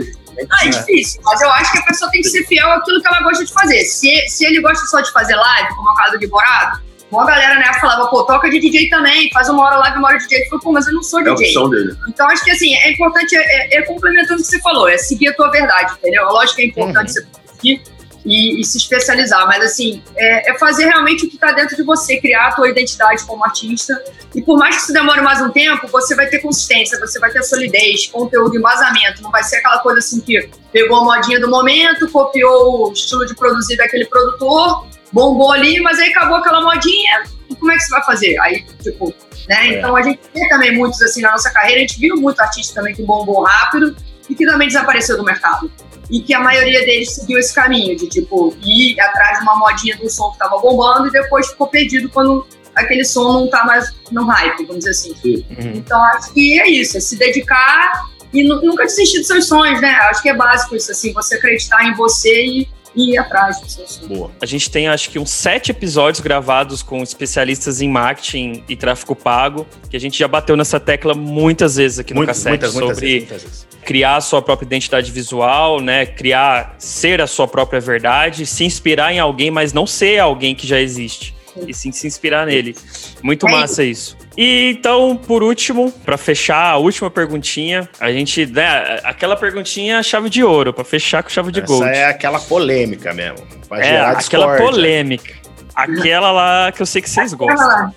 Ah, 0.52 0.66
é 0.68 0.70
difícil, 0.70 1.20
mas 1.26 1.42
eu 1.42 1.50
acho 1.50 1.72
que 1.72 1.80
a 1.80 1.84
pessoa 1.84 2.12
tem 2.12 2.22
que 2.22 2.30
ser 2.30 2.46
fiel 2.46 2.70
àquilo 2.72 3.02
que 3.02 3.08
ela 3.08 3.22
gosta 3.24 3.44
de 3.44 3.52
fazer. 3.52 3.84
Se, 3.86 4.28
se 4.28 4.46
ele 4.46 4.62
gosta 4.62 4.86
só 4.86 5.02
de 5.02 5.12
fazer 5.12 5.36
live, 5.36 5.70
como 5.76 5.90
é 5.90 5.92
o 5.92 5.96
caso 5.96 6.14
do 6.14 6.20
Vigorato, 6.20 6.80
uma 7.12 7.26
galera 7.26 7.56
na 7.56 7.62
época 7.66 7.80
falava, 7.80 8.08
pô, 8.08 8.24
toca 8.26 8.50
de 8.50 8.60
DJ 8.60 8.90
também, 8.90 9.30
faz 9.32 9.48
uma 9.50 9.64
hora 9.66 9.78
live, 9.78 9.98
uma 9.98 10.10
hora 10.10 10.18
de 10.18 10.24
DJ. 10.26 10.40
Ele 10.40 10.50
falou, 10.50 10.64
pô, 10.64 10.72
mas 10.74 10.88
eu 10.88 10.94
não 10.94 11.04
sou 11.04 11.20
É 11.20 11.30
a 11.30 11.34
DJ. 11.34 11.48
opção 11.48 11.70
dele. 11.70 11.96
Então, 12.10 12.28
acho 12.30 12.44
que 12.44 12.52
assim, 12.52 12.74
é 12.76 12.92
importante, 12.92 13.36
é, 13.36 13.40
é- 13.40 13.78
é 13.80 13.82
complementando 13.84 14.42
o 14.42 14.44
que 14.44 14.50
você 14.50 14.60
falou, 14.62 14.90
é 14.90 14.98
seguir 14.98 15.30
a 15.30 15.34
tua 15.34 15.50
verdade, 15.50 15.94
entendeu? 15.98 16.26
Lógico 16.26 16.58
que 16.58 16.62
é 16.64 16.66
importante 16.66 17.12
você 17.14 17.26
conseguir 17.26 17.82
e, 18.26 18.60
e 18.60 18.66
se 18.66 18.78
especializar, 18.78 19.48
mas 19.48 19.64
assim, 19.64 20.04
é, 20.18 20.52
é 20.52 20.58
fazer 20.58 20.86
realmente 20.88 21.26
o 21.26 21.30
que 21.30 21.38
tá 21.38 21.54
dentro 21.54 21.78
de 21.78 21.84
você, 21.84 22.18
criar 22.20 22.48
a 22.48 22.52
tua 22.52 22.68
identidade 22.68 23.24
como 23.26 23.42
artista. 23.46 23.94
E 24.36 24.42
por 24.42 24.58
mais 24.58 24.76
que 24.76 24.82
isso 24.82 24.92
demore 24.94 25.22
mais 25.22 25.40
um 25.42 25.50
tempo, 25.50 25.88
você 25.88 26.14
vai 26.14 26.28
ter 26.28 26.40
consistência, 26.40 27.00
você 27.00 27.20
vai 27.20 27.32
ter 27.32 27.42
solidez, 27.44 28.08
conteúdo, 28.08 28.58
embasamento. 28.58 29.22
Não 29.22 29.32
vai 29.32 29.44
ser 29.44 29.58
aquela 29.58 29.80
coisa 29.80 30.00
assim 30.00 30.20
que 30.20 30.50
pegou 30.74 30.98
a 30.98 31.04
modinha 31.06 31.40
do 31.40 31.50
momento, 31.50 32.12
copiou 32.12 32.90
o 32.90 32.92
estilo 32.92 33.26
de 33.26 33.34
produzir 33.34 33.78
daquele 33.78 34.06
produtor, 34.06 34.86
bombou 35.12 35.52
ali, 35.52 35.80
mas 35.82 36.00
aí 36.00 36.10
acabou 36.10 36.38
aquela 36.38 36.62
modinha. 36.62 37.24
Como 37.60 37.72
é 37.72 37.76
que 37.76 37.82
você 37.82 37.92
vai 37.92 38.04
fazer? 38.04 38.40
Aí, 38.42 38.66
tipo, 38.84 39.14
né? 39.48 39.78
Então 39.78 39.96
a 39.96 40.02
gente 40.02 40.20
vê 40.34 40.48
também 40.50 40.76
muitos 40.76 41.02
assim 41.02 41.22
na 41.22 41.32
nossa 41.32 41.50
carreira, 41.50 41.78
a 41.78 41.82
gente 41.82 42.00
viu 42.00 42.16
muito 42.18 42.40
artista 42.40 42.76
também 42.76 42.94
que 42.94 43.02
bombou 43.04 43.44
rápido 43.44 43.96
e 44.30 44.36
que 44.36 44.46
também 44.46 44.68
desapareceu 44.68 45.18
do 45.18 45.24
mercado. 45.24 45.72
E 46.10 46.22
que 46.22 46.34
a 46.34 46.40
maioria 46.40 46.86
deles 46.86 47.14
seguiu 47.16 47.38
esse 47.38 47.54
caminho 47.54 47.96
de 47.98 48.08
tipo 48.08 48.56
ir 48.64 49.00
atrás 49.00 49.40
de 49.40 49.44
uma 49.44 49.58
modinha 49.58 49.98
do 49.98 50.10
som 50.10 50.32
que 50.32 50.38
tava 50.40 50.58
bombando 50.60 51.08
e 51.08 51.12
depois 51.12 51.48
ficou 51.48 51.68
perdido 51.68 52.10
quando 52.10 52.48
aquele 52.76 53.04
som 53.04 53.34
não 53.34 53.50
tá 53.50 53.66
mais 53.66 53.94
no 54.12 54.26
hype, 54.26 54.66
vamos 54.66 54.86
dizer 54.86 54.92
assim. 54.92 55.16
Uhum. 55.50 55.72
Então 55.76 56.02
acho 56.04 56.32
que 56.34 56.60
é 56.60 56.70
isso, 56.70 56.96
é 56.98 57.00
se 57.00 57.18
dedicar 57.18 58.04
e 58.32 58.44
nu- 58.48 58.62
nunca 58.62 58.86
desistir 58.86 59.20
dos 59.20 59.28
seus 59.28 59.48
sonhos, 59.48 59.82
né? 59.82 59.90
Acho 60.10 60.22
que 60.22 60.30
é 60.30 60.34
básico 60.34 60.76
isso, 60.76 60.92
assim, 60.92 61.12
você 61.12 61.36
acreditar 61.36 61.84
em 61.86 61.94
você 61.94 62.46
e, 62.46 62.70
e 62.96 63.14
ir 63.14 63.18
atrás 63.18 63.62
dos 63.62 63.74
seus 63.74 63.94
sonhos. 63.94 64.08
Boa. 64.08 64.32
A 64.42 64.46
gente 64.46 64.70
tem 64.70 64.88
acho 64.88 65.10
que 65.10 65.20
uns 65.20 65.30
sete 65.30 65.72
episódios 65.72 66.20
gravados 66.20 66.82
com 66.82 67.02
especialistas 67.04 67.82
em 67.82 67.90
marketing 67.90 68.64
e 68.68 68.76
tráfego 68.76 69.16
pago, 69.16 69.66
que 69.90 69.96
a 69.96 70.00
gente 70.00 70.18
já 70.18 70.28
bateu 70.28 70.58
nessa 70.58 70.80
tecla 70.80 71.14
muitas 71.14 71.76
vezes 71.76 72.00
aqui 72.00 72.14
no 72.14 72.20
Muitas, 72.20 72.38
cassete 72.38 72.50
muitas, 72.50 72.74
muitas 72.74 72.96
sobre 72.96 73.06
vezes, 73.06 73.30
muitas 73.30 73.44
vezes. 73.44 73.68
criar 73.86 74.16
a 74.18 74.22
sua 74.22 74.42
própria 74.42 74.66
identidade 74.66 75.12
visual, 75.12 75.80
né? 75.80 76.06
Criar, 76.06 76.76
ser 76.80 77.22
a 77.22 77.28
sua 77.28 77.48
própria 77.48 77.80
verdade, 77.80 78.46
se 78.46 78.64
inspirar 78.64 79.14
em 79.14 79.20
alguém, 79.20 79.52
mas 79.52 79.74
não 79.74 79.86
ser 79.86 80.20
alguém 80.20 80.56
que 80.56 80.66
já 80.66 80.80
existe. 80.80 81.37
E 81.66 81.74
sim 81.74 81.92
se 81.92 82.06
inspirar 82.08 82.46
nele. 82.46 82.76
Muito 83.24 83.48
É 83.48 83.52
massa 83.52 83.84
isso. 83.84 84.18
E 84.38 84.72
então, 84.78 85.16
por 85.16 85.42
último, 85.42 85.92
pra 86.06 86.18
fechar 86.18 86.72
a 86.72 86.78
última 86.78 87.10
perguntinha, 87.10 87.90
a 88.00 88.12
gente, 88.12 88.46
né, 88.46 89.00
aquela 89.04 89.36
perguntinha 89.36 90.04
chave 90.04 90.30
de 90.30 90.44
ouro, 90.44 90.72
pra 90.74 90.84
fechar 90.84 91.24
com 91.24 91.30
chave 91.30 91.52
de 91.52 91.60
Essa 91.60 91.68
gold. 91.68 91.86
é 91.90 92.06
aquela 92.06 92.40
polêmica 92.40 93.14
mesmo. 93.14 93.46
Pra 93.68 93.80
É, 93.80 93.84
gerar 93.84 94.12
aquela 94.12 94.58
polêmica. 94.58 95.34
Aquela 95.76 96.32
lá 96.32 96.72
que 96.72 96.82
eu 96.82 96.86
sei 96.86 97.02
que 97.02 97.10
vocês 97.10 97.34
gostam. 97.34 97.66
lá. 97.68 97.92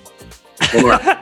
Vamos 0.72 0.88
lá. 0.90 1.20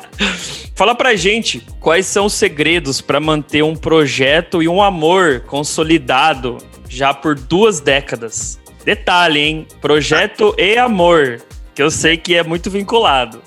Fala 0.74 0.94
pra 0.94 1.16
gente 1.16 1.64
quais 1.80 2.06
são 2.06 2.26
os 2.26 2.34
segredos 2.34 3.00
pra 3.00 3.18
manter 3.18 3.62
um 3.64 3.74
projeto 3.74 4.62
e 4.62 4.68
um 4.68 4.80
amor 4.82 5.40
consolidado 5.40 6.58
já 6.88 7.12
por 7.12 7.34
duas 7.34 7.80
décadas. 7.80 8.58
Detalhe, 8.84 9.40
hein? 9.40 9.66
Projeto 9.80 10.54
e 10.56 10.78
amor, 10.78 11.40
que 11.78 11.82
eu 11.84 11.92
sei 11.92 12.16
que 12.16 12.34
é 12.34 12.42
muito 12.42 12.68
vinculado. 12.68 13.40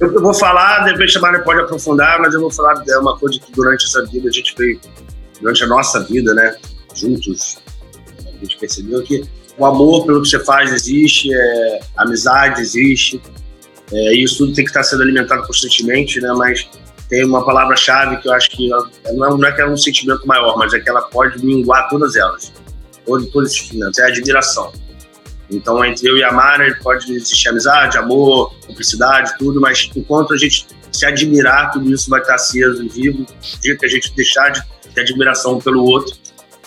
Eu, 0.00 0.18
vou 0.22 0.32
falar, 0.32 0.82
depois 0.84 1.14
a 1.14 1.20
Mari 1.20 1.44
pode 1.44 1.60
aprofundar, 1.60 2.18
mas 2.18 2.32
eu 2.32 2.40
vou 2.40 2.50
falar 2.50 2.82
é 2.88 2.96
uma 2.96 3.18
coisa 3.18 3.38
que 3.38 3.52
durante 3.52 3.84
essa 3.84 4.02
vida 4.06 4.30
a 4.30 4.32
gente 4.32 4.54
fez, 4.54 4.78
durante 5.42 5.64
a 5.64 5.66
nossa 5.66 6.00
vida, 6.04 6.32
né, 6.32 6.56
juntos, 6.94 7.58
a 8.26 8.30
gente 8.42 8.56
percebeu 8.56 9.02
que 9.02 9.28
o 9.58 9.66
amor 9.66 10.06
pelo 10.06 10.22
que 10.22 10.28
você 10.30 10.42
faz 10.42 10.72
existe, 10.72 11.28
é, 11.34 11.80
a 11.98 12.04
amizade 12.04 12.62
existe, 12.62 13.20
é, 13.92 14.14
e 14.14 14.24
isso 14.24 14.38
tudo 14.38 14.54
tem 14.54 14.64
que 14.64 14.70
estar 14.70 14.82
sendo 14.82 15.02
alimentado 15.02 15.46
constantemente, 15.46 16.18
né, 16.18 16.32
mas 16.32 16.66
tem 17.10 17.26
uma 17.26 17.44
palavra-chave 17.44 18.16
que 18.22 18.28
eu 18.28 18.32
acho 18.32 18.48
que 18.52 18.70
não 18.70 19.26
é, 19.26 19.30
não 19.36 19.44
é 19.44 19.52
que 19.52 19.60
é 19.60 19.68
um 19.68 19.76
sentimento 19.76 20.26
maior, 20.26 20.56
mas 20.56 20.72
é 20.72 20.80
que 20.80 20.88
ela 20.88 21.02
pode 21.02 21.44
minguar 21.44 21.90
todas 21.90 22.16
elas, 22.16 22.54
todos, 23.04 23.28
todos 23.30 23.50
esses 23.50 23.66
sentimentos, 23.66 23.98
é 23.98 24.04
a 24.04 24.06
admiração. 24.06 24.72
Então, 25.50 25.84
entre 25.84 26.08
eu 26.08 26.16
e 26.16 26.22
a 26.22 26.32
Mara, 26.32 26.78
pode 26.82 27.12
existir 27.12 27.48
amizade, 27.48 27.98
amor, 27.98 28.54
cumplicidade, 28.66 29.36
tudo, 29.38 29.60
mas 29.60 29.90
enquanto 29.94 30.32
a 30.32 30.36
gente 30.36 30.66
se 30.92 31.04
admirar, 31.04 31.70
tudo 31.72 31.92
isso 31.92 32.08
vai 32.08 32.20
estar 32.20 32.34
aceso 32.34 32.84
e 32.84 32.88
vivo. 32.88 33.26
Dia 33.60 33.76
que 33.76 33.84
a 33.84 33.88
gente 33.88 34.12
deixar 34.14 34.50
de 34.50 34.62
ter 34.94 35.00
admiração 35.00 35.58
pelo 35.58 35.84
outro, 35.84 36.16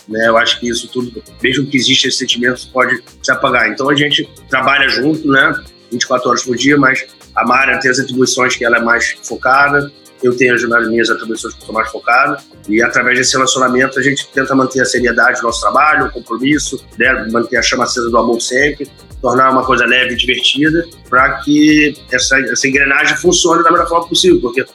né, 0.07 0.27
eu 0.27 0.37
acho 0.37 0.59
que 0.59 0.69
isso 0.69 0.87
tudo, 0.89 1.23
mesmo 1.41 1.65
que 1.67 1.77
exista 1.77 2.07
esse 2.07 2.17
sentimento, 2.17 2.67
pode 2.71 3.01
se 3.21 3.31
apagar. 3.31 3.69
Então, 3.69 3.89
a 3.89 3.95
gente 3.95 4.29
trabalha 4.49 4.89
junto, 4.89 5.27
né, 5.27 5.53
24 5.91 6.29
horas 6.29 6.43
por 6.43 6.55
dia, 6.57 6.77
mas 6.77 7.05
a 7.35 7.45
Mara 7.45 7.79
tem 7.79 7.89
as 7.89 7.99
atribuições 7.99 8.55
que 8.55 8.65
ela 8.65 8.77
é 8.77 8.81
mais 8.81 9.15
focada, 9.23 9.91
eu 10.23 10.35
tenho 10.35 10.53
as 10.53 10.87
minhas 10.87 11.09
atribuições 11.09 11.53
que 11.53 11.61
eu 11.61 11.65
sou 11.65 11.75
mais 11.75 11.89
focado, 11.89 12.41
e 12.67 12.81
através 12.81 13.17
desse 13.17 13.33
relacionamento 13.33 13.99
a 13.99 14.01
gente 14.01 14.27
tenta 14.29 14.55
manter 14.55 14.81
a 14.81 14.85
seriedade 14.85 15.39
do 15.41 15.43
nosso 15.43 15.61
trabalho, 15.61 16.07
o 16.07 16.11
compromisso, 16.11 16.83
né, 16.97 17.27
manter 17.31 17.57
a 17.57 17.61
chama 17.61 17.83
acesa 17.83 18.09
do 18.09 18.17
amor 18.17 18.41
sempre, 18.41 18.89
tornar 19.21 19.51
uma 19.51 19.65
coisa 19.65 19.85
leve 19.85 20.13
e 20.13 20.17
divertida, 20.17 20.85
para 21.09 21.39
que 21.41 21.95
essa, 22.11 22.39
essa 22.39 22.67
engrenagem 22.67 23.15
funcione 23.17 23.63
da 23.63 23.71
melhor 23.71 23.87
forma 23.87 24.07
possível, 24.07 24.39
porque 24.41 24.65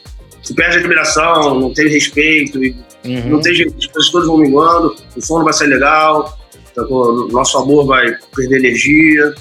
se 0.41 0.53
perde 0.53 0.77
a 0.77 0.79
admiração, 0.79 1.59
não 1.59 1.73
tem 1.73 1.87
respeito, 1.87 2.59
Uhum. 3.05 3.29
não 3.29 3.39
tem 3.39 3.55
jeito, 3.55 3.73
as 3.97 4.09
todas 4.09 4.27
vão 4.27 4.37
minguando, 4.37 4.93
o 5.15 5.21
som 5.21 5.37
não 5.37 5.45
vai 5.45 5.53
ser 5.53 5.67
legal, 5.67 6.37
então, 6.71 6.85
o 6.89 7.27
nosso 7.29 7.57
amor 7.57 7.85
vai 7.85 8.13
perder 8.35 8.57
energia, 8.57 9.33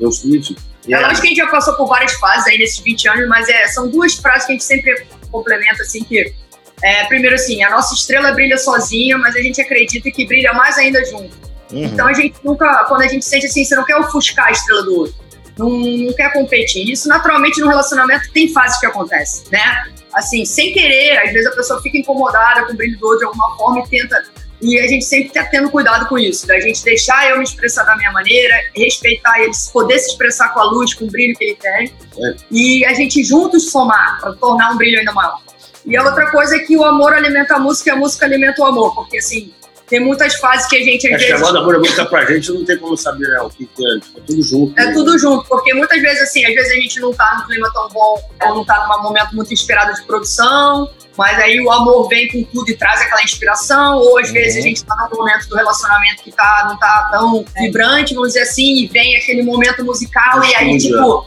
eu 0.00 0.10
enfim. 0.10 0.56
E 0.86 0.94
É 0.94 1.00
lógico 1.00 1.22
que 1.22 1.26
a 1.26 1.30
gente 1.30 1.38
já 1.38 1.46
passou 1.48 1.74
por 1.74 1.88
várias 1.88 2.12
fases 2.14 2.46
aí 2.46 2.58
nesses 2.58 2.78
20 2.78 3.08
anos, 3.08 3.28
mas 3.28 3.48
é, 3.48 3.66
são 3.68 3.88
duas 3.88 4.14
frases 4.14 4.46
que 4.46 4.52
a 4.52 4.54
gente 4.54 4.64
sempre 4.64 5.06
complementa, 5.38 5.82
assim, 5.82 6.02
que... 6.04 6.34
É, 6.82 7.04
primeiro, 7.04 7.34
assim, 7.34 7.62
a 7.64 7.70
nossa 7.70 7.94
estrela 7.94 8.32
brilha 8.32 8.58
sozinha, 8.58 9.16
mas 9.16 9.34
a 9.34 9.40
gente 9.40 9.60
acredita 9.60 10.10
que 10.10 10.26
brilha 10.26 10.52
mais 10.52 10.76
ainda 10.76 11.02
junto. 11.06 11.34
Uhum. 11.72 11.84
Então 11.84 12.06
a 12.06 12.12
gente 12.12 12.36
nunca, 12.44 12.84
quando 12.84 13.02
a 13.02 13.08
gente 13.08 13.24
sente 13.24 13.46
assim, 13.46 13.64
você 13.64 13.74
não 13.74 13.84
quer 13.84 13.96
ofuscar 13.96 14.48
a 14.48 14.50
estrela 14.52 14.82
do 14.82 15.00
outro, 15.00 15.16
não, 15.58 15.70
não 15.70 16.12
quer 16.12 16.32
competir. 16.32 16.90
Isso 16.90 17.08
naturalmente 17.08 17.60
no 17.60 17.68
relacionamento 17.68 18.30
tem 18.32 18.52
fases 18.52 18.78
que 18.78 18.86
acontece, 18.86 19.44
né? 19.50 19.86
Assim, 20.12 20.44
sem 20.44 20.72
querer, 20.72 21.18
às 21.18 21.32
vezes 21.32 21.46
a 21.46 21.56
pessoa 21.56 21.82
fica 21.82 21.98
incomodada 21.98 22.66
com 22.66 22.72
o 22.72 22.76
brilho 22.76 22.98
do 22.98 23.06
outro 23.06 23.20
de 23.20 23.24
alguma 23.24 23.56
forma 23.56 23.80
e 23.80 23.88
tenta. 23.88 24.24
E 24.60 24.78
a 24.80 24.86
gente 24.86 25.04
sempre 25.04 25.30
tá 25.32 25.44
tendo 25.44 25.70
cuidado 25.70 26.06
com 26.08 26.18
isso, 26.18 26.46
da 26.46 26.58
gente 26.60 26.82
deixar 26.82 27.28
eu 27.28 27.38
me 27.38 27.44
expressar 27.44 27.84
da 27.84 27.94
minha 27.96 28.10
maneira, 28.10 28.54
respeitar 28.74 29.38
ele, 29.40 29.52
poder 29.72 29.98
se 29.98 30.10
expressar 30.10 30.48
com 30.54 30.60
a 30.60 30.64
luz, 30.64 30.94
com 30.94 31.04
o 31.04 31.10
brilho 31.10 31.36
que 31.36 31.44
ele 31.44 31.56
tem, 31.56 31.92
É. 32.18 32.36
e 32.50 32.84
a 32.86 32.94
gente 32.94 33.22
juntos 33.22 33.70
somar 33.70 34.18
para 34.20 34.32
tornar 34.34 34.72
um 34.72 34.76
brilho 34.76 34.98
ainda 34.98 35.12
maior. 35.12 35.40
E 35.84 35.96
a 35.96 36.02
outra 36.02 36.30
coisa 36.30 36.56
é 36.56 36.58
que 36.60 36.76
o 36.76 36.84
amor 36.84 37.12
alimenta 37.12 37.56
a 37.56 37.58
música 37.58 37.90
e 37.90 37.92
a 37.92 37.96
música 37.96 38.24
alimenta 38.26 38.60
o 38.62 38.64
amor, 38.66 38.94
porque 38.94 39.18
assim, 39.18 39.52
tem 39.88 40.00
muitas 40.00 40.34
fases 40.36 40.66
que 40.66 40.76
a 40.76 40.82
gente 40.84 41.06
Acho 41.06 41.14
a 41.24 41.28
vezes. 41.28 41.40
moda 41.40 41.58
amor 41.60 41.74
é 41.76 41.78
muito 41.78 42.06
pra 42.06 42.24
gente, 42.24 42.50
não 42.52 42.64
tem 42.64 42.76
como 42.78 42.96
saber 42.96 43.28
né, 43.28 43.40
o 43.40 43.48
que, 43.50 43.64
é, 43.64 44.00
tipo, 44.00 44.18
é 44.18 44.22
tudo 44.26 44.42
junto. 44.42 44.80
É 44.80 44.92
tudo 44.92 45.18
junto, 45.18 45.48
porque 45.48 45.72
muitas 45.74 46.00
vezes, 46.02 46.22
assim, 46.22 46.44
às 46.44 46.54
vezes 46.54 46.72
a 46.72 46.74
gente 46.74 47.00
não 47.00 47.12
tá 47.12 47.38
num 47.38 47.46
clima 47.46 47.70
tão 47.72 47.88
bom, 47.90 48.30
ou 48.46 48.54
não 48.56 48.64
tá 48.64 48.86
num 48.96 49.02
momento 49.04 49.34
muito 49.36 49.52
inspirado 49.54 49.94
de 49.94 50.02
produção, 50.02 50.90
mas 51.16 51.38
aí 51.38 51.60
o 51.60 51.70
amor 51.70 52.08
vem 52.08 52.28
com 52.28 52.42
tudo 52.44 52.70
e 52.70 52.76
traz 52.76 53.00
aquela 53.00 53.22
inspiração, 53.22 53.98
ou 53.98 54.18
às 54.18 54.28
Uhum. 54.28 54.34
vezes 54.34 54.58
a 54.58 54.60
gente 54.60 54.84
tá 54.84 55.08
num 55.10 55.16
momento 55.18 55.48
do 55.48 55.56
relacionamento 55.56 56.22
que 56.22 56.32
tá, 56.32 56.66
não 56.68 56.78
tá 56.78 57.08
tão 57.12 57.44
vibrante, 57.56 58.12
vamos 58.14 58.30
dizer 58.30 58.42
assim, 58.42 58.82
e 58.82 58.86
vem 58.88 59.16
aquele 59.16 59.42
momento 59.42 59.84
musical, 59.84 60.42
e 60.44 60.54
aí, 60.56 60.76
tipo, 60.78 61.26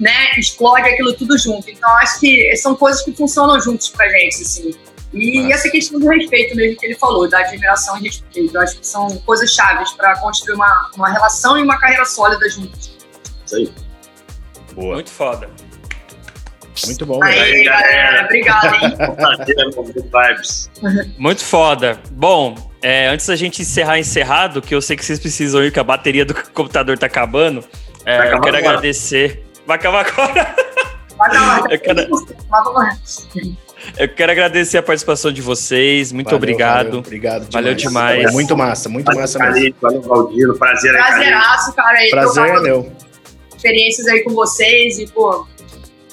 né, 0.00 0.30
explode 0.38 0.88
aquilo 0.88 1.12
tudo 1.12 1.36
junto. 1.36 1.68
Então, 1.70 1.90
acho 1.98 2.18
que 2.20 2.56
são 2.56 2.74
coisas 2.76 3.02
que 3.02 3.12
funcionam 3.12 3.60
juntos 3.60 3.88
pra 3.88 4.08
gente, 4.08 4.42
assim. 4.42 4.74
E 5.16 5.42
Massa. 5.42 5.54
essa 5.54 5.70
questão 5.70 5.98
do 5.98 6.08
respeito 6.08 6.54
mesmo 6.54 6.76
que 6.78 6.86
ele 6.86 6.94
falou, 6.96 7.28
da 7.28 7.38
admiração 7.40 7.96
e 7.98 8.02
respeito. 8.02 8.54
Eu 8.54 8.60
acho 8.60 8.78
que 8.78 8.86
são 8.86 9.08
coisas 9.24 9.50
chaves 9.50 9.92
para 9.92 10.18
construir 10.20 10.54
uma, 10.54 10.90
uma 10.96 11.08
relação 11.10 11.58
e 11.58 11.62
uma 11.62 11.78
carreira 11.78 12.04
sólida 12.04 12.48
juntos. 12.50 12.96
Isso 13.44 13.56
aí. 13.56 13.72
Boa. 14.74 14.94
Muito 14.96 15.10
foda. 15.10 15.48
Muito 16.84 17.06
bom. 17.06 17.22
Aí, 17.24 17.38
aí, 17.40 17.64
galera, 17.64 17.90
galera. 17.90 18.24
obrigado, 18.24 18.74
hein? 18.74 18.96
Muito 21.18 21.42
foda. 21.42 21.98
Bom, 22.10 22.70
é, 22.82 23.08
antes 23.08 23.26
da 23.26 23.34
gente 23.34 23.62
encerrar 23.62 23.98
encerrado, 23.98 24.60
que 24.60 24.74
eu 24.74 24.82
sei 24.82 24.94
que 24.96 25.04
vocês 25.04 25.18
precisam 25.18 25.64
ir, 25.64 25.72
que 25.72 25.80
a 25.80 25.84
bateria 25.84 26.24
do 26.26 26.34
computador 26.52 26.98
tá 26.98 27.06
acabando. 27.06 27.64
é, 28.04 28.18
eu 28.18 28.22
quero 28.24 28.36
agora. 28.36 28.58
agradecer. 28.58 29.42
Vai 29.66 29.76
acabar 29.78 30.06
agora. 30.06 30.54
Vai 31.16 31.30
acabar. 31.30 31.72
Eu 31.72 31.80
quero- 31.80 32.08
Mas 32.50 33.28
Eu 33.98 34.08
quero 34.08 34.32
agradecer 34.32 34.78
a 34.78 34.82
participação 34.82 35.32
de 35.32 35.40
vocês. 35.42 36.12
Muito 36.12 36.26
Valeu, 36.26 36.36
obrigado. 36.38 36.86
Valeu, 36.86 36.98
obrigado 37.00 37.46
Valeu 37.52 37.74
demais. 37.74 38.24
É 38.24 38.30
muito 38.30 38.56
massa, 38.56 38.88
muito 38.88 39.14
massa 39.14 39.38
mesmo. 39.50 39.74
Valeu, 39.80 40.02
Valdino. 40.02 40.56
Prazer 40.58 40.94
aí. 40.94 41.02
Prazeraço, 41.02 41.72
cara. 41.74 41.98
aí, 41.98 42.10
Prazer 42.10 42.44
é 42.46 42.60
meu. 42.60 42.92
experiências 43.56 44.06
aí 44.08 44.22
com 44.22 44.32
vocês 44.34 44.98
e, 44.98 45.06
pô, 45.06 45.46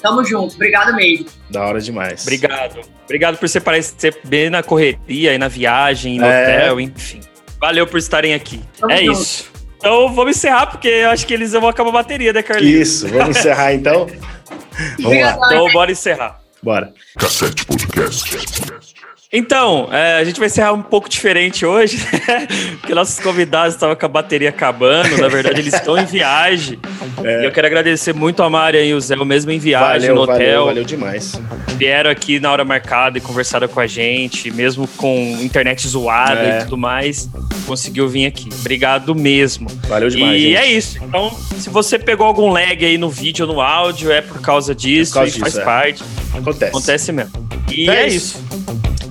tamo 0.00 0.24
junto. 0.24 0.54
Obrigado 0.54 0.94
mesmo. 0.94 1.26
Da 1.50 1.66
hora 1.66 1.80
demais. 1.80 2.22
Obrigado. 2.22 2.80
Obrigado 3.04 3.36
por 3.38 3.48
separar 3.48 3.82
ser 3.82 4.18
bem 4.24 4.48
na 4.50 4.62
correria 4.62 5.34
e 5.34 5.38
na 5.38 5.48
viagem, 5.48 6.18
no 6.18 6.26
É. 6.26 6.42
hotel, 6.64 6.80
enfim. 6.80 7.20
Valeu 7.60 7.86
por 7.86 7.98
estarem 7.98 8.34
aqui. 8.34 8.62
Tamo 8.78 8.92
é 8.92 9.04
junto. 9.04 9.20
isso. 9.20 9.52
Então 9.76 10.14
vamos 10.14 10.36
encerrar, 10.36 10.66
porque 10.68 10.88
eu 10.88 11.10
acho 11.10 11.26
que 11.26 11.34
eles 11.34 11.52
vão 11.52 11.68
acabar 11.68 11.90
a 11.90 11.92
bateria, 11.92 12.32
né, 12.32 12.42
Carlinhos? 12.42 12.88
Isso, 12.88 13.08
vamos 13.08 13.36
encerrar 13.36 13.74
então. 13.74 14.06
Vamos 14.98 15.20
lá. 15.20 15.36
Então 15.46 15.70
bora 15.72 15.92
encerrar. 15.92 16.40
Bora. 16.64 16.92
Cassete 17.18 17.64
Podcast. 17.66 18.93
Então, 19.36 19.88
é, 19.90 20.18
a 20.18 20.22
gente 20.22 20.38
vai 20.38 20.46
encerrar 20.46 20.72
um 20.72 20.80
pouco 20.80 21.08
diferente 21.08 21.66
hoje, 21.66 21.96
né? 22.28 22.46
porque 22.78 22.94
nossos 22.94 23.18
convidados 23.18 23.74
estavam 23.74 23.96
com 23.96 24.06
a 24.06 24.08
bateria 24.08 24.48
acabando. 24.48 25.18
Na 25.18 25.26
verdade, 25.26 25.60
eles 25.60 25.74
estão 25.74 25.98
em 25.98 26.04
viagem. 26.04 26.78
E 27.20 27.44
eu 27.44 27.50
quero 27.50 27.66
agradecer 27.66 28.12
muito 28.14 28.44
a 28.44 28.48
Mari 28.48 28.78
e 28.78 28.94
o 28.94 29.00
Zé, 29.00 29.16
mesmo 29.16 29.50
em 29.50 29.58
viagem 29.58 30.08
Valeu, 30.10 30.14
no 30.14 30.20
hotel. 30.22 30.36
valeu, 30.36 30.64
valeu 30.66 30.84
demais. 30.84 31.32
Vieram 31.76 32.10
aqui 32.10 32.38
na 32.38 32.52
hora 32.52 32.64
marcada 32.64 33.18
e 33.18 33.20
conversaram 33.20 33.66
com 33.66 33.80
a 33.80 33.88
gente, 33.88 34.52
mesmo 34.52 34.86
com 34.96 35.36
internet 35.40 35.88
zoada 35.88 36.40
É. 36.40 36.58
e 36.60 36.64
tudo 36.64 36.78
mais. 36.78 37.28
Conseguiu 37.66 38.08
vir 38.08 38.26
aqui. 38.26 38.48
Obrigado 38.60 39.16
mesmo. 39.16 39.66
Valeu 39.88 40.10
demais, 40.10 40.36
e 40.36 40.40
gente. 40.42 40.56
é 40.56 40.66
isso. 40.66 40.98
Então, 41.02 41.36
se 41.58 41.68
você 41.70 41.98
pegou 41.98 42.24
algum 42.24 42.52
lag 42.52 42.84
aí 42.84 42.96
no 42.96 43.10
vídeo 43.10 43.48
ou 43.48 43.54
no 43.54 43.60
áudio, 43.60 44.12
é 44.12 44.20
por 44.20 44.40
causa 44.40 44.72
disso 44.76 45.12
Por 45.12 45.20
causa 45.20 45.36
e 45.36 45.40
faz 45.40 45.52
disso, 45.54 45.60
é. 45.60 45.64
parte. 45.64 46.04
Acontece. 46.32 46.70
Acontece 46.70 47.12
mesmo. 47.12 47.32
E 47.68 47.90
é, 47.90 48.04
é 48.04 48.06
isso. 48.06 48.38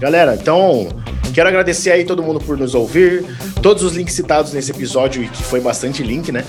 Galera, 0.03 0.35
então 0.35 0.89
quero 1.33 1.47
agradecer 1.47 1.89
aí 1.89 2.03
todo 2.03 2.21
mundo 2.21 2.37
por 2.37 2.57
nos 2.57 2.75
ouvir. 2.75 3.23
Todos 3.63 3.81
os 3.81 3.93
links 3.93 4.13
citados 4.13 4.51
nesse 4.51 4.71
episódio, 4.71 5.23
e 5.23 5.29
que 5.29 5.41
foi 5.41 5.61
bastante 5.61 6.03
link, 6.03 6.33
né? 6.33 6.43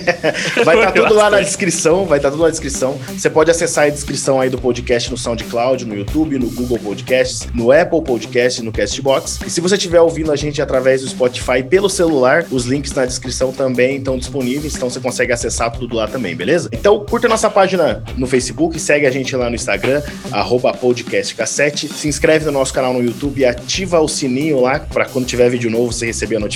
vai 0.64 0.76
estar 0.76 0.92
Foi 0.92 1.02
tudo 1.02 1.14
lá 1.14 1.28
na 1.28 1.40
descrição, 1.40 2.06
vai 2.06 2.18
estar 2.18 2.30
tudo 2.30 2.42
na 2.42 2.48
descrição. 2.48 2.98
Você 3.06 3.28
pode 3.28 3.50
acessar 3.50 3.84
a 3.84 3.90
descrição 3.90 4.40
aí 4.40 4.48
do 4.48 4.56
podcast 4.56 5.10
no 5.10 5.18
SoundCloud, 5.18 5.84
no 5.84 5.94
YouTube, 5.94 6.38
no 6.38 6.48
Google 6.48 6.78
Podcasts, 6.78 7.46
no 7.52 7.70
Apple 7.70 8.00
Podcasts, 8.02 8.64
no 8.64 8.72
Castbox. 8.72 9.40
E 9.46 9.50
se 9.50 9.60
você 9.60 9.74
estiver 9.74 10.00
ouvindo 10.00 10.32
a 10.32 10.36
gente 10.36 10.62
através 10.62 11.02
do 11.02 11.08
Spotify 11.08 11.62
pelo 11.62 11.90
celular, 11.90 12.46
os 12.50 12.64
links 12.64 12.92
na 12.94 13.04
descrição 13.04 13.52
também 13.52 13.98
estão 13.98 14.16
disponíveis, 14.16 14.74
então 14.74 14.88
você 14.88 15.00
consegue 15.00 15.34
acessar 15.34 15.70
tudo 15.70 15.94
lá 15.94 16.08
também, 16.08 16.34
beleza? 16.34 16.70
Então 16.72 17.04
curta 17.04 17.28
nossa 17.28 17.50
página 17.50 18.02
no 18.16 18.26
Facebook, 18.26 18.80
segue 18.80 19.06
a 19.06 19.10
gente 19.10 19.36
lá 19.36 19.50
no 19.50 19.54
Instagram, 19.54 20.00
arroba 20.32 20.72
podcastcassete, 20.72 21.88
se 21.88 22.08
inscreve 22.08 22.46
no 22.46 22.52
nosso 22.52 22.72
canal 22.72 22.94
no 22.94 23.04
YouTube 23.04 23.42
e 23.42 23.44
ativa 23.44 24.00
o 24.00 24.08
sininho 24.08 24.62
lá 24.62 24.78
para 24.80 25.04
quando 25.04 25.26
tiver 25.26 25.50
vídeo 25.50 25.70
novo 25.70 25.92
você 25.92 26.06
receber 26.06 26.36
a 26.36 26.40
notificação 26.40 26.53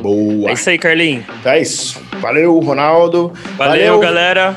Boa. 0.00 0.50
É 0.50 0.54
isso 0.54 0.70
aí, 0.70 0.78
Carlinhos. 0.78 1.24
Então 1.40 1.52
é 1.52 1.60
isso. 1.60 2.00
Valeu, 2.20 2.58
Ronaldo. 2.60 3.32
Valeu, 3.56 3.72
galera. 4.00 4.56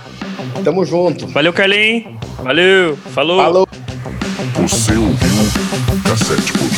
Tamo 0.64 0.86
junto. 0.86 1.28
Valeu, 1.28 1.54
Carlinhos. 1.54 2.06
Valeu. 2.44 2.98
Falou. 3.14 3.42
Falou. 3.42 3.68
Você 4.62 4.94
ouviu 4.94 6.02
Cassete 6.04 6.52
Podcast. 6.54 6.75